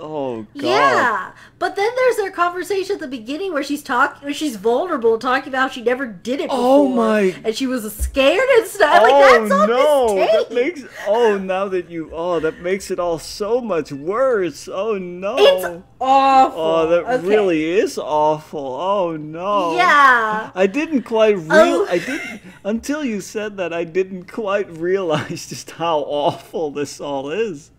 Oh 0.00 0.42
god. 0.56 0.64
Yeah, 0.64 1.32
but 1.58 1.76
then 1.76 1.90
there's 1.96 2.16
their 2.16 2.30
conversation 2.30 2.94
at 2.94 3.00
the 3.00 3.06
beginning 3.08 3.52
where 3.52 3.62
she's 3.62 3.82
talking, 3.82 4.22
where 4.24 4.32
she's 4.34 4.56
vulnerable, 4.56 5.18
talking 5.18 5.50
about 5.50 5.68
how 5.68 5.68
she 5.68 5.82
never 5.82 6.06
did 6.06 6.40
it 6.40 6.48
oh 6.50 6.88
before. 6.88 6.96
Oh 6.96 6.96
my- 6.96 7.36
And 7.44 7.54
she 7.54 7.66
was 7.66 7.94
scared 7.94 8.48
and 8.58 8.66
stuff. 8.66 9.02
like 9.02 9.12
oh 9.12 9.38
that's 9.48 9.52
on 9.52 9.68
no! 9.68 10.14
That 10.16 10.52
makes 10.54 10.82
oh 11.06 11.38
now 11.38 11.68
that 11.68 11.90
you 11.90 12.10
oh 12.12 12.40
that 12.40 12.60
makes 12.60 12.90
it 12.90 12.98
all 12.98 13.18
so 13.18 13.60
much 13.60 13.92
worse. 13.92 14.68
Oh 14.68 14.96
no! 14.98 15.36
It's 15.38 15.82
awful. 16.00 16.60
Oh, 16.60 16.88
that 16.88 17.04
Okay. 17.04 17.26
really 17.26 17.64
is 17.78 17.98
awful. 17.98 18.60
Oh 18.80 19.16
no. 19.16 19.76
Yeah. 19.76 20.50
I 20.54 20.66
didn't 20.66 21.02
quite 21.02 21.36
real. 21.36 21.48
Oh. 21.50 21.86
I 21.90 21.98
didn't 21.98 22.40
until 22.64 23.04
you 23.04 23.20
said 23.20 23.56
that. 23.58 23.72
I 23.74 23.84
didn't 23.84 24.30
quite 24.32 24.70
realize 24.70 25.48
just 25.48 25.72
how 25.72 25.98
awful 26.00 26.70
this 26.70 27.00
all 27.00 27.30
is. 27.30 27.70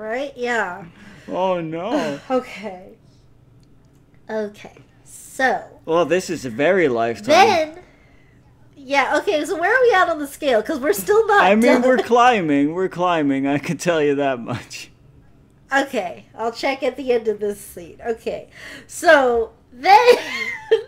Right. 0.00 0.32
Yeah. 0.34 0.86
Oh 1.28 1.60
no. 1.60 2.18
Okay. 2.30 2.94
Okay. 4.30 4.76
So 5.04 5.62
well, 5.84 6.06
this 6.06 6.30
is 6.30 6.46
a 6.46 6.50
very 6.50 6.88
lifetime. 6.88 7.28
then. 7.28 7.78
Yeah, 8.76 9.18
okay, 9.18 9.44
so 9.44 9.60
where 9.60 9.70
are 9.76 9.82
we 9.82 9.92
at 9.92 10.08
on 10.08 10.18
the 10.18 10.26
scale? 10.26 10.62
Because 10.62 10.80
we're 10.80 10.94
still 10.94 11.26
not 11.26 11.44
I 11.44 11.54
mean, 11.54 11.64
done. 11.64 11.82
we're 11.82 11.98
climbing. 12.14 12.72
We're 12.72 12.88
climbing. 12.88 13.46
I 13.46 13.58
can 13.58 13.76
tell 13.76 14.00
you 14.02 14.14
that 14.14 14.40
much. 14.40 14.90
Okay, 15.70 16.24
I'll 16.34 16.50
check 16.52 16.82
at 16.82 16.96
the 16.96 17.12
end 17.12 17.28
of 17.28 17.38
this 17.38 17.60
scene. 17.60 17.98
Okay, 18.06 18.48
so 18.86 19.52
then 19.70 20.14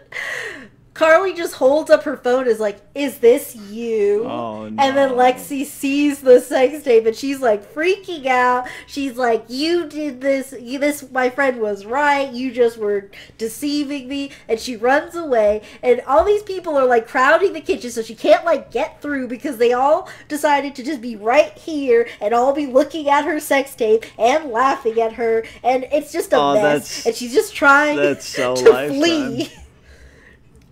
Carly 0.95 1.33
just 1.33 1.55
holds 1.55 1.91
up 1.91 2.03
her 2.03 2.19
phone, 2.19 2.47
is 2.47 2.61
like, 2.61 2.79
"Is 2.95 3.19
this 3.19 3.57
you?" 3.57 4.25
Oh 4.27 4.69
no. 4.69 4.83
And 4.83 4.95
then 4.97 5.11
Lexi 5.13 5.65
sees 5.65 6.21
the 6.21 6.39
sex 6.41 6.83
tape, 6.85 7.07
and 7.07 7.17
she's 7.17 7.41
like 7.41 7.73
freaking 7.75 8.27
out. 8.27 8.69
She's 8.87 9.17
like, 9.17 9.45
"You 9.49 9.87
did 9.87 10.21
this. 10.21 10.55
You, 10.61 10.79
this, 10.79 11.11
my 11.11 11.31
friend 11.31 11.61
was 11.61 11.87
right. 11.87 12.31
You 12.31 12.53
just 12.53 12.77
were 12.77 13.11
deceiving 13.39 14.07
me." 14.07 14.31
And 14.49 14.61
she 14.61 14.77
runs 14.77 15.15
away, 15.15 15.63
and 15.83 16.03
all 16.07 16.25
these 16.25 16.43
people 16.43 16.77
are 16.77 16.87
like 16.87 17.09
crowding 17.09 17.55
the 17.55 17.61
kitchen, 17.63 17.91
so 17.91 18.03
she 18.03 18.15
can't 18.15 18.45
like 18.45 18.71
get 18.71 19.01
through 19.01 19.29
because 19.29 19.57
they 19.57 19.73
all 19.73 20.11
decided 20.29 20.75
to 20.75 20.83
just 20.83 21.01
be 21.01 21.17
right 21.17 21.57
here 21.57 22.07
and 22.21 22.35
all 22.35 22.53
be 22.53 22.67
looking 22.67 23.09
at 23.09 23.25
her 23.25 23.41
sex 23.41 23.75
tape 23.75 24.05
and 24.19 24.51
laughing 24.51 25.01
at 25.01 25.15
her, 25.15 25.45
and 25.65 25.85
it's 25.91 26.13
just 26.13 26.35
a 26.35 26.37
Oh, 26.37 26.55
mess. 26.55 27.07
And 27.07 27.15
she's 27.15 27.33
just 27.33 27.55
trying 27.55 27.97
that's 27.97 28.27
so 28.29 28.55
to 28.57 28.71
Lifetime. 28.71 28.99
flee. 28.99 29.53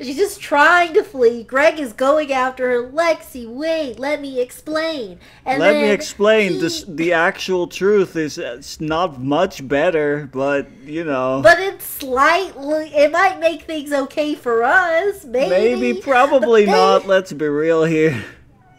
She's 0.01 0.17
just 0.17 0.41
trying 0.41 0.95
to 0.95 1.03
flee. 1.05 1.43
Greg 1.43 1.79
is 1.79 1.93
going 1.93 2.33
after 2.33 2.71
her. 2.71 2.91
Lexi, 2.91 3.47
wait, 3.47 3.99
let 3.99 4.21
me 4.21 4.41
explain. 4.41 5.19
And 5.45 5.61
Let 5.61 5.75
me 5.75 5.91
explain. 5.91 6.53
he- 6.53 6.59
This 6.61 6.85
the 6.89 7.13
actual 7.13 7.67
truth 7.67 8.17
is 8.17 8.39
uh, 8.39 8.57
it's 8.59 8.81
not 8.81 9.21
much 9.21 9.67
better, 9.69 10.29
but 10.33 10.71
you 10.85 11.05
know. 11.05 11.41
But 11.43 11.61
it's 11.61 11.85
slightly. 11.85 12.95
It 12.95 13.13
might 13.13 13.39
make 13.41 13.63
things 13.65 13.93
okay 13.93 14.35
for 14.35 14.65
us. 14.65 15.25
Maybe. 15.25 15.51
Maybe, 15.81 16.01
probably 16.01 16.65
not. 16.79 17.07
Let's 17.07 17.33
be 17.33 17.49
real 17.49 17.85
here. 17.85 18.25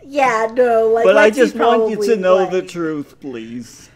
Yeah, 0.04 0.48
no. 0.54 0.88
Like, 0.88 1.06
But 1.06 1.18
I 1.18 1.30
just 1.30 1.56
want 1.56 1.90
you 1.92 2.04
to 2.04 2.16
know 2.16 2.50
the 2.50 2.64
truth, 2.64 3.20
please. 3.20 3.90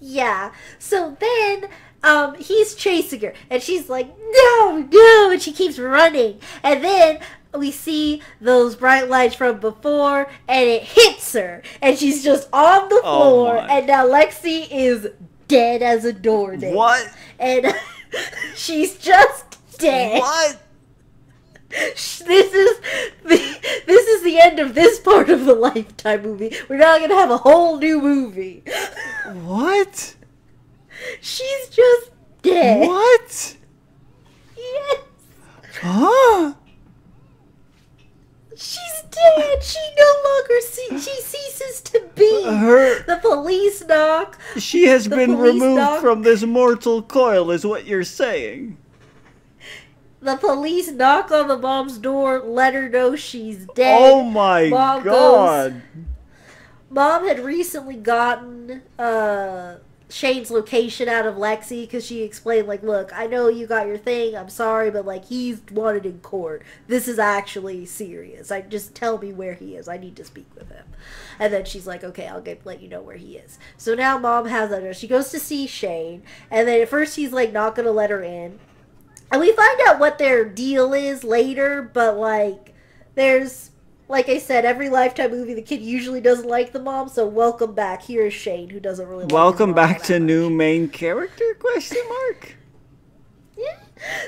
Yeah. 0.00 0.52
So 0.78 1.16
then 1.20 1.68
um, 2.02 2.34
he's 2.36 2.74
chasing 2.74 3.20
her, 3.20 3.34
and 3.50 3.62
she's 3.62 3.88
like, 3.88 4.08
"No, 4.32 4.88
no!" 4.90 5.30
and 5.30 5.40
she 5.42 5.52
keeps 5.52 5.78
running, 5.78 6.40
and 6.62 6.82
then 6.84 7.18
we 7.52 7.70
see 7.70 8.22
those 8.40 8.76
bright 8.76 9.08
lights 9.08 9.34
from 9.34 9.60
before, 9.60 10.30
and 10.48 10.68
it 10.68 10.82
hits 10.84 11.32
her, 11.34 11.62
and 11.82 11.98
she's 11.98 12.22
just 12.24 12.48
on 12.52 12.88
the 12.88 13.00
Oh 13.04 13.18
floor, 13.18 13.54
my. 13.56 13.78
and 13.78 13.86
now 13.86 14.06
Lexi 14.06 14.66
is 14.70 15.08
dead 15.48 15.82
as 15.82 16.04
a 16.04 16.12
doornail. 16.12 16.74
What? 16.74 17.08
And 17.38 17.66
she's 18.54 18.96
just 18.98 19.58
dead. 19.78 20.20
What? 20.20 20.56
This 21.70 22.20
is 22.20 22.80
the 23.22 23.82
this 23.86 24.06
is 24.08 24.22
the 24.24 24.40
end 24.40 24.58
of 24.58 24.74
this 24.74 24.98
part 24.98 25.30
of 25.30 25.44
the 25.44 25.54
Lifetime 25.68 26.22
movie. 26.22 26.52
We're 26.68 26.78
now 26.78 26.98
gonna 26.98 27.14
have 27.14 27.30
a 27.30 27.36
whole 27.36 27.78
new 27.78 28.00
movie. 28.00 28.64
What? 29.44 30.14
She's 31.20 31.68
just 31.68 32.10
dead. 32.42 32.86
What? 32.88 33.56
Yes, 34.56 34.98
Huh? 35.80 36.54
she's 38.56 39.02
dead. 39.10 39.62
She 39.62 39.78
no 39.96 40.14
longer 40.24 40.60
see. 40.60 40.88
She 40.98 41.20
ceases 41.22 41.80
to 41.82 42.02
be. 42.14 42.42
Her 42.44 43.02
The 43.04 43.16
police 43.16 43.82
knock. 43.86 44.38
she 44.58 44.84
has 44.86 45.04
The 45.08 45.16
been 45.16 45.38
removed 45.38 45.78
dog- 45.80 46.00
from 46.00 46.22
this 46.22 46.42
mortal 46.42 47.02
coil 47.02 47.50
is 47.50 47.64
what 47.66 47.86
you're 47.86 48.04
saying. 48.04 48.76
The 50.22 50.36
police 50.36 50.90
knock 50.90 51.30
on 51.30 51.48
the 51.48 51.56
mom's 51.56 51.96
door. 51.96 52.40
Let 52.40 52.74
her 52.74 52.90
know 52.90 53.16
she's 53.16 53.64
dead. 53.74 53.96
Oh 53.98 54.22
my 54.22 54.68
Mom 54.68 55.02
goes- 55.02 55.12
god. 55.14 55.82
Mom 56.90 57.26
had 57.26 57.38
recently 57.40 57.94
gotten 57.96 58.82
uh, 58.98 59.76
Shane's 60.10 60.50
location 60.50 61.08
out 61.08 61.24
of 61.24 61.36
Lexi 61.36 61.82
because 61.82 62.04
she 62.04 62.22
explained, 62.22 62.66
like, 62.66 62.82
look, 62.82 63.12
I 63.14 63.26
know 63.26 63.48
you 63.48 63.66
got 63.66 63.86
your 63.86 63.96
thing. 63.96 64.36
I'm 64.36 64.48
sorry, 64.48 64.90
but 64.90 65.06
like 65.06 65.26
he's 65.26 65.62
wanted 65.70 66.04
in 66.04 66.18
court. 66.18 66.62
This 66.88 67.06
is 67.06 67.18
actually 67.18 67.86
serious. 67.86 68.50
I 68.50 68.62
just 68.62 68.94
tell 68.94 69.18
me 69.18 69.32
where 69.32 69.54
he 69.54 69.76
is. 69.76 69.88
I 69.88 69.98
need 69.98 70.16
to 70.16 70.24
speak 70.24 70.46
with 70.54 70.68
him. 70.68 70.84
And 71.38 71.52
then 71.52 71.64
she's 71.64 71.86
like, 71.86 72.02
okay, 72.02 72.26
I'll 72.26 72.40
get 72.40 72.66
let 72.66 72.82
you 72.82 72.88
know 72.88 73.02
where 73.02 73.16
he 73.16 73.36
is. 73.36 73.58
So 73.76 73.94
now 73.94 74.18
Mom 74.18 74.46
has 74.46 74.70
that. 74.70 74.96
She 74.96 75.06
goes 75.08 75.30
to 75.30 75.38
see 75.38 75.66
Shane, 75.66 76.22
and 76.50 76.66
then 76.66 76.80
at 76.82 76.88
first 76.88 77.16
he's 77.16 77.32
like 77.32 77.52
not 77.52 77.74
gonna 77.74 77.92
let 77.92 78.10
her 78.10 78.22
in, 78.22 78.58
and 79.30 79.40
we 79.40 79.52
find 79.52 79.80
out 79.86 80.00
what 80.00 80.18
their 80.18 80.44
deal 80.44 80.92
is 80.92 81.22
later. 81.22 81.82
But 81.82 82.16
like, 82.16 82.74
there's 83.14 83.69
like 84.10 84.28
I 84.28 84.38
said, 84.38 84.64
every 84.64 84.88
Lifetime 84.90 85.30
movie, 85.30 85.54
the 85.54 85.62
kid 85.62 85.80
usually 85.80 86.20
doesn't 86.20 86.48
like 86.48 86.72
the 86.72 86.80
mom. 86.80 87.08
So 87.08 87.24
welcome 87.26 87.74
back. 87.74 88.02
Here's 88.02 88.34
Shane, 88.34 88.68
who 88.68 88.80
doesn't 88.80 89.06
really. 89.06 89.26
Welcome 89.26 89.72
back 89.72 90.02
to 90.04 90.14
much. 90.14 90.22
new 90.26 90.50
main 90.50 90.88
character 90.88 91.56
question 91.58 91.98
mark. 92.08 92.56
Yeah. 93.56 93.76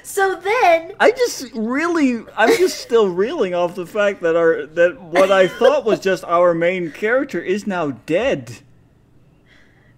So 0.02 0.38
then, 0.38 0.92
I 1.00 1.12
just 1.12 1.50
really 1.54 2.22
I'm 2.36 2.54
just 2.58 2.80
still 2.80 3.08
reeling 3.08 3.54
off 3.54 3.74
the 3.74 3.86
fact 3.86 4.20
that 4.20 4.36
our 4.36 4.66
that 4.66 5.00
what 5.00 5.32
I 5.32 5.48
thought 5.48 5.86
was 5.86 6.00
just 6.00 6.22
our 6.24 6.52
main 6.52 6.90
character 6.92 7.40
is 7.40 7.66
now 7.66 7.92
dead. 7.92 8.58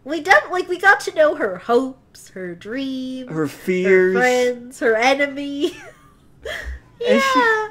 we 0.05 0.20
done 0.20 0.49
like 0.53 0.68
we 0.68 0.78
got 0.78 1.01
to 1.01 1.14
know 1.16 1.35
her 1.35 1.59
hopes, 1.59 2.28
her 2.28 2.55
dreams, 2.55 3.28
Her 3.28 3.35
her 3.35 3.49
fears. 3.49 4.16
friends, 4.16 4.78
her 4.78 4.95
enemy. 4.95 5.76
yeah, 7.01 7.70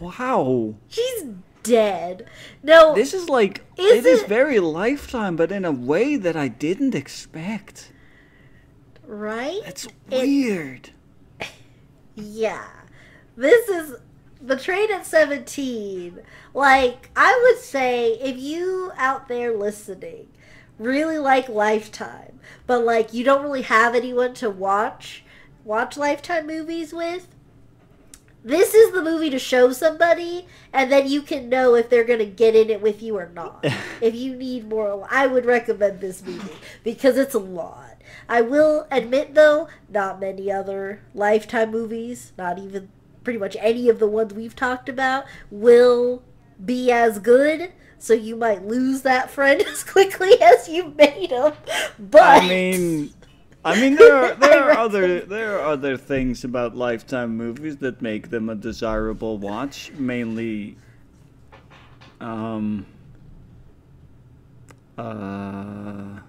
Wow. 0.00 0.74
she's 0.88 1.24
dead. 1.62 2.26
No, 2.62 2.94
This 2.94 3.12
is 3.14 3.28
like 3.28 3.64
Is 3.76 4.04
it 4.04 4.08
is 4.08 4.22
very 4.24 4.58
lifetime, 4.60 5.36
but 5.36 5.52
in 5.52 5.64
a 5.64 5.72
way 5.72 6.16
that 6.16 6.36
I 6.36 6.48
didn't 6.48 6.94
expect. 6.94 7.92
right? 9.06 9.60
That's 9.64 9.86
It- 10.10 10.22
weird. 10.22 10.90
Yeah. 12.14 12.66
This 13.36 13.68
is 13.68 13.94
the 14.40 14.56
Betrayed 14.56 14.90
at 14.90 15.06
17. 15.06 16.18
Like, 16.54 17.10
I 17.14 17.40
would 17.44 17.62
say 17.62 18.12
if 18.14 18.36
you 18.38 18.90
out 18.96 19.28
there 19.28 19.56
listening 19.56 20.28
really 20.78 21.18
like 21.18 21.48
Lifetime, 21.48 22.40
but 22.66 22.84
like 22.84 23.12
you 23.12 23.22
don't 23.24 23.42
really 23.42 23.62
have 23.62 23.94
anyone 23.94 24.34
to 24.34 24.48
watch 24.50 25.24
watch 25.64 25.96
Lifetime 25.96 26.46
movies 26.46 26.92
with, 26.92 27.28
this 28.44 28.74
is 28.74 28.92
the 28.92 29.02
movie 29.02 29.30
to 29.30 29.38
show 29.38 29.72
somebody 29.72 30.46
and 30.72 30.90
then 30.90 31.08
you 31.08 31.22
can 31.22 31.48
know 31.48 31.74
if 31.74 31.90
they're 31.90 32.04
going 32.04 32.18
to 32.18 32.26
get 32.26 32.54
in 32.54 32.70
it 32.70 32.80
with 32.80 33.02
you 33.02 33.16
or 33.16 33.30
not. 33.34 33.64
if 34.00 34.14
you 34.14 34.34
need 34.34 34.68
more, 34.68 35.06
I 35.10 35.26
would 35.26 35.44
recommend 35.44 36.00
this 36.00 36.24
movie 36.24 36.56
because 36.84 37.16
it's 37.16 37.34
a 37.34 37.40
lot. 37.40 37.96
I 38.28 38.40
will 38.42 38.86
admit 38.90 39.34
though, 39.34 39.68
not 39.88 40.20
many 40.20 40.50
other 40.52 41.02
Lifetime 41.14 41.70
movies, 41.70 42.32
not 42.38 42.58
even 42.58 42.90
pretty 43.24 43.38
much 43.38 43.56
any 43.60 43.88
of 43.88 43.98
the 43.98 44.06
ones 44.06 44.32
we've 44.32 44.56
talked 44.56 44.88
about, 44.88 45.24
will 45.50 46.22
be 46.64 46.90
as 46.90 47.18
good. 47.18 47.72
So 47.98 48.14
you 48.14 48.36
might 48.36 48.64
lose 48.64 49.02
that 49.02 49.30
friend 49.30 49.60
as 49.66 49.84
quickly 49.84 50.40
as 50.40 50.68
you 50.68 50.94
made 50.96 51.30
him. 51.30 51.52
But 51.98 52.42
I 52.42 52.48
mean, 52.48 53.12
I 53.68 53.78
mean 53.78 53.96
there 53.96 54.16
are 54.16 54.34
there 54.34 54.64
are 54.64 54.78
other 54.78 55.20
there 55.20 55.58
are 55.58 55.66
other 55.66 55.98
things 55.98 56.42
about 56.42 56.74
lifetime 56.74 57.36
movies 57.36 57.76
that 57.78 58.00
make 58.00 58.30
them 58.30 58.48
a 58.48 58.54
desirable 58.54 59.36
watch. 59.36 59.92
Mainly, 59.92 60.78
um, 62.18 62.86
uh, 64.96 66.20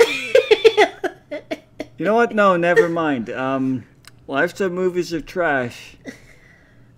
you 1.96 2.04
know 2.04 2.14
what? 2.16 2.34
No, 2.34 2.56
never 2.56 2.88
mind. 2.88 3.30
Um, 3.30 3.84
lifetime 4.26 4.74
movies 4.74 5.14
are 5.14 5.20
trash. 5.20 5.96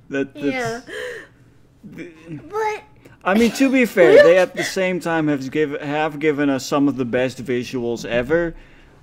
That 0.09 0.32
that's, 0.32 0.47
yeah. 0.47 0.80
But 1.84 2.82
I 3.27 3.35
mean, 3.35 3.51
to 3.55 3.68
be 3.68 3.87
fair, 3.87 4.22
they 4.22 4.39
at 4.39 4.55
the 4.55 4.62
same 4.62 5.01
time 5.01 5.27
have 5.27 5.51
give, 5.51 5.72
have 5.81 6.20
given 6.20 6.49
us 6.49 6.64
some 6.64 6.87
of 6.87 6.97
the 6.97 7.05
best 7.05 7.45
visuals 7.45 8.05
ever. 8.05 8.55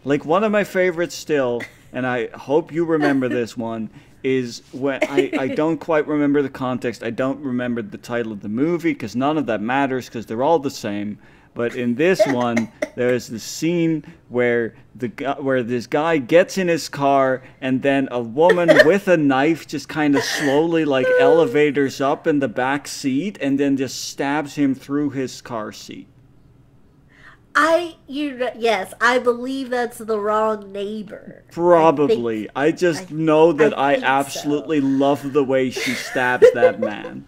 Like 0.06 0.24
one 0.24 0.46
of 0.46 0.52
my 0.52 0.64
favorites 0.64 1.14
still, 1.14 1.62
and 1.92 2.08
I 2.08 2.28
hope 2.28 2.72
you 2.72 2.86
remember 2.86 3.28
this 3.28 3.58
one, 3.58 3.90
is 4.24 4.62
when 4.72 5.02
I, 5.04 5.30
I 5.38 5.48
don't 5.50 5.78
quite 5.78 6.08
remember 6.08 6.42
the 6.42 6.50
context. 6.50 7.04
I 7.04 7.10
don't 7.10 7.42
remember 7.42 7.82
the 7.82 7.98
title 7.98 8.32
of 8.32 8.40
the 8.40 8.48
movie 8.48 8.94
because 8.94 9.14
none 9.14 9.38
of 9.38 9.46
that 9.48 9.60
matters 9.60 10.06
because 10.06 10.26
they're 10.26 10.42
all 10.42 10.60
the 10.60 10.72
same. 10.72 11.20
But 11.56 11.76
in 11.76 11.96
this 11.96 12.22
one, 12.28 12.72
there's 12.96 13.28
the 13.28 13.40
scene 13.40 14.04
where 14.30 14.76
the 14.96 15.10
where 15.40 15.62
this 15.62 15.88
guy 15.88 16.18
gets 16.18 16.58
in 16.58 16.68
his 16.68 16.90
car 16.90 17.44
and 17.62 17.82
then 17.82 18.08
a 18.12 18.22
woman 18.22 18.70
with 18.86 19.08
a 19.08 19.18
knife 19.18 19.68
just 19.68 19.88
kind 19.88 20.16
of 20.16 20.24
slowly 20.24 20.86
like 20.86 21.08
elevators 21.20 22.02
up 22.02 22.26
in 22.26 22.40
the 22.40 22.48
back 22.48 22.88
seat 22.88 23.38
and 23.40 23.60
then 23.60 23.78
just 23.78 24.04
stabs 24.10 24.56
him 24.56 24.74
through 24.74 25.12
his 25.12 25.42
car 25.42 25.72
seat. 25.72 26.08
I, 27.56 27.98
you, 28.08 28.50
yes, 28.56 28.96
I 29.00 29.20
believe 29.20 29.70
that's 29.70 30.00
the 30.00 30.20
wrong 30.20 30.72
neighbor. 30.72 31.44
Probably. 31.52 32.50
I, 32.56 32.72
just 32.72 33.12
I- 33.12 33.14
know 33.14 33.54
that 33.54 33.78
I 33.78 33.90
I, 33.90 33.94
think 33.94 34.06
so. 34.06 34.10
absolutely 34.10 34.82
love 34.82 35.34
the 35.34 35.44
way 35.44 35.70
she 35.70 35.94
stabs 35.94 36.48
that 36.54 36.80
man. 36.80 37.28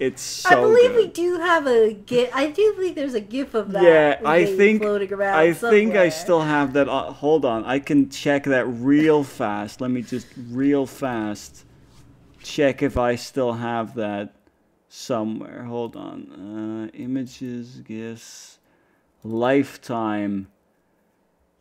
It's 0.00 0.22
so 0.22 0.48
I 0.48 0.54
believe 0.54 0.92
good. 0.92 0.96
we 0.96 1.06
do 1.08 1.38
have 1.40 1.66
a 1.66 1.92
gif. 1.92 2.34
I 2.34 2.50
do 2.50 2.72
think 2.78 2.96
there's 2.96 3.12
a 3.12 3.20
gif 3.20 3.52
of 3.52 3.72
that. 3.72 3.82
Yeah, 3.82 4.18
I 4.24 4.46
think 4.46 4.80
floating 4.80 5.12
around 5.12 5.38
I 5.38 5.52
think 5.52 5.94
I 5.94 6.08
still 6.08 6.40
have 6.40 6.72
that. 6.72 6.88
Uh, 6.88 7.12
hold 7.12 7.44
on, 7.44 7.66
I 7.66 7.80
can 7.80 8.08
check 8.08 8.44
that 8.44 8.64
real 8.66 9.22
fast. 9.22 9.82
Let 9.82 9.90
me 9.90 10.00
just 10.00 10.26
real 10.48 10.86
fast 10.86 11.66
check 12.42 12.82
if 12.82 12.96
I 12.96 13.14
still 13.16 13.52
have 13.52 13.94
that 13.96 14.34
somewhere. 14.88 15.64
Hold 15.64 15.96
on, 15.96 16.90
uh, 16.92 16.96
images, 16.96 17.82
gifs, 17.82 18.58
lifetime. 19.22 20.48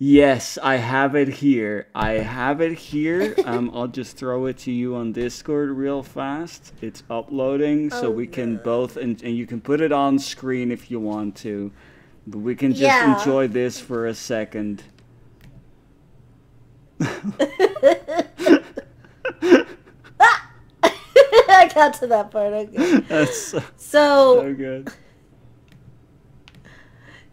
Yes, 0.02 0.58
I 0.64 0.78
have 0.78 1.14
it 1.16 1.28
here. 1.28 1.88
I 1.94 2.12
have 2.14 2.62
it 2.62 2.78
here. 2.78 3.36
Um, 3.46 3.72
I'll 3.74 3.88
just 3.88 4.16
throw 4.16 4.46
it 4.46 4.58
to 4.60 4.72
you 4.72 4.96
on 4.96 5.12
Discord 5.12 5.72
real 5.72 6.04
fast. 6.04 6.72
It's 6.82 7.04
uploading, 7.10 7.90
so 7.90 8.08
Oh, 8.08 8.12
we 8.12 8.28
can 8.28 8.54
no. 8.54 8.60
both, 8.60 8.96
and, 8.96 9.22
and 9.24 9.36
you 9.36 9.46
can 9.48 9.60
put 9.60 9.82
it 9.82 9.92
on 9.92 10.20
screen 10.20 10.72
if 10.72 10.90
you 10.92 11.00
want 11.00 11.36
to. 11.38 11.72
But 12.28 12.40
we 12.40 12.56
can 12.56 12.72
just 12.72 12.82
Yeah. 12.82 13.20
enjoy 13.20 13.48
this 13.48 13.80
for 13.80 14.06
a 14.08 14.14
second. 14.14 14.84
I 21.50 21.70
got 21.74 21.94
to 21.96 22.08
that 22.08 22.32
part. 22.32 22.54
Okay. 22.54 23.00
That's 23.08 23.38
so, 23.38 23.64
So 23.78 24.36
so 24.42 24.54
good. 24.54 24.94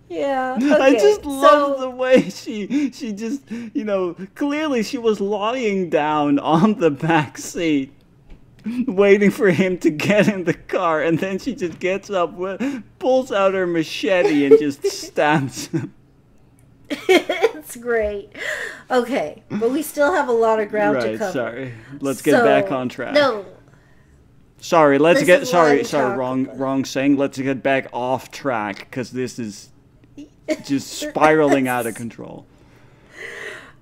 Yeah, 0.09 0.57
I 0.81 0.93
just 0.93 1.24
love 1.24 1.77
so- 1.77 1.81
the 1.81 1.91
way 1.91 2.31
she 2.31 2.91
she 2.93 3.12
just 3.12 3.43
you 3.51 3.85
know 3.85 4.15
clearly 4.35 4.83
she 4.83 4.99
was 4.99 5.20
lying 5.20 5.91
down 5.91 6.39
on 6.39 6.78
the 6.78 6.91
back 6.91 7.39
seat 7.39 7.93
waiting 8.87 9.31
for 9.31 9.49
him 9.51 9.78
to 9.78 9.91
get 9.91 10.27
in 10.28 10.45
the 10.45 10.55
car 10.55 11.01
and 11.03 11.19
then 11.20 11.39
she 11.39 11.55
just 11.55 11.78
gets 11.78 12.11
up 12.11 12.37
pulls 12.99 13.31
out 13.31 13.55
her 13.55 13.66
machete 13.66 14.45
and 14.47 14.59
just 14.59 14.85
stabs 14.91 15.69
him 15.69 15.93
it's 16.89 17.74
great. 17.77 18.31
Okay, 18.93 19.43
but 19.51 19.70
we 19.73 19.83
still 19.83 20.12
have 20.12 20.28
a 20.28 20.33
lot 20.33 20.61
of 20.61 20.69
ground 20.69 21.01
to 21.01 21.09
right, 21.09 21.19
cover. 21.19 21.33
sorry. 21.33 21.74
Let's 22.01 22.23
get 22.23 22.45
back 22.45 22.70
on 22.70 22.89
track. 22.89 23.12
No, 23.15 23.45
Sorry, 24.59 24.99
let's 24.99 25.19
This 25.20 25.27
get 25.27 25.47
sorry, 25.49 25.83
sorry, 25.85 26.16
wrong 26.16 26.45
about- 26.47 26.59
wrong 26.59 26.85
saying. 26.85 27.16
Let's 27.16 27.39
get 27.39 27.62
back 27.62 27.89
off 27.93 28.31
track 28.31 28.89
cuz 28.91 29.11
this 29.11 29.39
is 29.39 29.70
just 30.64 30.93
spiraling 30.93 31.68
out 31.68 31.86
of 31.86 31.94
control. 31.97 32.47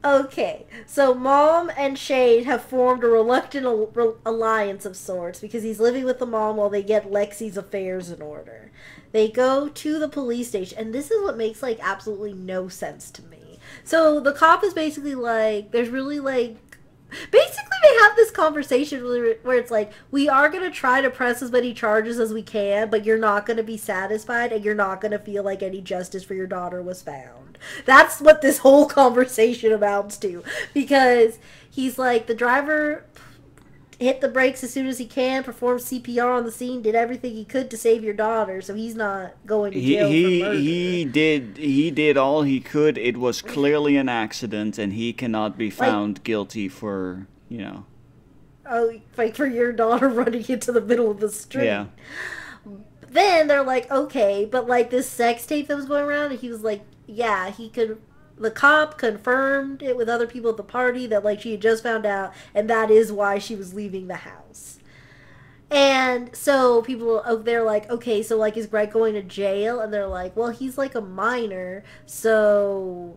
Okay, 0.04 0.66
so 0.86 1.14
mom 1.14 1.70
and 1.78 1.98
Shane 1.98 2.44
have 2.44 2.62
formed 2.62 3.02
a 3.04 3.08
reluctant 3.08 3.64
al- 3.64 3.86
re- 3.86 4.12
alliance 4.26 4.84
of 4.84 4.96
sorts 4.96 5.40
because 5.40 5.62
he's 5.62 5.80
living 5.80 6.04
with 6.04 6.18
the 6.18 6.26
mom 6.26 6.56
while 6.56 6.68
they 6.68 6.82
get 6.82 7.10
Lexi's 7.10 7.56
affairs 7.56 8.10
in 8.10 8.20
order. 8.20 8.70
They 9.12 9.28
go 9.28 9.68
to 9.68 9.98
the 9.98 10.08
police 10.08 10.48
station, 10.48 10.76
and 10.76 10.92
this 10.92 11.10
is 11.10 11.22
what 11.22 11.38
makes 11.38 11.62
like 11.62 11.78
absolutely 11.80 12.34
no 12.34 12.68
sense 12.68 13.10
to 13.12 13.22
me. 13.22 13.58
So 13.82 14.20
the 14.20 14.32
cop 14.32 14.62
is 14.62 14.74
basically 14.74 15.14
like, 15.14 15.70
there's 15.70 15.88
really 15.88 16.20
like. 16.20 16.58
Basically, 17.30 17.78
they 17.82 17.94
have 18.02 18.16
this 18.16 18.30
conversation 18.30 19.02
where 19.04 19.58
it's 19.58 19.70
like, 19.70 19.92
we 20.10 20.28
are 20.28 20.48
going 20.48 20.64
to 20.64 20.70
try 20.70 21.00
to 21.00 21.10
press 21.10 21.42
as 21.42 21.50
many 21.50 21.74
charges 21.74 22.18
as 22.18 22.32
we 22.32 22.42
can, 22.42 22.90
but 22.90 23.04
you're 23.04 23.18
not 23.18 23.46
going 23.46 23.56
to 23.56 23.62
be 23.62 23.76
satisfied 23.76 24.52
and 24.52 24.64
you're 24.64 24.74
not 24.74 25.00
going 25.00 25.12
to 25.12 25.18
feel 25.18 25.42
like 25.42 25.62
any 25.62 25.80
justice 25.80 26.24
for 26.24 26.34
your 26.34 26.46
daughter 26.46 26.82
was 26.82 27.02
found. 27.02 27.58
That's 27.84 28.20
what 28.20 28.42
this 28.42 28.58
whole 28.58 28.86
conversation 28.88 29.72
amounts 29.72 30.16
to. 30.18 30.42
Because 30.72 31.38
he's 31.70 31.98
like, 31.98 32.26
the 32.26 32.34
driver 32.34 33.04
hit 34.04 34.20
the 34.20 34.28
brakes 34.28 34.62
as 34.62 34.72
soon 34.72 34.86
as 34.86 34.98
he 34.98 35.06
can, 35.06 35.42
performed 35.42 35.80
CPR 35.80 36.36
on 36.36 36.44
the 36.44 36.52
scene, 36.52 36.82
did 36.82 36.94
everything 36.94 37.34
he 37.34 37.44
could 37.44 37.70
to 37.70 37.76
save 37.76 38.04
your 38.04 38.14
daughter, 38.14 38.60
so 38.60 38.74
he's 38.74 38.94
not 38.94 39.34
going 39.46 39.72
to 39.72 39.80
jail 39.80 40.08
he 40.08 40.40
for 40.40 40.46
murder. 40.46 40.58
he 40.58 41.04
did 41.04 41.56
he 41.56 41.90
did 41.90 42.16
all 42.16 42.42
he 42.42 42.60
could. 42.60 42.96
It 42.96 43.16
was 43.16 43.42
clearly 43.42 43.96
an 43.96 44.08
accident 44.08 44.78
and 44.78 44.92
he 44.92 45.12
cannot 45.12 45.58
be 45.58 45.70
found 45.70 46.22
guilty 46.24 46.68
for, 46.68 47.26
you 47.48 47.58
know. 47.58 47.86
Oh, 48.66 49.00
like 49.16 49.36
for 49.36 49.46
your 49.46 49.72
daughter 49.72 50.08
running 50.10 50.44
into 50.48 50.72
the 50.72 50.80
middle 50.80 51.10
of 51.10 51.20
the 51.20 51.30
street. 51.30 51.66
Yeah. 51.66 51.86
Then 53.08 53.46
they're 53.46 53.62
like, 53.62 53.90
okay, 53.90 54.44
but 54.44 54.66
like 54.66 54.90
this 54.90 55.08
sex 55.08 55.46
tape 55.46 55.68
that 55.68 55.76
was 55.76 55.86
going 55.86 56.04
around, 56.04 56.32
and 56.32 56.40
he 56.40 56.48
was 56.48 56.62
like, 56.62 56.82
yeah, 57.06 57.50
he 57.50 57.68
could. 57.68 58.00
The 58.36 58.50
cop 58.50 58.98
confirmed 58.98 59.82
it 59.82 59.96
with 59.96 60.08
other 60.08 60.26
people 60.26 60.50
at 60.50 60.56
the 60.56 60.64
party 60.64 61.06
that 61.06 61.24
like 61.24 61.40
she 61.40 61.52
had 61.52 61.62
just 61.62 61.82
found 61.82 62.04
out, 62.04 62.32
and 62.54 62.68
that 62.68 62.90
is 62.90 63.12
why 63.12 63.38
she 63.38 63.54
was 63.54 63.74
leaving 63.74 64.08
the 64.08 64.16
house. 64.16 64.78
And 65.70 66.34
so 66.36 66.82
people, 66.82 67.22
oh, 67.24 67.36
they're 67.36 67.64
like, 67.64 67.90
okay, 67.90 68.22
so 68.22 68.36
like, 68.36 68.56
is 68.56 68.66
Greg 68.66 68.92
going 68.92 69.14
to 69.14 69.22
jail? 69.22 69.80
And 69.80 69.92
they're 69.92 70.06
like, 70.06 70.36
well, 70.36 70.50
he's 70.50 70.78
like 70.78 70.94
a 70.94 71.00
minor, 71.00 71.82
so 72.06 73.16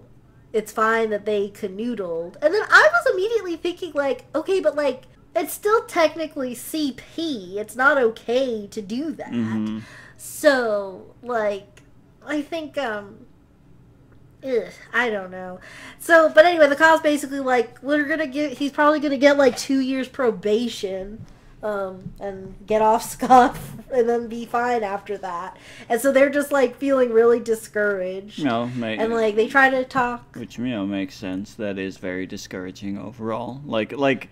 it's 0.53 0.72
fine 0.72 1.10
that 1.10 1.26
they 1.26 1.49
canoodled. 1.49 2.35
And 2.41 2.53
then 2.53 2.64
I 2.69 2.89
was 2.91 3.14
immediately 3.14 3.57
thinking, 3.57 3.91
like, 3.94 4.26
okay, 4.34 4.60
but 4.60 4.76
like, 4.76 5.03
it's 5.35 5.53
still 5.53 5.84
technically 5.85 6.56
CP. 6.56 7.57
It's 7.57 7.76
not 7.76 7.98
okay 7.98 8.65
to 8.68 8.81
do 8.81 9.11
that. 9.11 9.31
Mhm. 9.31 9.81
So, 10.15 11.14
like, 11.22 11.84
I 12.26 12.41
think, 12.41 12.77
um, 12.77 13.27
ugh, 14.48 14.72
I 14.94 15.10
don't 15.10 15.32
know. 15.32 15.60
So, 15.99 16.32
but 16.34 16.45
anyway, 16.45 16.68
the 16.68 16.76
cop's 16.76 17.02
basically 17.03 17.40
like, 17.40 17.78
we're 17.82 18.06
gonna 18.06 18.28
get, 18.28 18.53
he's 18.57 18.72
probably 18.72 18.99
gonna 18.99 19.18
get 19.18 19.38
like 19.38 19.57
two 19.57 19.80
years 19.80 20.07
probation, 20.07 21.26
um, 21.64 22.14
and 22.19 22.56
get 22.68 22.82
off 22.84 23.03
scot 23.10 23.57
and 23.91 24.07
then 24.07 24.28
be 24.28 24.45
fine 24.45 24.84
after 24.84 25.18
that. 25.18 25.57
And 25.90 25.99
so 25.99 26.11
they're 26.11 26.30
just 26.30 26.52
like 26.52 26.78
feeling 26.78 27.11
really 27.11 27.40
discouraged. 27.40 28.44
No, 28.44 28.68
make, 28.68 28.99
And 28.99 29.11
like, 29.14 29.36
they 29.36 29.48
try 29.48 29.69
to 29.69 29.84
talk. 29.84 30.36
which 30.36 30.57
you 30.57 30.65
know 30.65 30.86
makes 30.86 31.15
sense. 31.15 31.56
That 31.56 31.78
is 31.80 31.98
very 31.98 32.26
discouraging 32.28 32.98
overall. 32.98 33.61
Like 33.65 33.91
like 33.91 34.30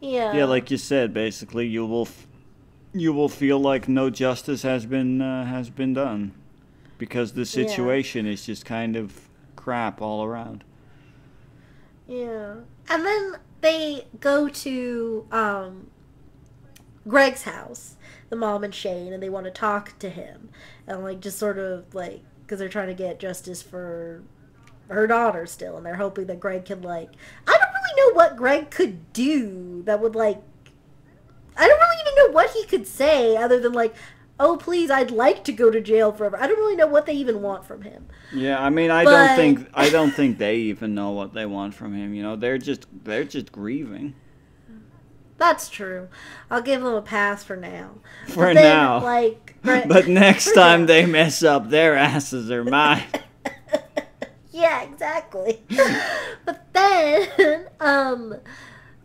Yeah. 0.00 0.32
yeah, 0.34 0.44
like 0.46 0.70
you 0.70 0.76
said, 0.76 1.14
basically 1.14 1.66
you 1.68 1.86
will 1.86 2.06
f- 2.06 2.26
you 2.92 3.12
will 3.12 3.28
feel 3.28 3.58
like 3.60 3.88
no 3.88 4.10
justice 4.10 4.62
has 4.62 4.84
been 4.86 5.20
uh, 5.20 5.44
has 5.46 5.70
been 5.70 5.94
done 5.94 6.32
because 6.98 7.32
the 7.34 7.40
Yeah. 7.42 7.66
situation 7.66 8.26
is 8.26 8.46
just 8.46 8.64
kind 8.64 8.96
of 8.96 9.23
crap 9.64 10.02
all 10.02 10.22
around. 10.22 10.62
Yeah. 12.06 12.56
And 12.90 13.06
then 13.06 13.38
they 13.62 14.06
go 14.20 14.50
to 14.50 15.26
um, 15.32 15.86
Greg's 17.08 17.44
house, 17.44 17.96
the 18.28 18.36
mom 18.36 18.62
and 18.62 18.74
Shane, 18.74 19.14
and 19.14 19.22
they 19.22 19.30
want 19.30 19.46
to 19.46 19.50
talk 19.50 19.98
to 20.00 20.10
him. 20.10 20.50
And, 20.86 21.02
like, 21.02 21.20
just 21.20 21.38
sort 21.38 21.58
of, 21.58 21.94
like, 21.94 22.20
because 22.42 22.58
they're 22.58 22.68
trying 22.68 22.88
to 22.88 22.94
get 22.94 23.18
justice 23.18 23.62
for 23.62 24.22
her 24.88 25.06
daughter 25.06 25.46
still. 25.46 25.78
And 25.78 25.86
they're 25.86 25.94
hoping 25.94 26.26
that 26.26 26.40
Greg 26.40 26.66
can, 26.66 26.82
like, 26.82 27.08
I 27.48 27.52
don't 27.52 27.60
really 27.60 28.10
know 28.10 28.14
what 28.14 28.36
Greg 28.36 28.70
could 28.70 29.14
do 29.14 29.82
that 29.86 29.98
would, 29.98 30.14
like, 30.14 30.42
I 31.56 31.66
don't 31.66 31.80
really 31.80 31.96
even 32.02 32.14
know 32.16 32.34
what 32.34 32.50
he 32.50 32.66
could 32.66 32.86
say 32.86 33.34
other 33.38 33.58
than, 33.60 33.72
like, 33.72 33.94
oh, 34.40 34.56
please, 34.56 34.90
I'd 34.90 35.10
like 35.10 35.44
to 35.44 35.52
go 35.52 35.70
to 35.70 35.80
jail 35.80 36.10
forever. 36.12 36.36
I 36.40 36.46
don't 36.46 36.58
really 36.58 36.76
know 36.76 36.86
what 36.86 37.06
they 37.06 37.14
even 37.14 37.40
want 37.42 37.64
from 37.64 37.82
him. 37.82 38.06
Yeah, 38.32 38.60
I 38.62 38.68
mean, 38.70 38.90
I 38.90 39.04
But- 39.04 39.10
don't 39.28 39.36
think 39.36 39.68
I 39.74 39.90
don't 39.90 40.10
think 40.10 40.38
they 40.38 40.56
even 40.56 40.94
know 40.94 41.10
what 41.12 41.34
they 41.34 41.46
want 41.46 41.74
from 41.74 41.94
him. 41.94 42.14
You 42.14 42.22
know, 42.22 42.36
they're 42.36 42.58
just 42.58 42.86
they're 43.04 43.24
just 43.24 43.52
grieving 43.52 44.14
That's 45.36 45.68
true. 45.68 46.08
I'll 46.50 46.62
give 46.62 46.82
them 46.82 46.94
a 46.94 47.02
pass 47.02 47.42
for 47.44 47.56
now. 47.56 47.90
for 48.28 48.54
then, 48.54 48.62
now. 48.62 49.02
like, 49.02 49.56
Gre- 49.62 49.86
but 49.88 50.06
next 50.08 50.52
time 50.54 50.80
now. 50.82 50.86
they 50.86 51.06
mess 51.06 51.42
up, 51.42 51.70
their 51.70 51.94
asses 51.96 52.50
are 52.50 52.64
mine. 52.64 53.02
yeah, 54.52 54.82
exactly. 54.82 55.62
but 56.46 56.64
then, 56.72 57.66
um, 57.80 58.36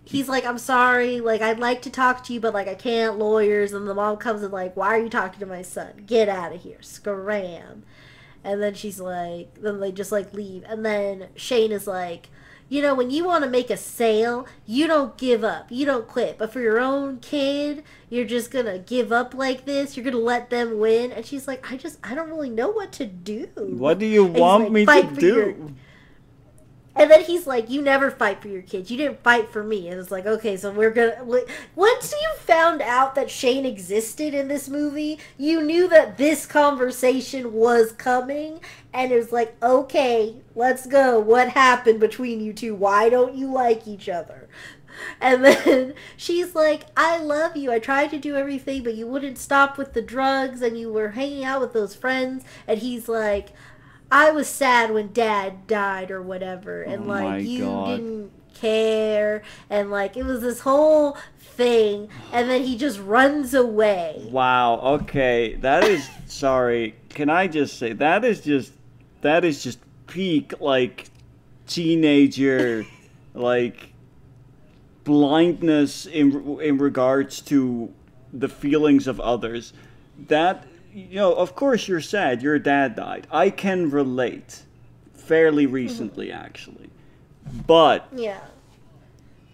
he's 0.10 0.28
like, 0.30 0.46
"I'm 0.46 0.58
sorry. 0.58 1.20
Like, 1.22 1.42
I'd 1.42 1.60
like 1.60 1.82
to 1.84 1.90
talk 1.90 2.24
to 2.26 2.34
you, 2.34 2.40
but 2.40 2.54
like, 2.54 2.68
I 2.68 2.76
can't. 2.76 3.18
Lawyers." 3.20 3.74
And 3.74 3.88
the 3.88 3.94
mom 3.96 4.18
comes 4.18 4.44
and 4.44 4.52
like, 4.54 4.76
"Why 4.76 4.88
are 4.90 5.00
you 5.02 5.10
talking 5.10 5.40
to 5.40 5.46
my 5.46 5.62
son? 5.62 6.04
Get 6.06 6.30
out 6.30 6.54
of 6.54 6.62
here, 6.62 6.82
scram!" 6.82 7.84
And 8.44 8.62
then 8.62 8.74
she's 8.74 9.00
like, 9.00 9.54
then 9.56 9.80
they 9.80 9.92
just 9.92 10.12
like 10.12 10.34
leave. 10.34 10.64
And 10.68 10.86
then 10.86 11.28
Shane 11.36 11.72
is 11.72 11.88
like, 11.88 12.30
you 12.70 12.82
know, 12.82 12.94
when 12.96 13.10
you 13.10 13.26
want 13.26 13.44
to 13.44 13.50
make 13.50 13.70
a 13.70 13.78
sale, 13.78 14.48
you 14.66 14.88
don't 14.88 15.18
give 15.18 15.44
up. 15.44 15.68
You 15.70 15.86
don't 15.86 16.08
quit. 16.08 16.38
But 16.38 16.54
for 16.54 16.62
your 16.62 16.80
own 16.80 17.20
kid, 17.20 17.84
you're 18.10 18.26
just 18.26 18.52
going 18.52 18.66
to 18.66 18.80
give 18.80 19.12
up 19.12 19.34
like 19.34 19.66
this. 19.66 19.98
You're 19.98 20.04
going 20.04 20.16
to 20.16 20.22
let 20.22 20.50
them 20.50 20.80
win. 20.80 21.12
And 21.12 21.26
she's 21.26 21.48
like, 21.48 21.70
I 21.72 21.78
just, 21.78 21.98
I 22.04 22.16
don't 22.16 22.30
really 22.30 22.50
know 22.50 22.70
what 22.70 22.92
to 22.94 23.06
do. 23.06 23.50
What 23.56 24.00
do 24.00 24.06
you 24.06 24.26
And 24.26 24.36
want 24.36 24.64
like, 24.64 24.72
me 24.72 24.86
to 24.88 25.04
"Fight 25.04 25.12
for 25.12 25.22
your-" 25.22 25.54
do? 25.54 25.76
And 27.00 27.10
then 27.10 27.24
he's 27.24 27.48
like, 27.48 27.70
"You 27.70 27.82
never 27.82 28.12
fight 28.12 28.42
for 28.42 28.50
your 28.50 28.62
kids. 28.62 28.92
You 28.92 28.98
didn't 28.98 29.24
fight 29.24 29.50
for 29.50 29.64
me." 29.64 29.88
And 29.88 29.98
it's 30.00 30.12
like, 30.12 30.26
okay, 30.26 30.58
so 30.58 30.70
we're 30.70 30.92
gonna. 30.92 31.24
Once 31.74 32.12
you 32.12 32.30
found 32.40 32.82
out 32.82 33.16
that 33.16 33.32
Shane 33.32 33.66
existed 33.66 34.34
in 34.34 34.50
this 34.50 34.68
movie, 34.68 35.18
you 35.38 35.62
knew 35.62 35.88
that 35.88 36.18
this 36.18 36.46
conversation 36.46 37.54
was 37.54 37.94
coming, 37.94 38.60
and 38.94 39.14
it 39.14 39.16
was 39.16 39.32
like, 39.32 39.56
okay, 39.64 40.36
let's 40.56 40.86
go. 40.86 41.20
What 41.20 41.50
happened 41.50 42.02
between 42.02 42.42
you 42.42 42.52
two? 42.52 42.76
Why 42.76 43.08
don't 43.08 43.34
you 43.34 43.50
like 43.50 43.88
each 43.88 44.10
other? 44.10 44.50
And 45.22 45.44
then 45.46 45.94
she's 46.18 46.56
like, 46.56 46.86
I 46.98 47.18
love 47.18 47.56
you. 47.56 47.72
I 47.72 47.80
tried 47.80 48.12
to 48.12 48.20
do 48.20 48.36
everything, 48.36 48.84
but 48.84 48.96
you 48.96 49.08
wouldn't 49.08 49.38
stop 49.38 49.78
with 49.78 49.94
the 49.94 50.02
drugs 50.02 50.62
and 50.62 50.78
you 50.78 50.92
were 50.92 51.10
hanging 51.10 51.44
out 51.44 51.62
with 51.62 51.74
those 51.74 51.96
friends. 51.96 52.44
And 52.68 52.80
he's 52.80 53.08
like, 53.08 53.50
I 54.12 54.32
was 54.32 54.48
sad 54.48 54.92
when 54.92 55.14
dad 55.14 55.68
died 55.68 56.12
or 56.12 56.22
whatever. 56.22 56.82
And 56.82 57.04
Oh 57.04 57.08
like, 57.08 57.46
you 57.46 57.66
God. 57.66 57.98
didn't 57.98 58.32
care. 58.56 59.44
And 59.70 59.92
like, 59.92 60.18
it 60.18 60.24
was 60.26 60.42
this 60.42 60.62
whole 60.62 61.18
thing. 61.40 62.10
And 62.32 62.50
then 62.50 62.64
he 62.64 62.78
just 62.78 63.00
runs 63.00 63.54
away. 63.54 64.28
Wow. 64.32 64.80
Okay, 65.02 65.56
that 65.56 65.84
is 65.84 66.10
sorry. 66.28 66.96
Can 67.10 67.30
I 67.30 67.48
just 67.48 67.78
say 67.78 67.94
that 67.94 68.24
is 68.26 68.42
just 68.42 68.74
that 69.22 69.44
is 69.44 69.64
just 69.64 69.80
peak 70.08 70.54
like 70.60 71.06
teenager 71.68 72.86
like 73.34 73.94
blindness 75.04 76.06
in 76.06 76.60
in 76.62 76.78
regards 76.78 77.42
to 77.42 77.94
the 78.34 78.48
feelings 78.48 79.08
of 79.08 79.20
others. 79.20 79.74
That 80.28 80.66
you 80.94 81.16
know, 81.16 81.34
of 81.34 81.56
course 81.56 81.88
you're 81.88 82.02
sad. 82.02 82.42
Your 82.42 82.60
dad 82.60 82.96
died. 82.96 83.28
I 83.32 83.50
can 83.50 83.90
relate. 83.90 84.64
Fairly 85.14 85.66
mm-hmm. 85.66 85.74
recently, 85.74 86.32
actually, 86.32 86.90
but 87.68 88.08
Yeah. 88.16 88.40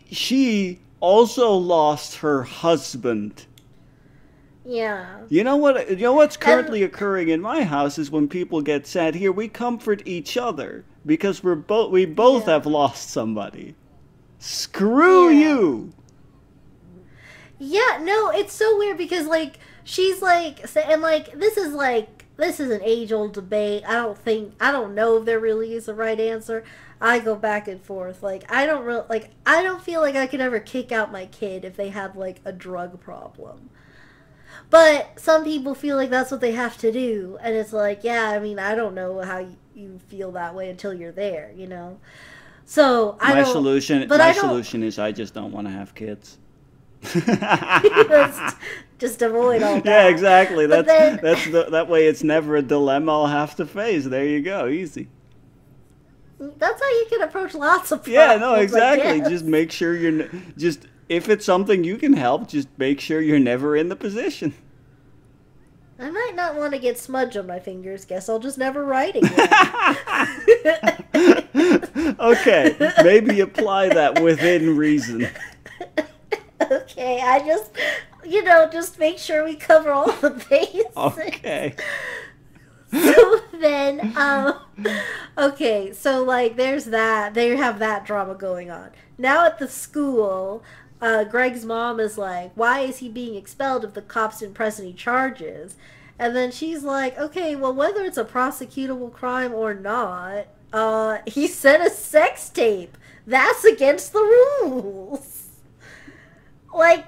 she 0.09 0.79
also 1.01 1.51
lost 1.51 2.17
her 2.17 2.43
husband. 2.43 3.45
Yeah. 4.63 5.19
You 5.29 5.43
know 5.43 5.57
what? 5.57 5.89
You 5.89 5.97
know 5.97 6.13
what's 6.13 6.37
currently 6.37 6.81
occurring 6.83 7.27
in 7.27 7.41
my 7.41 7.63
house 7.63 7.97
is 7.99 8.09
when 8.09 8.27
people 8.27 8.61
get 8.61 8.87
sad 8.87 9.15
here, 9.15 9.31
we 9.31 9.47
comfort 9.47 10.01
each 10.05 10.37
other 10.37 10.85
because 11.05 11.43
we're 11.43 11.55
both 11.55 11.91
we 11.91 12.05
both 12.05 12.47
Yeah. 12.47 12.53
have 12.53 12.65
lost 12.65 13.09
somebody. 13.09 13.75
Screw 14.39 15.29
Yeah. 15.29 15.47
you. 15.49 15.93
Yeah, 17.59 17.99
no, 18.01 18.29
it's 18.29 18.53
so 18.53 18.77
weird 18.77 18.97
because 18.97 19.27
like 19.27 19.59
she's 19.85 20.21
like 20.21 20.65
and 20.75 21.01
like 21.01 21.39
this 21.39 21.55
is 21.55 21.71
like 21.71 22.25
this 22.35 22.59
is 22.59 22.69
an 22.69 22.81
age 22.83 23.13
old 23.13 23.33
debate. 23.33 23.83
I 23.87 23.93
don't 23.93 24.17
think 24.17 24.53
I 24.59 24.73
don't 24.73 24.93
know 24.93 25.17
if 25.17 25.25
there 25.25 25.39
really 25.39 25.73
is 25.73 25.87
a 25.87 25.93
right 25.93 26.19
answer. 26.19 26.65
I 26.99 27.19
go 27.19 27.35
back 27.35 27.67
and 27.69 27.81
forth. 27.81 28.21
Like 28.21 28.51
I 28.51 28.65
don't 28.65 28.83
really 28.83 29.05
like 29.07 29.31
I 29.45 29.63
don't 29.63 29.81
feel 29.81 30.01
like 30.01 30.15
I 30.15 30.27
could 30.27 30.41
ever 30.41 30.59
kick 30.59 30.91
out 30.91 31.11
my 31.11 31.27
kid 31.27 31.63
if 31.63 31.77
they 31.77 31.89
had 31.89 32.17
like 32.17 32.41
a 32.43 32.51
drug 32.51 32.99
problem. 32.99 33.69
But 34.69 35.19
some 35.19 35.43
people 35.43 35.75
feel 35.75 35.95
like 35.95 36.09
that's 36.09 36.31
what 36.31 36.41
they 36.41 36.53
have 36.53 36.77
to 36.79 36.91
do, 36.91 37.37
and 37.41 37.55
it's 37.55 37.71
like, 37.71 38.03
yeah, 38.03 38.29
I 38.29 38.39
mean, 38.39 38.57
I 38.57 38.73
don't 38.73 38.95
know 38.95 39.21
how 39.21 39.39
you, 39.39 39.55
you 39.75 39.99
feel 40.07 40.31
that 40.31 40.55
way 40.55 40.69
until 40.69 40.91
you're 40.91 41.11
there, 41.11 41.51
you 41.55 41.67
know. 41.67 41.99
So 42.65 43.15
I 43.21 43.35
my 43.35 43.41
don't. 43.41 43.51
solution 43.51 44.07
but 44.07 44.17
my 44.17 44.31
solution 44.31 44.81
is 44.81 44.97
I 44.97 45.11
just 45.11 45.35
don't 45.35 45.51
want 45.51 45.67
to 45.67 45.71
have 45.71 45.93
kids. 45.93 46.39
just, 48.09 48.57
just 48.99 49.21
avoid 49.21 49.63
all 49.63 49.75
that. 49.75 49.85
Yeah, 49.85 50.07
exactly. 50.07 50.67
But 50.67 50.85
That's 50.85 50.99
then- 50.99 51.19
that's 51.21 51.45
the, 51.51 51.63
that 51.71 51.87
way. 51.89 52.07
It's 52.07 52.23
never 52.23 52.55
a 52.55 52.61
dilemma 52.61 53.11
I'll 53.11 53.27
have 53.27 53.55
to 53.57 53.65
face. 53.65 54.05
There 54.05 54.25
you 54.25 54.41
go, 54.41 54.67
easy. 54.67 55.07
That's 56.39 56.81
how 56.81 56.89
you 56.89 57.05
can 57.09 57.21
approach 57.21 57.53
lots 57.53 57.91
of 57.91 57.99
problems. 58.03 58.13
Yeah, 58.13 58.35
no, 58.37 58.55
exactly. 58.55 59.19
guess. 59.19 59.29
Just 59.29 59.45
make 59.45 59.71
sure 59.71 59.95
you're 59.95 60.29
just 60.57 60.85
if 61.07 61.29
it's 61.29 61.45
something 61.45 61.83
you 61.83 61.97
can 61.97 62.13
help, 62.13 62.47
just 62.49 62.67
make 62.77 62.99
sure 62.99 63.21
you're 63.21 63.39
never 63.39 63.75
in 63.77 63.89
the 63.89 63.95
position. 63.95 64.53
I 65.97 66.09
might 66.09 66.33
not 66.35 66.55
want 66.55 66.73
to 66.73 66.79
get 66.79 66.97
smudge 66.97 67.37
on 67.37 67.47
my 67.47 67.59
fingers. 67.59 68.03
Guess 68.03 68.27
I'll 68.27 68.39
just 68.39 68.57
never 68.57 68.83
write 68.83 69.15
again. 69.15 69.31
okay, 72.19 72.75
maybe 73.01 73.39
apply 73.39 73.89
that 73.89 74.21
within 74.21 74.75
reason. 74.75 75.29
okay, 76.71 77.21
I 77.21 77.39
just, 77.39 77.71
you 78.23 78.43
know, 78.43 78.69
just 78.71 78.99
make 78.99 79.17
sure 79.17 79.43
we 79.43 79.55
cover 79.55 79.91
all 79.91 80.11
the 80.11 80.31
bases. 80.49 80.85
Okay. 80.95 81.75
so 82.91 83.41
then, 83.59 84.15
um, 84.17 84.59
okay, 85.37 85.91
so 85.93 86.23
like 86.23 86.55
there's 86.55 86.85
that. 86.85 87.33
They 87.33 87.55
have 87.55 87.79
that 87.79 88.05
drama 88.05 88.35
going 88.35 88.69
on. 88.71 88.91
Now 89.17 89.45
at 89.45 89.59
the 89.59 89.67
school, 89.67 90.63
uh, 91.01 91.23
Greg's 91.25 91.65
mom 91.65 91.99
is 91.99 92.17
like, 92.17 92.51
why 92.55 92.81
is 92.81 92.97
he 92.97 93.09
being 93.09 93.35
expelled 93.35 93.83
if 93.83 93.93
the 93.93 94.01
cops 94.01 94.39
didn't 94.39 94.55
press 94.55 94.79
any 94.79 94.93
charges? 94.93 95.75
And 96.17 96.35
then 96.35 96.51
she's 96.51 96.83
like, 96.83 97.17
okay, 97.17 97.55
well, 97.55 97.73
whether 97.73 98.03
it's 98.03 98.17
a 98.17 98.23
prosecutable 98.23 99.11
crime 99.11 99.53
or 99.53 99.73
not, 99.73 100.47
uh, 100.71 101.17
he 101.27 101.47
sent 101.47 101.85
a 101.85 101.89
sex 101.89 102.49
tape. 102.49 102.97
That's 103.27 103.65
against 103.65 104.13
the 104.13 104.19
rules. 104.61 105.44
Like, 106.75 107.05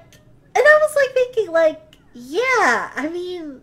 and 0.54 0.64
I 0.64 0.78
was 0.82 0.96
like 0.96 1.14
thinking, 1.14 1.52
like, 1.52 1.96
yeah, 2.14 2.90
I 2.96 3.08
mean, 3.12 3.60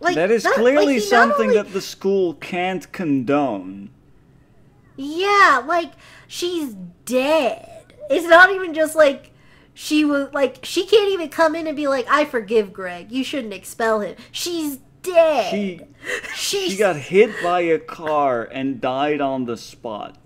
like 0.00 0.14
that 0.14 0.30
is 0.30 0.44
not- 0.44 0.54
clearly 0.54 0.94
not 0.96 1.02
something 1.04 1.50
only- 1.50 1.54
that 1.56 1.72
the 1.72 1.80
school 1.80 2.34
can't 2.34 2.90
condone. 2.90 3.90
Yeah, 4.96 5.62
like 5.66 5.92
she's 6.26 6.74
dead. 7.04 7.84
It's 8.10 8.26
not 8.26 8.50
even 8.50 8.74
just 8.74 8.94
like 8.94 9.32
she 9.74 10.04
was 10.04 10.32
like 10.32 10.60
she 10.62 10.86
can't 10.86 11.10
even 11.10 11.28
come 11.28 11.54
in 11.54 11.66
and 11.66 11.76
be 11.76 11.88
like, 11.88 12.06
"I 12.08 12.24
forgive 12.24 12.72
Greg. 12.72 13.10
You 13.10 13.24
shouldn't 13.24 13.52
expel 13.52 14.00
him." 14.00 14.16
She's 14.30 14.78
dead. 15.02 15.50
She 15.50 15.80
she 16.34 16.76
got 16.76 16.96
hit 16.96 17.30
by 17.42 17.60
a 17.62 17.78
car 17.78 18.44
and 18.44 18.80
died 18.80 19.20
on 19.20 19.44
the 19.46 19.56
spot. 19.56 20.16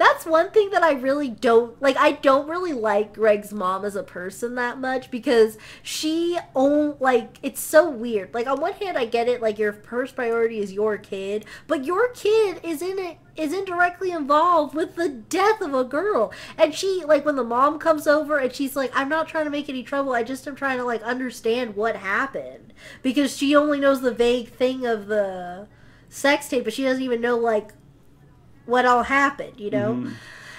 That's 0.00 0.24
one 0.24 0.50
thing 0.50 0.70
that 0.70 0.82
I 0.82 0.92
really 0.92 1.28
don't 1.28 1.80
like. 1.82 1.94
I 1.98 2.12
don't 2.12 2.48
really 2.48 2.72
like 2.72 3.12
Greg's 3.12 3.52
mom 3.52 3.84
as 3.84 3.94
a 3.94 4.02
person 4.02 4.54
that 4.54 4.80
much 4.80 5.10
because 5.10 5.58
she 5.82 6.38
own 6.56 6.96
like 7.00 7.38
it's 7.42 7.60
so 7.60 7.90
weird. 7.90 8.32
Like 8.32 8.46
on 8.46 8.62
one 8.62 8.72
hand, 8.72 8.96
I 8.96 9.04
get 9.04 9.28
it. 9.28 9.42
Like 9.42 9.58
your 9.58 9.74
first 9.74 10.16
priority 10.16 10.58
is 10.58 10.72
your 10.72 10.96
kid, 10.96 11.44
but 11.66 11.84
your 11.84 12.08
kid 12.12 12.60
is 12.62 12.80
in 12.80 12.98
it 12.98 13.18
is 13.36 13.52
indirectly 13.52 14.10
involved 14.10 14.74
with 14.74 14.96
the 14.96 15.10
death 15.10 15.60
of 15.60 15.74
a 15.74 15.84
girl. 15.84 16.32
And 16.56 16.74
she 16.74 17.04
like 17.06 17.26
when 17.26 17.36
the 17.36 17.44
mom 17.44 17.78
comes 17.78 18.06
over 18.06 18.38
and 18.38 18.54
she's 18.54 18.74
like, 18.74 18.92
"I'm 18.94 19.10
not 19.10 19.28
trying 19.28 19.44
to 19.44 19.50
make 19.50 19.68
any 19.68 19.82
trouble. 19.82 20.14
I 20.14 20.22
just 20.22 20.48
am 20.48 20.56
trying 20.56 20.78
to 20.78 20.84
like 20.84 21.02
understand 21.02 21.76
what 21.76 21.96
happened," 21.96 22.72
because 23.02 23.36
she 23.36 23.54
only 23.54 23.78
knows 23.78 24.00
the 24.00 24.14
vague 24.14 24.48
thing 24.48 24.86
of 24.86 25.08
the 25.08 25.68
sex 26.08 26.48
tape, 26.48 26.64
but 26.64 26.72
she 26.72 26.84
doesn't 26.84 27.02
even 27.02 27.20
know 27.20 27.36
like 27.36 27.74
what 28.70 28.86
all 28.86 29.02
happened, 29.02 29.58
you 29.60 29.70
know? 29.70 29.94
Mm-hmm. 29.94 30.12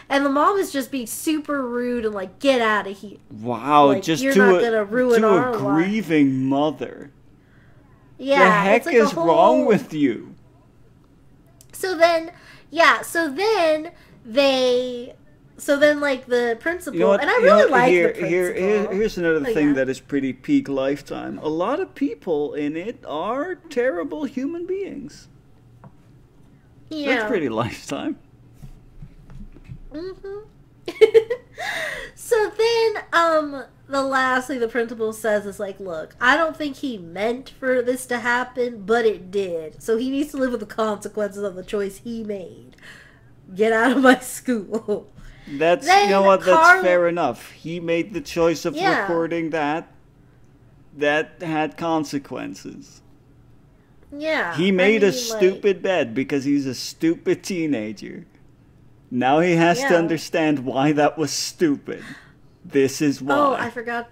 And 0.09 0.25
the 0.25 0.29
mom 0.29 0.57
is 0.57 0.71
just 0.73 0.91
being 0.91 1.07
super 1.07 1.65
rude 1.65 2.05
and 2.05 2.13
like, 2.13 2.39
get 2.39 2.59
out 2.61 2.85
of 2.85 2.97
here. 2.97 3.17
Wow, 3.31 3.87
Like, 3.87 4.03
just 4.03 4.21
you're 4.21 4.35
not 4.35 4.59
a 4.59 4.61
gonna 4.65 4.83
ruin 4.83 5.21
to 5.21 5.27
our 5.27 5.49
a 5.49 5.51
life. 5.57 5.61
grieving 5.61 6.45
mother. 6.45 7.11
Yeah. 8.17 8.39
the 8.39 8.69
heck 8.69 8.85
like 8.85 8.95
is 8.95 9.11
whole... 9.11 9.25
wrong 9.27 9.65
with 9.65 9.93
you? 9.93 10.35
So 11.71 11.97
then, 11.97 12.31
yeah, 12.69 13.01
so 13.01 13.29
then 13.31 13.91
they. 14.25 15.15
So 15.57 15.77
then, 15.77 15.99
like, 15.99 16.25
the 16.25 16.57
principal. 16.59 16.99
You 16.99 17.05
know 17.05 17.13
and 17.13 17.29
I 17.29 17.37
you 17.37 17.45
know 17.45 17.55
really 17.57 17.71
like 17.71 17.89
here, 17.89 18.07
the 18.07 18.13
principal. 18.19 18.29
here, 18.29 18.53
here, 18.53 18.91
here's 18.93 19.17
another 19.17 19.45
Oh, 19.47 19.53
thing 19.53 19.67
yeah. 19.69 19.73
that 19.75 19.89
is 19.89 19.99
pretty 19.99 20.33
peak 20.33 20.67
lifetime. 20.67 21.37
A 21.39 21.47
lot 21.47 21.79
of 21.79 21.93
people 21.95 22.53
in 22.55 22.75
it 22.75 23.03
are 23.07 23.55
terrible 23.55 24.25
human 24.25 24.65
beings. 24.65 25.27
Yeah. 26.91 27.15
That's 27.15 27.29
pretty 27.29 27.49
lifetime. 27.49 28.17
hmm 29.91 30.09
so 32.15 32.51
then, 32.57 33.03
um, 33.13 33.63
the 33.87 34.01
last 34.01 34.47
thing 34.47 34.59
the 34.59 34.67
principal 34.67 35.13
says 35.13 35.45
is 35.45 35.59
like, 35.59 35.79
look, 35.79 36.15
I 36.19 36.35
don't 36.35 36.55
think 36.57 36.77
he 36.77 36.97
meant 36.97 37.49
for 37.49 37.81
this 37.81 38.05
to 38.07 38.19
happen, 38.19 38.83
but 38.85 39.05
it 39.05 39.31
did. 39.31 39.81
So 39.81 39.97
he 39.97 40.09
needs 40.09 40.31
to 40.31 40.37
live 40.37 40.51
with 40.51 40.59
the 40.59 40.65
consequences 40.65 41.43
of 41.43 41.55
the 41.55 41.63
choice 41.63 41.97
he 41.97 42.23
made. 42.23 42.75
Get 43.53 43.73
out 43.73 43.91
of 43.91 44.03
my 44.03 44.15
school. 44.19 45.07
That's 45.47 45.85
Then 45.85 46.05
you 46.05 46.11
know 46.11 46.21
what? 46.23 46.43
That's 46.43 46.57
Carl- 46.57 46.83
fair 46.83 47.07
enough. 47.07 47.51
He 47.51 47.79
made 47.79 48.13
the 48.13 48.21
choice 48.21 48.65
of 48.65 48.75
Yeah. 48.75 49.01
recording 49.01 49.49
that. 49.51 49.87
That 50.97 51.41
had 51.41 51.77
consequences. 51.77 53.00
Yeah. 54.15 54.55
He 54.55 54.69
I 54.69 54.71
made 54.71 55.03
a 55.03 55.11
mean, 55.11 55.29
like- 55.29 55.37
stupid 55.39 55.81
bed 55.81 56.13
because 56.13 56.43
he's 56.43 56.65
a 56.65 56.75
stupid 56.75 57.43
teenager. 57.43 58.25
Now 59.09 59.39
he 59.39 59.55
has 59.55 59.79
to 59.79 59.97
understand 59.97 60.59
why 60.65 60.91
that 60.93 61.17
was 61.17 61.31
stupid. 61.31 62.03
This 62.63 63.01
is 63.01 63.21
why. 63.21 63.35
Oh, 63.37 63.53
I 63.53 63.69
forgot. 63.69 64.09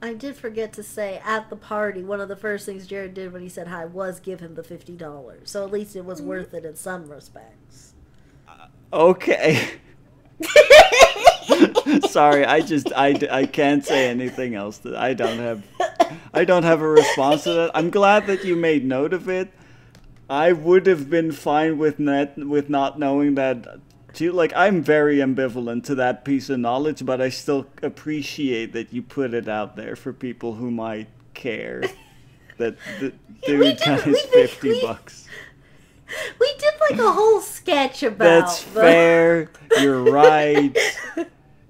I 0.00 0.14
did 0.14 0.36
forget 0.36 0.72
to 0.74 0.82
say 0.82 1.20
at 1.24 1.50
the 1.50 1.56
party, 1.56 2.02
one 2.02 2.20
of 2.20 2.28
the 2.28 2.36
first 2.36 2.64
things 2.66 2.86
Jared 2.86 3.14
did 3.14 3.32
when 3.32 3.42
he 3.42 3.48
said 3.48 3.66
hi 3.68 3.84
was 3.86 4.20
give 4.20 4.40
him 4.40 4.54
the 4.54 4.62
fifty 4.62 4.94
dollars. 4.94 5.50
So 5.50 5.64
at 5.64 5.70
least 5.72 5.96
it 5.96 6.04
was 6.04 6.20
Mm-hmm. 6.20 6.28
worth 6.28 6.54
it 6.54 6.64
in 6.64 6.76
some 6.76 7.08
respects. 7.10 7.94
Okay. 8.92 9.68
Sorry, 12.08 12.44
I 12.44 12.60
just 12.60 12.92
I, 12.94 13.16
I 13.30 13.46
can't 13.46 13.84
say 13.84 14.08
anything 14.08 14.54
else. 14.54 14.78
That 14.78 14.96
I 14.96 15.14
don't 15.14 15.38
have 15.38 15.64
I 16.34 16.44
don't 16.44 16.62
have 16.64 16.80
a 16.82 16.88
response 16.88 17.44
to 17.44 17.52
that. 17.54 17.70
I'm 17.74 17.90
glad 17.90 18.26
that 18.26 18.44
you 18.44 18.56
made 18.56 18.84
note 18.84 19.12
of 19.12 19.28
it. 19.28 19.52
I 20.28 20.52
would 20.52 20.86
have 20.86 21.08
been 21.08 21.30
fine 21.32 21.78
with 21.78 21.98
net 21.98 22.36
with 22.36 22.68
not 22.68 22.98
knowing 22.98 23.34
that. 23.36 23.80
Too. 24.12 24.32
Like 24.32 24.52
I'm 24.56 24.82
very 24.82 25.18
ambivalent 25.18 25.84
to 25.84 25.94
that 25.96 26.24
piece 26.24 26.48
of 26.48 26.58
knowledge, 26.58 27.04
but 27.04 27.20
I 27.20 27.28
still 27.28 27.66
appreciate 27.82 28.72
that 28.72 28.92
you 28.92 29.02
put 29.02 29.34
it 29.34 29.46
out 29.48 29.76
there 29.76 29.94
for 29.94 30.12
people 30.12 30.54
who 30.54 30.70
might 30.70 31.08
care. 31.34 31.82
That 32.56 32.76
the 32.98 33.12
dude 33.46 33.78
got 33.84 34.04
did- 34.04 34.16
fifty 34.16 34.70
we- 34.70 34.80
bucks. 34.82 35.28
We 36.40 36.54
did 36.58 36.72
like 36.80 36.98
a 37.00 37.12
whole 37.12 37.40
sketch 37.40 38.02
about. 38.04 38.18
That's 38.18 38.62
fair. 38.62 39.50
You're 39.80 40.02
right. 40.10 40.74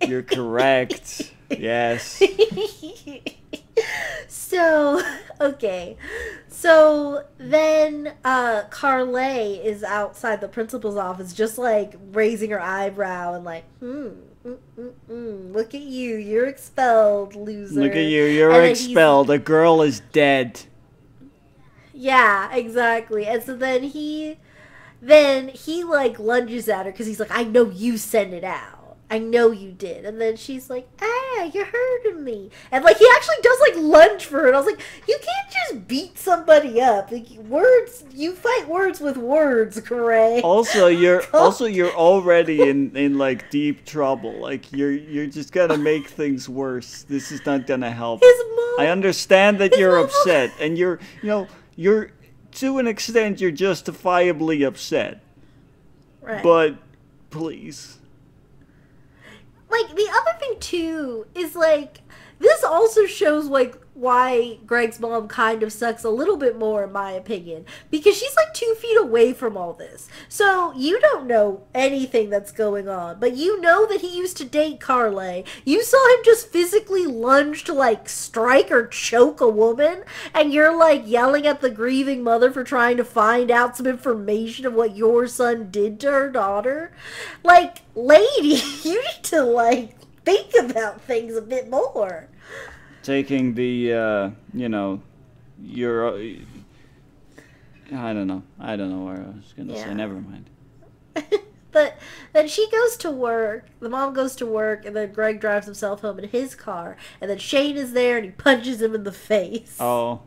You're 0.05 0.23
correct. 0.23 1.33
Yes. 1.51 2.21
so 4.29 5.03
okay 5.41 5.97
so 6.49 7.25
then 7.39 8.15
uh 8.25 8.63
Carly 8.71 9.57
is 9.57 9.83
outside 9.85 10.41
the 10.41 10.49
principal's 10.49 10.97
office 10.97 11.33
just 11.35 11.59
like 11.59 11.95
raising 12.13 12.51
her 12.51 12.61
eyebrow 12.61 13.35
and 13.35 13.45
like 13.45 13.65
hmm 13.81 14.09
mm, 14.45 14.57
mm, 14.79 14.93
mm, 15.11 15.53
look 15.55 15.75
at 15.75 15.83
you 15.83 16.17
you're 16.17 16.47
expelled 16.47 17.35
loser 17.35 17.81
Look 17.81 17.93
at 17.93 18.05
you. 18.05 18.25
You're 18.25 18.51
And 18.51 18.61
then 18.63 18.69
he's- 18.75 18.85
expelled. 18.87 19.31
A 19.31 19.39
girl 19.39 19.83
is 19.83 20.01
dead. 20.13 20.63
yeah 21.93 22.53
exactly 22.55 23.27
and 23.27 23.43
so 23.43 23.55
then 23.55 23.83
he 23.83 24.39
then 25.03 25.49
he 25.49 25.85
like 25.85 26.19
lunges 26.19 26.69
at 26.69 26.87
her 26.87 26.93
because 26.93 27.07
he's 27.07 27.21
like 27.21 27.31
i 27.31 27.45
know 27.45 27.69
you 27.71 27.99
sent 27.99 28.33
it 28.33 28.45
out 28.45 28.76
I 29.09 29.21
know 29.21 29.53
you 29.53 29.71
did. 29.71 30.05
And 30.05 30.21
then 30.21 30.37
she's 30.37 30.69
like, 30.69 30.89
ah, 31.01 31.45
you're 31.55 31.65
hurting 31.67 32.25
me. 32.25 32.51
And 32.73 32.85
like, 32.85 32.97
he 32.99 33.07
actually 33.15 33.37
does 33.41 33.59
like 33.61 33.77
lunge 33.77 34.25
for 34.25 34.41
her. 34.41 34.47
And 34.49 34.57
I 34.57 34.59
was 34.59 34.67
like, 34.67 34.81
you 35.07 35.17
can't 35.23 35.53
just 35.53 35.87
beat 35.87 36.19
somebody 36.19 36.81
up. 36.81 37.13
Like, 37.13 37.29
words, 37.49 38.03
you 38.13 38.35
fight 38.35 38.67
words 38.69 39.01
with 39.01 39.17
words, 39.17 39.79
Gray. 39.81 40.41
Also, 40.41 40.87
you're 41.03 41.23
also 41.33 41.67
you're 41.67 41.95
already 41.95 42.69
in 42.69 42.97
in 42.97 43.17
like 43.17 43.49
deep 43.51 43.85
trouble. 43.85 44.33
Like 44.41 44.73
you're 44.73 44.91
you're 44.91 45.29
just 45.29 45.53
gonna 45.53 45.79
make 45.79 46.09
things 46.09 46.49
worse. 46.49 47.03
This 47.05 47.31
is 47.31 47.47
not 47.47 47.69
gonna 47.69 47.93
help. 47.93 48.23
His 48.23 48.39
mom. 48.57 48.75
I 48.81 48.89
understand 48.89 49.61
that 49.61 49.77
you're 49.79 49.97
mom- 49.99 50.07
upset 50.07 50.51
and 50.61 50.77
you're 50.77 50.99
you 51.23 51.29
know 51.29 51.47
you're 51.77 52.11
to 52.57 52.79
an 52.79 52.89
extent 52.89 53.41
you're 53.41 53.51
justifiably 53.53 54.65
upset, 54.65 55.21
Right. 56.23 56.43
but 56.43 56.77
please. 57.31 57.99
Like 59.71 59.89
the 59.95 60.09
other 60.11 60.39
thing 60.39 60.55
too 60.61 61.27
is 61.35 61.55
like 61.55 62.01
this 62.39 62.63
also 62.65 63.07
shows 63.07 63.47
like 63.47 63.77
why 63.97 64.59
Greg's 64.67 65.01
mom 65.01 65.27
kind 65.27 65.63
of 65.63 65.73
sucks 65.73 66.05
a 66.05 66.11
little 66.11 66.37
bit 66.37 66.59
more 66.59 66.85
in 66.85 66.93
my 66.93 67.13
opinion 67.13 67.65
because 67.91 68.17
she's 68.17 68.37
like 68.37 68.53
two 68.53 68.75
feet 68.79 68.99
away 68.99 69.33
from 69.33 69.57
all 69.57 69.73
this. 69.73 70.09
So 70.29 70.73
you 70.77 71.01
don't 71.01 71.27
know 71.27 71.63
anything 71.75 72.31
that's 72.31 72.53
going 72.53 72.89
on 72.89 73.19
but 73.19 73.37
you 73.37 73.61
know 73.61 73.87
that 73.87 74.03
he 74.03 74.17
used 74.17 74.37
to 74.37 74.45
date 74.45 74.81
Carly 74.81 75.45
you 75.65 75.83
saw 75.83 76.15
him 76.15 76.21
just 76.25 76.49
physically 76.49 77.07
lunge 77.07 77.65
to 77.65 77.73
like 77.73 78.09
strike 78.09 78.71
or 78.71 78.87
choke 78.87 79.41
a 79.41 79.49
woman 79.49 80.05
and 80.35 80.53
you're 80.53 80.77
like 80.77 81.03
yelling 81.07 81.47
at 81.47 81.61
the 81.61 81.71
grieving 81.71 82.23
mother 82.23 82.51
for 82.51 82.65
trying 82.65 82.97
to 82.97 83.05
find 83.05 83.51
out 83.51 83.77
some 83.77 83.87
information 83.87 84.67
of 84.67 84.75
what 84.75 84.97
your 84.97 85.27
son 85.27 85.71
did 85.71 85.99
to 86.01 86.11
her 86.11 86.31
daughter. 86.31 86.93
Like 87.43 87.79
lady 87.95 88.61
you 88.83 89.03
need 89.03 89.25
to 89.25 89.43
like 89.43 89.97
think 90.25 90.53
about 90.59 91.01
things 91.01 91.37
a 91.37 91.43
bit 91.43 91.71
more 91.71 92.29
Taking 93.07 93.55
the, 93.55 93.93
uh, 93.95 94.31
you 94.53 94.69
know, 94.69 95.01
your. 95.63 96.09
uh, 96.09 96.19
I 97.93 98.13
don't 98.13 98.27
know. 98.27 98.43
I 98.59 98.75
don't 98.75 98.91
know 98.91 99.05
where 99.05 99.19
I 99.19 99.37
was 99.37 99.55
gonna 99.57 99.75
Yeah. 99.75 99.85
say. 99.85 99.95
Never 99.95 100.15
mind. 100.15 100.51
but 101.71 101.99
then 102.33 102.49
she 102.49 102.69
goes 102.69 102.97
to 102.97 103.13
work. 103.13 103.67
The 103.79 103.89
mom 103.89 104.13
goes 104.13 104.35
to 104.37 104.47
work, 104.47 104.85
and 104.85 104.97
then 104.97 105.13
Greg 105.13 105.41
drives 105.41 105.67
himself 105.67 106.01
home 106.01 106.19
in 106.19 106.29
his 106.31 106.57
car. 106.57 106.97
And 107.21 107.31
then 107.31 107.39
Shane 107.39 107.77
is 107.77 107.93
there, 107.93 108.17
and 108.17 108.25
he 108.25 108.33
punches 108.33 108.83
him 108.83 108.93
in 108.93 109.05
the 109.05 109.13
face. 109.13 109.77
Oh. 109.79 110.23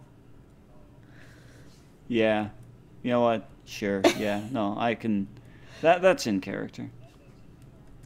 Yeah. 2.08 2.48
You 3.04 3.12
know 3.12 3.22
what? 3.22 3.50
Sure. 3.66 4.02
Yeah. 4.18 4.42
No, 4.52 4.74
I 4.78 4.96
can. 4.96 5.28
That 5.82 6.02
that's 6.02 6.26
in 6.26 6.40
character. 6.40 6.90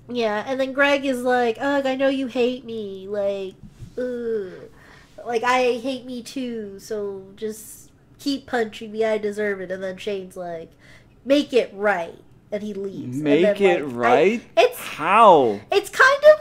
Yeah, 0.10 0.44
and 0.48 0.60
then 0.60 0.74
Greg 0.74 1.06
is 1.06 1.22
like, 1.22 1.58
"Ugh, 1.62 1.86
I 1.86 1.96
know 1.96 2.10
you 2.10 2.26
hate 2.26 2.66
me. 2.66 3.08
Like, 3.08 3.54
ugh. 3.98 4.70
like 5.26 5.44
I 5.44 5.74
hate 5.80 6.06
me 6.06 6.22
too. 6.24 6.80
So 6.80 7.24
just 7.36 7.92
keep 8.20 8.48
punching 8.48 8.92
me. 8.92 9.06
I 9.06 9.18
deserve 9.18 9.62
it." 9.62 9.72
And 9.72 9.84
then 9.84 9.98
Shane's 9.98 10.38
like, 10.38 10.72
"Make 11.26 11.54
it 11.54 11.72
right," 11.74 12.20
and 12.52 12.64
he 12.64 12.74
leaves. 12.74 13.18
Make 13.18 13.58
then, 13.58 13.82
it 13.82 13.82
like, 13.88 13.94
I- 13.96 13.98
right. 13.98 14.42
it's 14.58 14.80
How? 14.80 15.60
it's 15.72 15.90
kind 15.90 16.24
of 16.34 16.40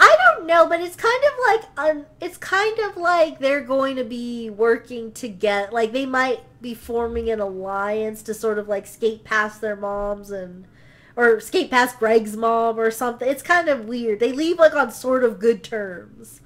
I 0.00 0.16
don't 0.24 0.46
know, 0.46 0.66
but 0.68 0.80
it's 0.80 0.96
kind 0.96 1.22
of 1.24 1.32
like 1.46 1.96
um, 1.96 2.06
it's 2.20 2.36
kind 2.36 2.76
of 2.80 2.96
like 2.96 3.38
they're 3.38 3.60
going 3.60 3.96
to 3.96 4.04
be 4.04 4.50
working 4.50 5.12
together. 5.12 5.68
Like 5.70 5.92
they 5.92 6.06
might 6.06 6.40
be 6.60 6.74
forming 6.74 7.30
an 7.30 7.40
alliance 7.40 8.22
to 8.22 8.34
sort 8.34 8.58
of 8.58 8.68
like 8.68 8.86
skate 8.86 9.22
past 9.24 9.60
their 9.60 9.76
moms 9.76 10.30
and 10.30 10.66
or 11.14 11.38
skate 11.40 11.70
past 11.70 11.98
Greg's 11.98 12.36
mom 12.36 12.80
or 12.80 12.90
something. 12.90 13.28
It's 13.28 13.42
kind 13.42 13.68
of 13.68 13.84
weird. 13.86 14.18
They 14.18 14.32
leave 14.32 14.58
like 14.58 14.74
on 14.74 14.90
sort 14.90 15.22
of 15.24 15.38
good 15.38 15.62
terms. 15.62 16.40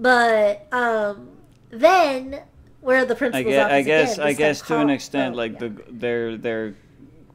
But 0.00 0.66
um 0.72 1.28
then 1.70 2.40
where 2.80 3.04
the 3.04 3.14
I 3.14 3.18
principal's 3.18 3.54
guess. 3.54 3.64
office 3.64 3.72
I 3.74 3.82
guess. 3.82 4.12
again, 4.14 4.26
I 4.26 4.32
guess 4.32 4.60
to 4.62 4.78
an 4.78 4.90
extent, 4.90 5.34
oh, 5.34 5.36
like 5.38 5.52
yeah. 5.54 5.58
the 5.58 5.82
their 5.90 6.36
their 6.36 6.74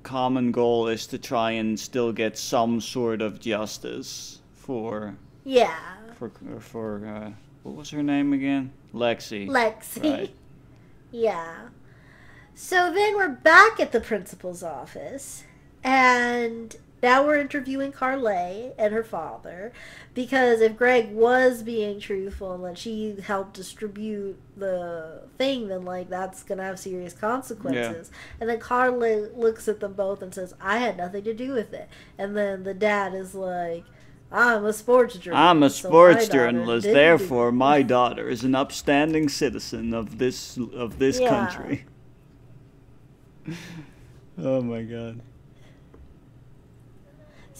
common 0.03 0.51
goal 0.51 0.87
is 0.87 1.07
to 1.07 1.17
try 1.17 1.51
and 1.51 1.79
still 1.79 2.11
get 2.11 2.37
some 2.37 2.81
sort 2.81 3.21
of 3.21 3.39
justice 3.39 4.39
for 4.53 5.15
yeah 5.43 5.77
for 6.15 6.31
for 6.59 7.05
uh, 7.05 7.31
what 7.63 7.75
was 7.75 7.89
her 7.91 8.03
name 8.03 8.33
again? 8.33 8.71
Lexi. 8.93 9.47
Lexi. 9.47 10.03
Right. 10.03 10.35
Yeah. 11.15 11.67
So 12.55 12.91
then 12.91 13.15
we're 13.15 13.29
back 13.29 13.79
at 13.79 13.91
the 13.91 13.99
principal's 14.01 14.63
office, 14.63 15.43
and 15.83 16.75
now 17.03 17.25
we're 17.25 17.37
interviewing 17.37 17.91
Carly 17.91 18.71
and 18.77 18.93
her 18.93 19.03
father 19.03 19.73
because 20.13 20.61
if 20.61 20.77
Greg 20.77 21.11
was 21.11 21.61
being 21.61 21.99
truthful 21.99 22.53
and 22.53 22.63
that 22.63 22.77
she 22.77 23.17
helped 23.21 23.53
distribute 23.53 24.39
the 24.55 25.23
thing, 25.37 25.67
then 25.67 25.83
like 25.83 26.09
that's 26.09 26.43
gonna 26.43 26.63
have 26.63 26.79
serious 26.79 27.13
consequences. 27.13 28.09
And 28.39 28.49
then 28.49 28.59
Carly 28.59 29.27
looks 29.35 29.67
at 29.67 29.81
them 29.81 29.93
both 29.93 30.21
and 30.21 30.33
says, 30.33 30.55
"I 30.61 30.77
had 30.77 30.95
nothing 30.95 31.25
to 31.25 31.33
do 31.33 31.51
with 31.51 31.73
it." 31.73 31.89
And 32.17 32.35
then 32.35 32.63
the 32.63 32.73
dad 32.73 33.13
is 33.13 33.35
like. 33.35 33.83
I'm 34.35 34.65
a 34.65 34.73
sports 34.73 35.13
journalist. 35.13 35.47
I'm 35.47 35.61
a 35.61 35.69
sports 35.69 36.27
daughter 36.27 36.39
journalist, 36.39 36.87
therefore 36.87 37.51
my 37.51 37.83
daughter 37.83 38.27
is 38.27 38.43
an 38.43 38.55
upstanding 38.55 39.29
citizen 39.29 39.93
of 39.93 40.17
this 40.17 40.57
of 40.57 40.97
this 40.97 41.19
Yeah. 41.19 41.29
country. 41.29 41.85
oh 44.39 44.63
my 44.63 44.81
god. 44.81 45.21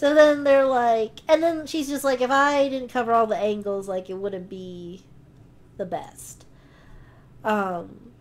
So 0.04 0.14
then 0.14 0.44
they're 0.44 0.66
like, 0.66 1.22
and 1.30 1.42
then 1.42 1.66
she's 1.66 1.88
just 1.88 2.04
like, 2.04 2.20
if 2.20 2.30
I 2.30 2.68
didn't 2.68 2.90
cover 2.90 3.14
all 3.14 3.26
the 3.26 3.38
angles, 3.38 3.88
like 3.88 4.10
it 4.10 4.16
wouldn't 4.16 4.50
be 4.50 5.06
the 5.78 5.86
best. 5.86 6.46
Um, 7.42 8.12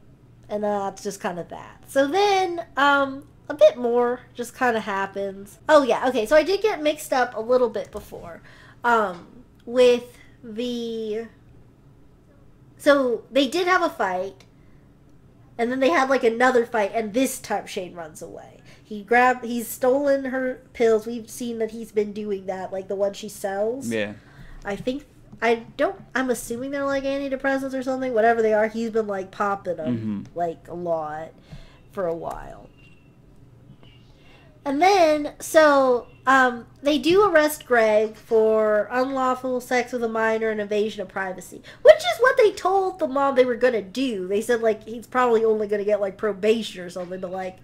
and 0.48 0.62
that's 0.62 1.02
just 1.02 1.18
kind 1.18 1.40
of 1.40 1.48
that. 1.48 1.90
So 1.90 2.06
then, 2.06 2.64
um, 2.76 3.26
a 3.48 3.54
bit 3.54 3.76
more 3.76 4.20
just 4.32 4.54
kind 4.54 4.76
of 4.76 4.84
happens. 4.84 5.58
Oh 5.68 5.82
yeah, 5.82 6.06
okay. 6.06 6.24
So 6.24 6.36
I 6.36 6.44
did 6.44 6.62
get 6.62 6.80
mixed 6.80 7.12
up 7.12 7.36
a 7.36 7.40
little 7.40 7.68
bit 7.68 7.90
before, 7.90 8.42
um, 8.84 9.42
with 9.66 10.16
the. 10.44 11.26
So 12.78 13.24
they 13.28 13.48
did 13.48 13.66
have 13.66 13.82
a 13.82 13.90
fight, 13.90 14.44
and 15.58 15.72
then 15.72 15.80
they 15.80 15.90
had 15.90 16.08
like 16.08 16.22
another 16.22 16.64
fight, 16.64 16.92
and 16.94 17.12
this 17.12 17.40
time 17.40 17.66
Shane 17.66 17.94
runs 17.94 18.22
away. 18.22 18.61
He 18.92 19.02
grabbed, 19.02 19.42
he's 19.46 19.68
stolen 19.68 20.26
her 20.26 20.60
pills. 20.74 21.06
We've 21.06 21.30
seen 21.30 21.58
that 21.60 21.70
he's 21.70 21.90
been 21.92 22.12
doing 22.12 22.44
that, 22.44 22.74
like 22.74 22.88
the 22.88 22.94
one 22.94 23.14
she 23.14 23.26
sells. 23.30 23.88
Yeah. 23.88 24.12
I 24.66 24.76
think 24.76 25.06
I 25.40 25.64
don't. 25.78 25.98
I'm 26.14 26.28
assuming 26.28 26.72
they're 26.72 26.84
like 26.84 27.04
antidepressants 27.04 27.72
or 27.72 27.82
something. 27.82 28.12
Whatever 28.12 28.42
they 28.42 28.52
are, 28.52 28.68
he's 28.68 28.90
been 28.90 29.06
like 29.06 29.30
popping 29.30 29.76
them 29.76 30.26
Mhm. 30.26 30.36
like 30.36 30.68
a 30.68 30.74
lot 30.74 31.30
for 31.90 32.06
a 32.06 32.14
while. 32.14 32.68
And 34.64 34.80
then, 34.80 35.32
so 35.40 36.06
um, 36.26 36.66
they 36.82 36.98
do 36.98 37.24
arrest 37.24 37.64
Greg 37.64 38.14
for 38.14 38.88
unlawful 38.92 39.60
sex 39.62 39.92
with 39.92 40.04
a 40.04 40.08
minor 40.08 40.50
and 40.50 40.60
invasion 40.60 41.00
of 41.00 41.08
privacy, 41.08 41.62
which 41.80 41.96
is 41.96 42.20
what 42.20 42.36
they 42.36 42.52
told 42.52 42.98
the 42.98 43.08
mom 43.08 43.36
they 43.36 43.46
were 43.46 43.56
gonna 43.56 43.80
do. 43.80 44.28
They 44.28 44.42
said 44.42 44.60
like 44.60 44.84
he's 44.86 45.06
probably 45.06 45.44
only 45.46 45.66
gonna 45.66 45.82
get 45.84 46.00
like 46.02 46.18
probation 46.18 46.84
or 46.84 46.90
something, 46.90 47.20
but 47.20 47.30
like 47.32 47.56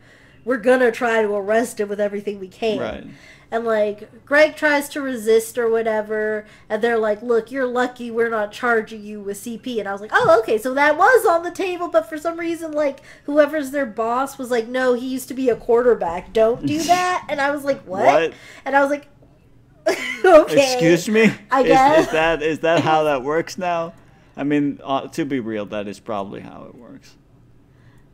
we're 0.44 0.56
gonna 0.58 0.90
try 0.92 1.22
to 1.22 1.34
arrest 1.34 1.80
him 1.80 1.88
with 1.88 2.00
everything 2.00 2.38
we 2.40 2.48
can 2.48 2.78
Right. 2.78 3.04
and 3.50 3.64
like 3.64 4.24
Greg 4.26 4.56
tries 4.56 4.88
to 4.90 5.00
resist 5.00 5.56
or 5.58 5.68
whatever, 5.70 6.44
and 6.68 6.82
they're 6.82 6.98
like, 6.98 7.22
"Look, 7.22 7.50
you're 7.50 7.66
lucky 7.66 8.10
we're 8.10 8.28
not 8.28 8.52
charging 8.52 9.02
you 9.02 9.20
with 9.20 9.36
CP." 9.38 9.78
And 9.80 9.88
I 9.88 9.92
was 9.92 10.00
like, 10.00 10.10
"Oh, 10.12 10.38
okay, 10.40 10.58
so 10.58 10.74
that 10.74 10.96
was 10.98 11.24
on 11.26 11.42
the 11.42 11.50
table, 11.50 11.88
but 11.88 12.08
for 12.08 12.18
some 12.18 12.38
reason, 12.38 12.72
like 12.72 13.00
whoever's 13.24 13.70
their 13.70 13.86
boss 13.86 14.36
was 14.38 14.50
like, 14.50 14.68
"No, 14.68 14.94
he 14.94 15.06
used 15.08 15.28
to 15.28 15.34
be 15.34 15.48
a 15.48 15.56
quarterback. 15.56 16.32
Don't 16.32 16.64
do 16.66 16.78
that." 16.84 17.26
And 17.28 17.40
I 17.40 17.50
was 17.50 17.64
like, 17.64 17.80
"What?" 17.82 18.04
What? 18.04 18.32
And 18.64 18.76
I 18.76 18.80
was 18.82 18.90
like, 18.90 19.08
"Okay." 20.24 20.72
Excuse 20.74 21.08
me? 21.08 21.32
I 21.50 21.62
Is- 21.62 22.06
Is, 22.06 22.12
that 22.12 22.42
is 22.42 22.58
that 22.60 22.80
how 22.80 23.04
that 23.04 23.22
works 23.34 23.56
now? 23.56 23.94
I 24.36 24.44
mean, 24.44 24.78
uh, 24.84 25.08
to 25.08 25.24
be 25.24 25.40
real, 25.40 25.66
that 25.66 25.88
is 25.88 25.98
probably 25.98 26.40
how 26.40 26.66
it 26.68 26.74
works. 26.76 27.16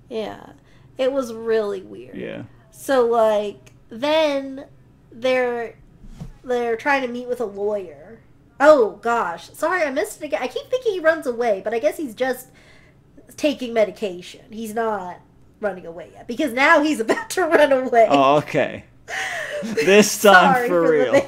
Yeah, 0.09 0.51
it 0.99 1.12
was 1.12 1.33
really 1.33 1.83
weird. 1.83 2.16
Yeah. 2.16 2.45
So 2.71 3.07
like 3.07 3.73
then 3.89 4.66
they're 5.11 5.77
they're 6.43 6.77
trying 6.77 7.03
to 7.03 7.09
meet 7.09 7.29
with 7.29 7.41
a 7.41 7.47
lawyer. 7.47 8.21
Oh 8.61 8.99
gosh, 9.03 9.51
sorry 9.51 9.83
I 9.83 9.91
missed 9.91 10.23
it 10.23 10.27
again. 10.27 10.43
I 10.43 10.49
keep 10.49 10.69
thinking 10.71 10.93
he 10.93 11.01
runs 11.01 11.27
away, 11.27 11.61
but 11.62 11.75
I 11.75 11.79
guess 11.79 11.97
he's 11.97 12.15
just 12.15 12.49
taking 13.37 13.73
medication. 13.73 14.45
He's 14.51 14.75
not 14.75 15.21
running 15.61 15.87
away 15.87 16.11
yet 16.12 16.29
because 16.29 16.53
now 16.53 16.83
he's 16.83 17.01
about 17.07 17.31
to 17.31 17.43
run 17.43 17.73
away. 17.73 18.07
Oh, 18.09 18.37
okay. 18.39 18.85
This 19.62 20.21
time 20.21 20.53
Sorry 20.55 20.69
for 20.69 20.91
real. 20.91 21.15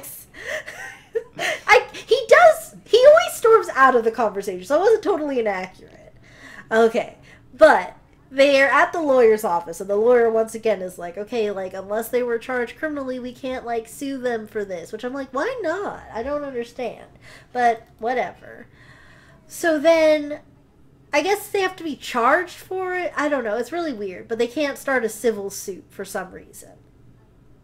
I 1.67 1.87
he 1.91 2.21
does 2.27 2.75
he 2.85 3.03
always 3.07 3.33
storms 3.33 3.67
out 3.73 3.95
of 3.95 4.03
the 4.03 4.11
conversation, 4.11 4.63
so 4.63 4.77
I 4.77 4.79
wasn't 4.79 5.03
totally 5.03 5.39
inaccurate. 5.39 6.13
Okay, 6.71 7.17
but 7.55 7.96
they're 8.29 8.69
at 8.69 8.93
the 8.93 9.01
lawyer's 9.01 9.43
office, 9.43 9.79
and 9.81 9.89
the 9.89 9.95
lawyer 9.95 10.29
once 10.29 10.55
again 10.55 10.81
is 10.81 10.97
like, 10.97 11.17
okay, 11.17 11.51
like 11.51 11.73
unless 11.73 12.09
they 12.09 12.23
were 12.23 12.37
charged 12.37 12.77
criminally, 12.77 13.19
we 13.19 13.33
can't 13.33 13.65
like 13.65 13.87
sue 13.87 14.17
them 14.17 14.47
for 14.47 14.65
this. 14.65 14.91
Which 14.91 15.03
I'm 15.03 15.13
like, 15.13 15.33
why 15.33 15.59
not? 15.61 16.03
I 16.13 16.23
don't 16.23 16.43
understand, 16.43 17.07
but 17.53 17.87
whatever. 17.99 18.67
So 19.47 19.79
then. 19.79 20.39
I 21.13 21.21
guess 21.21 21.47
they 21.47 21.61
have 21.61 21.77
to 21.77 21.85
be 21.85 21.95
charged 21.95 22.57
for 22.57 22.93
it. 22.93 23.13
I 23.15 23.29
don't 23.29 23.45
know. 23.45 23.55
It's 23.55 23.71
really 23.71 23.93
weird, 23.93 24.27
but 24.27 24.37
they 24.37 24.45
can't 24.45 24.77
start 24.77 25.05
a 25.05 25.09
civil 25.09 25.49
suit 25.49 25.85
for 25.89 26.03
some 26.03 26.31
reason. 26.31 26.73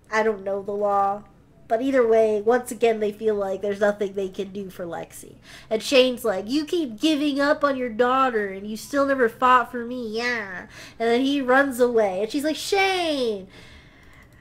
I 0.10 0.24
don't 0.24 0.46
know 0.46 0.64
the 0.64 0.72
law. 0.72 1.24
But 1.68 1.82
either 1.82 2.06
way, 2.06 2.42
once 2.42 2.72
again, 2.72 3.00
they 3.00 3.12
feel 3.12 3.36
like 3.36 3.62
there's 3.62 3.80
nothing 3.80 4.14
they 4.14 4.30
can 4.30 4.52
do 4.52 4.70
for 4.70 4.86
Lexi. 4.86 5.36
And 5.70 5.82
Shane's 5.82 6.26
like, 6.26 6.50
You 6.50 6.66
keep 6.66 7.00
giving 7.00 7.40
up 7.40 7.64
on 7.64 7.78
your 7.78 7.90
daughter 7.90 8.48
and 8.48 8.68
you 8.68 8.78
still 8.78 9.06
never 9.06 9.30
fought 9.30 9.72
for 9.72 9.86
me, 9.86 10.08
yeah. 10.10 10.68
And 11.00 11.10
then 11.10 11.22
he 11.22 11.42
runs 11.42 11.80
away. 11.80 12.22
And 12.22 12.32
she's 12.32 12.44
like, 12.44 12.56
Shane! 12.56 13.48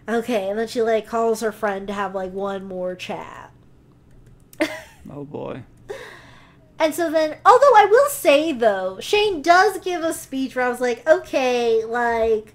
Okay, 0.08 0.50
and 0.50 0.58
then 0.58 0.66
she 0.66 0.82
like 0.82 1.06
calls 1.06 1.40
her 1.40 1.52
friend 1.52 1.86
to 1.86 1.92
have 1.92 2.14
like 2.14 2.32
one 2.32 2.64
more 2.64 2.94
chat. 2.94 3.52
Oh 5.10 5.24
boy. 5.24 5.62
And 6.78 6.94
so 6.94 7.10
then, 7.10 7.36
although 7.44 7.76
I 7.76 7.86
will 7.90 8.08
say 8.08 8.52
though, 8.52 8.98
Shane 9.00 9.42
does 9.42 9.78
give 9.78 10.02
a 10.02 10.12
speech 10.12 10.56
where 10.56 10.64
I 10.64 10.68
was 10.68 10.80
like, 10.80 11.06
okay, 11.06 11.84
like, 11.84 12.54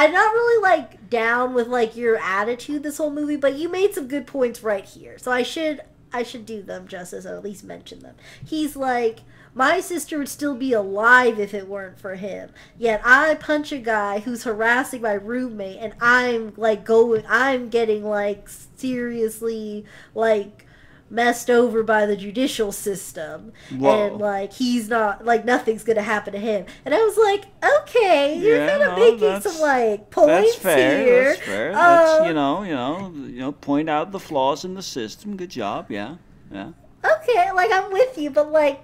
I'm 0.00 0.12
not 0.12 0.32
really 0.32 0.62
like 0.62 1.10
down 1.10 1.52
with 1.52 1.68
like 1.68 1.94
your 1.94 2.16
attitude 2.16 2.82
this 2.82 2.96
whole 2.96 3.10
movie, 3.10 3.36
but 3.36 3.56
you 3.56 3.68
made 3.68 3.92
some 3.92 4.08
good 4.08 4.26
points 4.26 4.62
right 4.62 4.86
here. 4.86 5.18
So 5.18 5.30
I 5.30 5.42
should 5.42 5.82
I 6.10 6.22
should 6.22 6.46
do 6.46 6.62
them 6.62 6.88
justice 6.88 7.26
or 7.26 7.36
at 7.36 7.44
least 7.44 7.64
mention 7.64 7.98
them. 7.98 8.14
He's 8.42 8.76
like, 8.76 9.20
my 9.52 9.80
sister 9.80 10.16
would 10.16 10.30
still 10.30 10.54
be 10.54 10.72
alive 10.72 11.38
if 11.38 11.52
it 11.52 11.68
weren't 11.68 11.98
for 11.98 12.14
him. 12.14 12.50
Yet 12.78 13.02
I 13.04 13.34
punch 13.34 13.72
a 13.72 13.78
guy 13.78 14.20
who's 14.20 14.44
harassing 14.44 15.02
my 15.02 15.12
roommate 15.12 15.76
and 15.80 15.92
I'm 16.00 16.54
like 16.56 16.82
going 16.82 17.22
I'm 17.28 17.68
getting 17.68 18.02
like 18.02 18.48
seriously 18.48 19.84
like 20.14 20.64
messed 21.10 21.50
over 21.50 21.82
by 21.82 22.06
the 22.06 22.16
judicial 22.16 22.70
system 22.72 23.52
Whoa. 23.76 24.06
and 24.08 24.18
like 24.20 24.52
he's 24.52 24.88
not 24.88 25.24
like 25.24 25.44
nothing's 25.44 25.82
gonna 25.84 26.02
happen 26.02 26.32
to 26.32 26.38
him 26.38 26.66
and 26.84 26.94
i 26.94 26.98
was 26.98 27.16
like 27.18 27.46
okay 27.78 28.38
you're 28.38 28.56
Yeah, 28.58 28.70
kind 28.70 28.82
of 28.84 28.98
no, 28.98 29.10
making 29.10 29.40
some 29.40 29.60
like 29.60 30.10
points 30.10 30.52
That's 30.52 30.54
fair. 30.56 30.98
here 31.04 31.24
That's 31.30 31.40
fair. 31.40 31.72
That's 31.72 32.20
Um, 32.20 32.26
you 32.28 32.32
know, 32.34 32.62
you 32.62 32.74
know, 32.74 33.12
you 33.14 33.38
know, 33.40 33.52
point 33.52 33.90
out 33.90 34.12
the 34.12 34.20
flaws 34.20 34.64
in 34.64 34.74
the 34.74 34.82
system. 34.82 35.36
Good 35.36 35.50
job. 35.50 35.90
Yeah. 35.90 36.16
Yeah. 36.52 36.70
okay 37.04 37.50
like 37.52 37.70
i'm 37.72 37.92
with 37.92 38.18
you 38.18 38.28
but 38.30 38.50
like 38.52 38.80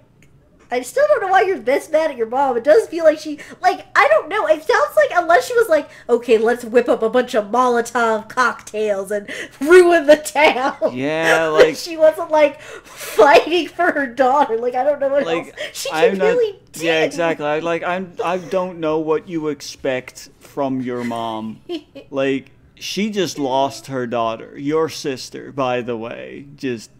I 0.71 0.81
still 0.83 1.07
don't 1.09 1.21
know 1.23 1.29
why 1.29 1.43
you're 1.43 1.59
this 1.59 1.91
mad 1.91 2.11
at 2.11 2.17
your 2.17 2.27
mom. 2.27 2.57
It 2.57 2.65
does 2.65 2.87
feel 2.89 3.05
like 3.05 3.19
she, 3.19 3.39
like, 3.61 3.87
I 3.97 4.09
don't 4.09 4.29
know. 4.29 4.47
It 4.47 4.63
sounds 4.65 4.97
like 4.97 5.11
unless 5.15 5.47
she 5.47 5.55
was 5.55 5.69
like, 5.69 5.89
okay, 6.09 6.39
let's 6.39 6.65
whip 6.65 6.89
up 6.89 7.03
a 7.03 7.09
bunch 7.11 7.35
of 7.35 7.47
Molotov 7.47 8.29
cocktails 8.29 9.11
and 9.11 9.29
ruin 9.61 10.07
the 10.07 10.17
town. 10.17 10.97
Yeah, 10.97 11.47
like- 11.53 11.77
she 11.77 11.97
wasn't 11.97 12.31
like 12.31 12.61
fighting 12.61 13.69
for 13.69 13.93
her 13.93 14.07
daughter. 14.07 14.57
Like 14.59 14.75
I 14.75 14.85
don't 14.85 15.01
know 15.01 15.09
what 15.09 15.25
Like 15.27 15.47
else 15.49 15.55
she 15.73 15.91
I'm 15.93 16.19
not. 16.19 16.25
really 16.27 16.59
did. 16.73 16.83
Yeah, 16.83 17.03
exactly. 17.05 17.47
I 17.47 17.59
like 17.61 17.83
I'm. 17.83 18.13
I 18.25 18.39
don't 18.39 18.79
know 18.81 18.99
what 18.99 19.29
you 19.29 19.49
expect 19.49 20.31
from 20.41 20.81
your 20.81 21.05
mom. 21.05 21.61
Like 22.11 22.51
she 22.77 23.11
just 23.11 23.39
lost 23.39 23.87
her 23.89 24.07
daughter, 24.07 24.57
your 24.59 24.89
sister, 24.89 25.51
by 25.51 25.81
the 25.83 25.97
way. 25.97 26.47
Just, 26.57 26.91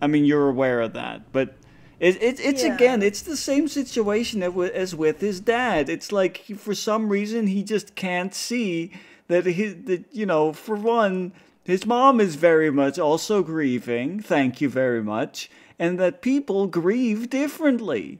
I 0.00 0.06
mean, 0.06 0.24
you're 0.24 0.48
aware 0.48 0.80
of 0.80 0.92
that, 0.94 1.30
but 1.32 1.54
it, 2.04 2.22
it 2.22 2.38
it's 2.38 2.62
Yeah. 2.62 2.74
again, 2.74 3.02
it's 3.02 3.22
the 3.22 3.36
same 3.36 3.66
situation 3.66 4.42
as 4.42 4.94
with 4.94 5.20
his 5.22 5.40
dad. 5.40 5.88
It's 5.88 6.12
like 6.12 6.36
he, 6.36 6.52
for 6.52 6.74
some 6.74 7.08
reason 7.08 7.46
he 7.46 7.62
just 7.62 7.94
can't 7.94 8.34
see 8.34 8.92
that 9.28 9.46
his 9.46 9.74
that 9.86 10.04
you 10.12 10.26
know, 10.26 10.52
for 10.52 10.76
one, 10.76 11.32
his 11.64 11.86
mom 11.86 12.20
is 12.20 12.34
very 12.34 12.70
much 12.70 12.98
also 12.98 13.42
grieving. 13.42 14.20
Thank 14.20 14.60
you 14.60 14.68
very 14.68 15.02
much, 15.02 15.50
and 15.78 15.98
that 15.98 16.20
people 16.20 16.66
grieve 16.66 17.30
differently. 17.30 18.18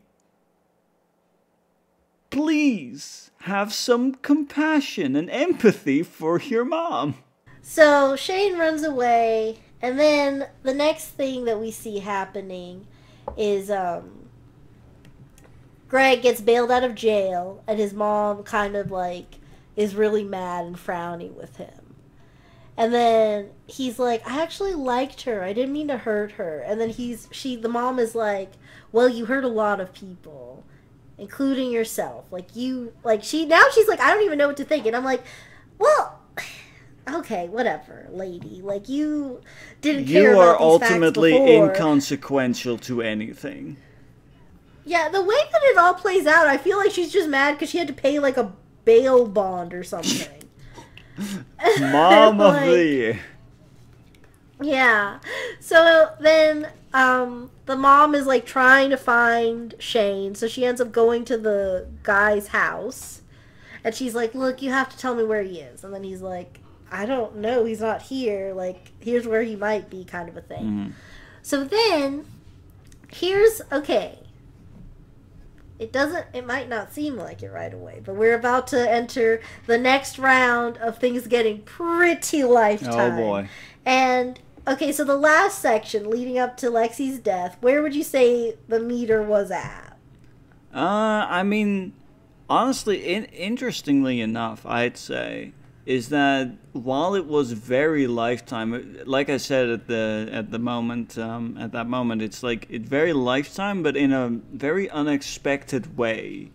Please 2.30 3.30
have 3.42 3.74
some 3.74 4.14
compassion 4.14 5.14
and 5.14 5.28
empathy 5.28 6.02
for 6.02 6.40
your 6.40 6.64
mom. 6.64 7.16
So 7.60 8.16
Shane 8.16 8.56
runs 8.56 8.82
away, 8.82 9.58
and 9.82 9.98
then 9.98 10.48
the 10.62 10.72
next 10.72 11.08
thing 11.08 11.44
that 11.44 11.60
we 11.60 11.70
see 11.70 11.98
happening 11.98 12.86
is 13.36 13.70
um, 13.70 14.28
Greg 15.88 16.22
gets 16.22 16.40
bailed 16.40 16.70
out 16.70 16.84
of 16.84 16.94
jail, 16.94 17.62
and 17.66 17.78
his 17.78 17.92
mom 17.92 18.42
kind 18.42 18.76
of 18.76 18.90
like 18.90 19.36
is 19.76 19.94
really 19.94 20.24
mad 20.24 20.64
and 20.66 20.76
frowny 20.76 21.32
with 21.32 21.56
him. 21.56 21.94
And 22.76 22.92
then 22.92 23.50
he's 23.66 23.98
like, 23.98 24.28
"I 24.28 24.42
actually 24.42 24.74
liked 24.74 25.22
her. 25.22 25.42
I 25.42 25.52
didn't 25.52 25.72
mean 25.72 25.88
to 25.88 25.98
hurt 25.98 26.32
her." 26.32 26.60
And 26.60 26.80
then 26.80 26.90
he's 26.90 27.28
she 27.30 27.56
the 27.56 27.68
mom 27.68 27.98
is 27.98 28.14
like, 28.14 28.52
"Well, 28.92 29.08
you 29.08 29.26
hurt 29.26 29.44
a 29.44 29.48
lot 29.48 29.80
of 29.80 29.92
people." 29.92 30.64
Including 31.16 31.70
yourself, 31.70 32.24
like 32.32 32.56
you, 32.56 32.92
like 33.04 33.22
she. 33.22 33.46
Now 33.46 33.62
she's 33.72 33.86
like, 33.86 34.00
I 34.00 34.12
don't 34.12 34.24
even 34.24 34.36
know 34.36 34.48
what 34.48 34.56
to 34.56 34.64
think, 34.64 34.84
and 34.84 34.96
I'm 34.96 35.04
like, 35.04 35.22
well, 35.78 36.18
okay, 37.08 37.48
whatever, 37.48 38.06
lady. 38.10 38.60
Like 38.62 38.88
you 38.88 39.40
didn't 39.80 40.06
care 40.06 40.32
You 40.32 40.40
are 40.40 40.60
ultimately 40.60 41.34
inconsequential 41.34 42.78
to 42.78 43.02
anything. 43.02 43.76
Yeah, 44.84 45.08
the 45.08 45.22
way 45.22 45.36
that 45.52 45.62
it 45.64 45.78
all 45.78 45.94
plays 45.94 46.26
out, 46.26 46.46
I 46.46 46.58
feel 46.58 46.76
like 46.76 46.90
she's 46.90 47.12
just 47.12 47.28
mad 47.28 47.52
because 47.52 47.70
she 47.70 47.78
had 47.78 47.88
to 47.88 47.94
pay 47.94 48.18
like 48.18 48.36
a 48.36 48.52
bail 48.84 49.26
bond 49.26 49.72
or 49.72 49.82
something. 49.82 50.42
Mom 51.80 52.40
of 52.40 52.60
the 52.60 52.84
year. 52.84 53.20
Yeah. 54.60 55.20
So 55.60 56.10
then 56.20 56.68
um 56.92 57.50
the 57.66 57.76
mom 57.76 58.14
is 58.14 58.26
like 58.26 58.44
trying 58.44 58.90
to 58.90 58.96
find 58.96 59.74
Shane, 59.78 60.34
so 60.34 60.46
she 60.46 60.64
ends 60.64 60.80
up 60.80 60.92
going 60.92 61.24
to 61.26 61.38
the 61.38 61.88
guy's 62.02 62.48
house. 62.48 63.22
And 63.82 63.94
she's 63.94 64.14
like, 64.14 64.34
"Look, 64.34 64.62
you 64.62 64.70
have 64.70 64.88
to 64.90 64.98
tell 64.98 65.14
me 65.14 65.24
where 65.24 65.42
he 65.42 65.60
is." 65.60 65.84
And 65.84 65.92
then 65.92 66.04
he's 66.04 66.22
like, 66.22 66.60
"I 66.94 67.06
don't 67.06 67.36
know. 67.36 67.64
He's 67.64 67.80
not 67.80 68.02
here. 68.02 68.52
Like, 68.54 68.92
here's 69.00 69.26
where 69.26 69.42
he 69.42 69.56
might 69.56 69.90
be," 69.90 70.04
kind 70.04 70.28
of 70.28 70.36
a 70.36 70.40
thing. 70.40 70.64
Mhm. 70.64 70.92
So 71.42 71.64
then 71.64 72.24
here's 73.10 73.60
okay. 73.72 74.18
It 75.78 75.92
doesn't 75.92 76.26
it 76.32 76.46
might 76.46 76.68
not 76.68 76.92
seem 76.92 77.16
like 77.16 77.42
it 77.42 77.50
right 77.50 77.74
away, 77.74 78.00
but 78.04 78.14
we're 78.14 78.34
about 78.34 78.68
to 78.68 78.90
enter 78.90 79.40
the 79.66 79.76
next 79.76 80.18
round 80.18 80.76
of 80.78 80.98
things 80.98 81.26
getting 81.26 81.62
pretty 81.62 82.44
Oh 82.86 83.10
boy. 83.16 83.48
And 83.84 84.38
okay, 84.68 84.92
so 84.92 85.04
the 85.04 85.16
last 85.16 85.58
section 85.58 86.08
leading 86.08 86.38
up 86.38 86.56
to 86.58 86.70
Lexi's 86.70 87.18
death, 87.18 87.56
where 87.60 87.82
would 87.82 87.94
you 87.94 88.04
say 88.04 88.56
the 88.68 88.78
meter 88.78 89.20
was 89.22 89.50
at? 89.50 89.96
Uh, 90.72 91.26
I 91.28 91.42
mean, 91.42 91.92
honestly, 92.48 93.04
in- 93.12 93.26
interestingly 93.26 94.20
enough, 94.20 94.64
I'd 94.64 94.96
say 94.96 95.52
is 95.86 96.08
that 96.08 96.50
while 96.72 97.14
it 97.14 97.26
was 97.26 97.52
very 97.52 98.06
lifetime, 98.06 98.98
like 99.04 99.28
I 99.28 99.36
said 99.36 99.68
at 99.68 99.86
the 99.86 100.28
at 100.32 100.50
the 100.50 100.58
moment, 100.58 101.18
um, 101.18 101.58
at 101.58 101.72
that 101.72 101.88
moment, 101.88 102.22
it's 102.22 102.42
like 102.42 102.66
it 102.70 102.82
very 102.82 103.12
lifetime, 103.12 103.82
but 103.82 103.96
in 103.96 104.12
a 104.12 104.28
very 104.52 104.88
unexpected 104.90 105.98
way, 105.98 106.50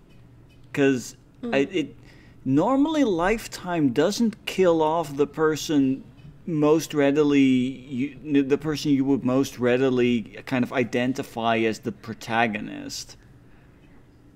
because 0.63 1.15
it 1.43 1.95
normally 2.43 3.03
lifetime 3.03 3.89
doesn't 3.89 4.45
kill 4.45 4.81
off 4.81 5.15
the 5.15 5.27
person 5.27 6.03
most 6.47 6.95
readily 6.95 7.39
you, 7.39 8.43
the 8.43 8.57
person 8.57 8.91
you 8.91 9.05
would 9.05 9.23
most 9.23 9.59
readily 9.59 10.21
kind 10.47 10.63
of 10.63 10.73
identify 10.73 11.57
as 11.57 11.79
the 11.79 11.91
protagonist. 11.91 13.15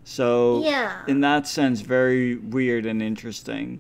So 0.04 0.62
Yeah. 0.64 1.02
in 1.08 1.22
that 1.22 1.48
sense 1.48 1.82
very 1.82 2.36
weird 2.36 2.86
and 2.86 3.02
interesting 3.02 3.80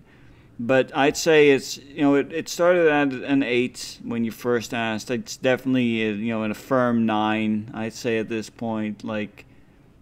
but 0.59 0.95
i'd 0.95 1.17
say 1.17 1.49
it's 1.49 1.77
you 1.77 2.01
know 2.01 2.15
it, 2.15 2.31
it 2.31 2.47
started 2.47 2.87
at 2.87 3.11
an 3.11 3.41
8 3.43 3.99
when 4.03 4.23
you 4.23 4.31
first 4.31 4.73
asked. 4.73 5.09
It's 5.09 5.35
definitely 5.37 6.07
uh, 6.07 6.13
you 6.13 6.31
know 6.33 6.43
in 6.43 6.51
a 6.51 6.55
firm 6.55 7.05
9 7.05 7.71
i'd 7.73 7.93
say 7.93 8.19
at 8.19 8.29
this 8.29 8.49
point 8.49 9.03
like 9.03 9.45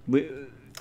we, 0.08 0.30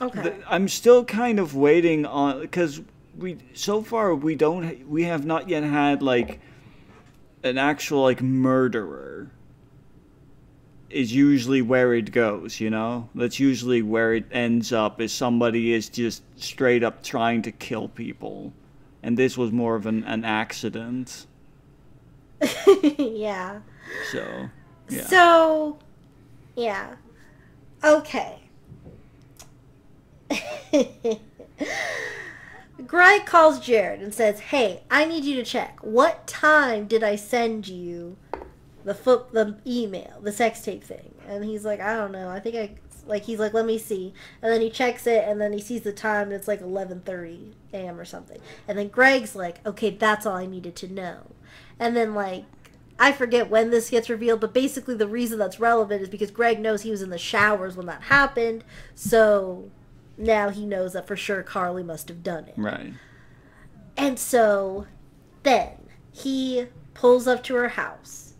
Okay. 0.00 0.22
the, 0.22 0.34
I'm 0.48 0.66
still 0.66 1.04
kind 1.04 1.38
of 1.38 1.54
waiting 1.54 2.06
on 2.06 2.40
because 2.40 2.80
we 3.18 3.36
so 3.52 3.82
far 3.82 4.14
we 4.14 4.34
don't 4.34 4.88
we 4.88 5.04
have 5.04 5.26
not 5.26 5.48
yet 5.48 5.62
had 5.62 6.02
like 6.02 6.40
an 7.44 7.58
actual 7.58 8.02
like 8.02 8.22
murderer 8.22 9.30
is 10.88 11.14
usually 11.14 11.60
where 11.62 11.92
it 11.94 12.10
goes 12.12 12.60
you 12.60 12.70
know? 12.70 13.08
That's 13.14 13.38
usually 13.38 13.82
where 13.82 14.14
it 14.14 14.24
ends 14.32 14.72
up 14.72 15.00
is 15.00 15.12
somebody 15.12 15.72
is 15.72 15.88
just 15.90 16.22
straight 16.36 16.82
up 16.82 17.02
trying 17.02 17.42
to 17.42 17.52
kill 17.52 17.88
people 17.88 18.52
and 19.02 19.16
this 19.16 19.36
was 19.38 19.50
more 19.52 19.74
of 19.76 19.86
an, 19.86 20.04
an 20.04 20.24
accident 20.24 21.26
yeah. 22.98 23.60
so 24.10 24.48
yeah 24.88 25.02
So, 25.04 25.78
yeah. 26.56 26.96
Okay. 27.82 28.40
Greg 32.86 33.26
calls 33.26 33.60
Jared 33.60 34.00
and 34.00 34.12
says, 34.14 34.40
"Hey, 34.40 34.82
I 34.90 35.04
need 35.04 35.24
you 35.24 35.36
to 35.36 35.44
check. 35.44 35.78
What 35.82 36.26
time 36.26 36.86
did 36.86 37.02
I 37.04 37.16
send 37.16 37.68
you 37.68 38.16
the 38.84 38.94
foot 38.94 39.32
the 39.32 39.58
email, 39.66 40.20
the 40.22 40.32
sex 40.32 40.62
tape 40.62 40.82
thing?" 40.82 41.14
And 41.28 41.44
he's 41.44 41.64
like, 41.64 41.80
"I 41.80 41.94
don't 41.96 42.12
know. 42.12 42.28
I 42.28 42.40
think 42.40 42.56
I 42.56 42.70
like 43.06 43.24
he's 43.24 43.38
like, 43.38 43.54
"Let 43.54 43.66
me 43.66 43.78
see." 43.78 44.12
And 44.42 44.52
then 44.52 44.60
he 44.60 44.70
checks 44.70 45.06
it 45.06 45.24
and 45.26 45.40
then 45.40 45.52
he 45.52 45.60
sees 45.60 45.82
the 45.82 45.92
time 45.92 46.24
and 46.24 46.32
it's 46.32 46.48
like 46.48 46.60
11:30 46.62 47.52
a.m. 47.72 47.98
or 47.98 48.04
something. 48.04 48.40
And 48.68 48.78
then 48.78 48.88
Greg's 48.88 49.34
like, 49.34 49.64
"Okay, 49.66 49.90
that's 49.90 50.26
all 50.26 50.36
I 50.36 50.46
needed 50.46 50.76
to 50.76 50.92
know." 50.92 51.32
And 51.78 51.96
then 51.96 52.14
like 52.14 52.44
I 53.00 53.12
forget 53.12 53.48
when 53.48 53.70
this 53.70 53.88
gets 53.88 54.10
revealed, 54.10 54.40
but 54.40 54.52
basically 54.52 54.94
the 54.94 55.08
reason 55.08 55.38
that's 55.38 55.58
relevant 55.58 56.02
is 56.02 56.08
because 56.10 56.30
Greg 56.30 56.60
knows 56.60 56.82
he 56.82 56.90
was 56.90 57.00
in 57.00 57.08
the 57.08 57.16
showers 57.16 57.74
when 57.74 57.86
that 57.86 58.02
happened. 58.02 58.62
So 58.94 59.70
now 60.18 60.50
he 60.50 60.66
knows 60.66 60.92
that 60.92 61.06
for 61.06 61.16
sure 61.16 61.42
Carly 61.42 61.82
must 61.82 62.08
have 62.08 62.22
done 62.22 62.44
it. 62.44 62.54
Right. 62.58 62.92
And 63.96 64.18
so 64.18 64.86
then 65.44 65.88
he 66.12 66.66
pulls 66.92 67.26
up 67.26 67.42
to 67.44 67.54
her 67.54 67.70
house, 67.70 68.34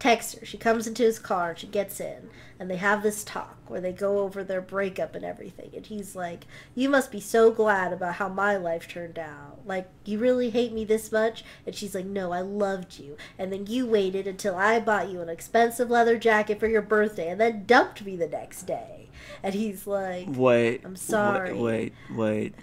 texts 0.00 0.34
her. 0.34 0.44
She 0.44 0.58
comes 0.58 0.88
into 0.88 1.04
his 1.04 1.20
car, 1.20 1.56
she 1.56 1.68
gets 1.68 2.00
in, 2.00 2.30
and 2.60 2.70
they 2.70 2.76
have 2.76 3.02
this 3.02 3.22
talk 3.22 3.56
where 3.68 3.80
they 3.80 3.92
go 3.92 4.20
over 4.20 4.42
their 4.42 4.60
breakup 4.60 5.14
and 5.14 5.24
everything. 5.24 5.70
And 5.76 5.86
he's 5.86 6.16
like, 6.16 6.44
You 6.74 6.88
must 6.88 7.12
be 7.12 7.20
so 7.20 7.50
glad 7.50 7.92
about 7.92 8.14
how 8.14 8.28
my 8.28 8.56
life 8.56 8.88
turned 8.88 9.18
out. 9.18 9.60
Like, 9.64 9.88
you 10.04 10.18
really 10.18 10.50
hate 10.50 10.72
me 10.72 10.84
this 10.84 11.12
much? 11.12 11.44
And 11.66 11.74
she's 11.74 11.94
like, 11.94 12.06
No, 12.06 12.32
I 12.32 12.40
loved 12.40 12.98
you. 12.98 13.16
And 13.38 13.52
then 13.52 13.66
you 13.66 13.86
waited 13.86 14.26
until 14.26 14.56
I 14.56 14.80
bought 14.80 15.08
you 15.10 15.20
an 15.20 15.28
expensive 15.28 15.90
leather 15.90 16.18
jacket 16.18 16.58
for 16.58 16.66
your 16.66 16.82
birthday 16.82 17.28
and 17.28 17.40
then 17.40 17.64
dumped 17.64 18.04
me 18.04 18.16
the 18.16 18.28
next 18.28 18.62
day. 18.64 19.08
And 19.42 19.54
he's 19.54 19.86
like, 19.86 20.26
Wait. 20.28 20.82
I'm 20.84 20.96
sorry. 20.96 21.52
Wait, 21.52 21.92
wait, 22.14 22.54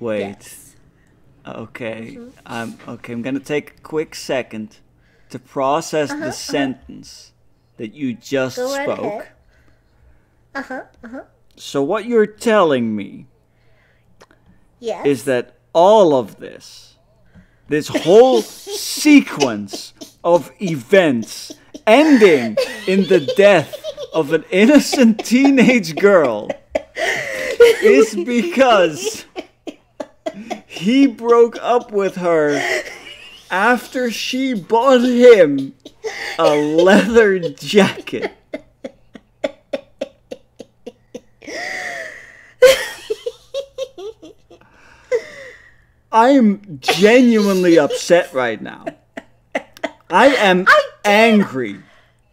wait. 0.00 0.20
Yes. 0.20 0.76
Okay. 1.46 2.16
Mm-hmm. 2.16 2.28
I'm 2.46 2.78
okay. 2.88 3.12
I'm 3.12 3.22
gonna 3.22 3.38
take 3.38 3.70
a 3.78 3.80
quick 3.82 4.14
second 4.14 4.78
to 5.30 5.38
process 5.38 6.10
the 6.10 6.32
sentence 6.32 7.32
that 7.76 7.92
you 7.92 8.14
just 8.14 8.58
Uh-huh, 8.58 8.86
Go 8.86 8.94
spoke. 8.94 9.28
Uh 10.54 10.62
huh. 10.62 10.82
Uh 11.02 11.08
huh. 11.08 11.22
So 11.56 11.82
what 11.82 12.06
you're 12.06 12.26
telling 12.26 12.94
me 12.96 13.26
Yes. 14.80 15.06
is 15.06 15.24
that 15.24 15.56
all 15.72 16.14
of 16.14 16.38
this, 16.38 16.96
this 17.68 17.88
whole 17.88 18.42
sequence 18.42 19.94
of 20.22 20.50
events 20.60 21.52
ending 21.86 22.56
in 22.86 23.06
the 23.08 23.20
death 23.36 23.74
of 24.12 24.32
an 24.32 24.44
innocent 24.50 25.24
teenage 25.24 25.96
girl 25.96 26.48
is 27.82 28.14
because 28.14 29.24
he 30.66 31.06
broke 31.06 31.56
up 31.60 31.90
with 31.92 32.16
her 32.16 32.60
after 33.50 34.10
she 34.10 34.54
bought 34.54 35.02
him 35.02 35.74
a 36.38 36.54
leather 36.56 37.38
jacket. 37.50 38.32
I'm 46.14 46.78
genuinely 46.80 47.76
upset 47.76 48.32
right 48.32 48.62
now. 48.62 48.84
I 50.08 50.26
am 50.28 50.64
angry 51.04 51.80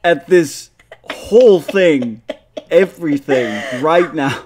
at 0.04 0.28
this 0.28 0.70
whole 1.10 1.60
thing, 1.60 2.22
everything 2.70 3.82
right 3.82 4.14
now. 4.14 4.46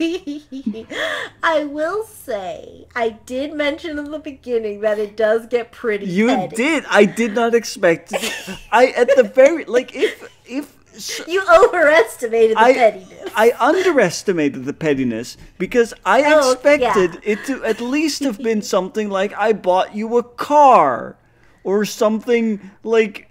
I 0.00 1.64
will 1.64 2.04
say, 2.04 2.86
I 2.96 3.10
did 3.26 3.52
mention 3.52 3.98
in 3.98 4.10
the 4.10 4.18
beginning 4.18 4.80
that 4.80 4.98
it 4.98 5.14
does 5.14 5.46
get 5.46 5.70
pretty. 5.70 6.06
You 6.06 6.28
petty. 6.28 6.56
did. 6.56 6.84
I 6.88 7.04
did 7.04 7.34
not 7.34 7.54
expect 7.54 8.12
it. 8.12 8.58
I 8.72 8.86
at 8.86 9.14
the 9.16 9.24
very 9.24 9.66
like 9.66 9.94
if 9.94 10.32
if 10.46 10.77
s- 10.98 11.20
You 11.26 11.42
overestimated 11.64 12.56
the 12.56 12.60
I 12.60 12.72
pettiness. 12.74 13.30
I 13.34 13.52
underestimated 13.58 14.64
the 14.64 14.72
pettiness 14.72 15.36
because 15.58 15.94
I 16.04 16.24
Oh, 16.34 16.52
expected 16.52 17.14
yeah. 17.14 17.32
it 17.32 17.44
to 17.46 17.64
at 17.64 17.80
least 17.80 18.22
have 18.24 18.38
been 18.42 18.62
something 18.76 19.08
like 19.08 19.32
I 19.34 19.52
bought 19.52 19.94
you 19.94 20.16
a 20.18 20.22
car 20.22 21.16
or 21.64 21.84
something 21.84 22.70
like 22.82 23.24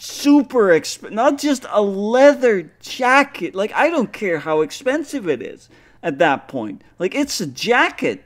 super 0.00 0.68
exp 0.68 1.10
not 1.10 1.38
just 1.38 1.66
a 1.70 1.82
leather 1.82 2.70
jacket. 2.80 3.54
Like 3.54 3.72
I 3.74 3.90
don't 3.90 4.12
care 4.12 4.38
how 4.38 4.60
expensive 4.60 5.28
it 5.28 5.42
is 5.42 5.68
at 6.02 6.18
that 6.18 6.46
point. 6.48 6.82
Like 6.98 7.14
it's 7.14 7.40
a 7.40 7.46
jacket. 7.46 8.24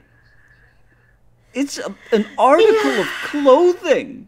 It's 1.53 1.77
a, 1.77 1.93
an 2.11 2.25
article 2.37 2.91
of 3.01 3.07
clothing. 3.25 4.27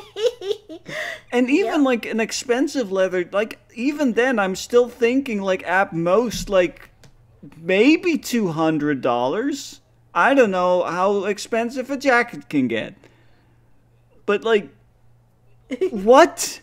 And 1.32 1.50
even 1.50 1.84
like 1.84 2.06
an 2.06 2.20
expensive 2.20 2.90
leather, 2.92 3.28
like 3.30 3.58
even 3.74 4.12
then, 4.12 4.38
I'm 4.38 4.54
still 4.56 4.88
thinking 4.88 5.42
like 5.42 5.66
at 5.66 5.92
most 5.92 6.48
like 6.48 6.90
maybe 7.58 8.16
two 8.16 8.48
hundred 8.48 9.02
dollars. 9.02 9.80
I 10.14 10.32
don't 10.34 10.50
know 10.50 10.84
how 10.84 11.24
expensive 11.24 11.90
a 11.90 11.96
jacket 11.96 12.48
can 12.48 12.68
get, 12.68 12.94
but 14.24 14.44
like, 14.44 14.70
what 15.90 16.60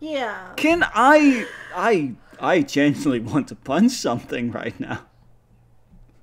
yeah. 0.00 0.52
can 0.56 0.84
I? 0.94 1.46
I 1.74 2.14
I 2.38 2.60
genuinely 2.62 3.20
want 3.20 3.48
to 3.48 3.54
punch 3.54 3.92
something 3.92 4.50
right 4.50 4.78
now. 4.78 5.06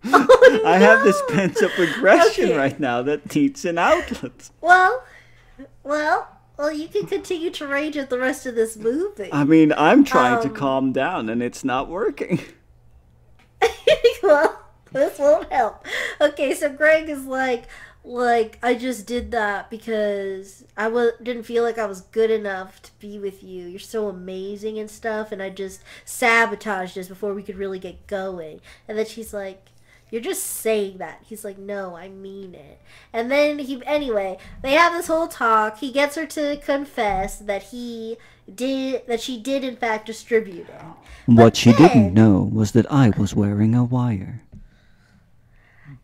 Oh, 0.13 0.61
I 0.65 0.77
have 0.77 1.03
this 1.05 1.19
pent 1.29 1.63
up 1.63 1.77
aggression 1.79 2.49
Okay. 2.49 2.57
right 2.57 2.77
now 2.79 3.01
that 3.03 3.33
needs 3.33 3.63
an 3.63 3.77
outlet. 3.77 4.49
Well, 4.59 5.01
well, 5.83 6.27
well. 6.57 6.71
You 6.71 6.87
can 6.87 7.05
continue 7.07 7.51
to 7.51 7.67
rage 7.67 7.97
at 7.97 8.09
the 8.09 8.19
rest 8.19 8.45
of 8.45 8.55
this 8.55 8.77
movie. 8.77 9.29
I 9.31 9.43
mean, 9.43 9.73
I'm 9.73 10.03
trying 10.03 10.39
to 10.41 10.49
Um, 10.49 10.53
calm 10.53 10.91
down 10.93 11.29
and 11.29 11.41
it's 11.43 11.63
not 11.63 11.89
working. 11.89 12.39
well, 14.23 14.59
this 14.91 15.19
won't 15.19 15.51
help. 15.51 15.85
Okay, 16.21 16.53
so 16.53 16.69
Greg 16.69 17.09
is 17.09 17.25
like, 17.25 17.65
like 18.03 18.59
I 18.61 18.73
just 18.75 19.05
did 19.07 19.31
that 19.31 19.69
because 19.69 20.65
I 20.75 20.87
was 20.89 21.11
didn't 21.21 21.43
feel 21.43 21.63
like 21.63 21.77
I 21.77 21.85
was 21.85 22.01
good 22.01 22.29
enough 22.31 22.81
to 22.83 22.91
be 22.99 23.17
with 23.19 23.43
you. 23.43 23.65
You're 23.67 23.79
so 23.79 24.07
amazing 24.09 24.77
and 24.79 24.89
stuff, 24.91 25.31
and 25.31 25.41
I 25.41 25.49
just 25.49 25.81
sabotaged 26.05 26.97
us 26.97 27.07
before 27.07 27.33
we 27.33 27.43
could 27.43 27.57
really 27.57 27.79
get 27.79 28.07
going. 28.07 28.61
And 28.87 28.97
then 28.97 29.05
she's 29.05 29.33
like. 29.33 29.69
You're 30.13 30.21
just 30.21 30.43
saying 30.43 30.99
that. 30.99 31.23
He's 31.25 31.43
like, 31.43 31.57
no, 31.57 31.95
I 31.95 32.07
mean 32.07 32.53
it. 32.53 32.79
And 33.11 33.31
then 33.31 33.57
he, 33.57 33.81
anyway, 33.83 34.37
they 34.61 34.73
have 34.73 34.93
this 34.93 35.07
whole 35.07 35.27
talk. 35.27 35.79
He 35.79 35.91
gets 35.91 36.15
her 36.17 36.27
to 36.27 36.57
confess 36.57 37.39
that 37.39 37.63
he 37.63 38.17
did, 38.53 39.07
that 39.07 39.21
she 39.21 39.41
did 39.41 39.63
in 39.63 39.75
fact 39.75 40.05
distribute 40.05 40.69
it. 40.69 40.81
What 41.25 41.35
But 41.35 41.57
she 41.57 41.71
then- 41.71 41.87
didn't 41.87 42.13
know 42.13 42.47
was 42.53 42.73
that 42.73 42.85
I 42.91 43.09
was 43.17 43.33
wearing 43.33 43.73
a 43.73 43.83
wire. 43.83 44.43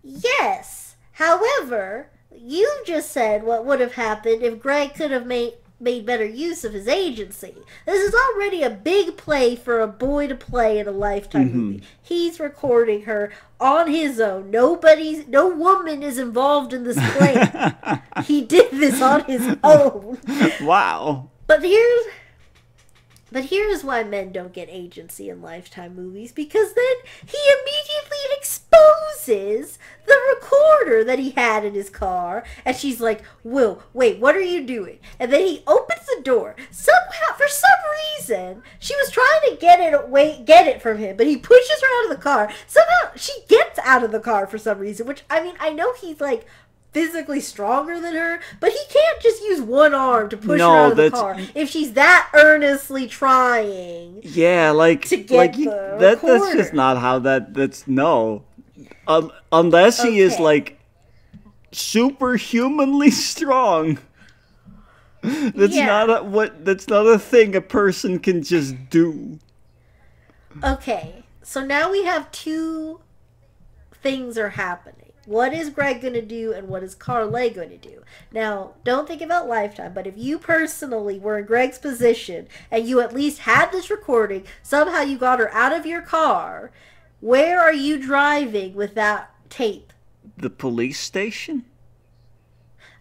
Yes. 0.02 0.96
However, 1.12 2.10
you 2.36 2.68
just 2.88 3.12
said 3.12 3.44
what 3.44 3.64
would 3.64 3.80
have 3.80 3.94
happened 3.94 4.42
if 4.42 4.60
Greg 4.60 4.96
could 4.96 5.12
have 5.12 5.28
made 5.28 5.54
made 5.80 6.06
better 6.06 6.26
use 6.26 6.66
of 6.66 6.74
his 6.74 6.88
agency. 6.88 7.56
This 7.86 8.02
is 8.02 8.14
already 8.14 8.64
a 8.64 8.70
big 8.70 9.18
play 9.18 9.56
for 9.56 9.80
a 9.80 9.88
boy 9.88 10.28
to 10.28 10.36
play 10.36 10.80
in 10.80 10.88
a 10.88 10.92
lifetime 10.92 11.50
mm-hmm. 11.50 11.60
movie. 11.60 11.84
He's 12.02 12.40
recording 12.40 13.04
her 13.04 13.32
on 13.60 13.90
his 13.90 14.20
own. 14.20 14.52
Nobody's 14.52 15.28
no 15.28 15.48
woman 15.48 16.04
is 16.04 16.18
involved 16.18 16.74
in 16.74 16.84
this 16.84 17.00
play. 17.18 18.02
he 18.26 18.42
did 18.42 18.72
this 18.72 19.02
on 19.02 19.24
his 19.26 19.58
own. 19.64 20.18
Wow. 20.62 21.30
But 21.48 21.64
here's 21.64 22.06
but 23.32 23.46
here's 23.46 23.84
why 23.84 24.04
men 24.04 24.32
don't 24.32 24.54
get 24.54 24.70
agency 24.70 25.30
in 25.30 25.42
lifetime 25.42 25.96
movies 25.96 26.32
because 26.32 26.74
then 26.74 26.96
he 27.26 27.38
immediately 27.38 28.18
exposes 28.38 29.80
the 30.08 30.18
recorder 30.34 31.04
that 31.04 31.20
he 31.20 31.32
had 31.32 31.64
in 31.66 31.74
his 31.74 31.90
car 31.90 32.44
and 32.66 32.76
she's 32.76 33.00
like, 33.00 33.22
"Will, 33.44 33.84
wait, 33.94 34.20
what 34.20 34.36
are 34.36 34.42
you 34.42 34.66
doing?" 34.66 35.00
And 35.20 35.32
then 35.32 35.46
he 35.46 35.64
opens 35.68 36.06
the 36.06 36.22
door. 36.24 36.56
Somehow 36.72 37.34
for 37.38 37.48
some 37.48 37.80
reason, 38.18 38.64
she 38.80 38.96
was 38.96 39.12
trying 39.12 39.42
to 39.50 39.58
get 39.60 39.80
it 39.80 39.94
away, 39.94 40.42
get 40.46 40.68
it 40.68 40.82
from 40.82 40.98
him, 40.98 41.18
but 41.18 41.28
he 41.28 41.38
pushes 41.38 41.82
her 41.82 42.00
out 42.00 42.12
of 42.12 42.18
the 42.18 42.24
car. 42.24 42.52
Somehow 42.68 43.12
she 43.16 43.34
gets 43.48 43.80
out 43.80 44.04
of 44.04 44.12
the 44.12 44.20
car 44.20 44.48
for 44.48 44.58
some 44.58 44.80
reason, 44.80 45.08
which 45.08 45.24
I 45.30 45.42
mean, 45.44 45.56
I 45.60 45.72
know 45.72 45.94
he's 45.94 46.22
like 46.22 46.46
physically 46.92 47.40
stronger 47.40 48.00
than 48.00 48.16
her, 48.16 48.40
but 48.60 48.72
he 48.72 48.80
can't 48.90 49.22
just 49.22 49.42
use 49.44 49.62
one 49.62 49.94
arm 49.94 50.30
to 50.30 50.38
push 50.38 50.60
No, 50.60 50.72
her 50.72 50.78
out 50.78 50.92
of 50.92 50.98
the 50.98 51.12
car 51.12 51.38
if 51.56 51.70
she's 51.70 51.94
that 51.94 52.30
earnestly 52.34 53.08
trying. 53.08 54.22
Yeah, 54.24 54.72
like 54.72 55.06
To 55.08 55.18
get 55.18 55.38
like 55.38 55.54
the 55.56 55.98
that 56.00 56.22
that's 56.22 56.52
just 56.52 56.74
not 56.74 56.98
how 56.98 57.20
that 57.20 57.54
that's 57.54 57.88
no. 57.88 58.44
Um, 59.08 59.32
unless 59.52 60.02
he 60.02 60.20
is 60.20 60.40
like 60.40 60.80
superhumanly 61.72 63.12
strong. 63.12 64.00
That's 65.22 65.76
Yeah. 65.76 65.86
not 65.86 66.10
a 66.10 66.24
what 66.24 66.66
that's 66.66 66.88
not 66.88 67.06
a 67.06 67.20
thing 67.20 67.56
a 67.56 67.62
person 67.62 68.20
can 68.20 68.42
just 68.42 68.90
do. 68.90 69.40
Okay, 70.64 71.24
so 71.44 71.64
now 71.66 71.92
we 71.92 72.04
have 72.06 72.32
two 72.32 73.02
things 73.94 74.38
are 74.38 74.50
happening. 74.50 74.99
What 75.30 75.54
is 75.54 75.70
Greg 75.70 76.02
going 76.02 76.16
to 76.16 76.24
do 76.24 76.54
and 76.54 76.68
what 76.68 76.82
is 76.82 76.96
Carly 76.96 77.52
going 77.52 77.70
to 77.70 77.78
do? 77.78 78.02
Now, 78.32 78.72
don't 78.84 79.08
think 79.08 79.22
about 79.22 79.48
Lifetime, 79.48 79.94
but 79.94 80.08
if 80.08 80.18
you 80.18 80.40
personally 80.40 81.20
were 81.20 81.38
in 81.38 81.46
Greg's 81.46 81.78
position 81.78 82.48
and 82.72 82.88
you 82.88 83.00
at 83.00 83.14
least 83.14 83.42
had 83.42 83.72
this 83.72 83.92
recording, 83.92 84.46
somehow 84.64 85.02
you 85.02 85.20
got 85.20 85.38
her 85.38 85.54
out 85.54 85.72
of 85.72 85.86
your 85.86 86.02
car, 86.02 86.72
where 87.20 87.60
are 87.60 87.72
you 87.72 88.02
driving 88.02 88.74
with 88.74 88.96
that 88.96 89.30
tape? 89.52 89.94
The 90.36 90.50
police 90.50 91.00
station? 91.00 91.64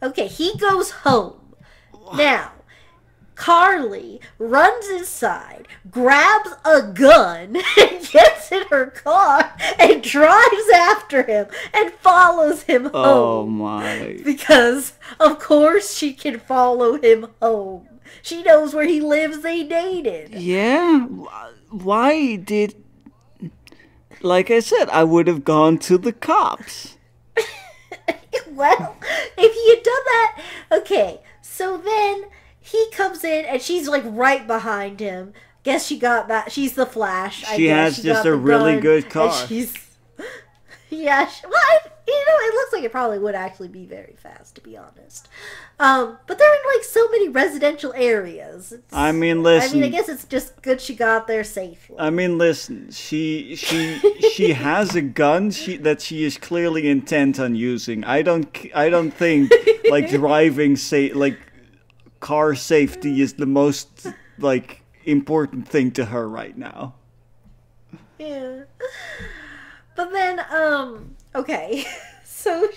Okay, 0.02 0.26
he 0.26 0.54
goes 0.58 0.90
home. 0.90 1.54
Now, 2.14 2.52
Carly 3.38 4.20
runs 4.36 4.88
inside, 4.88 5.68
grabs 5.92 6.50
a 6.64 6.82
gun, 6.82 7.56
and 7.78 8.10
gets 8.10 8.50
in 8.50 8.64
her 8.68 8.86
car 8.86 9.54
and 9.78 10.02
drives 10.02 10.68
after 10.74 11.22
him 11.22 11.46
and 11.72 11.92
follows 11.92 12.64
him 12.64 12.86
oh 12.86 12.90
home. 12.90 13.04
Oh 13.04 13.46
my. 13.46 14.18
Because, 14.24 14.94
of 15.20 15.38
course, 15.38 15.94
she 15.94 16.12
can 16.12 16.40
follow 16.40 17.00
him 17.00 17.28
home. 17.40 17.88
She 18.22 18.42
knows 18.42 18.74
where 18.74 18.88
he 18.88 19.00
lives, 19.00 19.42
they 19.42 19.62
dated. 19.62 20.34
Yeah. 20.34 21.06
Why 21.70 22.34
did. 22.34 22.74
Like 24.20 24.50
I 24.50 24.58
said, 24.58 24.88
I 24.88 25.04
would 25.04 25.28
have 25.28 25.44
gone 25.44 25.78
to 25.78 25.96
the 25.96 26.12
cops. 26.12 26.96
well, 28.50 28.96
if 29.38 29.54
he 29.54 29.70
had 29.70 29.82
done 29.84 30.04
that, 30.06 30.42
okay. 30.72 31.20
So 31.40 31.76
then 31.76 32.24
he 32.70 32.90
comes 32.90 33.24
in 33.24 33.44
and 33.44 33.62
she's 33.62 33.88
like 33.88 34.04
right 34.06 34.46
behind 34.46 35.00
him. 35.00 35.32
Guess 35.62 35.86
she 35.86 35.98
got 35.98 36.28
that. 36.28 36.52
She's 36.52 36.74
the 36.74 36.86
Flash. 36.86 37.44
I 37.44 37.56
She 37.56 37.66
has 37.66 38.02
just 38.02 38.24
a 38.26 38.34
really 38.34 38.80
good 38.80 39.10
car. 39.10 39.32
she's 39.46 39.74
yeah. 40.90 41.26
She, 41.26 41.46
well, 41.46 41.54
I, 41.56 41.78
you 42.06 42.14
know, 42.14 42.36
it 42.48 42.54
looks 42.54 42.72
like 42.72 42.84
it 42.84 42.92
probably 42.92 43.18
would 43.18 43.34
actually 43.34 43.68
be 43.68 43.84
very 43.84 44.14
fast, 44.16 44.54
to 44.54 44.60
be 44.62 44.76
honest. 44.76 45.28
Um, 45.80 46.18
but 46.26 46.38
they're 46.38 46.54
in 46.54 46.60
like 46.74 46.84
so 46.84 47.08
many 47.10 47.28
residential 47.28 47.92
areas. 47.94 48.72
It's- 48.72 48.88
I 48.92 49.12
mean, 49.12 49.42
listen. 49.42 49.78
I 49.78 49.80
mean, 49.82 49.84
I 49.84 49.96
guess 49.96 50.08
it's 50.08 50.24
just 50.24 50.60
good 50.62 50.80
she 50.80 50.94
got 50.94 51.26
there 51.26 51.44
safely. 51.44 51.96
I 51.98 52.10
mean, 52.10 52.38
listen. 52.38 52.90
She 52.90 53.54
she 53.56 53.98
she 54.34 54.52
has 54.52 54.94
a 54.94 55.02
gun. 55.02 55.50
She 55.50 55.76
that 55.78 56.00
she 56.00 56.24
is 56.24 56.38
clearly 56.38 56.88
intent 56.88 57.38
on 57.38 57.54
using. 57.54 58.04
I 58.04 58.22
don't 58.22 58.48
I 58.74 58.88
don't 58.88 59.10
think 59.10 59.52
like 59.90 60.08
driving 60.20 60.76
say 60.76 61.12
like 61.12 61.38
car 62.20 62.54
safety 62.54 63.20
is 63.20 63.34
the 63.34 63.46
most 63.46 64.06
like 64.38 64.82
important 65.04 65.68
thing 65.68 65.90
to 65.92 66.04
her 66.06 66.28
right 66.28 66.56
now. 66.56 66.94
Yeah. 68.18 68.62
But 69.96 70.12
then, 70.12 70.40
um, 70.50 71.16
okay. 71.34 71.84
So 72.38 72.68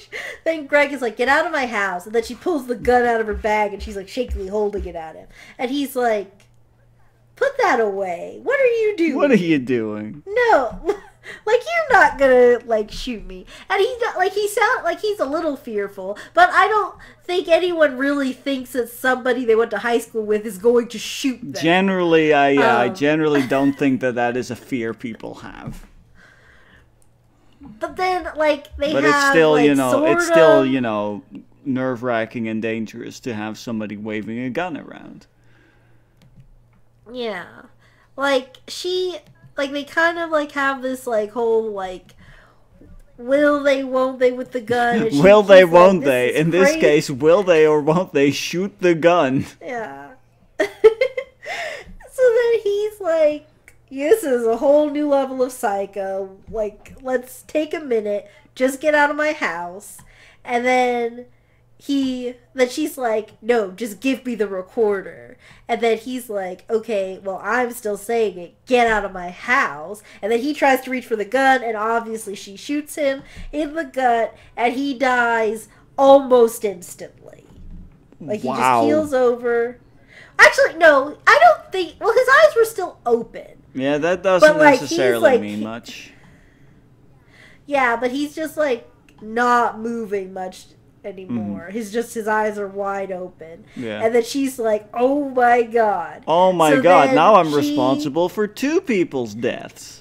then 0.44 0.66
Greg 0.66 0.92
is 0.92 1.04
like, 1.04 1.18
get 1.18 1.30
out 1.30 1.46
of 1.46 1.52
my 1.52 1.68
house. 1.68 2.08
And 2.08 2.16
then 2.16 2.24
she 2.24 2.34
pulls 2.34 2.66
the 2.66 2.76
gun 2.76 3.06
out 3.06 3.22
of 3.22 3.28
her 3.28 3.36
bag 3.36 3.74
and 3.74 3.82
she's 3.82 3.96
like 3.96 4.08
shakily 4.08 4.50
holding 4.50 4.86
it 4.86 4.96
at 4.96 5.16
him. 5.16 5.28
And 5.60 5.70
he's 5.70 5.96
like, 5.96 6.32
put 7.36 7.56
that 7.60 7.80
away. 7.80 8.40
What 8.42 8.60
are 8.60 8.66
you 8.66 8.98
doing? 8.98 9.16
What 9.16 9.30
are 9.30 9.36
you 9.36 9.60
doing? 9.60 10.24
No. 10.26 10.98
Like 11.46 11.62
you're 11.62 12.00
not 12.00 12.18
gonna 12.18 12.60
like 12.66 12.92
shoot 12.92 13.26
me, 13.26 13.46
and 13.70 13.80
he's 13.80 14.00
not 14.02 14.18
like 14.18 14.34
he 14.34 14.48
sound 14.48 14.84
like 14.84 15.00
he's 15.02 15.20
a 15.20 15.26
little 15.26 15.56
fearful, 15.56 16.18
but 16.34 16.50
I 16.52 16.68
don't 16.68 16.96
think 17.24 17.48
anyone 17.48 17.98
really 17.98 18.34
thinks 18.34 18.72
that 18.74 18.90
somebody 18.90 19.46
they 19.46 19.56
went 19.56 19.72
to 19.72 19.80
high 19.80 20.00
school 20.00 20.26
with 20.26 20.46
is 20.46 20.58
going 20.58 20.88
to 20.90 21.00
shoot 21.00 21.54
them. 21.54 21.54
Generally, 21.54 22.34
I 22.34 22.58
uh, 22.58 22.78
I 22.78 22.88
Um. 22.88 22.96
generally 22.96 23.46
don't 23.48 23.74
think 23.74 24.02
that 24.02 24.16
that 24.16 24.36
is 24.36 24.50
a 24.52 24.56
fear 24.56 24.94
people 24.94 25.36
have. 25.36 25.86
but 27.60 27.96
then 27.96 28.28
like 28.36 28.76
they 28.78 28.92
But 28.92 29.04
have 29.04 29.06
it's 29.06 29.30
still 29.30 29.52
like, 29.52 29.66
you 29.66 29.76
know 29.76 30.06
it's 30.06 30.26
still 30.26 30.66
you 30.66 30.82
know 30.82 31.24
nerve 31.64 32.02
wracking 32.04 32.48
and 32.48 32.62
dangerous 32.62 33.20
to 33.22 33.34
have 33.34 33.58
somebody 33.58 33.96
waving 33.98 34.40
a 34.40 34.50
gun 34.50 34.76
around. 34.78 35.28
Yeah. 37.12 37.64
Like 38.16 38.58
she 38.68 39.18
like 39.62 39.72
they 39.74 39.84
kind 39.84 40.18
of 40.18 40.32
like 40.32 40.54
have 40.54 40.82
this 40.82 41.06
like 41.06 41.32
whole 41.32 41.72
like 41.72 42.16
will 43.16 43.62
they 43.62 43.84
won't 43.84 44.18
they 44.18 44.32
with 44.32 44.52
the 44.54 44.60
gun 44.60 45.04
will 45.22 45.44
they, 45.44 45.64
won't 45.64 46.00
"This 46.00 46.10
they? 46.10 46.36
In 46.36 46.50
this 46.50 46.76
case, 46.78 47.12
will 47.12 47.44
they 47.44 47.68
or 47.68 47.80
won't 47.80 48.12
they 48.12 48.32
shoot 48.32 48.80
the 48.80 48.96
gun? 48.96 49.46
Yeah. 49.62 50.14
so 50.60 50.66
then 50.68 52.60
he's 52.64 53.00
like 53.00 53.48
this 53.92 54.24
is 54.24 54.48
a 54.48 54.58
whole 54.58 54.90
new 54.90 55.08
level 55.08 55.44
of 55.44 55.52
psycho. 55.52 56.36
Like 56.50 56.96
let's 57.04 57.44
take 57.44 57.76
a 57.76 57.80
minute, 57.80 58.32
just 58.56 58.82
get 58.82 58.96
out 58.96 59.12
of 59.12 59.16
my 59.16 59.34
house. 59.34 60.00
And 60.44 60.66
then 60.66 61.26
he 61.84 62.36
then 62.54 62.70
she's 62.70 62.96
like, 62.96 63.42
"No, 63.42 63.72
just 63.72 64.00
give 64.02 64.24
me 64.24 64.36
the 64.36 64.48
recorder." 64.48 65.36
And 65.68 65.82
then 65.82 65.98
he's 65.98 66.30
like, 66.30 66.64
"Okay, 66.70 67.20
well, 67.24 67.40
I'm 67.44 67.72
still 67.72 67.98
saying 67.98 68.38
it. 68.38 68.54
Get 68.68 68.86
out 68.86 69.04
of 69.04 69.12
my 69.12 69.32
house." 69.32 70.04
And 70.22 70.32
then 70.32 70.42
he 70.42 70.54
tries 70.54 70.82
to 70.82 70.92
reach 70.92 71.08
for 71.08 71.16
the 71.16 71.26
gun 71.26 71.64
and 71.64 71.76
obviously 71.76 72.36
she 72.36 72.56
shoots 72.56 72.94
him 72.96 73.24
in 73.52 73.74
the 73.74 73.84
gut 73.84 74.36
and 74.56 74.76
he 74.76 74.94
dies 74.94 75.70
almost 75.98 76.64
instantly. 76.64 77.46
Like 78.20 78.42
he 78.42 78.48
Wow. 78.48 78.82
just 78.84 78.88
keels 78.88 79.14
over. 79.16 79.80
Actually, 80.38 80.76
no, 80.78 81.18
I 81.26 81.40
don't 81.42 81.72
think. 81.72 81.96
Well, 82.00 82.14
his 82.14 82.28
eyes 82.30 82.56
were 82.56 82.66
still 82.66 83.00
open. 83.08 83.64
Yeah, 83.74 83.98
that 83.98 84.22
doesn't 84.22 84.58
like, 84.60 84.82
necessarily 84.82 85.22
like- 85.32 85.42
mean 85.42 85.64
much. 85.64 86.12
Yeah, 87.66 87.96
but 87.96 88.12
he's 88.12 88.36
just 88.36 88.56
like 88.56 88.88
not 89.20 89.80
moving 89.80 90.32
much 90.34 90.66
anymore. 91.04 91.70
His 91.72 91.92
just 91.92 92.14
his 92.14 92.28
eyes 92.28 92.58
are 92.58 92.68
wide 92.68 93.12
open. 93.12 93.64
Mm-hmm. 93.72 93.84
Yeah. 93.84 94.04
And 94.04 94.14
then 94.16 94.24
she's 94.24 94.60
like, 94.60 94.88
"Oh 94.94 95.30
my 95.30 95.64
god." 95.64 96.24
Oh 96.28 96.52
my 96.52 96.72
So 96.72 96.82
god, 96.82 97.14
now 97.16 97.36
I'm 97.36 97.50
she- 97.50 97.56
responsible 97.56 98.30
for 98.30 98.48
two 98.48 98.82
people's 98.82 99.34
deaths. 99.34 100.00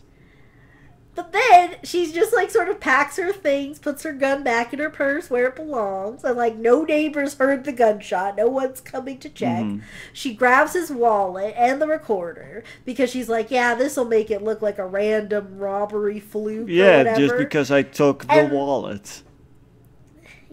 But 1.16 1.32
then 1.32 1.76
she's 1.82 2.12
just 2.12 2.32
like 2.32 2.50
sort 2.50 2.68
of 2.70 2.80
packs 2.80 3.16
her 3.16 3.30
things, 3.32 3.78
puts 3.78 4.04
her 4.04 4.12
gun 4.12 4.42
back 4.42 4.72
in 4.72 4.78
her 4.78 4.88
purse 4.88 5.28
where 5.28 5.48
it 5.48 5.56
belongs, 5.56 6.24
and 6.24 6.36
like 6.36 6.56
no 6.56 6.84
neighbors 6.84 7.34
heard 7.34 7.64
the 7.64 7.72
gunshot, 7.72 8.36
no 8.36 8.46
one's 8.46 8.80
coming 8.80 9.18
to 9.18 9.28
check. 9.28 9.62
Mhm. 9.64 9.82
She 10.14 10.32
grabs 10.32 10.72
his 10.72 10.90
wallet 10.90 11.52
and 11.58 11.82
the 11.82 11.88
recorder 11.88 12.62
because 12.86 13.10
she's 13.10 13.28
like, 13.28 13.50
"Yeah, 13.50 13.74
this 13.74 13.96
will 13.96 14.06
make 14.06 14.30
it 14.30 14.42
look 14.42 14.62
like 14.62 14.78
a 14.78 14.86
random 14.86 15.58
robbery 15.58 16.20
fluke." 16.20 16.68
or 16.68 16.70
Yeah, 16.70 17.14
just 17.18 17.36
because 17.36 17.70
I 17.70 17.82
took 17.82 18.26
the 18.26 18.32
And- 18.32 18.52
wallet. 18.52 19.22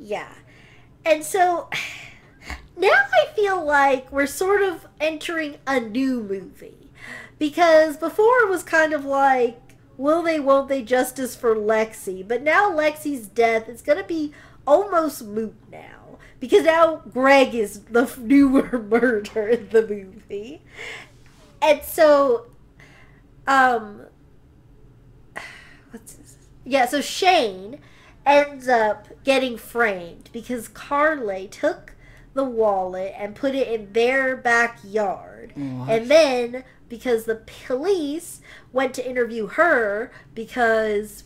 Yeah. 0.07 0.31
And 1.03 1.21
so 1.21 1.69
now 2.77 2.87
I 3.13 3.27
feel 3.35 3.63
like 3.63 4.09
we're 4.09 4.25
sort 4.25 4.61
of 4.61 4.87
entering 5.01 5.57
a 5.67 5.81
new 5.81 6.23
movie. 6.23 6.89
Because 7.37 7.97
before 7.97 8.39
it 8.39 8.49
was 8.49 8.63
kind 8.63 8.93
of 8.93 9.03
like, 9.03 9.59
will 9.97 10.23
they, 10.23 10.39
won't 10.39 10.69
they, 10.69 10.81
justice 10.81 11.35
for 11.35 11.55
Lexi. 11.55 12.25
But 12.25 12.41
now 12.41 12.71
Lexi's 12.71 13.27
death 13.27 13.67
is 13.67 13.81
going 13.81 13.97
to 13.97 14.03
be 14.05 14.33
almost 14.65 15.25
moot 15.25 15.55
now. 15.69 16.19
Because 16.39 16.63
now 16.63 17.01
Greg 17.11 17.53
is 17.53 17.81
the 17.81 18.09
newer 18.17 18.79
murder 18.89 19.47
in 19.49 19.69
the 19.69 19.85
movie. 19.85 20.61
And 21.61 21.83
so, 21.83 22.45
um, 23.45 24.03
what's 25.91 26.13
this? 26.13 26.37
Yeah, 26.63 26.85
so 26.85 27.01
Shane 27.01 27.81
ends 28.27 28.67
up 28.67 29.07
getting 29.27 29.57
framed 29.57 30.29
because 30.31 30.69
Carly 30.69 31.49
took 31.49 31.95
the 32.33 32.45
wallet 32.45 33.13
and 33.17 33.35
put 33.35 33.53
it 33.53 33.67
in 33.67 33.91
their 33.91 34.37
backyard. 34.37 35.51
And 35.89 36.09
then 36.09 36.63
because 36.87 37.25
the 37.25 37.35
police 37.35 38.39
went 38.71 38.93
to 38.93 39.05
interview 39.05 39.47
her 39.47 40.13
because 40.33 41.25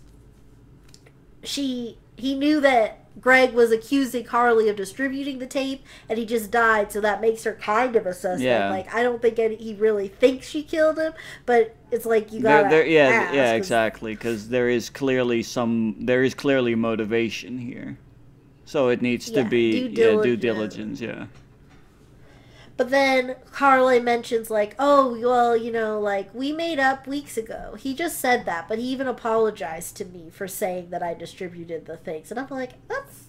she 1.44 2.00
he 2.18 2.34
knew 2.34 2.60
that 2.62 2.98
Greg 3.22 3.54
was 3.54 3.72
accusing 3.72 4.24
Carly 4.24 4.68
of 4.68 4.76
distributing 4.76 5.38
the 5.38 5.46
tape 5.46 5.86
and 6.10 6.18
he 6.18 6.26
just 6.26 6.50
died 6.50 6.92
so 6.92 7.02
that 7.02 7.22
makes 7.22 7.44
her 7.44 7.54
kind 7.54 7.96
of 7.96 8.08
a 8.08 8.16
suspect. 8.16 8.42
Yeah. 8.42 8.72
Like 8.72 8.92
I 8.92 9.04
don't 9.04 9.22
think 9.22 9.38
any, 9.38 9.58
he 9.58 9.76
really 9.76 10.08
thinks 10.08 10.48
she 10.48 10.64
killed 10.64 10.98
him, 10.98 11.14
but 11.46 11.76
it's 11.92 12.06
like 12.06 12.32
you 12.32 12.42
got 12.42 12.70
there, 12.70 12.86
yeah, 12.86 13.08
ask, 13.08 13.34
yeah, 13.36 13.54
exactly. 13.54 14.14
Because 14.16 14.50
there 14.50 14.70
is 14.70 14.90
clearly 14.90 15.44
some, 15.44 15.96
there 16.00 16.24
is 16.24 16.34
clearly 16.34 16.76
motivation 16.76 17.58
here, 17.58 17.98
so 18.66 18.90
it 18.90 19.02
needs 19.02 19.30
Yeah, 19.30 19.44
to 19.44 19.50
be 19.50 19.90
due 19.90 20.02
yeah, 20.02 20.22
due 20.24 20.38
diligence. 20.38 21.00
diligence. 21.00 21.02
Yeah. 21.02 21.26
But 22.78 22.90
then 22.90 23.36
Carly 23.52 24.00
mentions 24.00 24.50
like, 24.50 24.76
"Oh, 24.80 25.20
well, 25.22 25.56
you 25.56 25.72
know, 25.72 26.00
like 26.00 26.34
we 26.34 26.52
made 26.52 26.80
up 26.80 27.06
weeks 27.06 27.38
ago." 27.38 27.76
He 27.78 27.94
just 27.94 28.20
said 28.20 28.46
that, 28.46 28.68
but 28.68 28.80
he 28.80 28.86
even 28.86 29.08
apologized 29.08 29.98
to 29.98 30.06
me 30.06 30.30
for 30.32 30.48
saying 30.48 30.90
that 30.90 31.04
I 31.04 31.14
distributed 31.14 31.86
the 31.86 31.98
things. 31.98 32.32
And 32.32 32.40
I'm 32.40 32.48
like, 32.50 32.72
"That's 32.88 33.26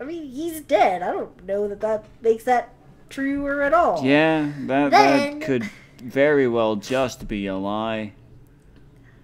I 0.00 0.04
mean, 0.04 0.26
he's 0.26 0.60
dead. 0.60 1.00
I 1.02 1.12
don't 1.12 1.44
know 1.46 1.68
that 1.68 1.80
that 1.80 2.04
makes 2.20 2.44
that 2.44 2.74
truer 3.08 3.62
at 3.62 3.72
all." 3.72 4.04
Yeah, 4.04 4.50
that 4.66 4.90
Then- 4.90 5.38
that 5.38 5.46
could 5.46 5.70
very 6.02 6.48
well 6.48 6.76
just 6.76 7.28
be 7.28 7.46
a 7.46 7.56
lie. 7.56 8.12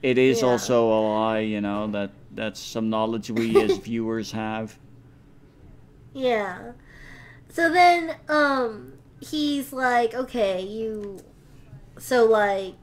It 0.02 0.16
is 0.18 0.40
Yeah. 0.42 0.48
also 0.48 0.86
a 0.86 1.00
lie, 1.08 1.38
you 1.40 1.60
know. 1.60 1.88
That 1.88 2.12
that's 2.34 2.60
some 2.60 2.88
knowledge 2.90 3.30
we 3.30 3.60
as 3.60 3.78
viewers 3.88 4.32
have. 4.32 4.78
Yeah. 6.12 6.72
So 7.48 7.72
then, 7.72 8.16
um, 8.28 8.92
he's 9.20 9.72
like, 9.72 10.14
okay, 10.14 10.62
you. 10.62 11.20
So, 11.98 12.24
like, 12.24 12.74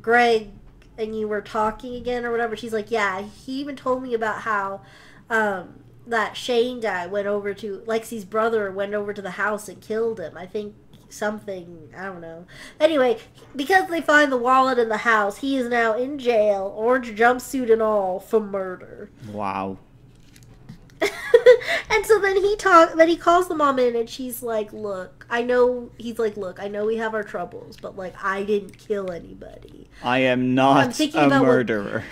Greg 0.00 0.50
and 0.96 1.18
you 1.18 1.26
were 1.26 1.40
talking 1.40 1.94
again 1.94 2.24
or 2.24 2.30
whatever. 2.30 2.56
She's 2.56 2.72
like, 2.72 2.90
yeah, 2.90 3.22
he 3.22 3.60
even 3.60 3.74
told 3.76 4.02
me 4.02 4.14
about 4.14 4.42
how, 4.42 4.82
um, 5.30 5.80
that 6.06 6.36
Shane 6.36 6.80
guy 6.80 7.06
went 7.06 7.26
over 7.26 7.52
to 7.54 7.78
Lexi's 7.86 8.24
brother 8.24 8.70
went 8.72 8.94
over 8.94 9.12
to 9.12 9.20
the 9.20 9.32
house 9.32 9.68
and 9.68 9.80
killed 9.80 10.18
him. 10.20 10.36
I 10.36 10.46
think 10.46 10.74
something 11.08 11.90
I 11.96 12.04
don't 12.06 12.20
know. 12.20 12.46
Anyway, 12.80 13.18
because 13.56 13.88
they 13.88 14.00
find 14.00 14.30
the 14.30 14.36
wallet 14.36 14.78
in 14.78 14.88
the 14.88 14.98
house, 14.98 15.38
he 15.38 15.56
is 15.56 15.68
now 15.68 15.94
in 15.96 16.18
jail, 16.18 16.72
orange 16.76 17.16
jumpsuit 17.16 17.72
and 17.72 17.82
all, 17.82 18.20
for 18.20 18.40
murder. 18.40 19.10
Wow. 19.30 19.78
and 21.00 22.04
so 22.04 22.18
then 22.18 22.36
he 22.36 22.56
talk 22.56 22.94
then 22.96 23.06
he 23.08 23.16
calls 23.16 23.46
the 23.46 23.54
mom 23.54 23.78
in 23.78 23.94
and 23.94 24.10
she's 24.10 24.42
like, 24.42 24.72
Look, 24.72 25.26
I 25.30 25.42
know 25.42 25.90
he's 25.96 26.18
like, 26.18 26.36
Look, 26.36 26.60
I 26.60 26.68
know 26.68 26.84
we 26.86 26.96
have 26.96 27.14
our 27.14 27.22
troubles, 27.22 27.76
but 27.80 27.96
like 27.96 28.14
I 28.22 28.42
didn't 28.42 28.76
kill 28.78 29.10
anybody. 29.12 29.88
I 30.02 30.20
am 30.20 30.54
not 30.54 30.94
thinking 30.94 31.20
a 31.20 31.26
about 31.26 31.42
what- 31.42 31.48
murderer. 31.48 32.04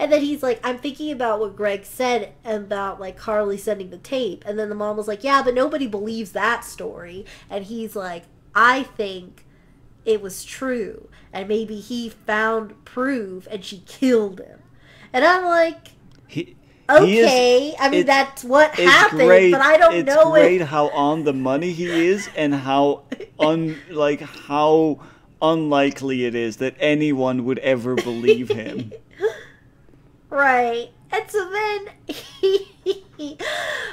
And 0.00 0.10
then 0.10 0.22
he's 0.22 0.42
like, 0.42 0.58
I'm 0.64 0.78
thinking 0.78 1.12
about 1.12 1.40
what 1.40 1.54
Greg 1.54 1.84
said 1.84 2.32
about 2.42 2.98
like 2.98 3.18
Carly 3.18 3.58
sending 3.58 3.90
the 3.90 3.98
tape. 3.98 4.42
And 4.46 4.58
then 4.58 4.70
the 4.70 4.74
mom 4.74 4.96
was 4.96 5.06
like, 5.06 5.22
Yeah, 5.22 5.42
but 5.42 5.54
nobody 5.54 5.86
believes 5.86 6.32
that 6.32 6.64
story. 6.64 7.26
And 7.50 7.66
he's 7.66 7.94
like, 7.94 8.24
I 8.54 8.84
think 8.84 9.44
it 10.06 10.22
was 10.22 10.42
true. 10.42 11.10
And 11.34 11.46
maybe 11.48 11.78
he 11.80 12.08
found 12.08 12.82
proof 12.86 13.46
and 13.50 13.62
she 13.62 13.80
killed 13.86 14.40
him. 14.40 14.60
And 15.12 15.22
I'm 15.22 15.44
like, 15.44 15.88
He, 16.26 16.56
he 17.04 17.18
is- 17.18 17.26
Okay, 17.26 17.74
I 17.78 17.90
mean 17.90 18.00
it's- 18.00 18.06
that's 18.06 18.42
what 18.42 18.74
happened, 18.74 19.20
great. 19.20 19.52
but 19.52 19.60
I 19.60 19.76
don't 19.76 19.94
it's 19.94 20.06
know 20.06 20.30
great 20.32 20.62
if 20.62 20.68
how 20.68 20.88
on 20.88 21.24
the 21.24 21.34
money 21.34 21.72
he 21.72 22.08
is 22.08 22.28
and 22.34 22.54
how 22.54 23.02
un 23.38 23.76
like 23.90 24.22
how 24.22 24.98
unlikely 25.42 26.24
it 26.24 26.34
is 26.34 26.56
that 26.56 26.74
anyone 26.80 27.44
would 27.44 27.58
ever 27.58 27.94
believe 27.96 28.48
him. 28.48 28.92
Right. 30.30 30.90
And 31.12 31.30
so 31.30 31.50
then 31.50 31.88
he 32.06 33.38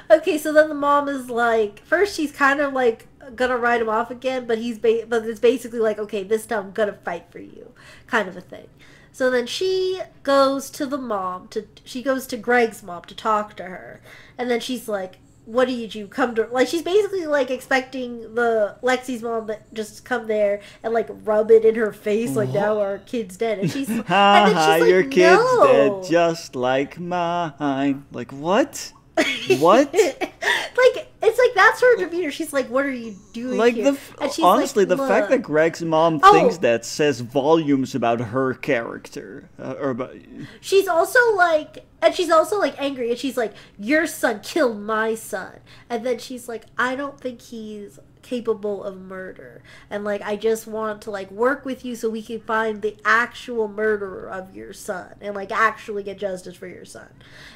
Okay, 0.09 0.37
so 0.37 0.53
then 0.53 0.69
the 0.69 0.75
mom 0.75 1.09
is 1.09 1.29
like 1.29 1.79
first 1.85 2.15
she's 2.15 2.31
kind 2.31 2.59
of 2.61 2.73
like 2.73 3.07
gonna 3.35 3.57
write 3.57 3.81
him 3.81 3.89
off 3.89 4.09
again, 4.11 4.45
but 4.47 4.57
he's 4.59 4.79
ba- 4.79 5.05
but 5.07 5.25
it's 5.25 5.39
basically 5.39 5.79
like, 5.79 5.99
okay, 5.99 6.23
this 6.23 6.45
time 6.45 6.65
I'm 6.67 6.71
gonna 6.71 6.93
fight 6.93 7.25
for 7.31 7.39
you, 7.39 7.73
kind 8.07 8.29
of 8.29 8.37
a 8.37 8.41
thing. 8.41 8.67
So 9.11 9.29
then 9.31 9.47
she 9.47 9.99
goes 10.23 10.69
to 10.71 10.85
the 10.85 10.97
mom 10.97 11.47
to 11.49 11.67
she 11.83 12.01
goes 12.03 12.27
to 12.27 12.37
Greg's 12.37 12.83
mom 12.83 13.03
to 13.05 13.15
talk 13.15 13.55
to 13.57 13.63
her, 13.65 14.01
and 14.37 14.49
then 14.49 14.59
she's 14.59 14.87
like, 14.87 15.17
"What 15.47 15.69
did 15.69 15.95
you 15.95 16.07
come 16.07 16.35
to?" 16.35 16.45
Like 16.51 16.67
she's 16.67 16.81
basically 16.83 17.25
like 17.25 17.49
expecting 17.49 18.35
the 18.35 18.75
Lexi's 18.83 19.23
mom 19.23 19.47
to 19.47 19.57
just 19.73 20.03
come 20.05 20.27
there 20.27 20.59
and 20.83 20.93
like 20.93 21.07
rub 21.23 21.49
it 21.49 21.63
in 21.65 21.75
her 21.75 21.93
face, 21.93 22.35
like 22.35 22.49
now 22.49 22.79
our 22.79 22.99
kid's 22.99 23.37
dead, 23.37 23.59
and 23.59 23.71
she's 23.71 23.87
Ha 23.87 23.93
and 23.97 24.05
ha, 24.07 24.45
then 24.45 24.55
she's 24.55 24.81
like, 24.81 24.89
your 24.91 25.03
kid's 25.03 25.41
"No." 25.41 25.63
dead 26.03 26.11
just 26.11 26.55
like 26.55 26.99
mine. 26.99 28.05
Like 28.11 28.31
what? 28.31 28.91
What? 29.59 29.91
like 29.93 31.07
it's 31.27 31.37
like 31.37 31.53
that's 31.53 31.81
her 31.81 31.97
demeanor. 31.97 32.31
She's 32.31 32.53
like, 32.53 32.69
"What 32.69 32.85
are 32.85 32.91
you 32.91 33.15
doing 33.33 33.57
Like 33.57 33.75
here?" 33.75 33.91
the 33.91 33.99
And 34.21 34.31
she's 34.31 34.43
honestly, 34.43 34.85
like, 34.85 34.97
the 34.97 35.07
fact 35.07 35.29
that 35.29 35.41
Greg's 35.41 35.81
mom 35.83 36.19
Oh. 36.23 36.31
thinks 36.31 36.57
that 36.59 36.85
says 36.85 37.19
volumes 37.21 37.93
about 37.93 38.19
her 38.19 38.53
character, 38.53 39.49
uh, 39.61 39.75
or 39.79 39.89
about 39.91 40.15
she's 40.61 40.87
also 40.87 41.19
like, 41.35 41.85
and 42.01 42.15
she's 42.15 42.29
also 42.29 42.57
like 42.59 42.75
angry, 42.81 43.09
and 43.09 43.19
she's 43.19 43.37
like, 43.37 43.53
"Your 43.77 44.07
son 44.07 44.39
killed 44.41 44.79
my 44.79 45.15
son," 45.15 45.59
and 45.89 46.05
then 46.05 46.17
she's 46.19 46.47
like, 46.47 46.65
"I 46.77 46.95
don't 46.95 47.19
think 47.19 47.41
he's." 47.41 47.99
capable 48.23 48.83
of 48.83 48.97
murder 48.99 49.61
and 49.89 50.03
like 50.03 50.21
i 50.21 50.35
just 50.35 50.67
want 50.67 51.01
to 51.01 51.09
like 51.09 51.31
work 51.31 51.63
with 51.63 51.85
you 51.85 51.95
so 51.95 52.09
we 52.09 52.21
can 52.21 52.41
find 52.41 52.81
the 52.81 52.97
actual 53.05 53.69
murderer 53.69 54.29
of 54.29 54.53
your 54.53 54.73
son 54.73 55.13
and 55.21 55.33
like 55.33 55.49
actually 55.49 56.03
get 56.03 56.17
justice 56.17 56.57
for 56.57 56.67
your 56.67 56.83
son 56.83 57.07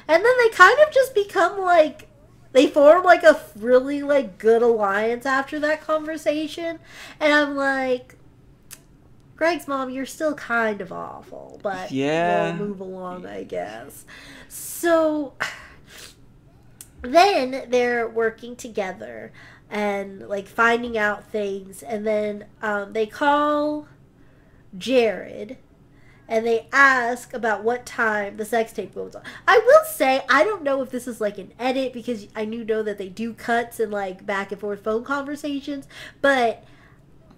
and 0.08 0.24
then 0.24 0.32
they 0.38 0.48
kind 0.48 0.78
of 0.80 0.90
just 0.90 1.14
become 1.14 1.60
like 1.60 2.08
they 2.52 2.66
form 2.66 3.02
like 3.04 3.22
a 3.22 3.40
really 3.56 4.02
like 4.02 4.38
good 4.38 4.62
alliance 4.62 5.26
after 5.26 5.58
that 5.60 5.80
conversation. 5.82 6.78
And 7.20 7.32
i'm 7.32 7.56
like 7.56 8.16
greg's 9.36 9.66
mom 9.66 9.90
you're 9.90 10.06
still 10.06 10.34
kind 10.34 10.80
of 10.80 10.92
awful 10.92 11.58
but 11.62 11.90
Yeah. 11.90 12.56
we'll 12.56 12.68
move 12.68 12.80
along 12.80 13.26
i 13.26 13.42
guess. 13.42 14.04
So 14.48 15.34
then 17.02 17.64
they're 17.68 18.08
working 18.08 18.54
together 18.54 19.32
and 19.68 20.28
like 20.28 20.46
finding 20.46 20.96
out 20.96 21.24
things. 21.24 21.82
And 21.82 22.06
then 22.06 22.44
um, 22.60 22.92
they 22.92 23.06
call 23.06 23.88
jared 24.76 25.56
and 26.32 26.46
they 26.46 26.66
ask 26.72 27.34
about 27.34 27.62
what 27.62 27.84
time 27.84 28.38
the 28.38 28.44
sex 28.46 28.72
tape 28.72 28.94
goes 28.94 29.14
on. 29.14 29.22
I 29.46 29.58
will 29.58 29.84
say 29.84 30.22
I 30.30 30.44
don't 30.44 30.62
know 30.62 30.80
if 30.80 30.90
this 30.90 31.06
is 31.06 31.20
like 31.20 31.36
an 31.36 31.52
edit 31.58 31.92
because 31.92 32.26
I 32.34 32.46
knew 32.46 32.64
know 32.64 32.82
that 32.82 32.96
they 32.96 33.10
do 33.10 33.34
cuts 33.34 33.78
and 33.78 33.92
like 33.92 34.24
back 34.24 34.50
and 34.50 34.58
forth 34.58 34.82
phone 34.82 35.04
conversations, 35.04 35.86
but 36.22 36.64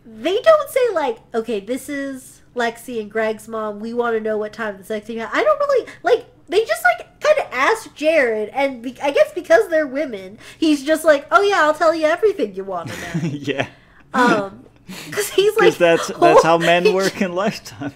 they 0.07 0.41
don't 0.41 0.71
say 0.71 0.93
like, 0.93 1.19
okay, 1.35 1.59
this 1.59 1.89
is 1.89 2.43
Lexi 2.55 3.01
and 3.01 3.11
Greg's 3.11 3.49
mom. 3.49 3.81
We 3.81 3.93
want 3.93 4.15
to 4.15 4.21
know 4.21 4.39
what 4.39 4.53
time 4.53 4.79
the 4.79 4.85
sex 4.85 5.09
tape. 5.09 5.19
I 5.21 5.43
don't 5.43 5.59
really 5.59 5.89
like. 6.05 6.27
They 6.49 6.65
just 6.65 6.85
like 6.85 7.21
kind 7.21 7.39
of 7.39 7.47
ask 7.51 7.93
Jared, 7.97 8.51
and 8.51 8.81
be- 8.81 9.01
I 9.03 9.11
guess 9.11 9.33
because 9.35 9.69
they're 9.71 9.89
women, 9.89 10.39
he's 10.57 10.85
just 10.85 11.05
like, 11.05 11.27
oh 11.33 11.43
yeah, 11.43 11.63
I'll 11.63 11.75
tell 11.75 11.93
you 11.95 12.07
everything 12.07 12.55
you 12.55 12.63
want 12.63 12.91
to 12.91 13.01
know. 13.01 13.29
yeah, 13.33 13.67
Um, 14.13 14.67
because 14.87 15.31
he's 15.31 15.51
like, 15.57 15.77
because 15.77 15.79
that's 15.79 16.07
that's 16.21 16.45
how 16.45 16.55
oh, 16.55 16.59
men 16.59 16.85
he- 16.85 16.93
work 16.95 17.21
in 17.21 17.35
Lifetime. 17.35 17.93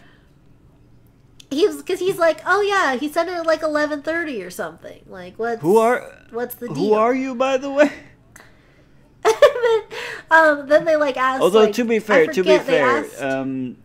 He 1.50 1.66
was 1.66 1.76
because 1.78 1.98
he's 2.00 2.18
like, 2.18 2.40
oh 2.44 2.60
yeah, 2.60 2.96
he 2.96 3.08
sent 3.10 3.28
it 3.30 3.32
at 3.32 3.46
like 3.46 3.62
eleven 3.62 4.02
thirty 4.02 4.42
or 4.42 4.50
something. 4.50 5.02
Like, 5.06 5.38
what's 5.38 5.62
Who 5.62 5.78
are 5.78 6.10
what's 6.30 6.54
the 6.56 6.68
deal? 6.68 6.76
who 6.76 6.92
are 6.94 7.14
you, 7.14 7.34
by 7.34 7.56
the 7.56 7.70
way? 7.70 7.90
then, 9.24 9.82
um, 10.30 10.68
then 10.68 10.84
they 10.84 10.96
like 10.96 11.16
asked. 11.16 11.42
Although 11.42 11.64
like, 11.64 11.74
to 11.74 11.84
be 11.84 11.98
fair, 11.98 12.26
to 12.26 12.42
be 12.42 12.58
fair, 12.58 12.86
asked- 13.04 13.22
um, 13.22 13.76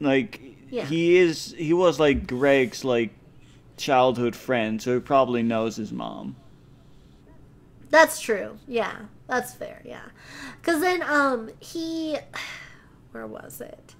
like 0.00 0.40
Yeah. 0.70 0.84
he 0.84 1.16
is 1.16 1.54
he 1.58 1.72
was 1.72 1.98
like 1.98 2.26
Greg's 2.26 2.84
like 2.84 3.10
childhood 3.76 4.36
friend, 4.36 4.80
so 4.80 4.94
he 4.94 5.00
probably 5.00 5.42
knows 5.42 5.76
his 5.76 5.92
mom. 5.92 6.36
That's 7.90 8.20
true. 8.20 8.58
Yeah, 8.68 8.94
that's 9.26 9.52
fair. 9.54 9.82
Yeah, 9.84 10.04
because 10.60 10.80
then 10.80 11.02
um 11.02 11.50
he, 11.60 12.16
where 13.12 13.26
was 13.26 13.60
it? 13.60 13.94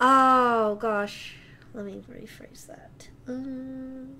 Oh 0.00 0.76
gosh, 0.76 1.34
let 1.76 1.84
me 1.84 2.02
rephrase 2.10 2.66
that. 2.66 3.08
Um, 3.28 4.16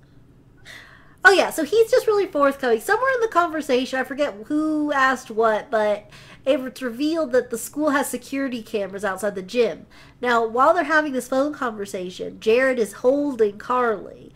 oh 1.24 1.32
yeah, 1.32 1.50
so 1.50 1.64
he's 1.64 1.90
just 1.90 2.06
really 2.06 2.26
forthcoming. 2.26 2.80
Somewhere 2.80 3.12
in 3.14 3.20
the 3.20 3.28
conversation, 3.28 3.98
I 3.98 4.04
forget 4.04 4.34
who 4.46 4.92
asked 4.92 5.30
what, 5.30 5.70
but 5.70 6.08
it's 6.44 6.80
revealed 6.82 7.32
that 7.32 7.50
the 7.50 7.58
school 7.58 7.90
has 7.90 8.08
security 8.08 8.62
cameras 8.62 9.04
outside 9.04 9.34
the 9.34 9.42
gym. 9.42 9.86
Now, 10.20 10.46
while 10.46 10.74
they're 10.74 10.84
having 10.84 11.12
this 11.12 11.26
phone 11.28 11.52
conversation, 11.52 12.38
Jared 12.38 12.78
is 12.78 12.92
holding 12.94 13.58
Carly. 13.58 14.32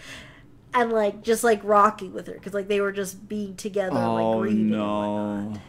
And 0.72 0.92
like 0.92 1.22
just 1.22 1.42
like 1.42 1.60
rocking 1.64 2.12
with 2.12 2.28
her 2.28 2.34
because 2.34 2.54
like 2.54 2.68
they 2.68 2.80
were 2.80 2.92
just 2.92 3.28
being 3.28 3.56
together, 3.56 3.90
like 4.08 4.28
Oh 4.28 4.42
and 4.44 4.70
whatnot. 4.70 5.52
no! 5.54 5.60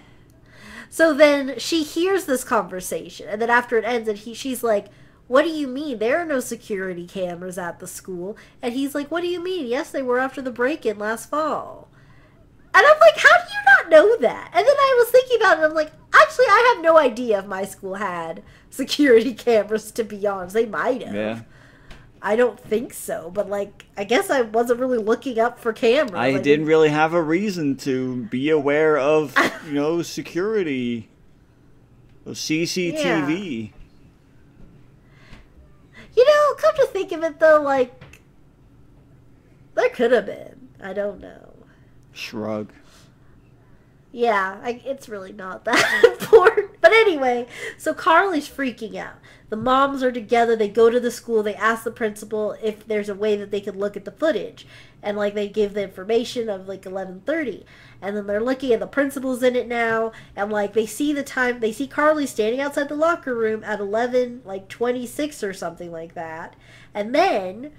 So 0.90 1.14
then 1.14 1.58
she 1.58 1.82
hears 1.84 2.26
this 2.26 2.44
conversation, 2.44 3.28
and 3.28 3.42
then 3.42 3.50
after 3.50 3.78
it 3.80 3.84
ends, 3.86 4.08
and 4.08 4.18
he 4.18 4.36
she's 4.36 4.62
like, 4.64 4.88
"What 5.32 5.44
do 5.44 5.50
you 5.50 5.68
mean? 5.68 5.98
There 6.00 6.20
are 6.20 6.26
no 6.26 6.40
security 6.42 7.08
cameras 7.08 7.58
at 7.58 7.80
the 7.80 7.88
school." 7.88 8.36
And 8.62 8.74
he's 8.74 8.94
like, 8.94 9.10
"What 9.10 9.22
do 9.22 9.28
you 9.28 9.42
mean? 9.42 9.66
Yes, 9.68 9.90
they 9.92 10.02
were 10.02 10.20
after 10.20 10.42
the 10.42 10.52
break-in 10.52 11.00
last 11.00 11.30
fall." 11.30 11.88
And 12.74 12.86
I'm 12.86 13.00
like, 13.00 13.18
"How 13.18 13.36
do 13.38 13.54
you 13.54 13.60
not 13.66 13.90
know 13.90 14.18
that?" 14.18 14.52
And 14.54 14.66
then 14.68 14.76
I 14.78 14.96
was 15.00 15.10
thinking 15.10 15.38
about 15.38 15.54
it. 15.54 15.64
and 15.64 15.66
I'm 15.72 15.74
like, 15.74 15.92
"Actually, 16.14 16.46
I 16.48 16.74
have 16.76 16.84
no 16.84 16.98
idea 16.98 17.40
if 17.40 17.46
my 17.46 17.64
school 17.66 17.96
had 17.96 18.44
security 18.70 19.34
cameras. 19.34 19.92
To 19.92 20.04
be 20.04 20.26
honest, 20.28 20.54
they 20.54 20.66
might 20.66 21.02
have. 21.04 21.16
Yeah, 21.16 21.40
I 22.22 22.36
don't 22.36 22.60
think 22.60 22.94
so, 22.94 23.32
but 23.34 23.50
like, 23.50 23.86
I 23.98 24.04
guess 24.04 24.30
I 24.30 24.42
wasn't 24.42 24.80
really 24.80 25.00
looking 25.00 25.40
up 25.40 25.60
for 25.60 25.74
cameras. 25.74 26.14
I 26.16 26.38
didn't 26.40 26.66
really 26.66 26.90
have 26.90 27.14
a 27.14 27.22
reason 27.22 27.78
to 27.78 28.24
be 28.26 28.50
aware 28.50 28.98
of 28.98 29.36
you 29.66 29.74
know 29.74 30.02
security, 30.02 31.10
of 32.26 32.36
CCTV. 32.36 33.72
You 36.16 36.26
know, 36.26 36.54
come 36.58 36.76
to 36.76 36.88
think 36.88 37.12
of 37.12 37.24
it 37.24 37.40
though, 37.40 37.62
like 37.62 37.94
there 39.76 39.90
could 39.90 40.12
have 40.12 40.26
been. 40.26 40.70
I 40.82 40.94
don't 40.94 41.22
know. 41.22 41.54
Shrug. 42.12 42.72
Yeah, 44.12 44.60
I, 44.62 44.82
it's 44.86 45.08
really 45.08 45.32
not 45.32 45.64
that 45.66 46.04
important. 46.04 46.82
But 46.82 46.92
anyway, 46.92 47.48
so 47.78 47.94
Carly's 47.94 48.50
freaking 48.50 48.96
out. 48.96 49.16
The 49.52 49.58
moms 49.58 50.02
are 50.02 50.14
together. 50.14 50.56
They 50.56 50.70
go 50.70 50.90
to 50.90 50.98
the 50.98 51.12
school. 51.12 51.44
They 51.44 51.56
ask 51.56 51.84
the 51.84 51.92
principal 51.92 52.56
if 52.64 52.88
there's 52.88 53.10
a 53.10 53.14
way 53.14 53.36
that 53.36 53.52
they 53.52 53.60
can 53.60 53.78
look 53.78 53.98
at 53.98 54.06
the 54.06 54.12
footage, 54.12 54.66
and 55.04 55.18
like 55.18 55.34
they 55.34 55.50
give 55.50 55.74
the 55.74 55.84
information 55.84 56.50
of 56.50 56.70
like 56.70 56.84
11:30, 56.84 57.66
and 58.02 58.16
then 58.16 58.28
they're 58.28 58.40
looking 58.40 58.72
at 58.72 58.80
the 58.80 58.88
principal's 58.88 59.44
in 59.44 59.58
it 59.58 59.68
now, 59.68 60.14
and 60.38 60.54
like 60.54 60.72
they 60.72 60.86
see 60.86 61.12
the 61.12 61.22
time. 61.22 61.60
They 61.60 61.74
see 61.74 61.86
Carly 61.86 62.26
standing 62.26 62.62
outside 62.62 62.88
the 62.88 62.96
locker 62.96 63.36
room 63.36 63.62
at 63.66 63.82
11 63.82 64.42
like 64.46 64.70
26 64.70 65.44
or 65.44 65.52
something 65.52 65.92
like 65.92 66.14
that, 66.14 66.56
and 66.94 67.14
then 67.14 67.74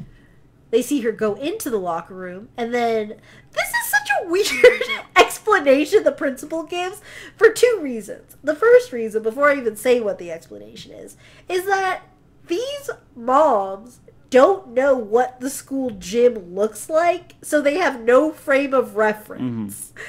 they 0.72 0.82
see 0.82 1.02
her 1.02 1.12
go 1.12 1.34
into 1.34 1.68
the 1.70 1.78
locker 1.78 2.14
room, 2.14 2.48
and 2.56 2.74
then 2.74 3.08
this 3.52 3.68
is 3.68 3.90
such 3.90 4.08
a 4.20 4.28
weird 4.28 4.82
explanation 5.16 6.02
the 6.02 6.10
principal 6.10 6.62
gives 6.62 7.02
for 7.36 7.50
two 7.50 7.78
reasons. 7.80 8.36
The 8.42 8.56
first 8.56 8.90
reason, 8.90 9.22
before 9.22 9.50
I 9.50 9.58
even 9.58 9.76
say 9.76 10.00
what 10.00 10.18
the 10.18 10.32
explanation 10.32 10.92
is, 10.92 11.18
is 11.46 11.66
that 11.66 12.00
these 12.46 12.90
moms 13.14 14.00
don't 14.30 14.68
know 14.68 14.96
what 14.96 15.40
the 15.40 15.50
school 15.50 15.90
gym 15.90 16.54
looks 16.54 16.88
like, 16.88 17.34
so 17.42 17.60
they 17.60 17.76
have 17.76 18.00
no 18.00 18.32
frame 18.32 18.72
of 18.72 18.96
reference. 18.96 19.90
Mm-hmm. 19.90 20.02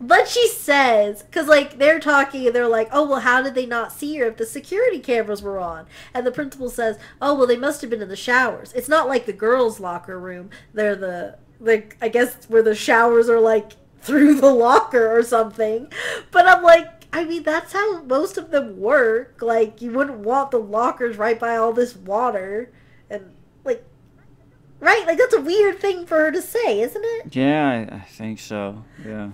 But 0.00 0.28
she 0.28 0.48
says, 0.48 1.22
because 1.22 1.46
like 1.46 1.78
they're 1.78 2.00
talking 2.00 2.46
and 2.46 2.54
they're 2.54 2.68
like, 2.68 2.88
oh, 2.92 3.08
well, 3.08 3.20
how 3.20 3.42
did 3.42 3.54
they 3.54 3.66
not 3.66 3.92
see 3.92 4.16
her 4.16 4.26
if 4.26 4.36
the 4.36 4.46
security 4.46 4.98
cameras 4.98 5.42
were 5.42 5.58
on? 5.58 5.86
And 6.12 6.26
the 6.26 6.32
principal 6.32 6.68
says, 6.68 6.98
oh, 7.22 7.34
well, 7.34 7.46
they 7.46 7.56
must 7.56 7.80
have 7.80 7.90
been 7.90 8.02
in 8.02 8.08
the 8.08 8.16
showers. 8.16 8.72
It's 8.72 8.88
not 8.88 9.08
like 9.08 9.26
the 9.26 9.32
girls' 9.32 9.80
locker 9.80 10.18
room. 10.18 10.50
They're 10.72 10.96
the, 10.96 11.38
like, 11.60 11.96
I 12.02 12.08
guess 12.08 12.48
where 12.48 12.62
the 12.62 12.74
showers 12.74 13.28
are 13.28 13.40
like 13.40 13.72
through 14.02 14.40
the 14.40 14.52
locker 14.52 15.16
or 15.16 15.22
something. 15.22 15.90
But 16.30 16.46
I'm 16.46 16.62
like, 16.62 17.04
I 17.12 17.24
mean, 17.24 17.44
that's 17.44 17.72
how 17.72 18.02
most 18.02 18.36
of 18.36 18.50
them 18.50 18.80
work. 18.80 19.40
Like, 19.40 19.80
you 19.80 19.92
wouldn't 19.92 20.18
want 20.18 20.50
the 20.50 20.58
lockers 20.58 21.16
right 21.16 21.38
by 21.38 21.56
all 21.56 21.72
this 21.72 21.94
water. 21.94 22.72
And, 23.08 23.32
like, 23.64 23.84
right? 24.80 25.06
Like, 25.06 25.18
that's 25.18 25.34
a 25.34 25.40
weird 25.40 25.78
thing 25.78 26.06
for 26.06 26.16
her 26.16 26.32
to 26.32 26.42
say, 26.42 26.80
isn't 26.80 27.04
it? 27.04 27.34
Yeah, 27.36 27.86
I, 27.90 27.94
I 27.94 28.00
think 28.00 28.40
so. 28.40 28.84
Yeah. 29.06 29.30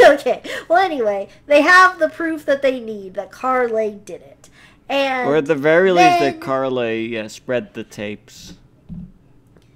okay. 0.14 0.42
Well, 0.68 0.82
anyway, 0.82 1.28
they 1.46 1.62
have 1.62 1.98
the 1.98 2.08
proof 2.08 2.44
that 2.46 2.62
they 2.62 2.80
need 2.80 3.14
that 3.14 3.30
Carly 3.30 4.00
did 4.04 4.22
it, 4.22 4.48
and 4.88 5.28
Or 5.28 5.36
at 5.36 5.46
the 5.46 5.54
very 5.54 5.92
least, 5.92 6.20
that 6.20 6.40
Carly 6.40 7.08
yeah, 7.08 7.26
spread 7.28 7.74
the 7.74 7.84
tapes. 7.84 8.54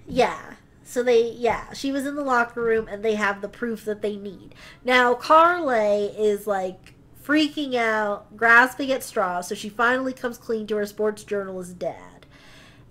yeah. 0.06 0.50
So 0.86 1.02
they, 1.02 1.30
yeah, 1.32 1.72
she 1.72 1.90
was 1.90 2.06
in 2.06 2.14
the 2.14 2.22
locker 2.22 2.62
room, 2.62 2.86
and 2.88 3.02
they 3.02 3.16
have 3.16 3.40
the 3.40 3.48
proof 3.48 3.84
that 3.84 4.00
they 4.02 4.14
need. 4.16 4.54
Now 4.84 5.14
Carly 5.14 6.04
is 6.16 6.46
like 6.46 6.94
freaking 7.24 7.74
out, 7.74 8.36
grasping 8.36 8.92
at 8.92 9.02
straws. 9.02 9.48
So 9.48 9.54
she 9.54 9.68
finally 9.68 10.12
comes 10.12 10.38
clean 10.38 10.66
to 10.68 10.76
her 10.76 10.86
sports 10.86 11.24
journalist 11.24 11.78
dad. 11.78 12.26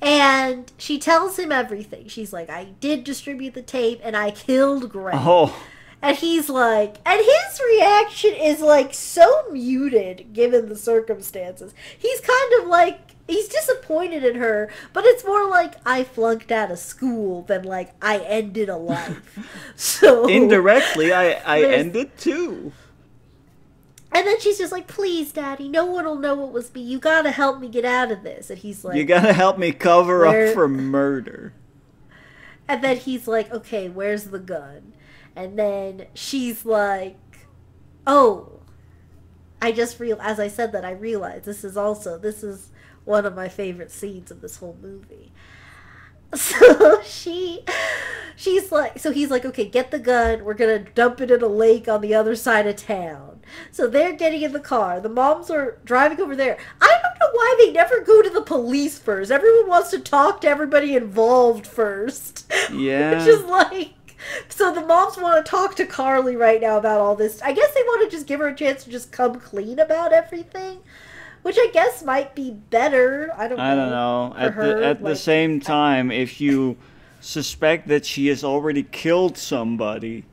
And 0.01 0.71
she 0.77 0.99
tells 0.99 1.39
him 1.39 1.51
everything. 1.51 2.07
She's 2.09 2.33
like, 2.33 2.49
I 2.49 2.65
did 2.81 3.05
distribute 3.05 3.53
the 3.53 3.61
tape 3.61 4.01
and 4.03 4.17
I 4.17 4.31
killed 4.31 4.89
Greg. 4.89 5.15
Oh, 5.17 5.55
And 6.03 6.17
he's 6.17 6.49
like, 6.49 6.97
and 7.05 7.17
his 7.21 7.61
reaction 7.65 8.33
is 8.33 8.59
like 8.59 8.93
so 8.93 9.49
muted 9.49 10.33
given 10.33 10.67
the 10.67 10.75
circumstances. 10.75 11.73
He's 11.97 12.19
kind 12.19 12.61
of 12.61 12.67
like, 12.67 13.11
he's 13.25 13.47
disappointed 13.47 14.25
in 14.25 14.35
her, 14.35 14.69
but 14.91 15.05
it's 15.05 15.23
more 15.23 15.49
like 15.49 15.75
I 15.85 16.03
flunked 16.03 16.51
out 16.51 16.71
of 16.71 16.79
school 16.79 17.43
than 17.43 17.63
like 17.63 17.93
I 18.01 18.19
ended 18.19 18.67
a 18.67 18.75
life. 18.75 19.39
so 19.77 20.27
indirectly, 20.27 21.13
I, 21.13 21.35
I 21.45 21.63
ended 21.63 22.17
too. 22.17 22.73
And 24.11 24.27
then 24.27 24.41
she's 24.41 24.57
just 24.57 24.73
like, 24.73 24.87
please, 24.87 25.31
daddy, 25.31 25.69
no 25.69 25.85
one 25.85 26.03
will 26.03 26.19
know 26.19 26.45
it 26.45 26.51
was 26.51 26.71
me. 26.75 26.81
You 26.81 26.99
gotta 26.99 27.31
help 27.31 27.61
me 27.61 27.69
get 27.69 27.85
out 27.85 28.11
of 28.11 28.23
this. 28.23 28.49
And 28.49 28.59
he's 28.59 28.83
like, 28.83 28.97
You 28.97 29.05
gotta 29.05 29.31
help 29.31 29.57
me 29.57 29.71
cover 29.71 30.19
Where- 30.19 30.49
up 30.49 30.53
for 30.53 30.67
murder. 30.67 31.53
And 32.67 32.83
then 32.83 32.97
he's 32.97 33.27
like, 33.27 33.51
okay, 33.51 33.89
where's 33.89 34.25
the 34.25 34.39
gun? 34.39 34.92
And 35.35 35.57
then 35.57 36.07
she's 36.13 36.65
like, 36.65 37.17
oh, 38.05 38.59
I 39.61 39.71
just 39.71 39.99
real 39.99 40.17
as 40.21 40.39
I 40.41 40.49
said 40.49 40.73
that 40.73 40.83
I 40.83 40.91
realized 40.91 41.45
this 41.45 41.63
is 41.63 41.77
also 41.77 42.17
this 42.17 42.43
is 42.43 42.69
one 43.05 43.25
of 43.25 43.33
my 43.33 43.47
favorite 43.47 43.91
scenes 43.91 44.29
of 44.29 44.41
this 44.41 44.57
whole 44.57 44.77
movie. 44.81 45.31
So 46.35 46.99
she 47.03 47.63
she's 48.35 48.71
like 48.71 48.97
so 48.97 49.11
he's 49.11 49.29
like, 49.29 49.45
okay, 49.45 49.65
get 49.65 49.91
the 49.91 49.99
gun, 49.99 50.43
we're 50.43 50.55
gonna 50.55 50.79
dump 50.79 51.21
it 51.21 51.29
in 51.29 51.43
a 51.43 51.47
lake 51.47 51.87
on 51.87 52.01
the 52.01 52.15
other 52.15 52.35
side 52.35 52.65
of 52.65 52.75
town. 52.75 53.41
So 53.71 53.87
they're 53.87 54.13
getting 54.13 54.41
in 54.41 54.51
the 54.51 54.59
car. 54.59 54.99
The 54.99 55.09
moms 55.09 55.51
are 55.51 55.79
driving 55.85 56.19
over 56.19 56.35
there. 56.35 56.57
I 56.81 56.87
don't 56.87 57.19
know 57.19 57.29
why 57.31 57.55
they 57.59 57.71
never 57.71 58.01
go 58.01 58.21
to 58.23 58.31
the 58.31 58.41
police 58.41 58.97
first. 58.97 59.31
Everyone 59.31 59.69
wants 59.69 59.91
to 59.91 59.99
talk 59.99 60.41
to 60.41 60.47
everybody 60.47 60.95
involved 60.95 61.67
first. 61.67 62.51
Yeah. 62.71 63.11
Which 63.17 63.27
is 63.27 63.43
like 63.45 63.93
so 64.49 64.73
the 64.73 64.81
moms 64.81 65.17
want 65.17 65.43
to 65.43 65.49
talk 65.49 65.75
to 65.75 65.85
Carly 65.85 66.35
right 66.35 66.61
now 66.61 66.77
about 66.77 66.99
all 66.99 67.15
this. 67.15 67.41
I 67.41 67.53
guess 67.53 67.73
they 67.73 67.81
want 67.81 68.09
to 68.09 68.15
just 68.15 68.27
give 68.27 68.39
her 68.39 68.47
a 68.47 68.55
chance 68.55 68.83
to 68.83 68.89
just 68.89 69.11
come 69.11 69.39
clean 69.39 69.79
about 69.79 70.13
everything, 70.13 70.79
which 71.41 71.57
I 71.59 71.69
guess 71.73 72.03
might 72.03 72.35
be 72.35 72.51
better. 72.51 73.31
I 73.35 73.47
don't. 73.47 73.59
I 73.59 73.75
don't 73.75 73.89
know. 73.89 74.33
At 74.37 74.53
her, 74.53 74.79
the 74.79 74.85
at 74.85 75.03
the 75.03 75.15
same 75.15 75.59
time, 75.59 76.11
if 76.11 76.39
you 76.41 76.77
suspect 77.21 77.87
that 77.87 78.05
she 78.05 78.27
has 78.27 78.43
already 78.43 78.83
killed 78.83 79.37
somebody, 79.37 80.25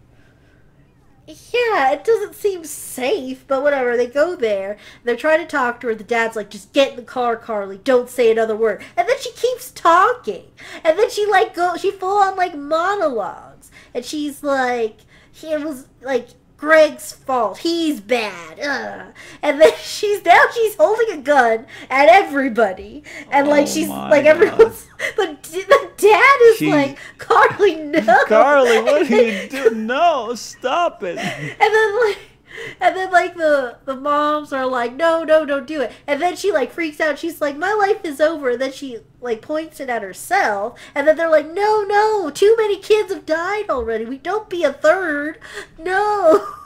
Yeah, 1.26 1.92
it 1.92 2.02
doesn't 2.02 2.34
seem 2.34 2.64
safe, 2.64 3.44
but 3.46 3.62
whatever. 3.62 3.96
They 3.96 4.06
go 4.06 4.34
there. 4.34 4.76
They're 5.04 5.16
trying 5.16 5.40
to 5.40 5.46
talk 5.46 5.80
to 5.80 5.86
her. 5.88 5.94
The 5.94 6.02
dad's 6.04 6.34
like, 6.34 6.50
"Just 6.50 6.72
get 6.72 6.90
in 6.90 6.96
the 6.96 7.02
car, 7.02 7.36
Carly. 7.36 7.78
Don't 7.78 8.10
say 8.10 8.30
another 8.30 8.56
word." 8.56 8.82
And 8.96 9.08
then 9.08 9.16
she 9.20 9.30
keeps 9.32 9.70
talking. 9.70 10.46
And 10.82 10.98
then 10.98 11.08
she 11.10 11.26
like 11.26 11.54
go. 11.54 11.76
She 11.76 11.90
full 11.92 12.18
on 12.18 12.36
like 12.36 12.56
monologues. 12.56 13.49
And 13.94 14.04
she's 14.04 14.42
like, 14.42 14.98
"It 15.42 15.60
was 15.64 15.86
like 16.02 16.28
Greg's 16.56 17.12
fault. 17.12 17.58
He's 17.58 18.00
bad." 18.00 18.60
Ugh. 18.60 19.14
And 19.42 19.60
then 19.60 19.72
she's 19.82 20.24
now 20.24 20.40
she's 20.54 20.76
holding 20.76 21.18
a 21.18 21.22
gun 21.22 21.66
at 21.90 22.08
everybody, 22.08 23.02
and 23.30 23.48
like 23.48 23.64
Oh 23.66 23.70
she's 23.70 23.88
like 23.88 24.24
everyone's. 24.24 24.86
The, 25.16 25.34
the 25.42 25.90
dad 25.96 26.36
is 26.42 26.56
She- 26.58 26.70
like, 26.70 26.98
"Carly, 27.18 27.74
no." 27.76 28.24
Carly, 28.26 28.82
what 28.82 29.02
are 29.02 29.04
you 29.16 29.48
doing? 29.48 29.86
No, 29.86 30.34
stop 30.34 31.02
it. 31.02 31.16
and 31.18 31.58
then 31.58 32.00
like 32.06 32.18
and 32.80 32.96
then 32.96 33.10
like 33.10 33.36
the 33.36 33.78
the 33.84 33.96
moms 33.96 34.52
are 34.52 34.66
like 34.66 34.94
no 34.94 35.24
no 35.24 35.44
don't 35.44 35.66
do 35.66 35.80
it. 35.82 35.92
And 36.06 36.20
then 36.20 36.36
she 36.36 36.52
like 36.52 36.72
freaks 36.72 37.00
out. 37.00 37.18
She's 37.18 37.40
like 37.40 37.56
my 37.56 37.72
life 37.72 38.04
is 38.04 38.20
over. 38.20 38.50
And 38.50 38.60
then 38.60 38.72
she 38.72 38.98
like 39.20 39.42
points 39.42 39.80
it 39.80 39.88
at 39.88 40.02
herself. 40.02 40.78
And 40.94 41.06
then 41.06 41.16
they're 41.16 41.30
like 41.30 41.50
no 41.50 41.82
no 41.82 42.30
too 42.30 42.54
many 42.56 42.78
kids 42.78 43.12
have 43.12 43.26
died 43.26 43.70
already. 43.70 44.04
We 44.04 44.18
don't 44.18 44.48
be 44.48 44.64
a 44.64 44.72
third. 44.72 45.38
No. 45.78 46.46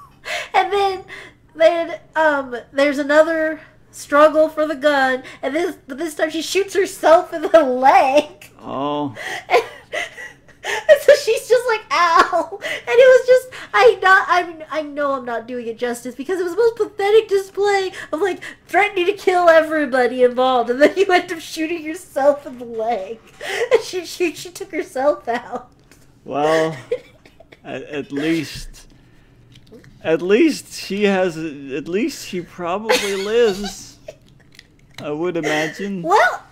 And 0.55 0.73
then 0.73 1.05
then 1.55 2.01
um 2.17 2.57
there's 2.73 2.97
another 2.97 3.61
struggle 3.91 4.49
for 4.49 4.67
the 4.67 4.75
gun. 4.75 5.23
And 5.43 5.55
this 5.55 5.77
this 5.87 6.15
time 6.15 6.31
she 6.31 6.41
shoots 6.41 6.75
herself 6.75 7.33
in 7.33 7.43
the 7.43 7.63
leg. 7.63 8.51
Oh, 8.61 9.15
and, 9.49 9.63
and 10.65 11.01
so 11.01 11.13
she's 11.17 11.49
just 11.49 11.67
like, 11.69 11.83
"Ow!" 11.91 12.59
And 12.63 12.71
it 12.89 12.89
was 12.89 13.27
just, 13.27 13.49
I 13.73 13.99
not, 14.03 14.27
I 14.29 14.79
I 14.79 14.83
know 14.83 15.13
I'm 15.13 15.25
not 15.25 15.47
doing 15.47 15.67
it 15.67 15.79
justice 15.79 16.15
because 16.15 16.41
it 16.41 16.45
was 16.45 16.53
the 16.53 16.59
most 16.59 16.77
pathetic 16.77 17.29
display 17.29 17.93
of 18.13 18.21
like 18.21 18.41
threatening 18.67 19.07
to 19.07 19.13
kill 19.13 19.49
everybody 19.49 20.23
involved, 20.23 20.71
and 20.71 20.81
then 20.81 20.95
you 20.97 21.07
end 21.07 21.33
up 21.33 21.41
shooting 21.41 21.83
yourself 21.83 22.47
in 22.47 22.59
the 22.59 22.65
leg, 22.65 23.21
and 23.73 23.81
she 23.85 24.05
she, 24.07 24.35
she 24.35 24.51
took 24.51 24.71
herself 24.71 25.29
out. 25.29 25.71
well, 26.25 26.77
at, 27.65 27.83
at 27.83 28.13
least, 28.13 28.89
at 30.03 30.23
least 30.23 30.73
she 30.73 31.05
has. 31.05 31.37
At 31.37 31.89
least 31.89 32.27
she 32.27 32.41
probably 32.41 33.17
lives. 33.17 33.99
I 35.03 35.11
would 35.11 35.37
imagine. 35.37 36.03
Well. 36.03 36.43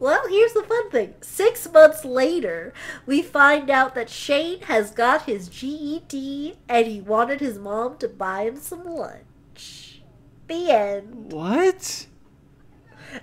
Well, 0.00 0.28
here's 0.28 0.52
the 0.52 0.62
fun 0.62 0.90
thing. 0.90 1.14
Six 1.20 1.70
months 1.72 2.04
later, 2.04 2.72
we 3.04 3.22
find 3.22 3.68
out 3.68 3.94
that 3.96 4.08
Shane 4.08 4.60
has 4.62 4.92
got 4.92 5.22
his 5.22 5.48
GED 5.48 6.54
and 6.68 6.86
he 6.86 7.00
wanted 7.00 7.40
his 7.40 7.58
mom 7.58 7.98
to 7.98 8.08
buy 8.08 8.42
him 8.42 8.56
some 8.56 8.84
lunch. 8.84 10.02
The 10.46 10.70
end. 10.70 11.32
What? 11.32 12.06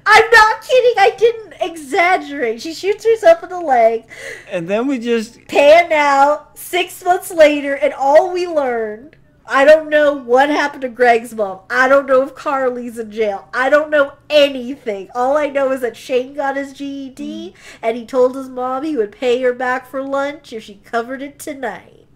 I'm 0.05 0.29
not 0.31 0.61
kidding. 0.61 0.95
I 0.97 1.11
didn't 1.17 1.53
exaggerate. 1.61 2.61
She 2.61 2.73
shoots 2.73 3.05
herself 3.05 3.43
in 3.43 3.49
the 3.49 3.59
leg. 3.59 4.05
And 4.49 4.67
then 4.67 4.87
we 4.87 4.99
just. 4.99 5.47
Pan 5.47 5.91
out 5.91 6.57
six 6.57 7.03
months 7.03 7.31
later, 7.31 7.75
and 7.75 7.93
all 7.93 8.33
we 8.33 8.47
learned. 8.47 9.15
I 9.47 9.63
don't 9.63 9.89
know 9.89 10.13
what 10.13 10.49
happened 10.49 10.81
to 10.81 10.89
Greg's 10.89 11.33
mom. 11.33 11.59
I 11.69 11.87
don't 11.87 12.07
know 12.07 12.23
if 12.23 12.33
Carly's 12.33 12.97
in 12.97 13.11
jail. 13.11 13.47
I 13.53 13.69
don't 13.69 13.91
know 13.91 14.13
anything. 14.29 15.09
All 15.13 15.37
I 15.37 15.47
know 15.47 15.71
is 15.71 15.81
that 15.81 15.95
Shane 15.95 16.33
got 16.33 16.55
his 16.55 16.73
GED, 16.73 17.53
mm. 17.53 17.53
and 17.81 17.95
he 17.95 18.05
told 18.05 18.35
his 18.35 18.49
mom 18.49 18.83
he 18.83 18.97
would 18.97 19.11
pay 19.11 19.41
her 19.41 19.53
back 19.53 19.85
for 19.87 20.01
lunch 20.01 20.51
if 20.51 20.63
she 20.63 20.75
covered 20.75 21.21
it 21.21 21.37
tonight. 21.37 22.07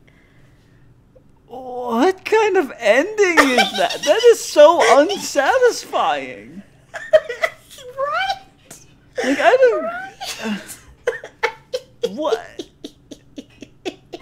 What 1.46 2.26
kind 2.26 2.58
of 2.58 2.72
ending 2.78 3.38
is 3.40 3.72
that? 3.78 4.02
That 4.04 4.24
is 4.26 4.40
so 4.44 4.82
unsatisfying. 5.00 6.64
right? 7.98 8.44
Like 9.24 9.38
I 9.40 9.58
don't. 10.42 10.80
What? 12.16 12.69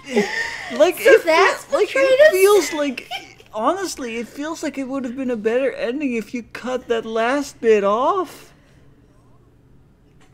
Like 0.72 0.98
So 1.00 1.10
it, 1.12 1.24
that's 1.24 1.72
like 1.72 1.88
it 1.94 2.32
feels 2.32 2.72
like 2.74 3.08
honestly, 3.54 4.18
it 4.18 4.28
feels 4.28 4.62
like 4.62 4.76
it 4.76 4.84
would 4.84 5.04
have 5.04 5.16
been 5.16 5.30
a 5.30 5.36
better 5.36 5.72
ending 5.72 6.14
if 6.14 6.34
you 6.34 6.42
cut 6.42 6.88
that 6.88 7.06
last 7.06 7.58
bit 7.60 7.84
off. 7.84 8.52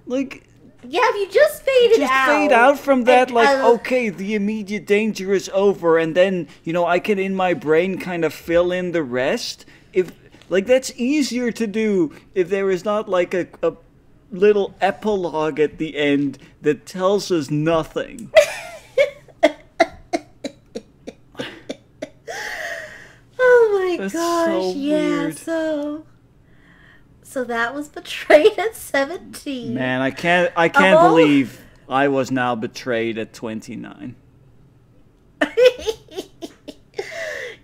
Like 0.07 0.43
Yeah, 0.83 1.01
if 1.05 1.17
you 1.17 1.33
just 1.33 1.63
faded 1.63 1.99
just 1.99 2.13
out. 2.13 2.27
Just 2.27 2.27
fade 2.27 2.53
out 2.53 2.79
from 2.79 3.05
that 3.05 3.29
and, 3.29 3.35
like 3.37 3.49
uh, 3.49 3.73
okay 3.75 4.09
the 4.09 4.35
immediate 4.35 4.87
danger 4.87 5.33
is 5.33 5.49
over 5.55 5.99
and 5.99 6.15
then 6.15 6.49
you 6.65 6.73
know 6.73 6.85
i 6.87 6.99
can 6.99 7.19
in 7.19 7.35
my 7.35 7.55
brain 7.55 7.99
kind 7.99 8.25
of 8.25 8.35
fill 8.35 8.73
in 8.73 8.93
the 8.93 9.03
rest 9.03 9.65
if 9.93 10.11
like 10.49 10.67
that's 10.67 10.93
easier 10.97 11.51
to 11.53 11.67
do 11.67 12.13
if 12.35 12.49
there 12.49 12.71
is 12.71 12.85
not 12.85 13.09
like 13.09 13.33
a, 13.35 13.47
a 13.63 13.73
little 14.31 14.75
epilogue 14.81 15.61
at 15.61 15.79
the 15.79 15.97
end 15.97 16.39
that 16.61 16.85
tells 16.87 17.31
us 17.31 17.51
nothing 17.51 18.31
Oh 23.47 23.74
my 23.91 23.97
That's 23.99 24.13
gosh! 24.15 24.47
so 24.47 24.73
yeah. 24.77 24.97
weird. 25.23 25.39
So. 25.39 26.07
So 27.23 27.43
that 27.45 27.75
was 27.75 27.89
betrayed 27.89 28.57
at 28.59 28.77
seventeen. 28.77 29.75
man 29.75 30.01
i 30.01 30.11
can't 30.13 30.53
i 30.57 30.69
can't 30.69 30.97
all- 30.99 31.09
believe 31.09 31.61
i 31.89 32.07
was 32.07 32.31
now 32.31 32.55
betrayed 32.55 33.19
at 33.19 33.33
29 33.33 34.15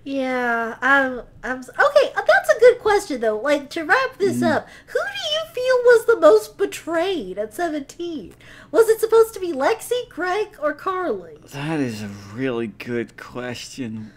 yeah, 0.05 0.77
I'm. 0.81 1.23
I'm 1.45 1.59
okay. 1.61 2.13
uh, 2.17 2.23
That's 2.27 2.51
a 2.57 2.59
good 2.59 2.79
question 2.81 3.21
though. 3.21 3.39
Like 3.39 3.71
to 3.71 3.85
wrap 3.85 4.19
this 4.19 4.39
Mm. 4.41 4.51
up, 4.57 4.69
who 4.87 4.99
do 4.99 5.35
you 5.35 5.55
feel 5.55 5.75
was 5.85 6.07
the 6.07 6.17
most 6.21 6.59
betrayed 6.59 7.39
at 7.39 7.55
seventeen? 7.55 8.35
Was 8.71 8.89
it 8.89 8.99
supposed 9.01 9.35
to 9.35 9.41
be 9.41 9.53
Lexi, 9.53 10.09
Greg, 10.09 10.57
or 10.61 10.73
Carly? 10.75 11.39
that 11.53 11.81
is 11.81 12.03
a 12.03 12.09
really 12.35 12.69
good 12.69 13.17
question 13.17 14.13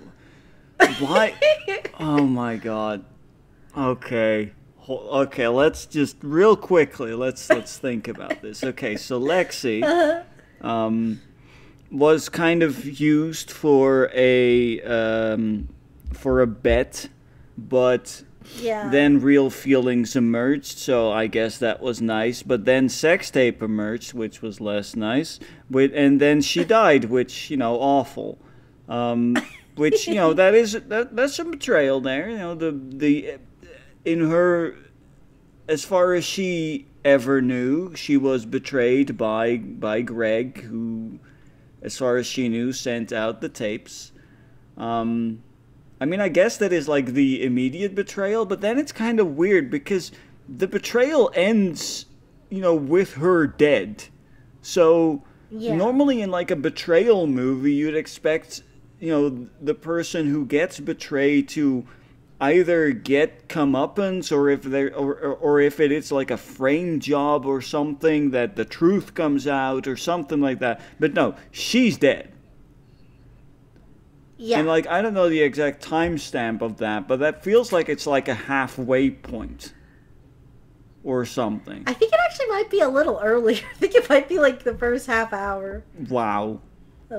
why 0.99 1.33
Oh 1.99 2.25
my 2.25 2.55
god. 2.57 3.03
Okay. 3.77 4.51
Okay, 4.89 5.47
let's 5.47 5.85
just 5.85 6.17
real 6.21 6.55
quickly 6.57 7.13
let's 7.13 7.49
let's 7.49 7.77
think 7.77 8.07
about 8.07 8.41
this. 8.41 8.63
Okay, 8.63 8.95
so 8.97 9.19
Lexi 9.19 10.23
um 10.61 11.21
was 11.91 12.27
kind 12.29 12.63
of 12.63 12.99
used 12.99 13.49
for 13.51 14.09
a 14.13 14.81
um 14.81 15.69
for 16.11 16.41
a 16.41 16.47
bet, 16.47 17.07
but 17.57 18.23
Yeah. 18.61 18.89
then 18.89 19.21
real 19.21 19.49
feelings 19.49 20.15
emerged, 20.17 20.77
so 20.77 21.11
I 21.11 21.27
guess 21.27 21.57
that 21.59 21.81
was 21.81 22.01
nice. 22.01 22.43
But 22.43 22.65
then 22.65 22.89
sex 22.89 23.31
tape 23.31 23.61
emerged, 23.63 24.13
which 24.13 24.41
was 24.41 24.59
less 24.59 24.95
nice. 24.97 25.39
With 25.69 25.91
and 25.95 26.19
then 26.19 26.41
she 26.41 26.63
died, 26.65 27.05
which 27.05 27.49
you 27.49 27.57
know, 27.57 27.75
awful. 27.79 28.37
Um, 28.89 29.37
which 29.75 30.07
you 30.07 30.15
know, 30.15 30.33
that 30.41 30.53
is 30.53 30.73
that 30.73 31.15
that's 31.15 31.35
some 31.35 31.51
betrayal 31.51 32.01
there. 32.01 32.29
You 32.29 32.37
know, 32.37 32.55
the 32.55 32.71
the 32.71 33.37
in 34.05 34.29
her, 34.29 34.75
as 35.67 35.83
far 35.85 36.13
as 36.13 36.25
she 36.25 36.87
ever 37.05 37.41
knew, 37.41 37.95
she 37.95 38.17
was 38.17 38.45
betrayed 38.45 39.17
by 39.17 39.57
by 39.57 40.01
Greg, 40.01 40.61
who, 40.63 41.19
as 41.81 41.97
far 41.97 42.17
as 42.17 42.25
she 42.27 42.49
knew, 42.49 42.73
sent 42.73 43.11
out 43.13 43.41
the 43.41 43.49
tapes. 43.49 44.11
Um, 44.77 45.43
I 46.01 46.05
mean, 46.05 46.19
I 46.19 46.27
guess 46.29 46.57
that 46.57 46.73
is 46.73 46.87
like 46.87 47.07
the 47.07 47.43
immediate 47.43 47.95
betrayal, 47.95 48.45
but 48.45 48.61
then 48.61 48.77
it's 48.77 48.91
kind 48.91 49.19
of 49.19 49.37
weird 49.37 49.69
because 49.69 50.11
the 50.49 50.67
betrayal 50.67 51.31
ends, 51.35 52.07
you 52.49 52.59
know, 52.61 52.75
with 52.75 53.13
her 53.13 53.47
dead. 53.47 54.05
So 54.61 55.23
Yeah. 55.49 55.75
normally 55.77 56.21
in 56.21 56.29
like 56.31 56.51
a 56.51 56.55
betrayal 56.55 57.27
movie, 57.27 57.73
you'd 57.73 57.95
expect, 57.95 58.63
you 59.03 59.09
know, 59.09 59.49
the 59.59 59.75
person 59.75 60.27
who 60.27 60.45
gets 60.45 60.79
betrayed 60.79 61.49
to 61.49 61.85
either 62.39 62.91
get 62.91 63.49
comeuppance 63.49 64.31
or 64.31 64.49
if 64.49 64.63
they 64.63 64.83
or, 64.91 65.13
or, 65.13 65.59
if 65.59 65.81
it 65.81 65.91
is 65.91 66.09
like 66.09 66.31
a 66.31 66.37
frame 66.37 67.01
job 67.01 67.45
or 67.45 67.61
something 67.61 68.31
that 68.31 68.55
the 68.55 68.63
truth 68.63 69.13
comes 69.13 69.45
out 69.45 69.87
or 69.87 69.97
something 69.97 70.39
like 70.39 70.59
that. 70.59 70.79
But 71.01 71.13
no, 71.13 71.35
she's 71.51 71.97
dead. 71.97 72.31
yeah. 74.37 74.59
And 74.59 74.69
like 74.69 74.87
I 74.87 75.01
don't 75.01 75.13
know 75.13 75.27
the 75.27 75.41
exact 75.41 75.85
timestamp 75.85 76.61
of 76.61 76.77
that, 76.77 77.05
but 77.05 77.19
that 77.19 77.43
feels 77.43 77.73
like 77.73 77.89
it's 77.89 78.07
like 78.07 78.29
a 78.29 78.33
halfway 78.33 79.09
point 79.09 79.73
or 81.03 81.25
something. 81.25 81.83
I 81.87 81.93
think 81.93 82.13
it 82.13 82.19
actually 82.23 82.47
might 82.47 82.69
be 82.69 82.79
a 82.79 82.87
little 82.87 83.19
earlier. 83.21 83.59
I 83.73 83.75
think 83.75 83.95
it 83.95 84.07
might 84.09 84.29
be 84.29 84.39
like 84.39 84.63
the 84.63 84.75
first 84.75 85.07
half 85.07 85.33
hour. 85.33 85.83
Wow. 86.07 86.61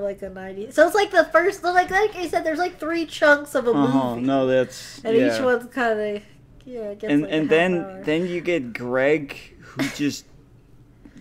Like 0.01 0.21
a 0.21 0.29
90. 0.29 0.71
So 0.71 0.85
it's 0.85 0.95
like 0.95 1.11
the 1.11 1.23
first, 1.25 1.63
like, 1.63 1.89
like 1.89 2.15
I 2.15 2.27
said, 2.27 2.43
there's 2.43 2.59
like 2.59 2.79
three 2.79 3.05
chunks 3.05 3.55
of 3.55 3.67
a 3.67 3.71
Uh-huh. 3.71 4.15
movie. 4.15 4.27
No, 4.27 4.45
that's 4.45 4.99
and 5.03 5.15
yeah. 5.15 5.33
each 5.35 5.41
one's 5.41 5.71
kind 5.73 5.99
of, 5.99 6.21
yeah, 6.65 6.93
gets 6.95 7.11
and 7.13 7.21
like 7.23 7.31
and 7.31 7.49
then 7.49 7.75
hour. 7.79 8.01
then 8.03 8.27
you 8.27 8.41
get 8.41 8.73
Greg 8.73 9.37
who 9.61 9.83
just 9.95 10.25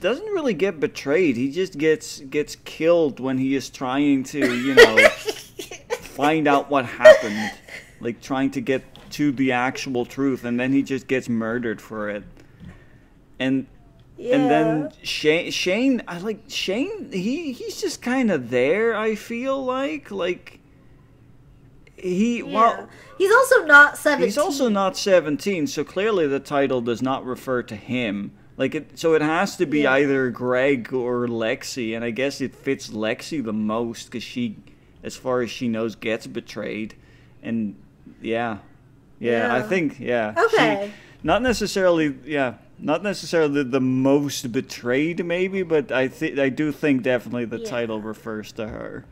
doesn't 0.00 0.26
really 0.26 0.54
get 0.54 0.80
betrayed. 0.80 1.36
He 1.36 1.50
just 1.50 1.78
gets 1.78 2.20
gets 2.20 2.56
killed 2.64 3.20
when 3.20 3.38
he 3.38 3.54
is 3.54 3.70
trying 3.70 4.24
to, 4.24 4.38
you 4.38 4.74
know, 4.74 4.96
find 6.00 6.48
out 6.48 6.68
what 6.70 6.84
happened. 6.84 7.52
Like 8.00 8.20
trying 8.20 8.50
to 8.52 8.60
get 8.60 8.82
to 9.12 9.30
the 9.32 9.52
actual 9.52 10.04
truth 10.04 10.44
and 10.44 10.58
then 10.58 10.72
he 10.72 10.82
just 10.82 11.06
gets 11.06 11.28
murdered 11.28 11.80
for 11.80 12.10
it. 12.10 12.24
And 13.38 13.66
yeah. 14.24 14.36
And 14.36 14.50
then 14.50 14.92
Shane, 15.02 15.50
Shane, 15.50 16.02
I 16.08 16.18
like 16.18 16.44
Shane. 16.48 17.12
He 17.12 17.52
he's 17.52 17.80
just 17.80 18.00
kind 18.02 18.30
of 18.30 18.50
there. 18.50 18.96
I 18.96 19.14
feel 19.14 19.62
like 19.64 20.10
like 20.10 20.60
he 21.96 22.38
yeah. 22.38 22.44
well 22.44 22.88
he's 23.18 23.32
also 23.32 23.64
not 23.64 23.96
17. 23.96 24.26
he's 24.26 24.38
also 24.38 24.68
not 24.68 24.96
seventeen, 24.96 25.66
so 25.66 25.84
clearly 25.84 26.26
the 26.26 26.40
title 26.40 26.80
does 26.80 27.02
not 27.02 27.24
refer 27.24 27.62
to 27.64 27.76
him. 27.76 28.32
Like 28.56 28.74
it, 28.74 28.98
so 28.98 29.14
it 29.14 29.22
has 29.22 29.56
to 29.56 29.66
be 29.66 29.80
Yeah. 29.80 29.94
either 29.94 30.30
Greg 30.30 30.92
or 30.92 31.26
Lexi, 31.26 31.94
and 31.96 32.04
I 32.04 32.10
guess 32.10 32.40
it 32.40 32.54
fits 32.54 32.88
Lexi 32.88 33.42
the 33.44 33.52
most 33.52 34.04
because 34.06 34.22
she, 34.22 34.56
as 35.02 35.16
far 35.16 35.40
as 35.42 35.50
she 35.50 35.66
knows, 35.68 35.96
gets 35.96 36.26
betrayed, 36.28 36.94
and 37.42 37.74
yeah, 38.22 38.58
yeah, 39.18 39.52
I 39.54 39.60
think 39.62 39.98
yeah. 39.98 40.34
she- 40.34 40.56
Okay. 40.56 40.92
not 41.24 41.42
necessarily, 41.42 42.14
yeah, 42.24 42.54
not 42.78 43.02
necessarily 43.02 43.62
the 43.62 43.80
most 43.80 44.50
betrayed, 44.52 45.24
maybe, 45.24 45.62
but 45.62 45.90
I 45.92 46.08
think 46.08 46.38
I 46.38 46.48
do 46.48 46.72
think 46.72 47.02
definitely 47.02 47.44
the 47.44 47.58
Yeah. 47.58 47.70
title 47.70 48.00
refers 48.00 48.52
to 48.52 48.68
her, 48.68 49.04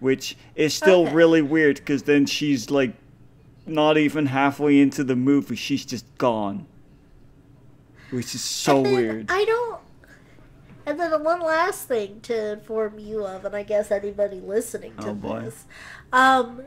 which 0.00 0.36
is 0.54 0.74
still 0.74 1.04
Okay. 1.06 1.14
really 1.14 1.42
weird 1.42 1.76
because 1.76 2.02
then 2.04 2.26
she's 2.26 2.70
like 2.70 2.94
not 3.66 3.96
even 3.98 4.26
halfway 4.26 4.78
into 4.80 5.02
the 5.04 5.16
movie, 5.16 5.56
she's 5.56 5.84
just 5.84 6.06
gone, 6.18 6.66
which 8.10 8.34
is 8.34 8.42
so 8.42 8.80
weird. 8.80 9.26
I 9.30 9.44
don't. 9.44 9.80
And 10.84 11.00
then 11.00 11.10
one 11.24 11.40
last 11.40 11.88
thing 11.88 12.20
to 12.22 12.52
inform 12.52 13.00
you 13.00 13.26
of, 13.26 13.44
and 13.44 13.56
I 13.56 13.64
guess 13.64 13.90
anybody 13.90 14.38
listening 14.40 14.96
to 14.98 15.08
Oh, 15.08 15.14
boy. 15.14 15.40
this, 15.40 15.64
um, 16.12 16.62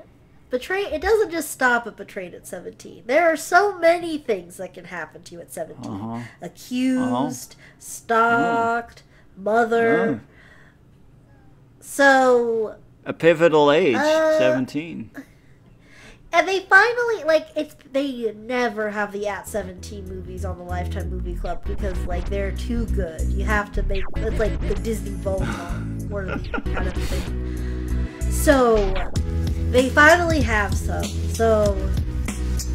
betray. 0.49 0.83
It 0.83 1.01
doesn't 1.01 1.31
just 1.31 1.51
stop 1.51 1.85
at 1.87 1.95
betrayed 1.97 2.33
at 2.33 2.47
seventeen. 2.47 3.03
There 3.05 3.31
are 3.31 3.37
so 3.37 3.77
many 3.77 4.17
things 4.17 4.57
that 4.57 4.73
can 4.73 4.85
happen 4.85 5.23
to 5.23 5.35
you 5.35 5.41
at 5.41 5.51
17 5.53 5.91
Uh-huh. 5.91 6.19
Accused, 6.41 7.55
stalked, 7.77 9.03
mother. 9.37 10.21
So 11.79 12.75
a 13.05 13.13
pivotal 13.13 13.71
age, 13.71 13.95
Uh, 13.95 14.37
seventeen. 14.37 15.11
And 16.31 16.47
they 16.47 16.59
finally 16.59 17.23
like 17.23 17.47
it's 17.55 17.75
they 17.91 18.31
never 18.35 18.91
have 18.91 19.11
the 19.11 19.27
at 19.27 19.47
seventeen 19.47 20.07
movies 20.07 20.45
on 20.45 20.59
the 20.59 20.63
Lifetime 20.63 21.09
Movie 21.09 21.33
Club 21.35 21.63
because 21.65 21.97
like 22.05 22.29
they're 22.29 22.51
too 22.51 22.85
good. 22.87 23.21
You 23.29 23.45
have 23.45 23.71
to 23.71 23.83
make 23.83 24.03
it's 24.17 24.37
like 24.39 24.59
the 24.67 24.75
Disney 24.75 25.11
Voltron 25.23 26.07
worthy 26.09 26.49
kind 26.49 26.87
of 26.87 26.93
thing. 26.93 27.68
So 28.31 28.93
they 29.71 29.89
finally 29.89 30.41
have 30.41 30.73
some. 30.73 31.03
So 31.03 31.77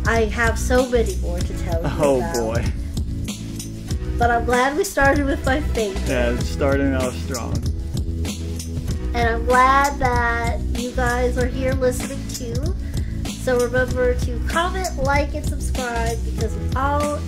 I 0.06 0.24
have 0.26 0.58
so 0.58 0.88
many 0.90 1.16
more 1.16 1.38
to 1.38 1.58
tell 1.64 1.82
you 1.82 1.88
Oh 2.00 2.16
about. 2.18 2.34
boy, 2.36 2.64
But 4.18 4.30
I'm 4.30 4.44
glad 4.44 4.76
we 4.76 4.84
started 4.84 5.24
with 5.26 5.44
my 5.44 5.60
favorite. 5.60 6.08
yeah, 6.08 6.38
starting 6.40 6.94
off 6.94 7.14
strong. 7.24 7.54
And 9.14 9.28
I'm 9.28 9.44
glad 9.46 9.98
that 10.00 10.60
you 10.78 10.90
guys 10.92 11.38
are 11.38 11.46
here 11.46 11.72
listening 11.74 12.20
too. 12.28 12.74
So 13.30 13.58
remember 13.60 14.14
to 14.14 14.40
comment, 14.48 14.96
like, 14.98 15.34
and 15.34 15.44
subscribe 15.46 16.18
because 16.24 16.54
we 16.56 16.68
all 16.74 17.18